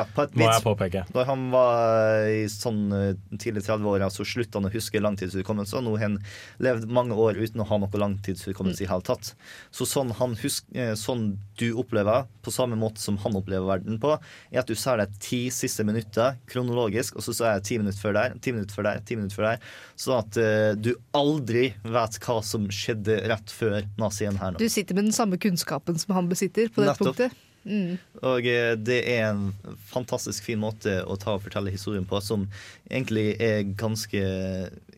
ja 0.02 0.06
på 0.14 0.26
et 0.26 0.36
må 0.38 0.50
jeg 0.50 0.66
påpeke. 0.66 1.06
Da 1.14 1.28
han 1.28 1.50
var 1.54 2.28
i 2.32 2.46
sånn 2.52 2.90
tidlig 3.38 3.66
30-åra, 3.68 4.10
så 4.14 4.26
slutta 4.28 4.62
han 4.62 4.70
å 4.70 4.74
huske 4.74 5.02
langtidshukommelse. 5.04 5.78
Og 5.80 5.88
nå 5.88 5.96
har 5.98 6.08
han 6.08 6.20
levd 6.64 6.88
mange 6.92 7.18
år 7.18 7.40
uten 7.40 7.62
å 7.64 7.68
ha 7.70 7.80
noe 7.82 8.02
langtidshukommelse 8.02 8.86
i 8.86 8.90
hele 8.90 9.06
tatt. 9.06 9.34
Så 9.72 9.88
sånn, 9.88 10.12
han 10.18 10.36
husk, 10.42 10.66
eh, 10.67 10.67
sånn 11.00 11.30
du 11.58 11.70
opplever, 11.80 12.26
på 12.44 12.52
samme 12.52 12.76
måte 12.76 13.00
som 13.02 13.16
han 13.24 13.38
opplever 13.40 13.66
verden 13.70 13.96
på, 14.04 14.18
er 14.52 14.60
at 14.62 14.68
du 14.68 14.76
ser 14.78 15.00
de 15.00 15.08
ti 15.24 15.40
siste 15.54 15.86
minutter 15.88 16.36
kronologisk, 16.52 17.16
og 17.18 17.24
så 17.24 17.34
er 17.40 17.58
jeg 17.58 17.66
ti 17.70 17.80
minutter 17.82 18.02
før 18.04 18.18
der, 18.18 18.36
ti 18.44 18.54
minutter 18.54 18.76
før 18.76 18.90
der, 18.90 19.02
ti 19.08 19.18
minutter 19.18 19.40
før 19.40 19.48
der. 19.48 19.66
Sånn 19.96 20.20
at 20.20 20.40
uh, 20.42 20.72
du 20.76 20.92
aldri 21.18 21.70
vet 21.88 22.20
hva 22.26 22.38
som 22.46 22.68
skjedde 22.74 23.22
rett 23.32 23.54
før 23.54 23.80
nazien 23.98 24.38
her 24.42 24.54
nå. 24.54 24.62
Du 24.62 24.70
sitter 24.72 24.98
med 24.98 25.10
den 25.10 25.18
samme 25.18 25.40
kunnskapen 25.42 26.00
som 26.04 26.18
han 26.18 26.30
besitter 26.32 26.68
på 26.68 26.84
det 26.84 26.92
Nettopp. 26.92 27.16
punktet. 27.16 27.44
Mm. 27.68 27.98
Og 28.24 28.46
eh, 28.48 28.74
det 28.80 29.02
er 29.12 29.26
en 29.28 29.50
fantastisk 29.90 30.46
fin 30.48 30.60
måte 30.62 31.02
å 31.04 31.18
ta 31.20 31.36
og 31.36 31.44
fortelle 31.44 31.74
historien 31.74 32.06
på, 32.08 32.22
som 32.24 32.48
egentlig 32.90 33.34
er 33.44 33.66
ganske 33.78 34.22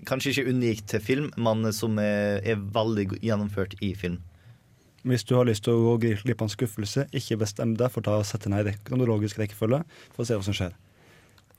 Kanskje 0.08 0.32
ikke 0.32 0.54
unikt 0.56 0.86
til 0.88 1.02
film, 1.04 1.26
men 1.36 1.68
som 1.76 1.98
er, 2.00 2.40
er 2.48 2.62
veldig 2.74 3.20
gjennomført 3.20 3.76
i 3.84 3.92
film. 4.00 4.16
Hvis 5.10 5.24
du 5.26 5.34
har 5.36 5.48
lyst 5.50 5.64
til 5.66 5.74
å 5.74 5.98
gå 5.98 6.14
glipp 6.24 6.42
av 6.44 6.46
en 6.48 6.54
skuffelse, 6.54 7.08
ikke 7.18 7.40
bestem 7.42 7.74
deg 7.80 7.90
for 7.92 8.06
å 8.14 8.20
sette 8.28 8.50
ned 8.52 8.68
i 8.70 8.76
kronologisk 8.86 9.40
rekkefølge 9.42 9.82
for 10.14 10.22
å 10.24 10.28
se 10.30 10.38
hva 10.38 10.46
som 10.46 10.54
skjer. 10.54 10.76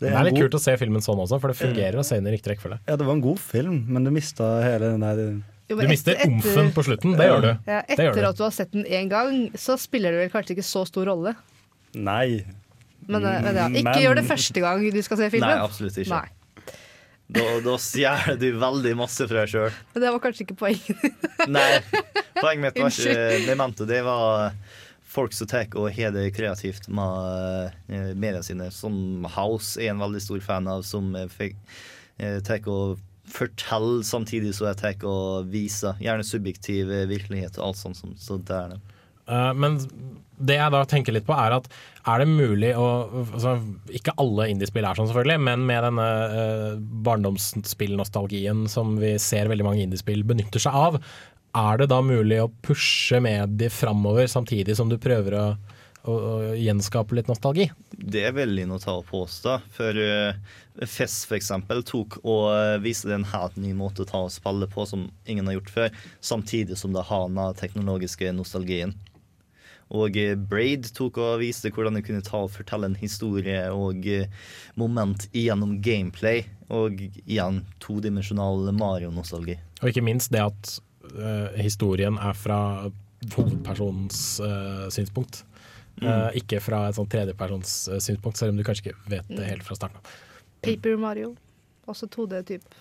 Det 0.01 0.09
er 0.09 0.17
en 0.17 0.25
litt 0.25 0.35
god- 0.39 0.47
kult 0.47 0.55
å 0.57 0.61
se 0.63 0.77
filmen 0.81 1.03
sånn 1.05 1.19
også, 1.21 1.41
for 1.43 1.49
det 1.53 1.59
fungerer 1.59 1.99
å 2.01 2.05
se 2.07 2.15
den 2.21 2.29
i 2.31 2.37
riktig 2.37 2.55
rekkefølge. 2.55 2.79
Ja, 2.89 2.97
det 2.97 3.05
var 3.05 3.13
en 3.19 3.21
god 3.25 3.39
film, 3.43 3.85
men 3.89 4.05
du 4.07 4.11
mista 4.15 4.63
hele 4.63 4.93
den 4.95 5.01
der 5.01 5.43
Jo, 5.71 5.77
Du 5.77 5.87
mister 5.87 6.15
etter- 6.17 6.27
omfen 6.27 6.73
på 6.75 6.83
slutten, 6.83 7.17
det 7.17 7.27
gjør 7.29 7.43
du. 7.43 7.59
Ja, 7.71 7.83
etter 7.89 8.05
gjør 8.11 8.15
du. 8.15 8.27
at 8.27 8.37
du 8.37 8.43
har 8.43 8.51
sett 8.51 8.71
den 8.73 8.85
én 8.85 9.09
gang, 9.09 9.51
så 9.55 9.77
spiller 9.79 10.11
det 10.11 10.19
vel 10.19 10.31
kanskje 10.33 10.57
ikke 10.57 10.65
så 10.67 10.85
stor 10.87 11.05
rolle. 11.07 11.37
Nei. 11.95 12.45
Men, 13.07 13.25
eh, 13.25 13.41
men 13.43 13.55
ja, 13.55 13.69
ikke 13.69 13.85
Men- 13.85 14.03
gjør 14.03 14.15
det 14.17 14.25
første 14.25 14.61
gang 14.61 14.91
du 14.91 15.03
skal 15.03 15.17
se 15.17 15.31
filmen. 15.31 15.49
Nei, 15.49 15.59
absolutt 15.63 15.95
ikke. 15.97 16.09
Nei. 16.11 16.29
Da, 17.31 17.45
da 17.63 17.77
stjeler 17.79 18.39
du 18.41 18.49
veldig 18.59 18.93
masse 18.99 19.27
fra 19.31 19.45
deg 19.45 19.53
sjøl. 19.53 19.75
Men 19.95 20.03
det 20.05 20.13
var 20.15 20.23
kanskje 20.25 20.47
ikke 20.47 20.57
poenget. 20.59 21.05
Nei, 21.55 21.69
poenget 22.41 22.63
mitt 22.65 22.81
var 22.81 22.91
ikke 22.91 23.13
Unnskyld. 23.55 23.87
det 23.91 24.01
var 24.07 24.57
folk 25.11 25.35
som 25.35 25.49
tar 25.51 25.67
og 25.79 25.89
har 25.95 26.13
det 26.15 26.29
kreativt 26.37 26.89
med 26.91 27.77
media 28.19 28.43
sine. 28.47 28.71
Som 28.75 29.27
House 29.37 29.79
er 29.83 29.93
en 29.95 30.03
veldig 30.03 30.23
stor 30.23 30.43
fan 30.45 30.69
av, 30.71 30.83
som 30.87 31.15
eh, 31.19 31.39
eh, 32.19 32.41
tar 32.47 32.67
og 32.71 32.99
forteller 33.31 34.03
samtidig 34.07 34.53
som 34.57 34.67
jeg 34.71 34.81
tar 34.83 35.07
og 35.07 35.51
viser. 35.53 35.99
Gjerne 36.03 36.27
subjektiv 36.27 36.91
eh, 36.91 37.07
virkelighet 37.11 37.59
og 37.61 37.69
alt 37.71 37.81
sånt. 37.83 37.97
som- 38.03 38.17
Så 38.19 38.39
det 38.43 38.57
er 38.57 38.75
det. 38.75 38.81
Eh, 39.31 39.53
Men 39.55 39.79
det 40.41 40.57
jeg 40.57 40.73
da 40.73 40.85
tenker 40.89 41.15
litt 41.15 41.27
på, 41.29 41.37
er 41.37 41.59
at 41.59 41.67
er 42.09 42.23
det 42.23 42.31
mulig 42.31 42.71
å 42.73 42.87
altså, 43.35 43.59
Ikke 43.93 44.15
alle 44.23 44.47
indiespill 44.49 44.87
er 44.89 44.97
sånn, 44.97 45.11
selvfølgelig, 45.11 45.43
men 45.51 45.67
med 45.69 45.85
denne 45.85 46.07
uh, 46.33 46.79
barndomsspillnostalgien 47.05 48.65
som 48.73 48.95
vi 49.03 49.19
ser 49.21 49.51
veldig 49.53 49.67
mange 49.67 49.85
indiespill 49.85 50.25
benytter 50.25 50.65
seg 50.65 50.79
av, 50.81 50.97
er 51.61 51.83
det 51.83 51.91
da 51.93 51.99
mulig 52.01 52.39
å 52.41 52.49
pushe 52.65 53.21
mediet 53.21 53.75
framover 53.75 54.31
samtidig 54.33 54.79
som 54.79 54.89
du 54.89 54.97
prøver 55.03 55.37
å, 55.37 55.45
å, 56.09 56.15
å 56.15 56.35
gjenskape 56.57 57.19
litt 57.19 57.29
nostalgi? 57.29 57.69
Det 57.93 58.25
er 58.31 58.37
veldig 58.39 58.69
noe 58.71 58.81
å 58.81 58.85
ta 58.87 58.97
og 58.97 59.09
påstå. 59.11 59.59
For 59.77 60.01
Fess 60.87 61.27
for 61.29 61.37
eksempel 61.37 61.83
tok 61.85 62.17
og 62.23 62.47
eh, 62.55 62.79
viste 62.81 63.11
en 63.13 63.27
helt 63.29 63.59
ny 63.61 63.75
måte 63.77 64.07
å 64.07 64.09
ta 64.09 64.23
og 64.25 64.33
spille 64.33 64.69
på 64.71 64.87
som 64.89 65.09
ingen 65.29 65.51
har 65.51 65.59
gjort 65.59 65.73
før, 65.75 66.03
samtidig 66.25 66.79
som 66.81 66.95
det 66.97 67.05
har 67.11 67.29
den 67.29 67.59
teknologiske 67.59 68.33
nostalgien. 68.33 68.95
Og 69.97 70.17
eh, 70.19 70.37
Braid 70.39 70.89
tok 70.95 71.19
og 71.19 71.41
viste 71.43 71.73
hvordan 71.75 71.99
du 71.99 72.03
kunne 72.07 72.23
ta 72.25 72.45
og 72.45 72.53
fortelle 72.55 72.91
en 72.91 72.99
historie 73.01 73.65
og 73.75 74.07
eh, 74.07 74.31
moment 74.79 75.27
gjennom 75.35 75.79
gameplay. 75.83 76.45
Og 76.71 77.03
igjen 77.25 77.65
todimensjonal 77.83 78.71
Mario-nostalgi. 78.79 79.59
Og 79.83 79.91
ikke 79.91 80.05
minst 80.07 80.31
det 80.31 80.45
at 80.45 80.77
uh, 81.17 81.51
historien 81.59 82.15
er 82.23 82.37
fra 82.39 82.61
hovedpersonens 83.35 84.21
uh, 84.45 84.87
synspunkt. 84.95 85.43
Eh, 86.01 86.39
ikke 86.39 86.61
fra 86.65 86.85
et 86.89 86.97
sånn 86.97 87.09
tredjepersons 87.11 87.73
synspunkt, 88.01 88.39
selv 88.39 88.55
om 88.55 88.61
du 88.61 88.65
kanskje 88.65 88.89
ikke 88.89 89.11
vet 89.11 89.35
det 89.35 89.49
helt 89.51 89.67
fra 89.67 89.77
starten 89.77 89.99
av. 89.99 90.15
Paper 90.65 90.95
Mario. 91.01 91.35
Også 91.91 92.07
2D-type. 92.09 92.79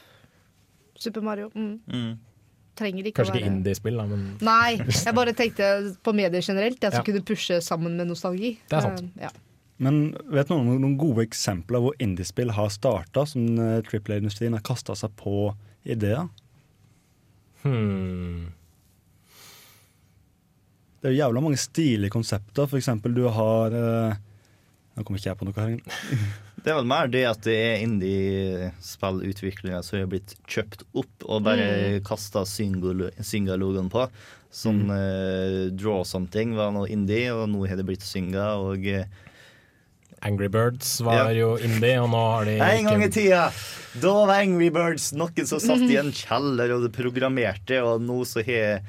Super 0.99 1.25
Mario. 1.25 1.49
Mm. 1.55 2.13
Trenger 2.79 3.09
ikke 3.09 3.19
Kanskje 3.19 3.33
å 3.33 3.37
ikke 3.37 3.45
være 3.49 3.55
indiespill, 3.57 3.99
da, 3.99 4.05
men 4.07 4.25
Nei, 4.47 4.77
jeg 4.79 5.15
bare 5.17 5.33
tenkte 5.35 5.69
på 6.05 6.13
medier 6.15 6.41
generelt. 6.45 6.79
Jeg 6.79 6.93
som 6.95 7.01
Ja. 7.03 7.05
kunne 7.11 7.25
pushe 7.27 7.59
sammen 7.65 7.97
med 7.99 8.07
nostalgi. 8.07 8.55
Det 8.71 8.77
er 8.79 8.87
sant. 8.87 9.01
Uh, 9.17 9.23
Ja. 9.27 9.31
Men 9.79 10.11
vet 10.27 10.49
noen 10.51 10.67
om 10.73 10.81
noen 10.83 10.97
gode 10.99 11.23
eksempler 11.23 11.79
hvor 11.79 11.93
indiespill 12.03 12.49
har 12.51 12.67
starta, 12.73 13.23
som 13.27 13.45
eh, 13.63 13.77
Triple 13.87 14.17
A-industrien 14.17 14.51
har 14.51 14.63
kasta 14.67 14.91
seg 14.99 15.13
på 15.15 15.53
ideer? 15.87 16.25
hmm. 17.63 18.49
Det 20.99 21.07
er 21.07 21.13
jo 21.15 21.21
jævla 21.21 21.41
mange 21.45 21.59
stilige 21.61 22.11
konsepter. 22.11 22.67
For 22.67 22.75
eksempel 22.79 23.13
du 23.15 23.23
har 23.31 23.71
eh, 23.71 24.17
Nå 24.97 25.05
kommer 25.07 25.21
ikke 25.21 25.29
jeg 25.31 25.39
på 25.39 25.47
noe 25.47 25.55
her. 25.55 25.77
Det 26.63 26.71
er 26.73 26.75
vel 26.79 26.87
mer 26.89 27.07
det 27.07 27.23
at 27.29 27.41
det 27.45 27.55
er 27.55 27.83
indie-spillutviklere 27.85 29.79
som 29.85 29.99
har 30.01 30.09
blitt 30.11 30.35
kjøpt 30.49 30.83
opp 30.99 31.25
og 31.27 31.43
bare 31.45 31.67
Mm. 31.99 32.03
kasta 32.03 32.43
Synga-logoen 32.45 33.89
på. 33.89 34.09
Sånn 34.51 34.89
eh, 34.89 35.69
Draw 35.77 36.03
Something 36.03 36.55
var 36.57 36.71
noe 36.73 36.87
indie, 36.89 37.29
og 37.31 37.49
nå 37.49 37.67
har 37.69 37.75
det 37.77 37.85
blitt 37.85 38.01
Synga. 38.03 38.57
Og 38.57 38.85
Uh, 38.85 39.05
Angry 40.21 40.47
Birds 40.49 40.99
var 41.01 41.29
Ja. 41.31 41.31
jo 41.31 41.55
indie, 41.63 41.95
og 42.01 42.09
nå 42.09 42.17
har 42.35 42.45
de 42.45 42.57
en 42.59 42.83
gang 42.85 43.01
i 43.01 43.05
ikke 43.07 43.13
tida, 43.13 43.51
da 44.01 44.13
var 44.25 44.41
Angry 44.41 44.69
Birds 44.69 45.13
noen 45.13 45.45
som 45.47 45.59
satt 45.59 45.79
i 45.87 45.95
en 45.95 46.11
kjeller 46.11 46.73
og 46.75 46.91
programmerte, 46.91 47.79
og 47.81 48.01
nå 48.01 48.25
så 48.27 48.43
har 48.43 48.81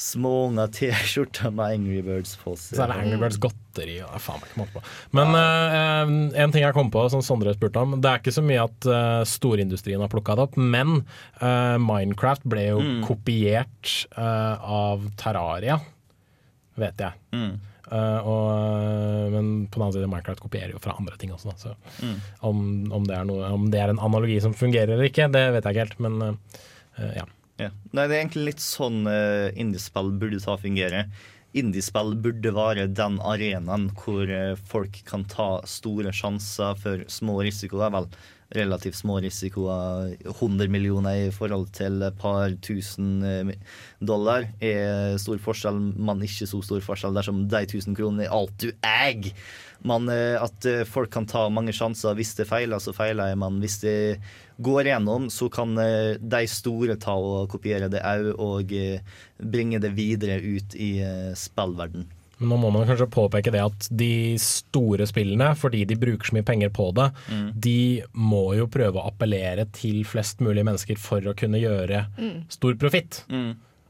småunger 0.00 0.70
T-skjorter 0.72 1.52
med 1.52 1.76
Angry 1.76 2.00
Birds 2.04 2.32
på 2.40 2.54
seg. 2.56 2.78
Så 2.78 2.84
er 2.84 2.92
det 2.92 2.98
Angry 3.02 3.18
Birds 3.20 3.38
godteri 3.42 3.98
og 4.06 4.16
faen 4.22 4.40
meg 4.40 4.50
ikke 4.50 4.60
måte 4.62 4.76
på. 4.78 4.82
Men 5.18 5.36
eh, 5.36 6.12
en 6.42 6.54
ting 6.54 6.64
jeg 6.64 6.76
kom 6.76 6.92
på, 6.92 7.04
som 7.12 7.24
Sondre 7.24 7.52
spurte 7.56 7.82
om, 7.84 7.98
det 8.00 8.08
er 8.10 8.22
ikke 8.22 8.34
så 8.34 8.44
mye 8.44 8.64
at 8.64 8.88
uh, 8.88 9.22
storindustrien 9.28 10.00
har 10.00 10.12
plukka 10.12 10.38
det 10.38 10.46
opp, 10.48 10.56
men 10.56 11.02
uh, 11.42 11.76
Minecraft 11.82 12.46
ble 12.48 12.68
jo 12.70 12.84
kopiert 13.04 13.90
eh, 14.16 14.70
av 14.80 15.04
Terraria, 15.20 15.76
vet 16.80 17.04
jeg. 17.04 17.20
Mm. 17.36 17.58
Uh, 17.90 18.20
og, 18.22 19.32
men 19.34 19.46
på 19.66 19.80
den 19.80 19.84
annen 19.84 19.96
side, 19.96 20.08
Minecraft 20.10 20.44
kopierer 20.44 20.72
jo 20.72 20.80
fra 20.82 20.94
andre 20.96 21.18
ting 21.20 21.34
også. 21.34 21.52
da. 21.52 21.58
Så 21.60 22.14
om, 22.46 22.62
om, 22.94 23.04
det 23.08 23.18
er 23.18 23.28
noe, 23.28 23.50
om 23.52 23.68
det 23.72 23.82
er 23.82 23.92
en 23.92 24.00
analogi 24.00 24.38
som 24.40 24.56
fungerer 24.56 24.94
eller 24.94 25.10
ikke, 25.10 25.28
det 25.34 25.44
vet 25.56 25.66
jeg 25.66 25.76
ikke 25.76 25.86
helt. 25.88 26.00
Men 26.06 26.24
uh, 26.24 27.12
ja. 27.18 27.26
Ja. 27.60 27.68
Nei, 27.92 28.06
det 28.06 28.16
er 28.16 28.22
egentlig 28.22 28.48
litt 28.52 28.64
sånn 28.64 29.04
uh, 29.08 29.50
indiespill 29.58 30.14
burde 30.20 30.40
ta 30.42 30.56
fungere. 30.60 31.04
Indiespill 31.56 32.14
burde 32.22 32.52
være 32.54 32.88
den 32.94 33.18
arenaen 33.26 33.88
hvor 33.98 34.30
uh, 34.30 34.56
folk 34.70 35.00
kan 35.08 35.26
ta 35.28 35.52
store 35.68 36.14
sjanser 36.16 36.78
for 36.80 37.04
små 37.10 37.40
risikoer. 37.44 37.92
Vel, 37.92 38.06
relativt 38.56 38.98
små 38.98 39.18
risikoer. 39.22 40.14
100 40.30 40.70
millioner 40.72 41.26
i 41.26 41.32
forhold 41.34 41.68
til 41.76 42.00
et 42.02 42.16
par 42.18 42.50
tusen 42.66 43.20
eh, 43.22 43.52
dollar 44.02 44.48
er 44.58 45.14
stor 45.22 45.38
forskjell, 45.44 45.78
men 45.94 46.24
ikke 46.26 46.48
så 46.50 46.58
stor 46.66 46.82
forskjell 46.82 47.14
dersom 47.14 47.44
de 47.46 47.60
1000 47.62 47.94
kronene 47.94 48.26
er 48.26 48.34
alt 48.34 48.56
du 48.58 48.72
eier. 48.80 49.30
Men 49.86 50.10
at 50.10 50.66
folk 50.90 51.08
kan 51.14 51.24
ta 51.30 51.46
mange 51.48 51.72
sjanser. 51.72 52.18
Hvis 52.18 52.34
det 52.36 52.50
feiler, 52.50 52.82
så 52.82 52.92
feiler 52.92 53.30
jeg. 53.30 53.38
Men 53.40 53.62
hvis 53.62 53.78
det 53.80 53.94
går 54.62 54.90
gjennom, 54.92 55.28
så 55.32 55.48
kan 55.52 55.76
eh, 55.80 56.16
de 56.20 56.40
store 56.50 56.96
ta 57.00 57.16
og 57.16 57.50
kopiere 57.52 57.90
det 57.92 58.02
òg, 58.06 58.30
og 58.36 58.72
eh, 58.76 59.02
bringe 59.40 59.80
det 59.82 59.92
videre 59.96 60.40
ut 60.40 60.76
i 60.76 60.94
eh, 61.04 61.30
spillverden. 61.38 62.08
Men 62.40 62.54
nå 62.54 62.56
må 62.56 62.70
man 62.72 62.86
kanskje 62.88 63.10
påpeke 63.12 63.52
det 63.52 63.60
at 63.60 63.86
de 63.92 64.36
store 64.40 65.04
spillene, 65.08 65.50
fordi 65.60 65.82
de 65.88 65.98
bruker 66.00 66.30
så 66.30 66.38
mye 66.38 66.46
penger 66.48 66.70
på 66.72 66.86
det, 66.96 67.10
de 67.52 68.00
må 68.16 68.54
jo 68.56 68.64
prøve 68.72 68.96
å 68.96 69.10
appellere 69.10 69.66
til 69.76 70.06
flest 70.08 70.40
mulig 70.40 70.64
mennesker 70.64 70.96
for 71.00 71.28
å 71.28 71.34
kunne 71.36 71.60
gjøre 71.60 72.06
stor 72.48 72.78
profitt. 72.80 73.26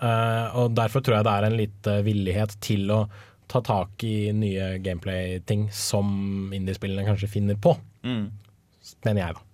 Eh, 0.01 0.57
og 0.59 0.75
derfor 0.75 1.05
tror 1.05 1.19
jeg 1.21 1.29
det 1.29 1.37
er 1.37 1.47
en 1.47 1.59
litt 1.61 1.91
eh, 1.93 2.03
villighet 2.07 2.57
til 2.65 2.91
å 2.95 3.05
ta 3.51 3.61
tak 3.67 4.03
i 4.07 4.31
nye 4.33 4.73
gameplay-ting 4.83 5.69
som 5.75 6.51
indiespillene 6.57 7.07
kanskje 7.07 7.31
finner 7.31 7.59
på. 7.61 7.77
Mener 8.03 9.23
jeg, 9.23 9.39
da. 9.39 9.47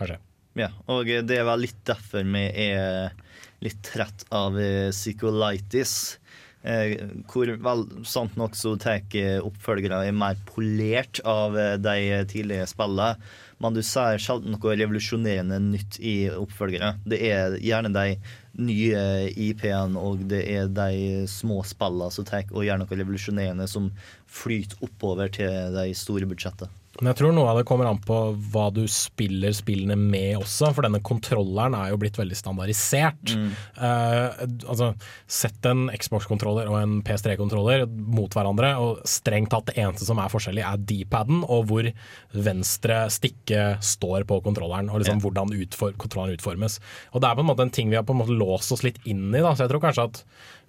Kanskje. 0.00 0.20
Ja, 0.58 0.68
og 0.90 1.08
det 1.08 1.38
er 1.38 1.46
vel 1.48 1.64
litt 1.64 1.78
derfor 1.88 2.26
vi 2.28 2.42
er 2.66 3.14
litt 3.62 3.80
trett 3.86 4.26
av 4.34 4.58
eh, 4.60 4.90
psycholitis. 4.92 6.18
Eh, 6.62 6.94
hvor 7.30 7.50
vel 7.64 7.80
sant 8.06 8.36
nok 8.38 8.54
så 8.54 8.76
tar 8.78 9.02
oppfølgere 9.42 10.04
er 10.06 10.14
mer 10.14 10.38
polert 10.46 11.22
av 11.26 11.56
eh, 11.58 11.78
de 11.80 12.22
tidligere 12.30 12.68
spillene. 12.70 13.16
Men 13.62 13.76
du 13.76 13.82
ser 13.86 14.18
sjelden 14.18 14.56
noe 14.56 14.74
revolusjonerende 14.74 15.60
nytt 15.62 16.00
i 16.02 16.26
oppfølgere. 16.34 16.96
Det 17.06 17.20
er 17.30 17.56
gjerne 17.62 17.94
de 17.94 18.16
nye 18.58 19.04
IP-ene 19.30 20.02
og 20.02 20.26
det 20.30 20.42
er 20.50 20.68
de 20.74 21.24
små 21.30 21.62
spillene 21.66 22.10
som 22.12 22.26
tar 22.26 22.50
og 22.50 22.66
gjør 22.66 22.82
noe 22.82 23.00
revolusjonerende 23.02 23.70
som 23.70 23.92
flyter 24.26 24.82
oppover 24.82 25.30
til 25.38 25.78
de 25.78 25.92
store 25.96 26.28
budsjettene. 26.28 26.81
Men 27.02 27.10
jeg 27.10 27.18
tror 27.18 27.32
noe 27.34 27.50
av 27.50 27.58
det 27.58 27.64
kommer 27.66 27.88
an 27.90 27.98
på 27.98 28.16
hva 28.54 28.68
du 28.70 28.84
spiller 28.86 29.50
spillene 29.56 29.96
med 29.98 30.38
også, 30.38 30.68
for 30.70 30.86
denne 30.86 31.00
kontrolleren 31.02 31.74
er 31.74 31.90
jo 31.90 31.98
blitt 31.98 32.20
veldig 32.20 32.38
standardisert. 32.38 33.32
Eh, 33.74 34.44
altså, 34.70 34.92
Sett 35.26 35.66
en 35.66 35.88
Xbox-kontroller 35.90 36.70
og 36.70 36.78
en 36.78 36.94
PS3-kontroller 37.02 37.88
mot 37.90 38.30
hverandre, 38.30 38.70
og 38.78 39.02
strengt 39.08 39.50
tatt 39.50 39.72
det 39.72 39.80
eneste 39.82 40.06
som 40.06 40.22
er 40.22 40.30
forskjellig, 40.30 40.62
er 40.62 40.86
D-paden 40.92 41.42
og 41.42 41.66
hvor 41.72 41.90
venstre 42.46 43.02
stikke 43.10 43.66
står 43.82 44.28
på 44.30 44.38
kontrolleren, 44.46 44.92
og 44.92 45.02
liksom 45.02 45.24
hvordan 45.26 45.50
utfor 45.58 45.98
kontrolleren 45.98 46.38
utformes. 46.38 46.78
Og 47.10 47.20
Det 47.24 47.28
er 47.28 47.38
på 47.38 47.42
en 47.42 47.50
måte 47.50 47.66
en 47.66 47.74
ting 47.74 47.90
vi 47.90 47.98
har 47.98 48.06
på 48.06 48.14
en 48.14 48.22
måte 48.22 48.38
låst 48.38 48.70
oss 48.76 48.86
litt 48.86 49.02
inn 49.02 49.32
i, 49.34 49.42
da. 49.42 49.56
så 49.56 49.66
jeg 49.66 49.74
tror 49.74 49.82
kanskje 49.88 50.06
at 50.06 50.22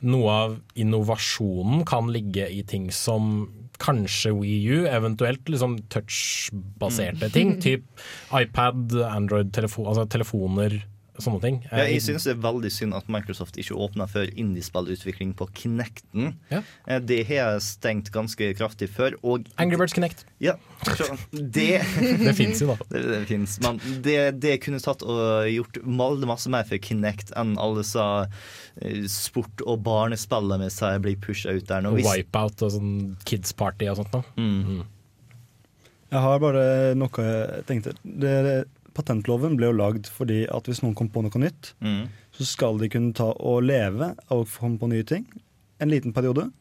noe 0.03 0.31
av 0.33 0.55
innovasjonen 0.75 1.85
kan 1.87 2.09
ligge 2.11 2.49
i 2.49 2.63
ting 2.67 2.89
som 2.91 3.45
kanskje 3.83 4.31
Wii 4.37 4.59
U, 4.77 4.79
eventuelt 4.87 5.49
liksom 5.51 5.77
touch-baserte 5.91 7.29
ting. 7.33 7.57
Typ 7.63 7.85
iPad, 8.31 8.95
Android-telefon, 9.11 9.89
altså 9.91 10.07
telefoner 10.09 10.79
sånne 11.21 11.41
ting. 11.43 11.57
Ja, 11.69 11.83
Eh, 11.83 11.91
jeg 11.93 12.01
synes 12.01 12.23
det 12.25 12.31
er 12.33 12.39
veldig 12.41 12.71
synd 12.73 12.95
at 12.97 13.07
Microsoft 13.11 13.57
ikke 13.61 13.75
åpna 13.77 14.07
for 14.09 14.25
indiespillutvikling 14.25 15.35
på 15.37 15.45
Kinecten. 15.53 16.35
Ja. 16.49 16.61
Eh, 16.87 16.99
Det 16.99 17.19
har 17.27 17.35
jeg 17.53 17.61
stengt 17.61 18.09
ganske 18.11 18.53
kraftig 18.57 18.89
før. 18.89 19.13
Og 19.23 19.45
Angry 19.61 19.77
Birds 19.77 19.93
Kinect. 19.93 20.25
Ja, 20.41 20.55
det 21.31 21.81
Det 22.23 22.33
fins 22.35 22.61
jo, 22.61 22.67
da. 22.73 22.77
Det, 22.89 23.03
det 23.11 23.21
finnes, 23.29 23.59
men 23.61 23.77
det, 24.03 24.17
det 24.41 24.55
kunne 24.65 24.81
tatt 24.83 25.03
og 25.05 25.45
gjort 25.51 25.77
veldig 25.83 26.27
masse 26.27 26.49
mer 26.49 26.65
for 26.67 26.77
Kinect 26.81 27.31
enn 27.37 27.53
alle 27.61 27.83
disse 27.83 28.07
eh, 28.81 29.05
sport- 29.07 29.61
og 29.67 29.83
barnespillene 29.85 30.57
med 30.65 30.73
seg 30.73 31.01
blir 31.05 31.15
pusha 31.21 31.53
ut 31.53 31.67
der 31.69 31.85
nå. 31.85 31.93
Wipeout 31.99 32.65
og 32.65 32.73
sånn 32.79 32.93
Kids 33.29 33.53
Party 33.53 33.87
og 33.91 34.01
sånt. 34.01 34.11
Da. 34.17 34.23
Mm. 34.39 34.83
Jeg 36.13 36.21
har 36.21 36.39
bare 36.43 36.63
noe 36.97 37.23
jeg 37.25 37.63
tenkte. 37.69 37.93
Det, 38.03 38.33
det, 38.45 38.57
patentloven 38.93 39.55
ble 39.59 39.69
jo 39.71 39.75
lagd 39.77 40.07
fordi 40.11 40.43
at 40.53 40.67
hvis 40.69 40.81
noen 40.83 40.95
kom 40.97 41.09
på 41.09 41.23
noe 41.25 41.41
nytt, 41.41 41.73
Mm. 41.81 42.07
så 42.37 42.45
skal 42.45 42.77
de 42.81 42.89
kunne 42.89 43.13
ta 43.13 43.31
og 43.39 43.63
leve 43.63 44.13
av 44.29 44.43
å 44.43 44.47
komme 44.49 44.77
på 44.79 44.89
nye 44.89 45.03
ting 45.03 45.25
en 45.81 45.89
liten 45.89 46.13
periode. 46.13 46.51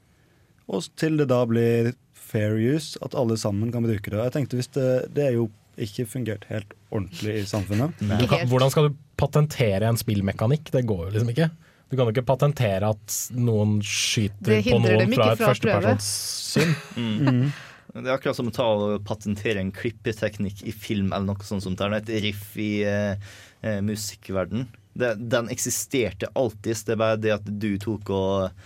Og 0.69 0.85
til 0.97 1.17
det 1.21 1.29
da 1.29 1.45
blir 1.47 1.93
fair 2.15 2.55
use, 2.57 2.97
at 3.03 3.15
alle 3.15 3.37
sammen 3.37 3.73
kan 3.73 3.83
bruke 3.85 4.09
det. 4.11 4.19
Jeg 4.23 4.33
tenkte 4.33 4.57
hvis 4.57 4.71
Det, 4.73 5.15
det 5.15 5.27
er 5.27 5.33
jo 5.37 5.51
ikke 5.77 6.07
fungert 6.07 6.45
helt 6.51 6.73
ordentlig 6.93 7.43
i 7.43 7.45
samfunnet. 7.49 7.93
Du 8.21 8.27
kan, 8.29 8.47
hvordan 8.49 8.71
skal 8.73 8.89
du 8.91 8.97
patentere 9.17 9.89
en 9.89 9.97
spillmekanikk? 10.01 10.71
Det 10.73 10.85
går 10.87 11.07
jo 11.09 11.13
liksom 11.17 11.31
ikke. 11.35 11.51
Du 11.91 11.97
kan 11.97 12.07
jo 12.09 12.13
ikke 12.15 12.25
patentere 12.25 12.89
at 12.89 13.17
noen 13.37 13.81
skyter 13.85 14.63
på 14.65 14.79
noen 14.81 15.13
fra 15.13 15.33
et 15.35 15.43
førstepersonssyn. 15.45 16.73
Mm. 16.97 17.53
Det 17.93 18.09
er 18.09 18.15
akkurat 18.15 18.39
som 18.39 18.49
å 18.49 18.55
ta 18.55 18.67
og 18.73 19.03
patentere 19.05 19.61
en 19.61 19.73
klippeteknikk 19.75 20.63
i 20.65 20.73
film 20.73 21.11
eller 21.13 21.29
noe 21.29 21.45
sånt 21.45 21.65
som 21.65 21.77
det 21.77 21.85
er 21.85 21.97
et 21.99 22.13
riff 22.25 22.55
i 22.57 22.71
eh, 22.89 23.21
eh, 23.61 23.81
musikkverden. 23.85 24.65
Det, 24.97 25.15
den 25.33 25.51
eksisterte 25.53 26.31
alltid, 26.37 26.87
det 26.87 26.95
er 26.95 27.03
bare 27.03 27.21
det 27.21 27.35
at 27.37 27.51
du 27.61 27.71
tok 27.81 28.13
og 28.13 28.63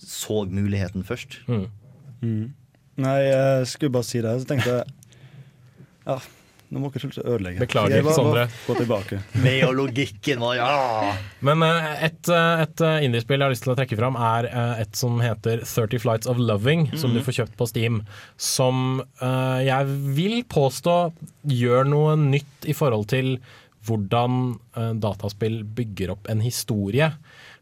så 0.00 0.42
muligheten 0.48 1.04
først. 1.04 1.42
Mm. 1.48 1.66
Mm. 2.24 2.46
Nei, 3.04 3.18
jeg 3.26 3.68
skulle 3.68 3.92
bare 3.96 4.08
si 4.08 4.22
det, 4.24 4.32
så 4.40 4.48
tenkte 4.48 4.78
jeg 4.78 4.92
Ja, 6.04 6.18
nå 6.74 6.80
må 6.82 6.90
dere 6.90 7.04
slutte 7.04 7.22
å 7.22 7.34
ødelegge. 7.36 7.62
Beklager, 7.62 8.00
Jeg 8.00 8.14
Sondre. 8.16 8.44
Gå 8.66 8.74
tilbake. 8.80 9.20
Med 9.44 9.60
og 9.68 9.76
logikken 9.78 10.42
ja! 10.58 11.12
Men 11.46 11.62
eh, 11.62 11.90
et, 12.08 12.30
eh, 12.32 12.62
et 12.64 12.82
eh, 12.82 13.04
indiespill 13.06 13.38
jeg 13.38 13.46
har 13.46 13.54
lyst 13.54 13.66
til 13.66 13.74
å 13.74 13.76
trekke 13.78 13.98
fram, 14.00 14.18
er 14.18 14.48
et 14.82 14.98
som 14.98 15.20
heter 15.22 15.62
30 15.62 16.02
Flights 16.02 16.30
of 16.30 16.40
Loving, 16.42 16.88
som 16.98 17.14
du 17.14 17.20
får 17.24 17.38
kjøpt 17.38 17.54
på 17.60 17.68
Steam. 17.70 18.00
Som 18.40 19.04
jeg 19.22 19.98
vil 20.16 20.40
påstå 20.50 20.96
gjør 21.54 21.86
noe 21.88 22.16
nytt 22.18 22.66
i 22.66 22.74
forhold 22.76 23.06
til 23.12 23.36
hvordan 23.84 24.56
dataspill 25.00 25.60
bygger 25.76 26.14
opp 26.16 26.28
en 26.32 26.42
historie. 26.44 27.12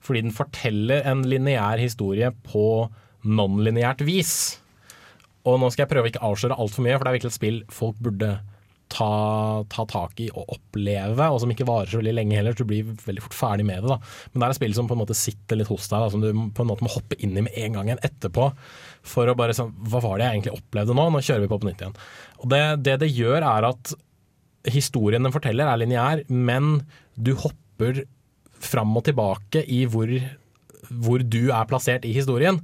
Fordi 0.03 0.25
den 0.25 0.35
forteller 0.35 1.05
en 1.11 1.25
lineær 1.29 1.83
historie 1.83 2.31
på 2.47 2.67
non-lineært 3.23 4.03
vis. 4.07 4.63
Og 5.47 5.59
nå 5.59 5.71
skal 5.73 5.85
jeg 5.85 5.93
prøve 5.93 6.09
å 6.09 6.13
ikke 6.13 6.25
avsløre 6.27 6.59
altfor 6.63 6.87
mye, 6.87 6.97
for 6.97 7.05
det 7.05 7.13
er 7.13 7.19
virkelig 7.19 7.33
et 7.33 7.39
spill 7.39 7.61
folk 7.75 7.99
burde 8.03 8.37
ta, 8.93 9.11
ta 9.73 9.85
tak 9.89 10.21
i 10.21 10.29
og 10.31 10.55
oppleve, 10.57 11.29
og 11.33 11.41
som 11.43 11.53
ikke 11.53 11.67
varer 11.69 11.91
så 11.91 12.01
veldig 12.01 12.15
lenge 12.19 12.37
heller, 12.39 12.55
så 12.55 12.65
du 12.65 12.71
blir 12.71 12.93
veldig 13.07 13.25
fort 13.25 13.37
ferdig 13.39 13.67
med 13.69 13.83
det. 13.83 13.95
da. 13.95 13.99
Men 14.33 14.43
det 14.43 14.47
er 14.47 14.55
et 14.55 14.61
spill 14.61 14.77
som 14.77 14.91
på 14.91 14.97
en 14.97 15.03
måte 15.03 15.17
sitter 15.19 15.59
litt 15.59 15.71
hos 15.73 15.89
deg, 15.89 16.05
da, 16.05 16.11
som 16.13 16.23
du 16.25 16.31
på 16.33 16.65
en 16.65 16.71
måte 16.71 16.87
må 16.87 16.93
hoppe 16.93 17.19
inn 17.19 17.37
i 17.37 17.45
med 17.47 17.57
en 17.65 17.79
gang 17.79 17.91
igjen 17.91 18.05
etterpå. 18.09 18.51
For 19.13 19.27
å 19.27 19.35
bare 19.39 19.57
sånn 19.57 19.73
Hva 19.91 19.99
var 20.05 20.19
det 20.19 20.29
jeg 20.29 20.37
egentlig 20.37 20.55
opplevde 20.61 20.95
nå? 20.95 21.09
Nå 21.11 21.23
kjører 21.25 21.45
vi 21.45 21.51
på 21.51 21.59
på 21.63 21.69
nytt 21.69 21.83
igjen. 21.83 21.97
Og 22.43 22.53
det 22.53 22.63
det, 22.87 22.99
det 23.03 23.11
gjør, 23.11 23.41
er 23.43 23.69
at 23.73 23.95
historien 24.71 25.25
den 25.25 25.35
forteller, 25.35 25.67
er 25.67 25.81
lineær, 25.81 26.23
men 26.29 26.85
du 27.17 27.35
hopper 27.35 28.05
fram 28.63 28.95
og 28.99 29.07
tilbake 29.09 29.65
i 29.67 29.83
hvor, 29.91 30.11
hvor 31.03 31.25
du 31.27 31.51
er 31.51 31.69
plassert 31.71 32.07
i 32.07 32.15
historien. 32.15 32.61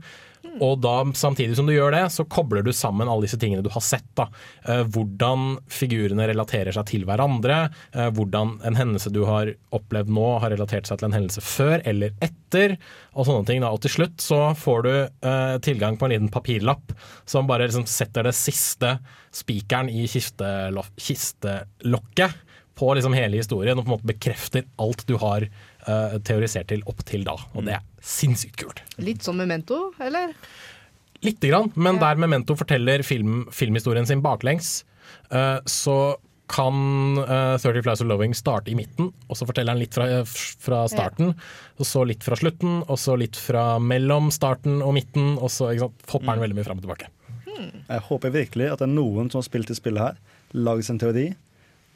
Og 0.65 0.79
da, 0.83 0.95
samtidig 1.15 1.57
som 1.59 1.67
du 1.69 1.75
gjør 1.75 1.93
det, 1.95 2.05
så 2.15 2.25
kobler 2.29 2.63
du 2.67 2.73
sammen 2.75 3.09
alle 3.09 3.27
disse 3.27 3.39
tingene 3.41 3.65
du 3.65 3.71
har 3.75 3.85
sett. 3.85 4.09
Da. 4.19 4.25
Eh, 4.65 4.85
hvordan 4.95 5.59
figurene 5.73 6.29
relaterer 6.31 6.73
seg 6.75 6.85
til 6.91 7.03
hverandre, 7.09 7.57
eh, 7.93 8.11
hvordan 8.15 8.47
en 8.67 8.79
hendelse 8.79 9.11
du 9.15 9.23
har 9.29 9.47
opplevd 9.75 10.09
nå 10.15 10.29
har 10.43 10.51
relatert 10.55 10.87
seg 10.89 10.97
til 10.99 11.07
en 11.11 11.19
hendelse 11.19 11.43
før 11.45 11.77
eller 11.89 12.11
etter, 12.25 12.69
og 13.15 13.23
sånne 13.29 13.47
ting. 13.49 13.61
Da. 13.65 13.69
Og 13.75 13.81
til 13.85 13.95
slutt 13.99 14.19
så 14.25 14.41
får 14.59 14.79
du 14.87 14.95
eh, 14.95 15.57
tilgang 15.65 15.95
på 15.99 16.05
en 16.07 16.13
liten 16.15 16.33
papirlapp 16.33 16.87
som 17.29 17.49
bare 17.49 17.67
liksom 17.69 17.87
setter 17.91 18.23
det 18.29 18.37
siste 18.39 18.91
spikeren 19.35 19.89
i 19.93 20.01
kistelokket 20.09 22.33
på 22.79 22.95
liksom 22.95 23.17
hele 23.17 23.41
historien, 23.41 23.79
og 23.79 23.85
på 23.85 23.91
en 23.91 23.97
måte 23.97 24.13
bekrefter 24.13 24.63
alt 24.79 25.03
du 25.09 25.17
har 25.19 25.49
eh, 25.89 26.17
teorisert 26.29 26.71
til 26.73 26.85
opp 26.91 27.03
til 27.09 27.27
da. 27.27 27.37
Og 27.57 27.67
det 27.67 27.79
er 27.79 27.85
sinnssykt 28.05 28.61
kult. 28.61 28.83
Litt 29.03 29.27
som 29.27 29.39
Memento, 29.41 29.89
eller? 30.03 30.37
Lite 31.27 31.51
grann, 31.51 31.73
men 31.75 31.99
der 31.99 32.21
Memento 32.21 32.55
forteller 32.59 33.03
film, 33.03 33.43
filmhistorien 33.51 34.07
sin 34.07 34.23
baklengs, 34.23 34.85
eh, 35.35 35.59
så 35.67 35.99
kan 36.49 37.19
uh, 37.19 37.59
30 37.61 37.83
Flies 37.85 38.01
of 38.01 38.09
Loving 38.09 38.35
starte 38.35 38.73
i 38.73 38.77
midten, 38.79 39.11
og 39.29 39.37
så 39.37 39.45
forteller 39.45 39.75
han 39.75 39.83
litt 39.83 39.93
fra, 39.93 40.07
fra 40.25 40.79
starten, 40.89 41.35
og 41.77 41.85
så 41.85 42.07
litt 42.09 42.25
fra 42.25 42.39
slutten, 42.41 42.81
og 42.87 42.97
så 42.97 43.19
litt 43.21 43.37
fra 43.37 43.75
mellom 43.83 44.31
starten 44.33 44.81
og 44.81 44.95
midten, 44.97 45.35
og 45.37 45.53
så 45.53 45.75
ikke 45.75 45.85
sant, 45.85 46.07
hopper 46.09 46.33
han 46.33 46.45
veldig 46.47 46.57
mye 46.57 46.69
fram 46.71 46.81
og 46.81 46.87
tilbake. 46.87 47.11
Jeg 47.59 48.05
håper 48.09 48.33
virkelig 48.33 48.71
at 48.73 48.81
det 48.81 48.89
er 48.89 48.95
noen 48.95 49.29
som 49.29 49.43
har 49.43 49.49
spilt 49.49 49.69
det 49.69 49.77
spillet 49.77 50.01
her, 50.01 50.19
laget 50.57 50.89
sin 50.89 51.01
teori, 51.03 51.27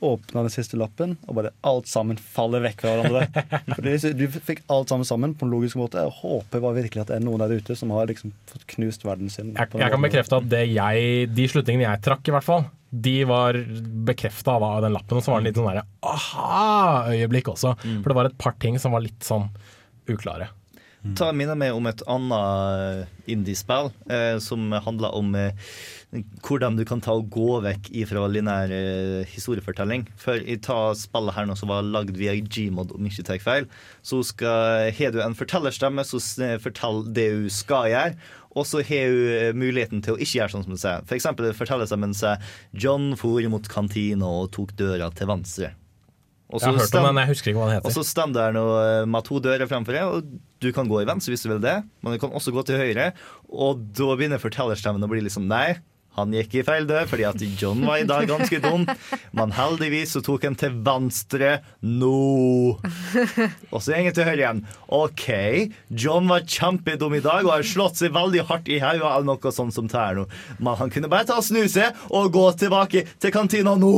åpna 0.03 0.42
den 0.44 0.53
siste 0.53 0.78
lappen, 0.80 1.14
og 1.28 1.38
bare 1.38 1.53
alt 1.68 1.88
sammen 1.90 2.18
faller 2.20 2.64
vekk 2.66 2.84
fra 2.84 2.94
hverandre. 2.98 3.44
Fordi 3.76 4.12
Du 4.18 4.26
fikk 4.34 4.62
alt 4.72 4.92
sammen 4.92 5.09
sammen 5.09 5.34
på 5.38 5.46
en 5.46 5.55
logisk 5.55 5.78
måte. 5.80 6.03
Jeg 6.03 6.16
håper 6.18 6.62
bare 6.64 6.80
virkelig 6.82 7.05
at 7.05 7.12
det 7.12 7.18
er 7.20 7.26
noen 7.26 7.42
der 7.44 7.55
ute 7.55 7.76
som 7.78 7.94
har 7.94 8.11
liksom 8.11 8.34
fått 8.50 8.66
knust 8.74 9.07
verden 9.07 9.32
sin. 9.32 9.55
Jeg, 9.57 9.72
jeg 9.78 9.94
kan 9.94 10.07
bekrefte 10.07 10.40
at 10.42 10.48
det 10.53 10.64
jeg, 10.72 11.28
de 11.32 11.48
slutningene 11.55 11.88
jeg 11.88 12.05
trakk, 12.07 12.26
i 12.28 12.34
hvert 12.36 12.48
fall, 12.48 12.66
de 12.92 13.14
var 13.24 13.57
bekrefta 14.09 14.59
av 14.59 14.82
den 14.84 14.92
lappen. 14.96 15.18
Og 15.20 15.24
så 15.24 15.32
var 15.34 15.40
det 15.42 15.50
litt 15.50 15.61
sånn 15.61 15.70
derre 15.70 15.86
aha-øyeblikk 16.12 17.55
også. 17.55 17.76
For 17.82 18.11
det 18.12 18.18
var 18.18 18.28
et 18.28 18.40
par 18.42 18.59
ting 18.62 18.76
som 18.82 18.94
var 18.96 19.05
litt 19.07 19.22
sånn 19.26 19.48
uklare. 20.11 20.50
Ta 21.18 21.32
minner 21.34 21.59
meg 21.59 21.74
om 21.74 21.86
et 21.90 22.03
annet 22.07 23.09
indiespill 23.30 23.88
eh, 24.07 24.36
som 24.42 24.70
handler 24.84 25.16
om 25.18 25.32
eh, 25.34 25.72
hvordan 26.45 26.77
du 26.77 26.85
kan 26.85 27.01
ta 27.01 27.15
og 27.17 27.31
gå 27.33 27.57
vekk 27.65 27.89
ifra 28.03 28.27
linær 28.29 28.73
eh, 28.75 29.31
historiefortelling. 29.33 30.05
For 30.21 30.37
i 30.45 30.59
ta 30.61 30.93
spillet 30.99 31.37
her 31.37 31.49
nå 31.49 31.57
som 31.57 31.73
var 31.73 31.87
lagd 31.87 32.19
via 32.21 32.35
Gmod, 32.37 32.93
om 32.93 33.09
ikke 33.09 33.25
tar 33.25 33.41
feil, 33.41 33.69
så 34.05 34.21
skal, 34.27 34.93
har 34.93 35.15
du 35.15 35.23
en 35.25 35.37
fortellerstemme 35.39 36.05
som 36.05 36.21
forteller 36.61 37.11
det 37.17 37.29
hun 37.33 37.51
skal 37.53 37.89
gjøre. 37.93 38.17
Og 38.53 38.69
så 38.69 38.83
har 38.85 39.09
hun 39.09 39.37
eh, 39.39 39.53
muligheten 39.57 40.03
til 40.05 40.19
å 40.19 40.21
ikke 40.21 40.43
gjøre 40.43 40.55
sånn 40.57 40.67
som 40.67 40.77
du 40.77 40.81
sier. 40.81 41.07
For 41.09 41.17
eksempel 41.17 41.55
fortellerstemmen 41.57 42.13
sier 42.17 42.43
John 42.77 43.15
for 43.17 43.41
mot 43.53 43.73
kantina 43.73 44.29
og 44.43 44.53
tok 44.53 44.77
døra 44.77 45.09
til 45.17 45.33
venstre. 45.33 45.73
Og 47.89 47.95
så 47.95 48.03
står 48.05 48.35
det 48.37 48.51
noe 48.59 49.07
med 49.09 49.25
to 49.25 49.39
dører 49.41 49.65
fremfor 49.71 49.97
deg, 49.97 50.05
og 50.05 50.35
du 50.61 50.69
kan 50.77 50.91
gå 50.91 51.01
i 51.01 51.07
venstre 51.09 51.33
hvis 51.33 51.47
du 51.47 51.49
vil 51.49 51.63
det, 51.65 51.79
men 52.05 52.13
du 52.13 52.21
kan 52.21 52.35
også 52.37 52.53
gå 52.53 52.61
til 52.69 52.77
høyre, 52.77 53.07
og 53.49 53.81
da 53.97 54.11
begynner 54.13 54.43
fortellerstemmen 54.43 55.01
å 55.01 55.09
bli 55.09 55.25
liksom 55.25 55.49
Nei, 55.49 55.79
han 56.17 56.33
gikk 56.37 56.55
i 56.61 56.63
feil 56.67 56.85
dør 56.89 57.07
fordi 57.09 57.25
at 57.25 57.41
John 57.61 57.81
var 57.89 58.03
i 58.03 58.07
dag 58.09 58.27
ganske 58.29 58.59
dum, 58.61 58.83
men 59.33 59.55
heldigvis 59.57 60.13
så 60.17 60.21
tok 60.27 60.45
han 60.45 60.57
til 60.61 60.75
venstre 60.85 61.55
nå. 61.81 62.13
Og 63.73 63.79
så 63.81 63.95
går 63.95 64.05
han 64.11 64.17
til 64.19 64.29
høyre 64.29 64.37
igjen. 64.43 64.61
OK, 64.93 65.27
John 66.05 66.29
var 66.29 66.45
kjempedum 66.45 67.17
i 67.17 67.23
dag 67.25 67.47
og 67.49 67.55
har 67.55 67.65
slått 67.67 67.97
seg 68.03 68.13
veldig 68.13 68.45
hardt 68.51 68.69
i 68.69 68.81
hodet 68.85 69.01
eller 69.09 69.29
noe 69.31 69.55
sånt 69.57 69.73
som 69.77 69.89
er 69.89 70.21
nå, 70.21 70.27
men 70.61 70.77
han 70.83 70.93
kunne 70.93 71.09
bare 71.13 71.29
ta 71.33 71.41
og 71.41 71.47
snu 71.49 71.63
seg 71.73 71.97
og 72.13 72.29
gå 72.37 72.45
tilbake 72.61 73.07
til 73.23 73.33
kantina 73.35 73.73
nå. 73.81 73.95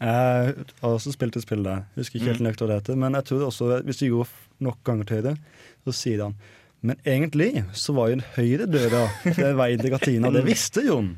Jeg 0.00 0.54
har 0.80 0.94
også 0.94 1.12
spilt 1.12 1.36
et 1.36 1.44
spill 1.44 1.64
der. 1.66 1.82
Husker 1.98 2.16
ikke 2.18 2.30
Mm. 2.30 2.32
helt 2.32 2.44
nøyaktig 2.46 2.64
hva 2.64 2.68
det 2.70 2.78
heter. 2.80 2.96
Men 2.96 3.12
jeg 3.18 3.24
tror 3.28 3.42
også, 3.50 3.82
hvis 3.84 3.98
du 4.00 4.06
går 4.16 4.28
nok 4.60 4.78
ganger 4.84 5.04
til 5.04 5.16
høyre, 5.22 5.36
så 5.84 5.92
sier 5.92 6.22
han 6.24 6.34
Men 6.80 6.96
egentlig 7.04 7.64
så 7.76 7.92
var 7.96 8.08
jo 8.08 8.16
den 8.18 8.26
høyre 8.36 8.66
døra 8.70 9.04
den 9.24 9.58
veien 9.58 9.82
til 9.82 9.92
Katina. 9.92 10.32
Det 10.32 10.46
visste 10.46 10.84
Jon! 10.86 11.12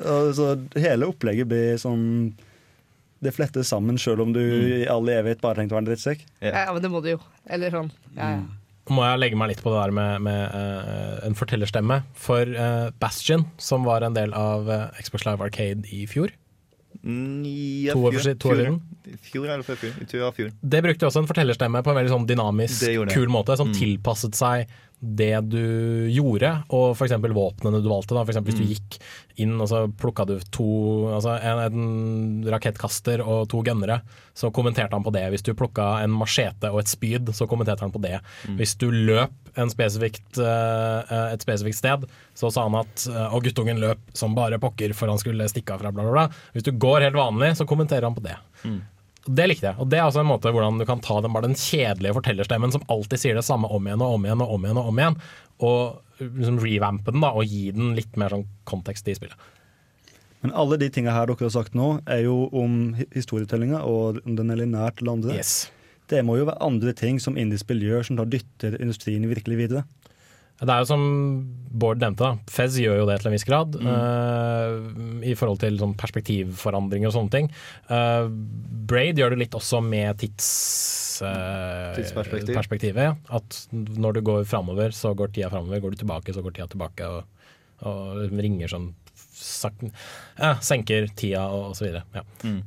Og 0.00 0.30
Så 0.36 0.54
hele 0.80 1.10
opplegget 1.10 1.50
blir 1.50 1.74
sånn 1.76 2.30
Det 3.20 3.34
flettes 3.36 3.68
sammen, 3.68 3.98
sjøl 4.00 4.22
om 4.24 4.30
du 4.32 4.40
i 4.40 4.86
all 4.88 5.04
evighet 5.12 5.42
bare 5.42 5.58
tenkte 5.58 5.74
å 5.74 5.76
være 5.76 5.84
en 5.84 5.90
drittsekk. 5.90 6.22
Ja, 6.40 6.70
men 6.72 6.80
det 6.80 6.88
må 6.92 7.02
du 7.04 7.10
jo. 7.12 7.18
Eller 7.52 7.74
sånn. 7.74 7.90
Ja, 8.14 8.30
ja. 8.38 8.94
må 8.94 9.04
jeg 9.04 9.20
legge 9.20 9.40
meg 9.42 9.50
litt 9.52 9.60
på 9.60 9.74
det 9.74 9.82
der 9.82 9.92
med, 9.98 10.24
med 10.24 10.54
uh, 10.54 11.18
en 11.26 11.36
fortellerstemme. 11.36 12.00
For 12.16 12.48
uh, 12.56 12.88
Bastion, 13.02 13.44
som 13.60 13.84
var 13.84 14.06
en 14.06 14.16
del 14.16 14.32
av 14.32 14.70
uh, 14.72 15.02
Xbox 15.04 15.28
Live 15.28 15.44
Arcade 15.44 15.84
i 15.92 16.06
fjor, 16.08 16.32
Mm, 16.32 16.39
ja, 17.86 17.94
To 17.94 18.02
år 18.10 18.12
siden? 18.20 18.80
Fjor 19.30 19.48
eller 19.48 19.64
før 19.64 19.76
fjor? 19.80 19.94
Det 20.00 20.34
fjor. 20.36 20.50
det 20.60 20.82
brukte 20.84 21.06
også 21.08 21.22
en 21.22 21.26
fortellerstemme 21.30 21.82
på 21.82 21.90
en 21.90 21.96
veldig 21.96 22.12
sånn 22.12 22.26
dynamisk, 22.28 22.84
kul 23.14 23.28
måte, 23.32 23.56
som 23.56 23.68
Mm. 23.70 23.74
tilpasset 23.78 24.34
seg 24.34 24.66
det 25.02 25.48
du 25.48 26.08
gjorde, 26.12 26.62
og 26.68 26.92
f.eks. 26.94 27.12
våpnene 27.32 27.80
du 27.80 27.88
valgte. 27.88 28.12
Da. 28.12 28.20
For 28.22 28.34
eksempel 28.34 28.52
hvis 28.52 28.60
du 28.60 28.66
gikk 28.68 28.98
inn 29.40 29.54
og 29.58 29.66
så 29.70 29.86
plukka 29.96 30.26
du 30.28 30.34
to, 30.52 31.08
altså 31.16 31.38
en, 31.40 31.58
en 31.72 32.44
rakettkaster 32.52 33.22
og 33.24 33.48
to 33.48 33.62
gunnere, 33.64 34.02
så 34.36 34.52
kommenterte 34.52 34.92
han 34.92 35.02
på 35.02 35.10
det. 35.16 35.24
Hvis 35.32 35.42
du 35.46 35.54
plukka 35.54 36.02
en 36.04 36.10
machete 36.12 36.68
og 36.70 36.80
et 36.80 36.92
spyd, 36.92 37.32
så 37.32 37.48
kommenterte 37.48 37.80
han 37.80 37.90
på 37.94 38.02
det. 38.04 38.20
Hvis 38.58 38.76
du 38.76 38.90
løp 38.90 39.39
spesifikt, 39.72 40.38
eh, 40.38 41.14
et 41.34 41.42
spesifikt 41.42 41.76
sted, 41.76 42.06
så 42.34 42.50
sa 42.52 42.62
han 42.68 42.76
at 42.80 43.06
eh, 43.10 43.34
Og 43.34 43.42
guttungen 43.44 43.78
løp 43.82 43.98
som 44.16 44.34
bare 44.34 44.58
pokker 44.62 44.94
for 44.94 45.08
han 45.08 45.18
skulle 45.18 45.48
stikke 45.50 45.74
av 45.74 45.80
fra 45.82 45.90
bla, 45.92 46.02
bla, 46.06 46.12
bla. 46.12 46.24
Hvis 46.54 46.64
du 46.66 46.72
går 46.72 47.00
helt 47.08 47.18
vanlig, 47.18 47.52
så 47.58 47.66
kommenterer 47.66 48.06
han 48.08 48.14
på 48.14 48.22
det. 48.24 48.36
Det 49.30 49.46
likte 49.50 49.66
jeg. 49.68 49.76
Og 49.78 49.88
det 49.92 49.98
er 50.00 50.06
også 50.08 50.22
en 50.22 50.30
måte 50.30 50.48
hvordan 50.50 50.78
du 50.80 50.86
kan 50.88 51.00
ta 51.04 51.18
den, 51.20 51.32
bare 51.34 51.44
den 51.50 51.58
kjedelige 51.58 52.14
fortellerstemmen 52.16 52.72
som 52.72 52.82
alltid 52.88 53.20
sier 53.20 53.36
det 53.36 53.44
samme 53.44 53.68
om 53.68 53.84
igjen 53.86 54.00
og 54.00 54.14
om 54.16 54.24
igjen 54.24 54.40
og 54.46 54.54
om 54.56 54.64
igjen, 54.64 54.78
og 54.80 54.88
om 54.88 55.00
igjen, 55.02 55.18
og 55.60 56.30
liksom 56.40 56.60
revampe 56.62 57.12
den 57.12 57.20
da, 57.20 57.30
og 57.36 57.44
gi 57.44 57.66
den 57.76 57.92
litt 57.98 58.16
mer 58.20 58.32
sånn 58.32 58.46
kontekst 58.68 59.08
i 59.12 59.14
spillet. 59.18 59.36
Men 60.40 60.54
alle 60.56 60.78
de 60.80 60.88
tinga 60.88 61.12
her 61.12 61.28
dere 61.28 61.44
har 61.44 61.52
sagt 61.52 61.74
nå, 61.76 61.98
er 62.08 62.22
jo 62.24 62.46
om 62.56 62.94
hi- 62.96 63.06
historietellinga 63.12 63.82
og 63.84 64.22
om 64.24 64.38
den 64.38 64.50
er 64.54 64.62
lineært 64.62 65.02
eller 65.02 65.18
andre. 65.18 65.36
Yes. 65.36 65.68
Det 66.10 66.20
må 66.26 66.36
jo 66.40 66.48
være 66.48 66.62
andre 66.66 66.94
ting 66.96 67.20
som 67.22 67.38
indiespill 67.38 67.82
gjør, 67.86 68.06
som 68.08 68.18
da 68.18 68.26
dytter 68.28 68.76
industrien 68.82 69.28
virkelig 69.30 69.60
videre. 69.60 69.84
Det 70.60 70.68
er 70.68 70.82
jo 70.82 70.88
som 70.90 71.04
Bård 71.70 72.02
nevnte, 72.02 72.26
da. 72.26 72.50
Fez 72.52 72.74
gjør 72.82 72.98
jo 72.98 73.04
det 73.08 73.14
til 73.22 73.30
en 73.30 73.32
viss 73.32 73.46
grad. 73.48 73.76
eh, 73.80 75.28
I 75.30 75.36
forhold 75.38 75.60
til 75.62 75.78
sånn 75.80 75.94
perspektivforandringer 75.96 77.08
og 77.08 77.14
sånne 77.14 77.32
ting. 77.32 77.46
Uh, 77.88 78.26
Braid 78.90 79.20
gjør 79.20 79.32
det 79.32 79.38
litt 79.46 79.56
også 79.56 79.80
med 79.84 80.18
tids... 80.20 80.48
uh, 81.24 81.94
Tidsperspektiv. 81.96 82.52
perspektivet, 82.58 83.08
ja. 83.08 83.14
At 83.38 83.60
når 83.72 84.18
du 84.18 84.22
går 84.26 84.44
framover, 84.50 84.92
så 84.92 85.14
går 85.16 85.32
tida 85.32 85.48
framover. 85.52 85.80
Går 85.80 85.94
du 85.94 86.02
tilbake, 86.02 86.34
så 86.36 86.44
går 86.44 86.58
tida 86.58 86.68
tilbake. 86.74 87.08
Og, 87.08 87.48
og 87.88 88.36
ringer 88.36 88.74
sånn 88.74 88.90
sakten, 89.40 89.94
Senker 90.60 91.08
tida 91.16 91.46
og, 91.48 91.70
og 91.70 91.78
så 91.78 91.86
videre. 91.86 92.04
Ja. 92.18 92.26
Mm. 92.44 92.60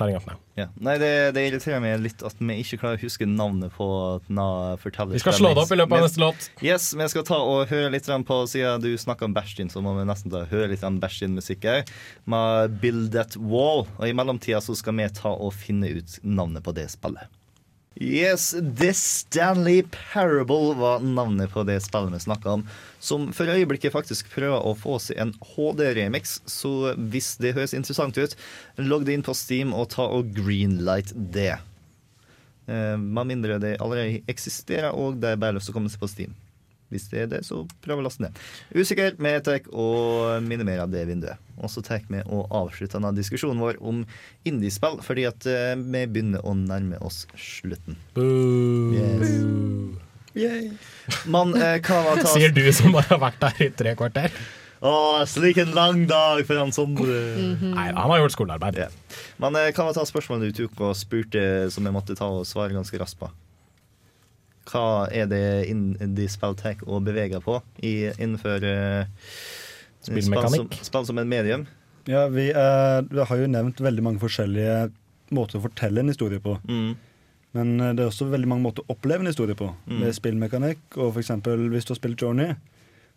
Now. 0.00 0.36
Ja. 0.58 0.66
Nei, 0.80 0.96
det, 0.98 1.10
det 1.36 1.44
irriterer 1.46 1.80
meg 1.84 2.00
litt 2.02 2.22
at 2.26 2.38
vi 2.40 2.56
ikke 2.62 2.78
klarer 2.80 2.98
å 2.98 3.02
huske 3.04 3.28
navnet 3.28 3.74
på 3.76 3.86
fortellerstemmen. 4.26 5.14
Vi 5.14 5.22
skal 5.22 5.36
slå 5.36 5.52
det 5.54 5.62
opp 5.62 5.72
i 5.72 5.78
løpet 5.78 5.98
av 5.98 6.04
neste 6.06 6.22
låt. 6.22 6.48
Yes, 6.64 6.88
vi 6.96 7.08
skal 7.12 7.26
ta 7.28 7.38
og 7.44 7.70
høre 7.70 7.92
litt 7.94 8.08
på 8.26 8.38
Siden 8.50 8.82
du 8.82 8.90
snakka 8.98 9.28
om 9.28 9.36
Bæsjin, 9.36 9.70
så 9.72 9.82
må 9.84 9.94
vi 9.98 10.06
nesten 10.08 10.32
ta, 10.32 10.44
høre 10.50 10.72
litt 10.72 10.84
Bæsjin-musikk 11.02 11.68
her. 11.68 11.86
Med 12.24 12.76
Build 12.82 13.12
That 13.14 13.38
Wall. 13.38 13.86
Og 13.98 14.04
i 14.08 14.14
mellomtida 14.16 14.62
så 14.64 14.76
skal 14.78 14.96
vi 14.98 15.08
ta 15.16 15.32
og 15.34 15.54
finne 15.56 15.92
ut 15.98 16.18
navnet 16.24 16.64
på 16.66 16.74
det 16.76 16.88
spillet. 16.94 17.35
Yes, 17.96 18.50
The 18.78 18.92
Stanley 18.94 19.82
Parable 20.12 20.74
var 20.74 21.00
navnet 21.00 21.52
på 21.52 21.62
det 21.64 21.78
spillet 21.80 22.12
vi 22.12 22.20
snakka 22.20 22.50
om. 22.58 22.64
Som 23.00 23.30
for 23.32 23.48
øyeblikket 23.48 23.94
faktisk 23.94 24.28
prøver 24.34 24.60
å 24.60 24.74
få 24.76 24.98
seg 25.00 25.16
en 25.22 25.32
HD-remix. 25.54 26.40
Så 26.44 26.92
hvis 26.96 27.34
det 27.40 27.54
høres 27.56 27.72
interessant 27.76 28.18
ut, 28.20 28.36
logg 28.76 29.06
det 29.08 29.16
inn 29.16 29.24
på 29.24 29.36
Steam 29.36 29.72
og 29.72 29.88
ta 29.96 30.04
og 30.12 30.34
greenlight 30.36 31.14
det. 31.16 31.54
Eh, 32.68 32.96
med 33.00 33.32
mindre 33.32 33.56
det 33.62 33.78
allerede 33.80 34.20
eksisterer, 34.28 34.92
og 34.92 35.16
det 35.22 35.32
er 35.32 35.40
bare 35.40 35.56
lyst 35.56 35.70
til 35.70 35.76
å 35.76 35.78
komme 35.78 35.92
seg 35.92 36.02
på 36.02 36.10
Steam. 36.12 36.36
Hvis 36.92 37.08
det 37.10 37.24
er 37.24 37.30
det, 37.30 37.42
så 37.46 37.64
prøv 37.82 37.98
å 37.98 38.06
laste 38.06 38.22
ned. 38.22 38.36
Usikker, 38.70 39.16
vi 39.18 39.32
tar 39.42 39.64
og 39.74 40.42
minimerer 40.46 40.86
det 40.90 41.02
vinduet. 41.08 41.42
Og 41.56 41.72
så 41.72 41.82
tar 41.82 42.04
vi 42.06 42.20
og 42.26 42.52
avslutter 42.54 43.00
denne 43.00 43.14
diskusjonen 43.16 43.62
vår 43.62 43.80
om 43.80 44.04
indiespill, 44.46 45.00
fordi 45.02 45.24
at 45.26 45.48
eh, 45.50 45.72
vi 45.80 46.04
begynner 46.06 46.44
å 46.46 46.54
nærme 46.58 47.00
oss 47.02 47.24
slutten. 47.40 47.98
Yes. 50.36 50.76
Man, 51.24 51.56
eh, 51.56 51.80
hva 51.80 52.02
var 52.04 52.20
ta 52.20 52.30
Sier 52.36 52.52
du 52.54 52.62
som 52.76 52.92
bare 52.94 53.08
har 53.14 53.22
vært 53.22 53.42
der 53.42 53.66
i 53.66 53.70
tre 53.74 53.96
kvarter. 53.98 54.36
Å, 54.84 55.24
slik 55.24 55.56
en 55.62 55.72
lang 55.74 56.02
dag 56.06 56.42
for 56.44 56.60
han 56.60 56.74
Sondre. 56.76 57.16
Nei, 57.62 57.88
han 57.88 58.12
har 58.12 58.20
gjort 58.20 58.36
skolearbeid. 58.36 58.76
Yeah. 58.84 58.92
Men 59.42 59.56
eh, 59.56 59.72
hva 59.72 59.88
var 59.88 59.96
ta 59.96 60.04
spørsmålet 60.06 60.52
du 60.52 60.62
tok 60.62 60.84
og 60.90 60.94
spurte, 60.98 61.42
som 61.72 61.88
jeg 61.88 61.96
måtte 61.96 62.18
ta 62.18 62.28
og 62.28 62.44
svare 62.48 62.76
ganske 62.76 63.00
raskt 63.00 63.18
på? 63.22 63.32
Hva 64.66 65.06
er 65.14 65.28
det 65.30 65.44
indie-spill 65.70 66.56
tar 66.58 66.82
å 66.86 66.98
bevege 67.04 67.40
på 67.44 67.60
i, 67.82 68.10
innenfor 68.16 68.66
uh. 68.66 69.30
Spill 70.06 70.22
som, 70.22 70.68
spill 70.70 71.06
som 71.08 71.18
en 71.18 71.28
medium? 71.28 71.66
Ja, 72.06 72.28
vi, 72.30 72.50
eh, 72.50 73.00
vi 73.10 73.24
har 73.26 73.40
jo 73.40 73.48
nevnt 73.50 73.80
veldig 73.82 74.04
mange 74.06 74.22
forskjellige 74.22 74.92
måter 75.34 75.58
å 75.58 75.64
fortelle 75.64 76.02
en 76.02 76.12
historie 76.12 76.38
på. 76.42 76.54
Mm. 76.68 76.92
Men 77.58 77.72
eh, 77.80 77.92
det 77.96 78.04
er 78.04 78.12
også 78.12 78.28
veldig 78.30 78.50
mange 78.52 78.66
måter 78.68 78.86
å 78.86 78.94
oppleve 78.94 79.24
en 79.24 79.30
historie 79.32 79.58
på. 79.58 79.72
Mm. 79.88 79.98
Med 80.04 80.14
spillmekanikk. 80.14 80.84
Og 80.94 81.10
for 81.10 81.22
eksempel 81.24 81.66
hvis 81.72 81.88
du 81.88 81.94
har 81.96 81.98
spilt 81.98 82.22
Journey, 82.22 82.54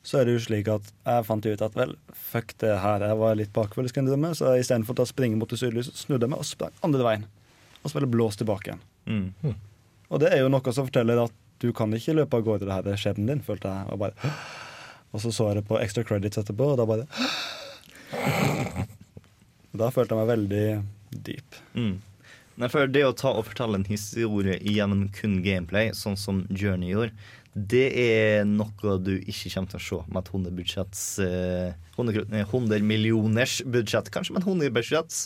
så 0.02 0.22
er 0.22 0.26
det 0.26 0.38
jo 0.38 0.44
slik 0.48 0.72
at 0.74 0.90
jeg 0.90 1.28
fant 1.28 1.46
ut 1.46 1.66
at 1.66 1.78
vel, 1.78 1.94
fuck 2.32 2.56
det 2.64 2.74
her. 2.82 3.06
Jeg 3.12 3.22
var 3.22 3.38
litt 3.38 3.54
bakfull, 3.54 3.90
skal 3.92 4.02
jeg 4.02 4.10
innrømme, 4.10 4.34
så 4.38 4.56
istedenfor 4.58 4.96
å 4.96 5.02
ta 5.02 5.10
springe 5.10 5.38
mot 5.38 5.52
det 5.52 5.60
sydlige, 5.62 5.92
snudde 5.94 6.26
jeg 6.26 6.34
meg 6.34 6.42
og 6.42 6.50
sprang 6.50 6.86
andre 6.88 7.06
veien. 7.06 7.28
Og 7.84 7.92
så 7.92 8.00
ble 8.00 8.08
det 8.08 8.14
blåst 8.16 8.42
tilbake 8.42 8.72
igjen. 8.72 8.86
Mm. 9.10 9.58
Og 10.10 10.22
det 10.24 10.34
er 10.34 10.44
jo 10.44 10.52
noe 10.52 10.74
som 10.74 10.88
forteller 10.88 11.22
at 11.22 11.36
du 11.60 11.72
kan 11.76 11.94
ikke 11.94 12.16
løpe 12.16 12.40
av 12.40 12.46
gårde, 12.48 12.66
det 12.66 12.76
her 12.76 12.86
det 12.86 12.94
er 12.96 13.02
skjebnen 13.02 13.30
din, 13.30 13.46
følte 13.46 13.72
jeg. 13.72 13.90
Og, 13.94 14.00
bare, 14.02 14.14
og 15.12 15.24
så 15.24 15.34
så 15.36 15.50
jeg 15.50 15.60
det 15.60 15.68
på 15.70 15.80
extra 15.82 16.06
credits 16.08 16.40
etterpå, 16.42 16.74
og 16.74 16.80
da 16.80 16.88
bare 16.90 17.08
Da 19.80 19.90
følte 19.94 20.16
jeg 20.16 20.20
meg 20.20 20.32
veldig 20.32 20.68
deep. 21.28 21.60
Mm. 21.78 21.98
Nei, 22.60 22.68
for 22.72 22.90
det 22.92 23.06
å 23.08 23.16
ta 23.16 23.32
og 23.38 23.46
fortelle 23.48 23.78
en 23.80 23.88
historie 23.88 24.58
gjennom 24.66 25.06
kun 25.16 25.38
gameplay, 25.46 25.94
sånn 25.96 26.18
som 26.20 26.42
Journey 26.50 26.90
gjorde, 26.92 27.14
det 27.54 27.86
er 28.02 28.44
noe 28.48 28.98
du 29.02 29.14
ikke 29.20 29.52
kommer 29.54 29.72
til 29.72 29.80
å 29.80 29.86
se 29.86 30.00
med 30.10 30.20
et 30.22 30.34
100 30.34 30.58
budsjetts 30.58 31.04
eh, 31.24 31.72
100, 31.96 32.26
100 32.46 32.86
millioners 32.86 33.60
budsjett. 33.66 34.12
Kanskje 34.14 34.36
med 34.36 34.44
et 34.44 34.52
100 34.52 34.76
budsjetts. 34.76 35.24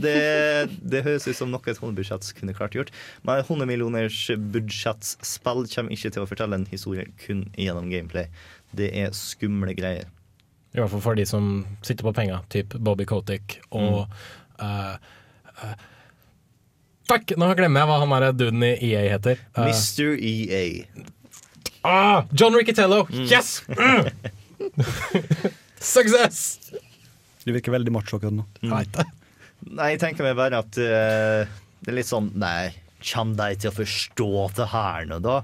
Det, 0.00 0.70
det 0.80 1.02
høres 1.04 1.26
ut 1.28 1.36
som 1.36 1.50
noe 1.52 1.66
et 1.70 1.80
hundebudsjett 1.80 2.30
kunne 2.38 2.54
klart 2.56 2.76
gjort. 2.76 2.92
Men 3.24 3.40
et 3.40 3.50
100 3.50 3.68
millioners 3.68 4.22
kommer 4.30 5.92
ikke 5.96 6.14
til 6.14 6.22
å 6.22 6.28
fortelle 6.30 6.60
en 6.60 6.68
historie 6.70 7.08
kun 7.24 7.46
gjennom 7.58 7.90
gameplay. 7.92 8.30
Det 8.76 8.90
er 8.96 9.14
skumle 9.16 9.74
greier. 9.74 10.08
I 10.70 10.78
hvert 10.78 10.92
fall 10.92 11.02
for 11.02 11.18
de 11.18 11.26
som 11.26 11.64
sitter 11.82 12.06
på 12.06 12.14
penger, 12.14 12.44
typ 12.52 12.76
Bobby 12.78 13.04
Kotick 13.08 13.58
og 13.74 14.04
mm. 14.06 14.60
uh, 14.62 14.94
uh, 15.64 15.72
Fuck! 17.10 17.32
Nå 17.34 17.48
glemmer 17.58 17.82
jeg 17.82 17.90
hva 17.90 17.96
han 18.04 18.12
der 18.22 18.36
duden 18.38 18.62
i 18.62 18.74
EA 18.92 19.00
heter. 19.16 19.40
Uh, 19.58 19.66
Mr. 19.66 20.14
EA. 20.14 20.62
ah, 21.82 22.22
John 22.30 22.54
Riccatello! 22.54 23.02
Yes! 23.10 23.64
Mm. 23.66 24.06
Success! 25.80 26.60
Du 27.42 27.50
virker 27.50 27.74
veldig 27.74 27.90
macho 27.90 28.20
akkurat 28.20 28.36
nå. 28.36 28.46
Jeg 28.62 28.70
vet 28.70 29.00
det. 29.00 29.08
Nei, 29.68 29.92
jeg 29.94 30.00
tenker 30.02 30.26
meg 30.26 30.38
bare 30.38 30.62
at 30.62 30.78
uh, 30.80 31.60
det 31.80 31.92
er 31.92 31.98
litt 31.98 32.08
sånn 32.08 32.30
Nei, 32.40 32.72
kommer 33.12 33.50
de 33.52 33.60
til 33.62 33.72
å 33.72 33.76
forstå 33.76 34.30
det 34.58 34.68
her 34.72 35.08
nå, 35.10 35.20
da? 35.24 35.38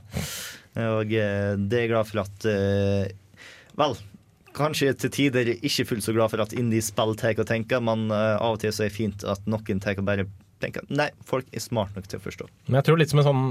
Og 0.86 1.12
uh, 1.12 1.52
det 1.56 1.78
er 1.78 1.86
jeg 1.86 1.92
glad 1.92 2.10
for 2.10 2.24
at 2.24 2.48
uh, 2.48 3.04
Vel, 3.76 3.96
kanskje 4.56 4.94
til 4.96 5.12
tider 5.12 5.52
ikke 5.56 5.88
fullt 5.92 6.06
så 6.06 6.16
glad 6.16 6.32
for 6.32 6.44
at 6.44 6.56
indie-spill 6.56 7.16
tar 7.20 7.36
og 7.36 7.48
tenker, 7.48 7.82
men 7.84 8.08
av 8.08 8.54
og 8.54 8.62
til 8.62 8.72
så 8.72 8.86
er 8.86 8.88
det 8.88 8.96
fint 8.96 9.26
at 9.28 9.42
noen 9.44 9.82
tar 9.84 10.00
og 10.00 10.06
bare 10.08 10.24
tenker 10.64 10.86
Nei, 10.88 11.10
folk 11.28 11.50
er 11.52 11.60
smart 11.60 11.92
nok 11.96 12.08
til 12.08 12.16
å 12.16 12.24
forstå. 12.24 12.48
Men 12.70 12.80
jeg 12.80 12.88
tror 12.88 13.02
litt 13.02 13.12
som 13.12 13.20
en 13.20 13.28
sånn 13.28 13.50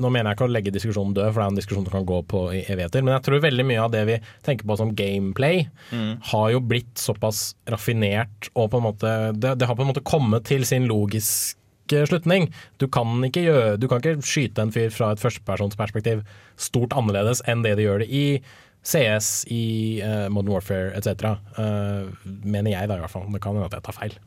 Nå 0.00 0.08
mener 0.08 0.30
jeg 0.30 0.38
ikke 0.38 0.46
å 0.46 0.52
legge 0.52 0.72
diskusjonen 0.72 1.12
død, 1.16 1.28
for 1.28 1.42
det 1.42 1.44
er 1.44 1.52
en 1.52 1.58
diskusjon 1.58 1.84
som 1.84 1.92
kan 1.92 2.08
gå 2.08 2.22
på 2.30 2.42
i 2.56 2.62
evigheter, 2.64 3.04
men 3.04 3.14
jeg 3.16 3.26
tror 3.26 3.42
veldig 3.44 3.66
mye 3.68 3.82
av 3.84 3.92
det 3.92 4.04
vi 4.08 4.16
tenker 4.46 4.68
på 4.68 4.76
som 4.80 4.94
gameplay, 4.96 5.66
har 6.30 6.46
jo 6.54 6.62
blitt 6.64 6.94
såpass 7.00 7.50
raffinert 7.68 8.48
og 8.54 8.70
på 8.72 8.80
en 8.80 8.86
måte 8.86 9.14
Det, 9.36 9.54
det 9.60 9.68
har 9.68 9.76
på 9.76 9.84
en 9.84 9.90
måte 9.90 10.04
kommet 10.08 10.46
til 10.48 10.64
sin 10.68 10.88
logiske 10.88 12.06
slutning. 12.08 12.48
Du 12.80 12.88
kan 12.92 13.12
ikke, 13.24 13.44
gjøre, 13.44 13.76
du 13.80 13.88
kan 13.90 14.00
ikke 14.00 14.24
skyte 14.24 14.64
en 14.64 14.72
fyr 14.72 14.88
fra 14.94 15.12
et 15.12 15.20
førstepersonsperspektiv 15.22 16.24
stort 16.56 16.96
annerledes 16.96 17.44
enn 17.48 17.64
det 17.66 17.76
de 17.78 17.86
gjør 17.86 18.04
det 18.04 18.08
i 18.08 18.24
CS, 18.88 19.44
i 19.52 20.00
uh, 20.00 20.28
Modern 20.32 20.54
Warfare 20.56 20.92
etc. 20.96 21.36
Uh, 21.58 22.08
mener 22.24 22.72
jeg 22.72 22.88
da 22.88 22.98
i 22.98 23.04
hvert 23.04 23.12
fall. 23.12 23.28
Det 23.32 23.42
kan 23.44 23.56
hende 23.56 23.68
at 23.68 23.76
jeg 23.76 23.86
tar 23.88 23.96
feil. 23.96 24.18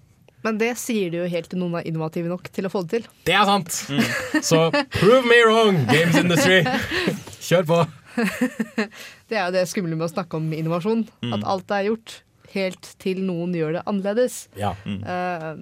Men 0.46 0.58
det 0.62 0.72
sier 0.82 1.12
du 1.14 1.20
jo 1.20 1.28
helt 1.30 1.50
til 1.52 1.62
noen 1.62 1.80
er 1.82 1.88
innovative 1.90 2.32
nok 2.32 2.48
til 2.54 2.66
å 2.66 2.72
få 2.74 2.82
det 2.86 3.02
til. 3.02 3.10
Det 3.28 3.36
er 3.38 3.46
sant! 3.50 3.76
Så 4.42 4.62
prove 4.98 5.22
me 5.30 5.38
wrong, 5.46 5.84
games 5.92 6.18
industry! 6.18 6.62
Kjør 7.42 7.68
på! 7.70 7.82
Det 9.32 9.38
er 9.40 9.46
jo 9.46 9.54
det 9.56 9.62
skumle 9.72 9.96
med 9.96 10.10
å 10.10 10.12
snakke 10.12 10.36
om 10.36 10.50
innovasjon. 10.52 11.06
At 11.32 11.46
alt 11.48 11.72
er 11.72 11.86
gjort 11.88 12.18
helt 12.52 12.90
til 13.00 13.22
noen 13.24 13.54
gjør 13.56 13.78
det 13.78 13.84
annerledes. 13.88 14.42
Ja. 14.60 14.74
Eh, 14.84 15.54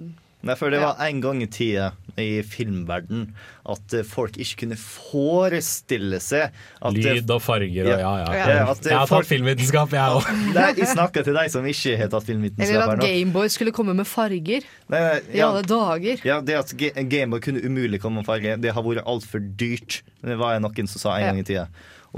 Nei, 0.42 0.54
for 0.56 0.72
det 0.72 0.78
var 0.80 0.96
en 1.04 1.18
gang 1.20 1.42
i 1.44 1.46
tida 1.52 1.90
i 2.20 2.40
filmverden 2.44 3.26
at 3.70 3.92
eh, 3.96 4.04
folk 4.08 4.38
ikke 4.40 4.62
kunne 4.62 4.76
forestille 4.80 6.18
seg 6.22 6.46
at 6.80 6.96
eh, 6.96 6.96
Lyd 7.18 7.30
og 7.34 7.42
farger 7.44 7.90
og 7.90 8.00
ja, 8.00 8.12
ja. 8.22 8.30
Ja, 8.34 8.62
at, 8.72 8.80
eh, 8.86 8.90
Jeg 8.92 8.98
har 8.98 9.10
folk- 9.10 9.26
tatt 9.26 9.30
filmvitenskap, 9.34 9.92
jeg 9.96 10.16
òg. 10.16 10.30
Nei, 10.56 10.66
jeg 10.80 10.88
snakker 10.94 11.26
til 11.28 11.36
deg 11.36 11.52
som 11.52 11.68
ikke 11.68 11.94
har 12.00 12.10
tatt 12.14 12.26
filmvitenskap 12.28 12.72
Eller 12.72 12.94
at. 12.96 13.04
Gameboy 13.04 13.52
skulle 13.52 13.74
komme 13.76 13.94
med 13.98 14.08
farger. 14.08 14.66
Nei, 14.90 15.00
nei, 15.04 15.20
I 15.36 15.44
alle 15.44 15.62
dager. 15.68 16.24
ja, 16.26 16.40
det 16.40 16.56
at 16.62 16.74
Gameboy 17.12 17.44
kunne 17.44 17.62
umulig 17.64 18.00
komme 18.02 18.22
med 18.22 18.28
farger, 18.28 18.56
det 18.60 18.72
har 18.76 18.86
vært 18.86 19.04
altfor 19.04 19.44
dyrt. 19.60 20.00
Det 20.24 20.36
var 20.40 20.58
noen 20.64 20.88
som 20.90 21.04
sa 21.04 21.16
en 21.18 21.22
Ja. 21.26 21.30
gang 21.34 21.44
i 21.44 21.48
tida. 21.52 21.68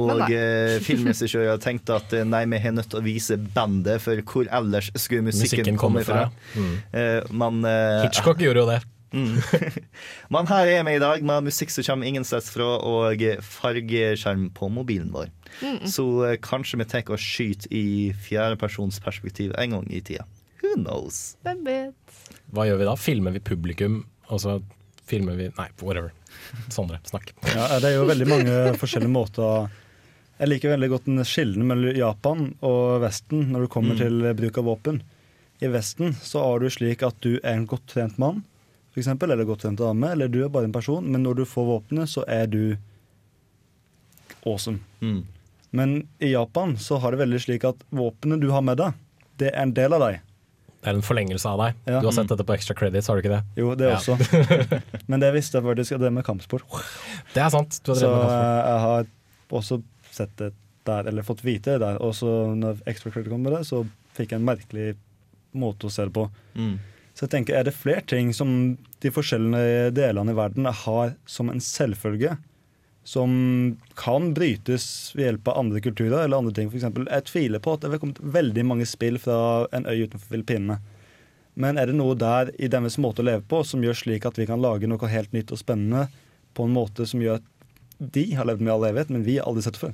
Og 0.01 0.23
eh, 0.33 0.79
filmregissører 0.81 1.61
tenkte 1.61 1.99
at 1.99 2.15
eh, 2.17 2.25
nei, 2.25 2.45
vi 2.49 2.61
er 2.63 2.73
nødt 2.73 2.89
til 2.93 3.03
å 3.03 3.05
vise 3.05 3.37
bandet, 3.37 4.01
for 4.05 4.23
hvor 4.25 4.49
ellers 4.49 4.89
skulle 4.97 5.27
musikken, 5.27 5.67
Musikken 5.67 5.81
komme 5.81 6.05
fra? 6.07 6.27
fra. 6.31 6.57
Mm. 6.57 6.75
Eh, 6.97 7.33
men 7.43 7.61
eh, 7.69 8.01
Hitchcock 8.07 8.41
gjorde 8.43 8.65
jo 8.65 8.73
det. 8.73 8.81
Mm. 9.13 9.35
Men 10.33 10.47
her 10.49 10.71
er 10.73 10.85
vi 10.89 10.95
i 10.97 11.01
dag 11.03 11.21
med 11.29 11.45
musikk 11.45 11.69
som 11.69 11.85
kommer 11.85 12.09
ingensteds 12.09 12.47
fra, 12.55 12.65
og 12.81 13.21
fargeskjerm 13.45 14.47
på 14.57 14.71
mobilen 14.73 15.11
vår. 15.13 15.29
Mm. 15.61 15.83
Så 15.85 16.07
eh, 16.25 16.39
kanskje 16.41 16.81
vi 16.81 16.87
tar 16.89 17.13
og 17.13 17.21
skyter 17.21 17.69
i 17.77 18.15
fjerdepersonsperspektiv 18.25 19.53
en 19.61 19.77
gang 19.77 19.85
i 19.93 20.01
tida. 20.01 20.25
Who 20.63 20.79
knows? 20.79 21.37
Hvem 21.45 21.61
vet? 21.69 22.17
Hva 22.57 22.65
gjør 22.71 22.81
vi 22.81 22.89
da? 22.89 22.97
Filmer 22.97 23.37
vi 23.37 23.45
publikum, 23.45 24.01
og 24.33 24.41
så 24.41 24.57
filmer 25.13 25.37
vi 25.37 25.51
Nei, 25.59 25.69
whatever. 25.85 26.17
Sondre, 26.73 26.97
snakk. 27.05 27.35
Ja, 27.53 27.69
det 27.83 27.93
er 27.93 27.99
jo 27.99 28.09
veldig 28.09 28.29
mange 28.33 28.59
forskjellige 28.81 29.13
måter 29.13 29.69
Jeg 30.41 30.49
liker 30.49 30.73
veldig 30.73 30.89
godt 30.91 31.05
den 31.05 31.19
skillen 31.29 31.67
mellom 31.69 31.95
Japan 31.97 32.55
og 32.63 33.01
Vesten 33.05 33.51
når 33.53 33.67
det 33.67 33.71
kommer 33.71 33.95
Mm. 33.95 33.99
til 33.99 34.35
bruk 34.35 34.59
av 34.59 34.65
våpen. 34.65 35.03
I 35.63 35.67
Vesten 35.71 36.15
så 36.15 36.41
er 36.55 36.59
du 36.61 36.67
slik 36.71 37.03
at 37.07 37.21
du 37.21 37.37
er 37.45 37.53
en 37.55 37.67
godt 37.67 37.87
trent 37.87 38.19
mann, 38.19 38.43
for 38.93 39.01
eksempel, 39.01 39.31
eller 39.31 39.45
godt 39.47 39.61
trent 39.63 39.79
dame, 39.79 40.11
eller 40.11 40.29
du 40.29 40.43
er 40.45 40.49
bare 40.49 40.65
en 40.65 40.73
person, 40.73 41.05
men 41.11 41.23
når 41.23 41.37
du 41.37 41.45
får 41.45 41.65
våpenet, 41.69 42.09
så 42.09 42.25
er 42.27 42.47
du 42.47 42.77
awesome. 44.47 44.81
Mm. 45.01 45.23
Men 45.71 46.09
i 46.19 46.33
Japan 46.33 46.77
så 46.77 46.99
har 47.01 47.13
det 47.15 47.19
veldig 47.23 47.41
slik 47.41 47.65
at 47.65 47.77
våpenet 47.91 48.41
du 48.43 48.51
har 48.53 48.61
med 48.63 48.77
deg, 48.81 48.93
det 49.39 49.53
er 49.55 49.63
en 49.63 49.73
del 49.77 49.95
av 49.97 50.01
deg. 50.09 50.19
Det 50.83 50.91
er 50.91 50.99
en 50.99 51.07
forlengelse 51.07 51.47
av 51.47 51.61
deg. 51.63 51.77
Ja. 51.87 52.01
Du 52.03 52.09
har 52.11 52.13
sett 52.17 52.29
dette 52.33 52.45
på 52.45 52.55
Extra 52.57 52.75
Credits, 52.75 53.07
har 53.07 53.15
du 53.17 53.23
ikke 53.23 53.37
det? 53.37 53.43
Jo, 53.57 53.75
det 53.79 53.87
Ja. 53.89 53.97
også. 54.01 54.19
Men 55.09 55.21
det 55.23 55.33
visste 55.37 55.61
jeg 55.61 55.65
faktisk 55.69 55.93
at 55.95 56.01
det 56.03 56.11
med 56.13 56.25
kampsport. 56.27 56.65
Det 57.35 57.43
er 57.45 57.49
sant. 57.55 57.79
Du 57.85 57.93
har 57.93 58.01
Så 58.03 58.11
med 58.11 58.19
kampsport. 58.19 58.43
eh, 58.43 58.67
jeg 58.67 58.81
har 58.81 59.07
også 59.53 59.83
sett 60.15 60.35
det 60.41 60.53
der, 60.87 61.09
eller 61.09 61.27
fått 61.27 61.45
vite 61.47 61.77
det 61.77 61.85
der. 61.85 62.01
Og 62.03 62.15
så 62.19 62.31
når 62.59 62.83
Extra 62.91 63.13
Credit 63.13 63.33
kom 63.33 63.45
med 63.47 63.55
det, 63.57 63.65
så 63.69 63.85
fikk 64.17 64.33
jeg 64.33 64.43
en 64.43 64.49
merkelig 64.49 64.95
måte 65.57 65.89
å 65.89 65.93
se 65.93 66.07
det 66.09 66.15
på. 66.17 66.27
Mm. 66.57 66.79
Så 67.13 67.27
jeg 67.27 67.35
tenker, 67.35 67.59
er 67.59 67.69
det 67.69 67.77
flere 67.77 68.05
ting 68.09 68.33
som 68.35 68.55
de 69.05 69.13
forskjellige 69.13 69.93
delene 69.97 70.33
i 70.33 70.39
verden 70.39 70.67
har 70.67 71.13
som 71.29 71.53
en 71.53 71.61
selvfølge, 71.61 72.39
som 73.05 73.33
kan 73.99 74.31
brytes 74.33 74.87
ved 75.17 75.27
hjelp 75.27 75.51
av 75.51 75.59
andre 75.65 75.83
kulturer 75.85 76.23
eller 76.23 76.39
andre 76.39 76.55
ting? 76.57 76.71
For 76.71 76.81
eksempel, 76.81 77.09
jeg 77.11 77.29
tviler 77.29 77.63
på 77.63 77.77
at 77.77 77.85
det 77.85 77.93
har 77.93 78.03
kommet 78.03 78.23
veldig 78.39 78.65
mange 78.69 78.89
spill 78.89 79.21
fra 79.21 79.37
en 79.77 79.89
øy 79.91 80.07
utenfor 80.07 80.33
Filippinene. 80.33 80.81
Men 81.53 81.77
er 81.77 81.91
det 81.91 81.99
noe 81.99 82.17
der 82.17 82.49
i 82.57 82.71
deres 82.73 82.97
måte 83.03 83.21
å 83.21 83.29
leve 83.29 83.45
på 83.45 83.61
som 83.69 83.83
gjør 83.85 83.99
slik 83.99 84.25
at 84.25 84.39
vi 84.41 84.49
kan 84.49 84.63
lage 84.63 84.89
noe 84.89 85.11
helt 85.13 85.35
nytt 85.37 85.53
og 85.53 85.61
spennende 85.61 86.07
på 86.57 86.65
en 86.65 86.73
måte 86.73 87.05
som 87.09 87.21
gjør 87.21 87.43
at 87.43 87.52
de 87.99 88.25
har 88.35 88.45
levd 88.49 88.61
med 88.61 88.73
all 88.73 88.85
evighet, 88.89 89.11
men 89.11 89.23
vi 89.27 89.37
har 89.39 89.47
aldri 89.51 89.63
sett 89.63 89.75
det 89.77 89.83
før? 89.83 89.93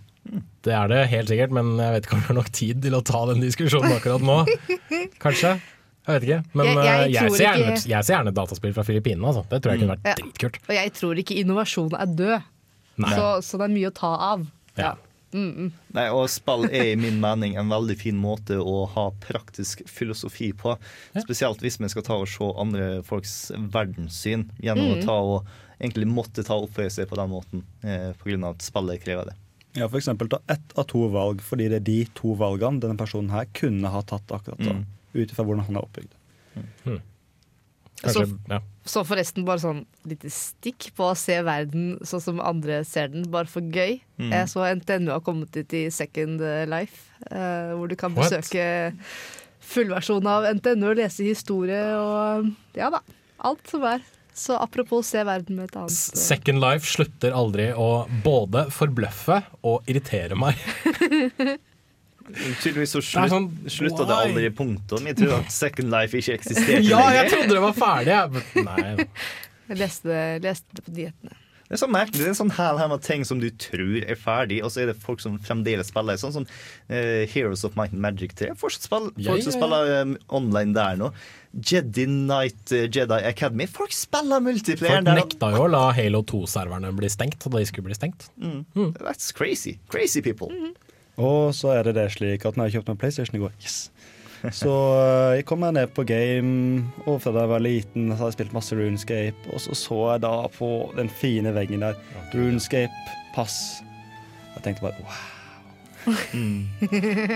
Det 0.64 0.72
er 0.76 0.88
det 0.92 1.00
helt 1.10 1.28
sikkert, 1.32 1.50
men 1.56 1.74
jeg 1.80 1.92
vet 1.96 2.06
ikke 2.06 2.14
om 2.16 2.20
vi 2.22 2.26
har 2.30 2.38
nok 2.38 2.50
tid 2.52 2.82
til 2.84 2.94
å 2.98 3.02
ta 3.04 3.24
den 3.32 3.40
diskusjonen 3.42 3.96
akkurat 3.96 4.22
nå. 4.24 4.38
Kanskje? 5.24 5.54
Jeg 6.08 6.14
vet 6.20 6.24
ikke. 6.28 6.38
Men 6.56 6.66
Jeg- 6.66 6.76
jeg 6.76 7.00
eh, 7.00 7.12
jeg, 7.12 7.32
ser 7.32 7.44
gjerne, 7.44 7.72
ikke- 7.76 7.88
jeg 7.92 8.04
ser 8.04 8.14
gjerne 8.14 8.32
dataspill 8.34 8.72
fra 8.76 8.84
Filippinene. 8.88 9.26
Altså. 9.28 9.42
Det 9.50 9.62
tror 9.62 9.72
jeg 9.74 9.80
kunne 9.82 9.96
vært 9.96 10.06
Ja. 10.08 10.14
dritkult. 10.20 10.56
Og 10.68 10.74
jeg 10.74 10.92
tror 10.96 11.14
ikke 11.24 11.36
innovasjon 11.42 11.92
er 12.00 12.06
død, 12.06 12.42
så, 12.98 13.26
så 13.44 13.58
det 13.58 13.64
er 13.68 13.74
mye 13.74 13.90
å 13.90 13.94
ta 13.94 14.12
av. 14.32 14.46
Ja. 14.78 14.94
Mm, 15.32 15.48
mm. 15.56 15.72
Nei, 15.92 16.06
og 16.14 16.28
spill 16.32 16.64
er 16.70 16.92
i 16.94 16.96
min 16.96 17.18
mening 17.20 17.56
en 17.60 17.68
veldig 17.68 17.96
fin 18.00 18.16
måte 18.16 18.56
å 18.56 18.86
ha 18.94 19.10
praktisk 19.20 19.82
filosofi 19.88 20.52
på. 20.56 20.76
Spesielt 21.20 21.60
hvis 21.60 21.76
vi 21.82 21.88
skal 21.92 22.06
ta 22.06 22.16
og 22.16 22.28
se 22.32 22.48
andre 22.56 23.02
folks 23.04 23.50
verdenssyn 23.74 24.46
gjennom 24.62 24.88
Mm. 24.88 24.94
å 24.94 25.04
ta 25.04 25.18
og 25.20 25.46
egentlig 25.80 26.08
måtte 26.10 26.42
ta 26.46 26.56
oppføre 26.58 26.90
seg 26.90 27.08
på 27.10 27.16
den 27.20 27.30
måten 27.30 27.64
eh, 27.84 28.12
pga. 28.22 28.50
at 28.50 28.62
spillet 28.62 29.02
krever 29.04 29.26
det. 29.30 29.36
Ja, 29.76 29.86
for 29.86 29.98
eksempel 30.00 30.28
ta 30.32 30.40
ett 30.48 30.72
av 30.78 30.84
to 30.88 31.08
valg, 31.12 31.40
fordi 31.44 31.68
det 31.68 31.76
er 31.82 31.84
de 31.86 31.98
to 32.14 32.34
valgene 32.34 32.80
denne 32.80 32.96
personen 32.96 33.30
her 33.30 33.44
kunne 33.52 33.86
ha 33.92 34.00
tatt 34.02 34.26
akkurat 34.32 34.58
da. 34.58 34.72
Mm. 34.72 34.86
Ut 35.14 35.30
ifra 35.30 35.44
hvordan 35.44 35.64
han 35.68 35.76
er 35.76 35.84
oppbygd. 35.84 36.14
Kanskje, 38.02 38.26
Så- 38.26 38.38
ja. 38.52 38.60
Så 38.88 39.02
forresten 39.04 39.44
bare 39.44 39.58
sånn 39.60 39.84
lite 40.06 40.30
stikk 40.32 40.92
på 40.96 41.10
å 41.10 41.16
se 41.16 41.42
verden 41.42 41.98
sånn 42.06 42.22
som 42.22 42.40
andre 42.40 42.84
ser 42.84 43.08
den, 43.12 43.24
bare 43.30 43.46
for 43.50 43.60
gøy. 43.60 44.00
Mm. 44.18 44.30
Jeg 44.32 44.48
så 44.48 44.64
NTNU 44.76 45.10
har 45.10 45.20
kommet 45.20 45.54
ut 45.56 45.74
i 45.74 45.88
Second 45.90 46.40
Life, 46.70 47.10
uh, 47.30 47.74
hvor 47.76 47.88
du 47.88 47.96
kan 47.96 48.14
What? 48.14 48.30
besøke 48.30 48.94
fullversjonen 49.60 50.26
av 50.30 50.46
NTNU 50.56 50.90
og 50.92 50.96
lese 50.96 51.26
historie 51.26 51.82
og 51.98 52.48
ja 52.78 52.88
da, 52.94 53.00
alt 53.44 53.66
som 53.68 53.84
er. 53.84 54.00
Så 54.38 54.54
apropos 54.54 55.02
se 55.04 55.18
verden 55.26 55.56
med 55.58 55.64
et 55.66 55.76
annet 55.76 55.90
eh, 55.90 56.18
Second 56.22 56.60
Life 56.62 56.86
slutter 56.86 57.34
aldri 57.34 57.72
å 57.74 58.06
både 58.22 58.68
forbløffe 58.70 59.40
og 59.66 59.82
irritere 59.90 60.38
meg. 60.38 60.54
Tydeligvis 62.36 62.94
så 62.94 63.02
Det 63.02 63.08
slutt, 63.08 63.32
sånn, 63.32 63.48
slutta 63.72 64.06
det 64.08 64.20
aldri 64.26 64.52
punktum. 64.54 65.10
Jeg 65.10 65.18
trodde 65.20 65.40
at 65.42 65.52
Second 65.54 65.92
Life 65.94 66.20
ikke 66.20 66.38
eksisterte 66.38 66.80
Ja, 66.92 67.02
jeg 67.16 67.32
trodde 67.34 67.56
det 67.56 67.64
var 67.64 67.76
ferdig, 67.76 68.14
jeg. 68.14 68.32
men 68.56 68.70
Nei. 68.70 69.08
Jeg 69.68 69.82
leste, 69.82 70.22
leste 70.44 70.78
det 70.78 70.86
på 70.86 70.96
diettene. 70.96 71.36
Det 71.68 71.76
er 71.76 71.80
så 71.82 71.86
merkelig. 71.92 72.22
Det 72.22 72.28
er 72.30 72.32
en 72.32 72.38
sånn 72.38 72.52
hæl 72.56 72.78
her 72.80 72.88
med 72.88 73.02
ting 73.04 73.24
som 73.28 73.40
du 73.42 73.50
tror 73.60 73.98
er 74.00 74.16
ferdig, 74.16 74.62
og 74.64 74.70
så 74.72 74.80
er 74.82 74.88
det 74.88 74.94
folk 75.02 75.20
som 75.20 75.34
fremdeles 75.44 75.90
spiller. 75.92 76.16
Sånn 76.16 76.32
som 76.32 76.46
uh, 76.48 77.26
Heroes 77.28 77.64
of 77.68 77.76
Might 77.76 77.92
and 77.92 78.00
Magic 78.00 78.32
3. 78.40 78.54
Fortsatt 78.56 78.86
spiller, 78.88 79.12
Ja, 79.20 79.34
folk 79.34 79.44
som 79.44 79.52
ja, 79.52 79.58
ja. 79.58 79.58
spiller 79.58 79.92
um, 80.08 80.14
online 80.40 80.72
der 80.72 80.96
nå. 80.96 81.10
Jedi 81.52 82.06
Knight 82.08 82.72
uh, 82.72 82.86
Jedi 82.88 83.20
Academy. 83.20 83.68
Folk 83.68 83.92
spiller 83.92 84.40
multiplayer 84.40 85.02
Folk 85.04 85.12
nekta 85.20 85.52
jo 85.52 85.66
å 85.66 85.70
la 85.74 85.84
Halo 85.98 86.24
2-serverne 86.32 86.94
bli 86.96 87.12
stengt 87.12 87.44
da 87.44 87.52
de 87.58 87.68
skulle 87.68 87.90
bli 87.90 88.00
stengt. 88.00 88.30
Mm. 88.40 88.64
That's 89.02 89.28
crazy. 89.36 89.76
Crazy 89.92 90.24
people. 90.24 90.48
Og 91.18 91.54
så 91.56 91.74
er 91.74 91.88
det 91.88 91.96
det 91.98 92.10
slik 92.14 92.46
at 92.46 92.56
når 92.56 92.68
jeg 92.68 92.78
kjøpte 92.78 92.94
meg 92.94 93.02
PlayStation 93.02 93.38
i 93.38 93.42
går 93.42 93.54
yes. 93.58 93.78
Så 94.54 94.70
eh, 94.70 95.38
jeg 95.40 95.46
kom 95.50 95.64
meg 95.64 95.74
ned 95.74 95.90
på 95.96 96.04
game, 96.06 96.84
og 97.10 97.18
fra 97.24 97.32
da 97.34 97.42
jeg 97.42 97.50
var 97.50 97.64
liten 97.64 98.12
så 98.12 98.20
hadde 98.20 98.28
jeg 98.30 98.36
spilt 98.36 98.54
masse 98.54 98.76
Runescape, 98.78 99.50
og 99.50 99.62
så 99.64 99.74
så 99.74 99.98
jeg 100.12 100.22
da 100.22 100.34
på 100.54 100.68
den 100.94 101.10
fine 101.10 101.50
veggen 101.56 101.82
der 101.82 101.98
Runescape, 102.30 103.16
pass. 103.34 103.82
Jeg 104.54 104.62
tenkte 104.62 104.86
bare 104.86 105.02
wow. 105.02 105.26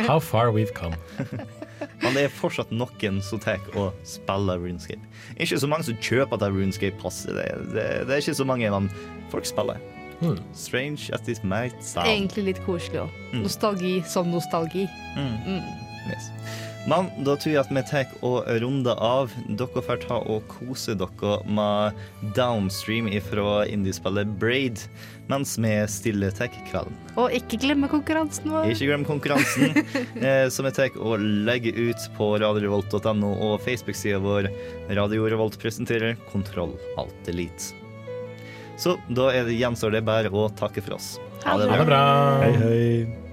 How 0.06 0.18
far 0.18 0.52
we've 0.54 0.72
come. 0.74 0.96
Men 2.02 2.14
det 2.14 2.22
er 2.26 2.34
fortsatt 2.34 2.70
noen 2.70 3.18
som 3.24 3.40
tar 3.42 3.58
og 3.74 3.90
spiller 4.06 4.60
Runescape. 4.62 5.02
Ikke 5.36 5.58
så 5.58 5.66
mange 5.70 5.88
som 5.88 5.98
kjøper 5.98 6.38
det 6.38 6.52
Runescape-passet. 6.54 7.34
Det, 7.34 7.48
det, 7.74 7.86
det 8.06 8.14
er 8.14 8.22
ikke 8.22 8.38
så 8.38 8.46
mange, 8.46 8.70
men 8.70 8.86
folk 9.32 9.46
spiller. 9.48 9.82
Hmm. 10.22 10.38
Strange 10.54 11.10
as 11.12 11.24
this 11.26 11.42
might 11.42 11.76
sound. 11.82 12.08
Egentlig 12.08 12.52
litt 12.52 12.64
koselig 12.66 13.04
òg. 13.06 13.22
Nostalgi 13.42 13.96
som 14.06 14.30
nostalgi. 14.30 14.88
Yes. 16.10 16.30
Men 16.88 17.06
da 17.22 17.36
tror 17.38 17.52
jeg 17.52 17.62
at 17.62 17.70
vi 17.70 17.82
tar 17.86 18.14
og 18.26 18.48
runder 18.62 18.98
av. 18.98 19.32
Dere 19.46 19.82
får 19.86 20.00
ta 20.02 20.18
og 20.18 20.46
kose 20.50 20.96
dere 20.98 21.36
med 21.46 21.98
downstream 22.36 23.10
fra 23.28 23.62
indiespillet 23.70 24.32
Braid 24.42 24.82
mens 25.30 25.54
vi 25.62 25.70
stiller 25.88 26.34
tar 26.34 26.50
kvelden. 26.66 26.96
Og 27.16 27.32
ikke 27.32 27.60
glemme 27.62 27.88
konkurransen 27.88 28.50
vår. 28.52 28.72
Ikke 28.74 28.90
glem 28.90 29.06
konkurransen, 29.06 29.78
eh, 30.26 30.48
som 30.52 30.66
vi 30.66 30.74
tar 30.76 30.98
og 30.98 31.22
legger 31.22 31.78
ut 31.78 32.08
på 32.18 32.32
radiorevolt.no 32.42 33.30
og 33.46 33.62
Facebook-sida 33.64 34.18
vår. 34.22 34.50
Radio 34.98 35.30
Revolt 35.30 35.60
presenterer 35.62 36.18
Kontroll 36.32 36.74
Alt 37.00 37.30
Elite. 37.30 37.81
Så 38.80 38.96
da 39.08 39.28
er 39.34 39.44
det, 39.48 39.58
gjenstår 39.60 39.92
det 39.96 40.04
bare 40.06 40.30
å 40.32 40.48
takke 40.58 40.82
for 40.84 40.96
oss. 40.96 41.16
Ha 41.44 41.58
det 41.58 41.68
Ha 41.70 41.80
det 41.82 41.86
bra. 41.90 42.02
Hei, 42.42 42.52
hei. 42.62 43.31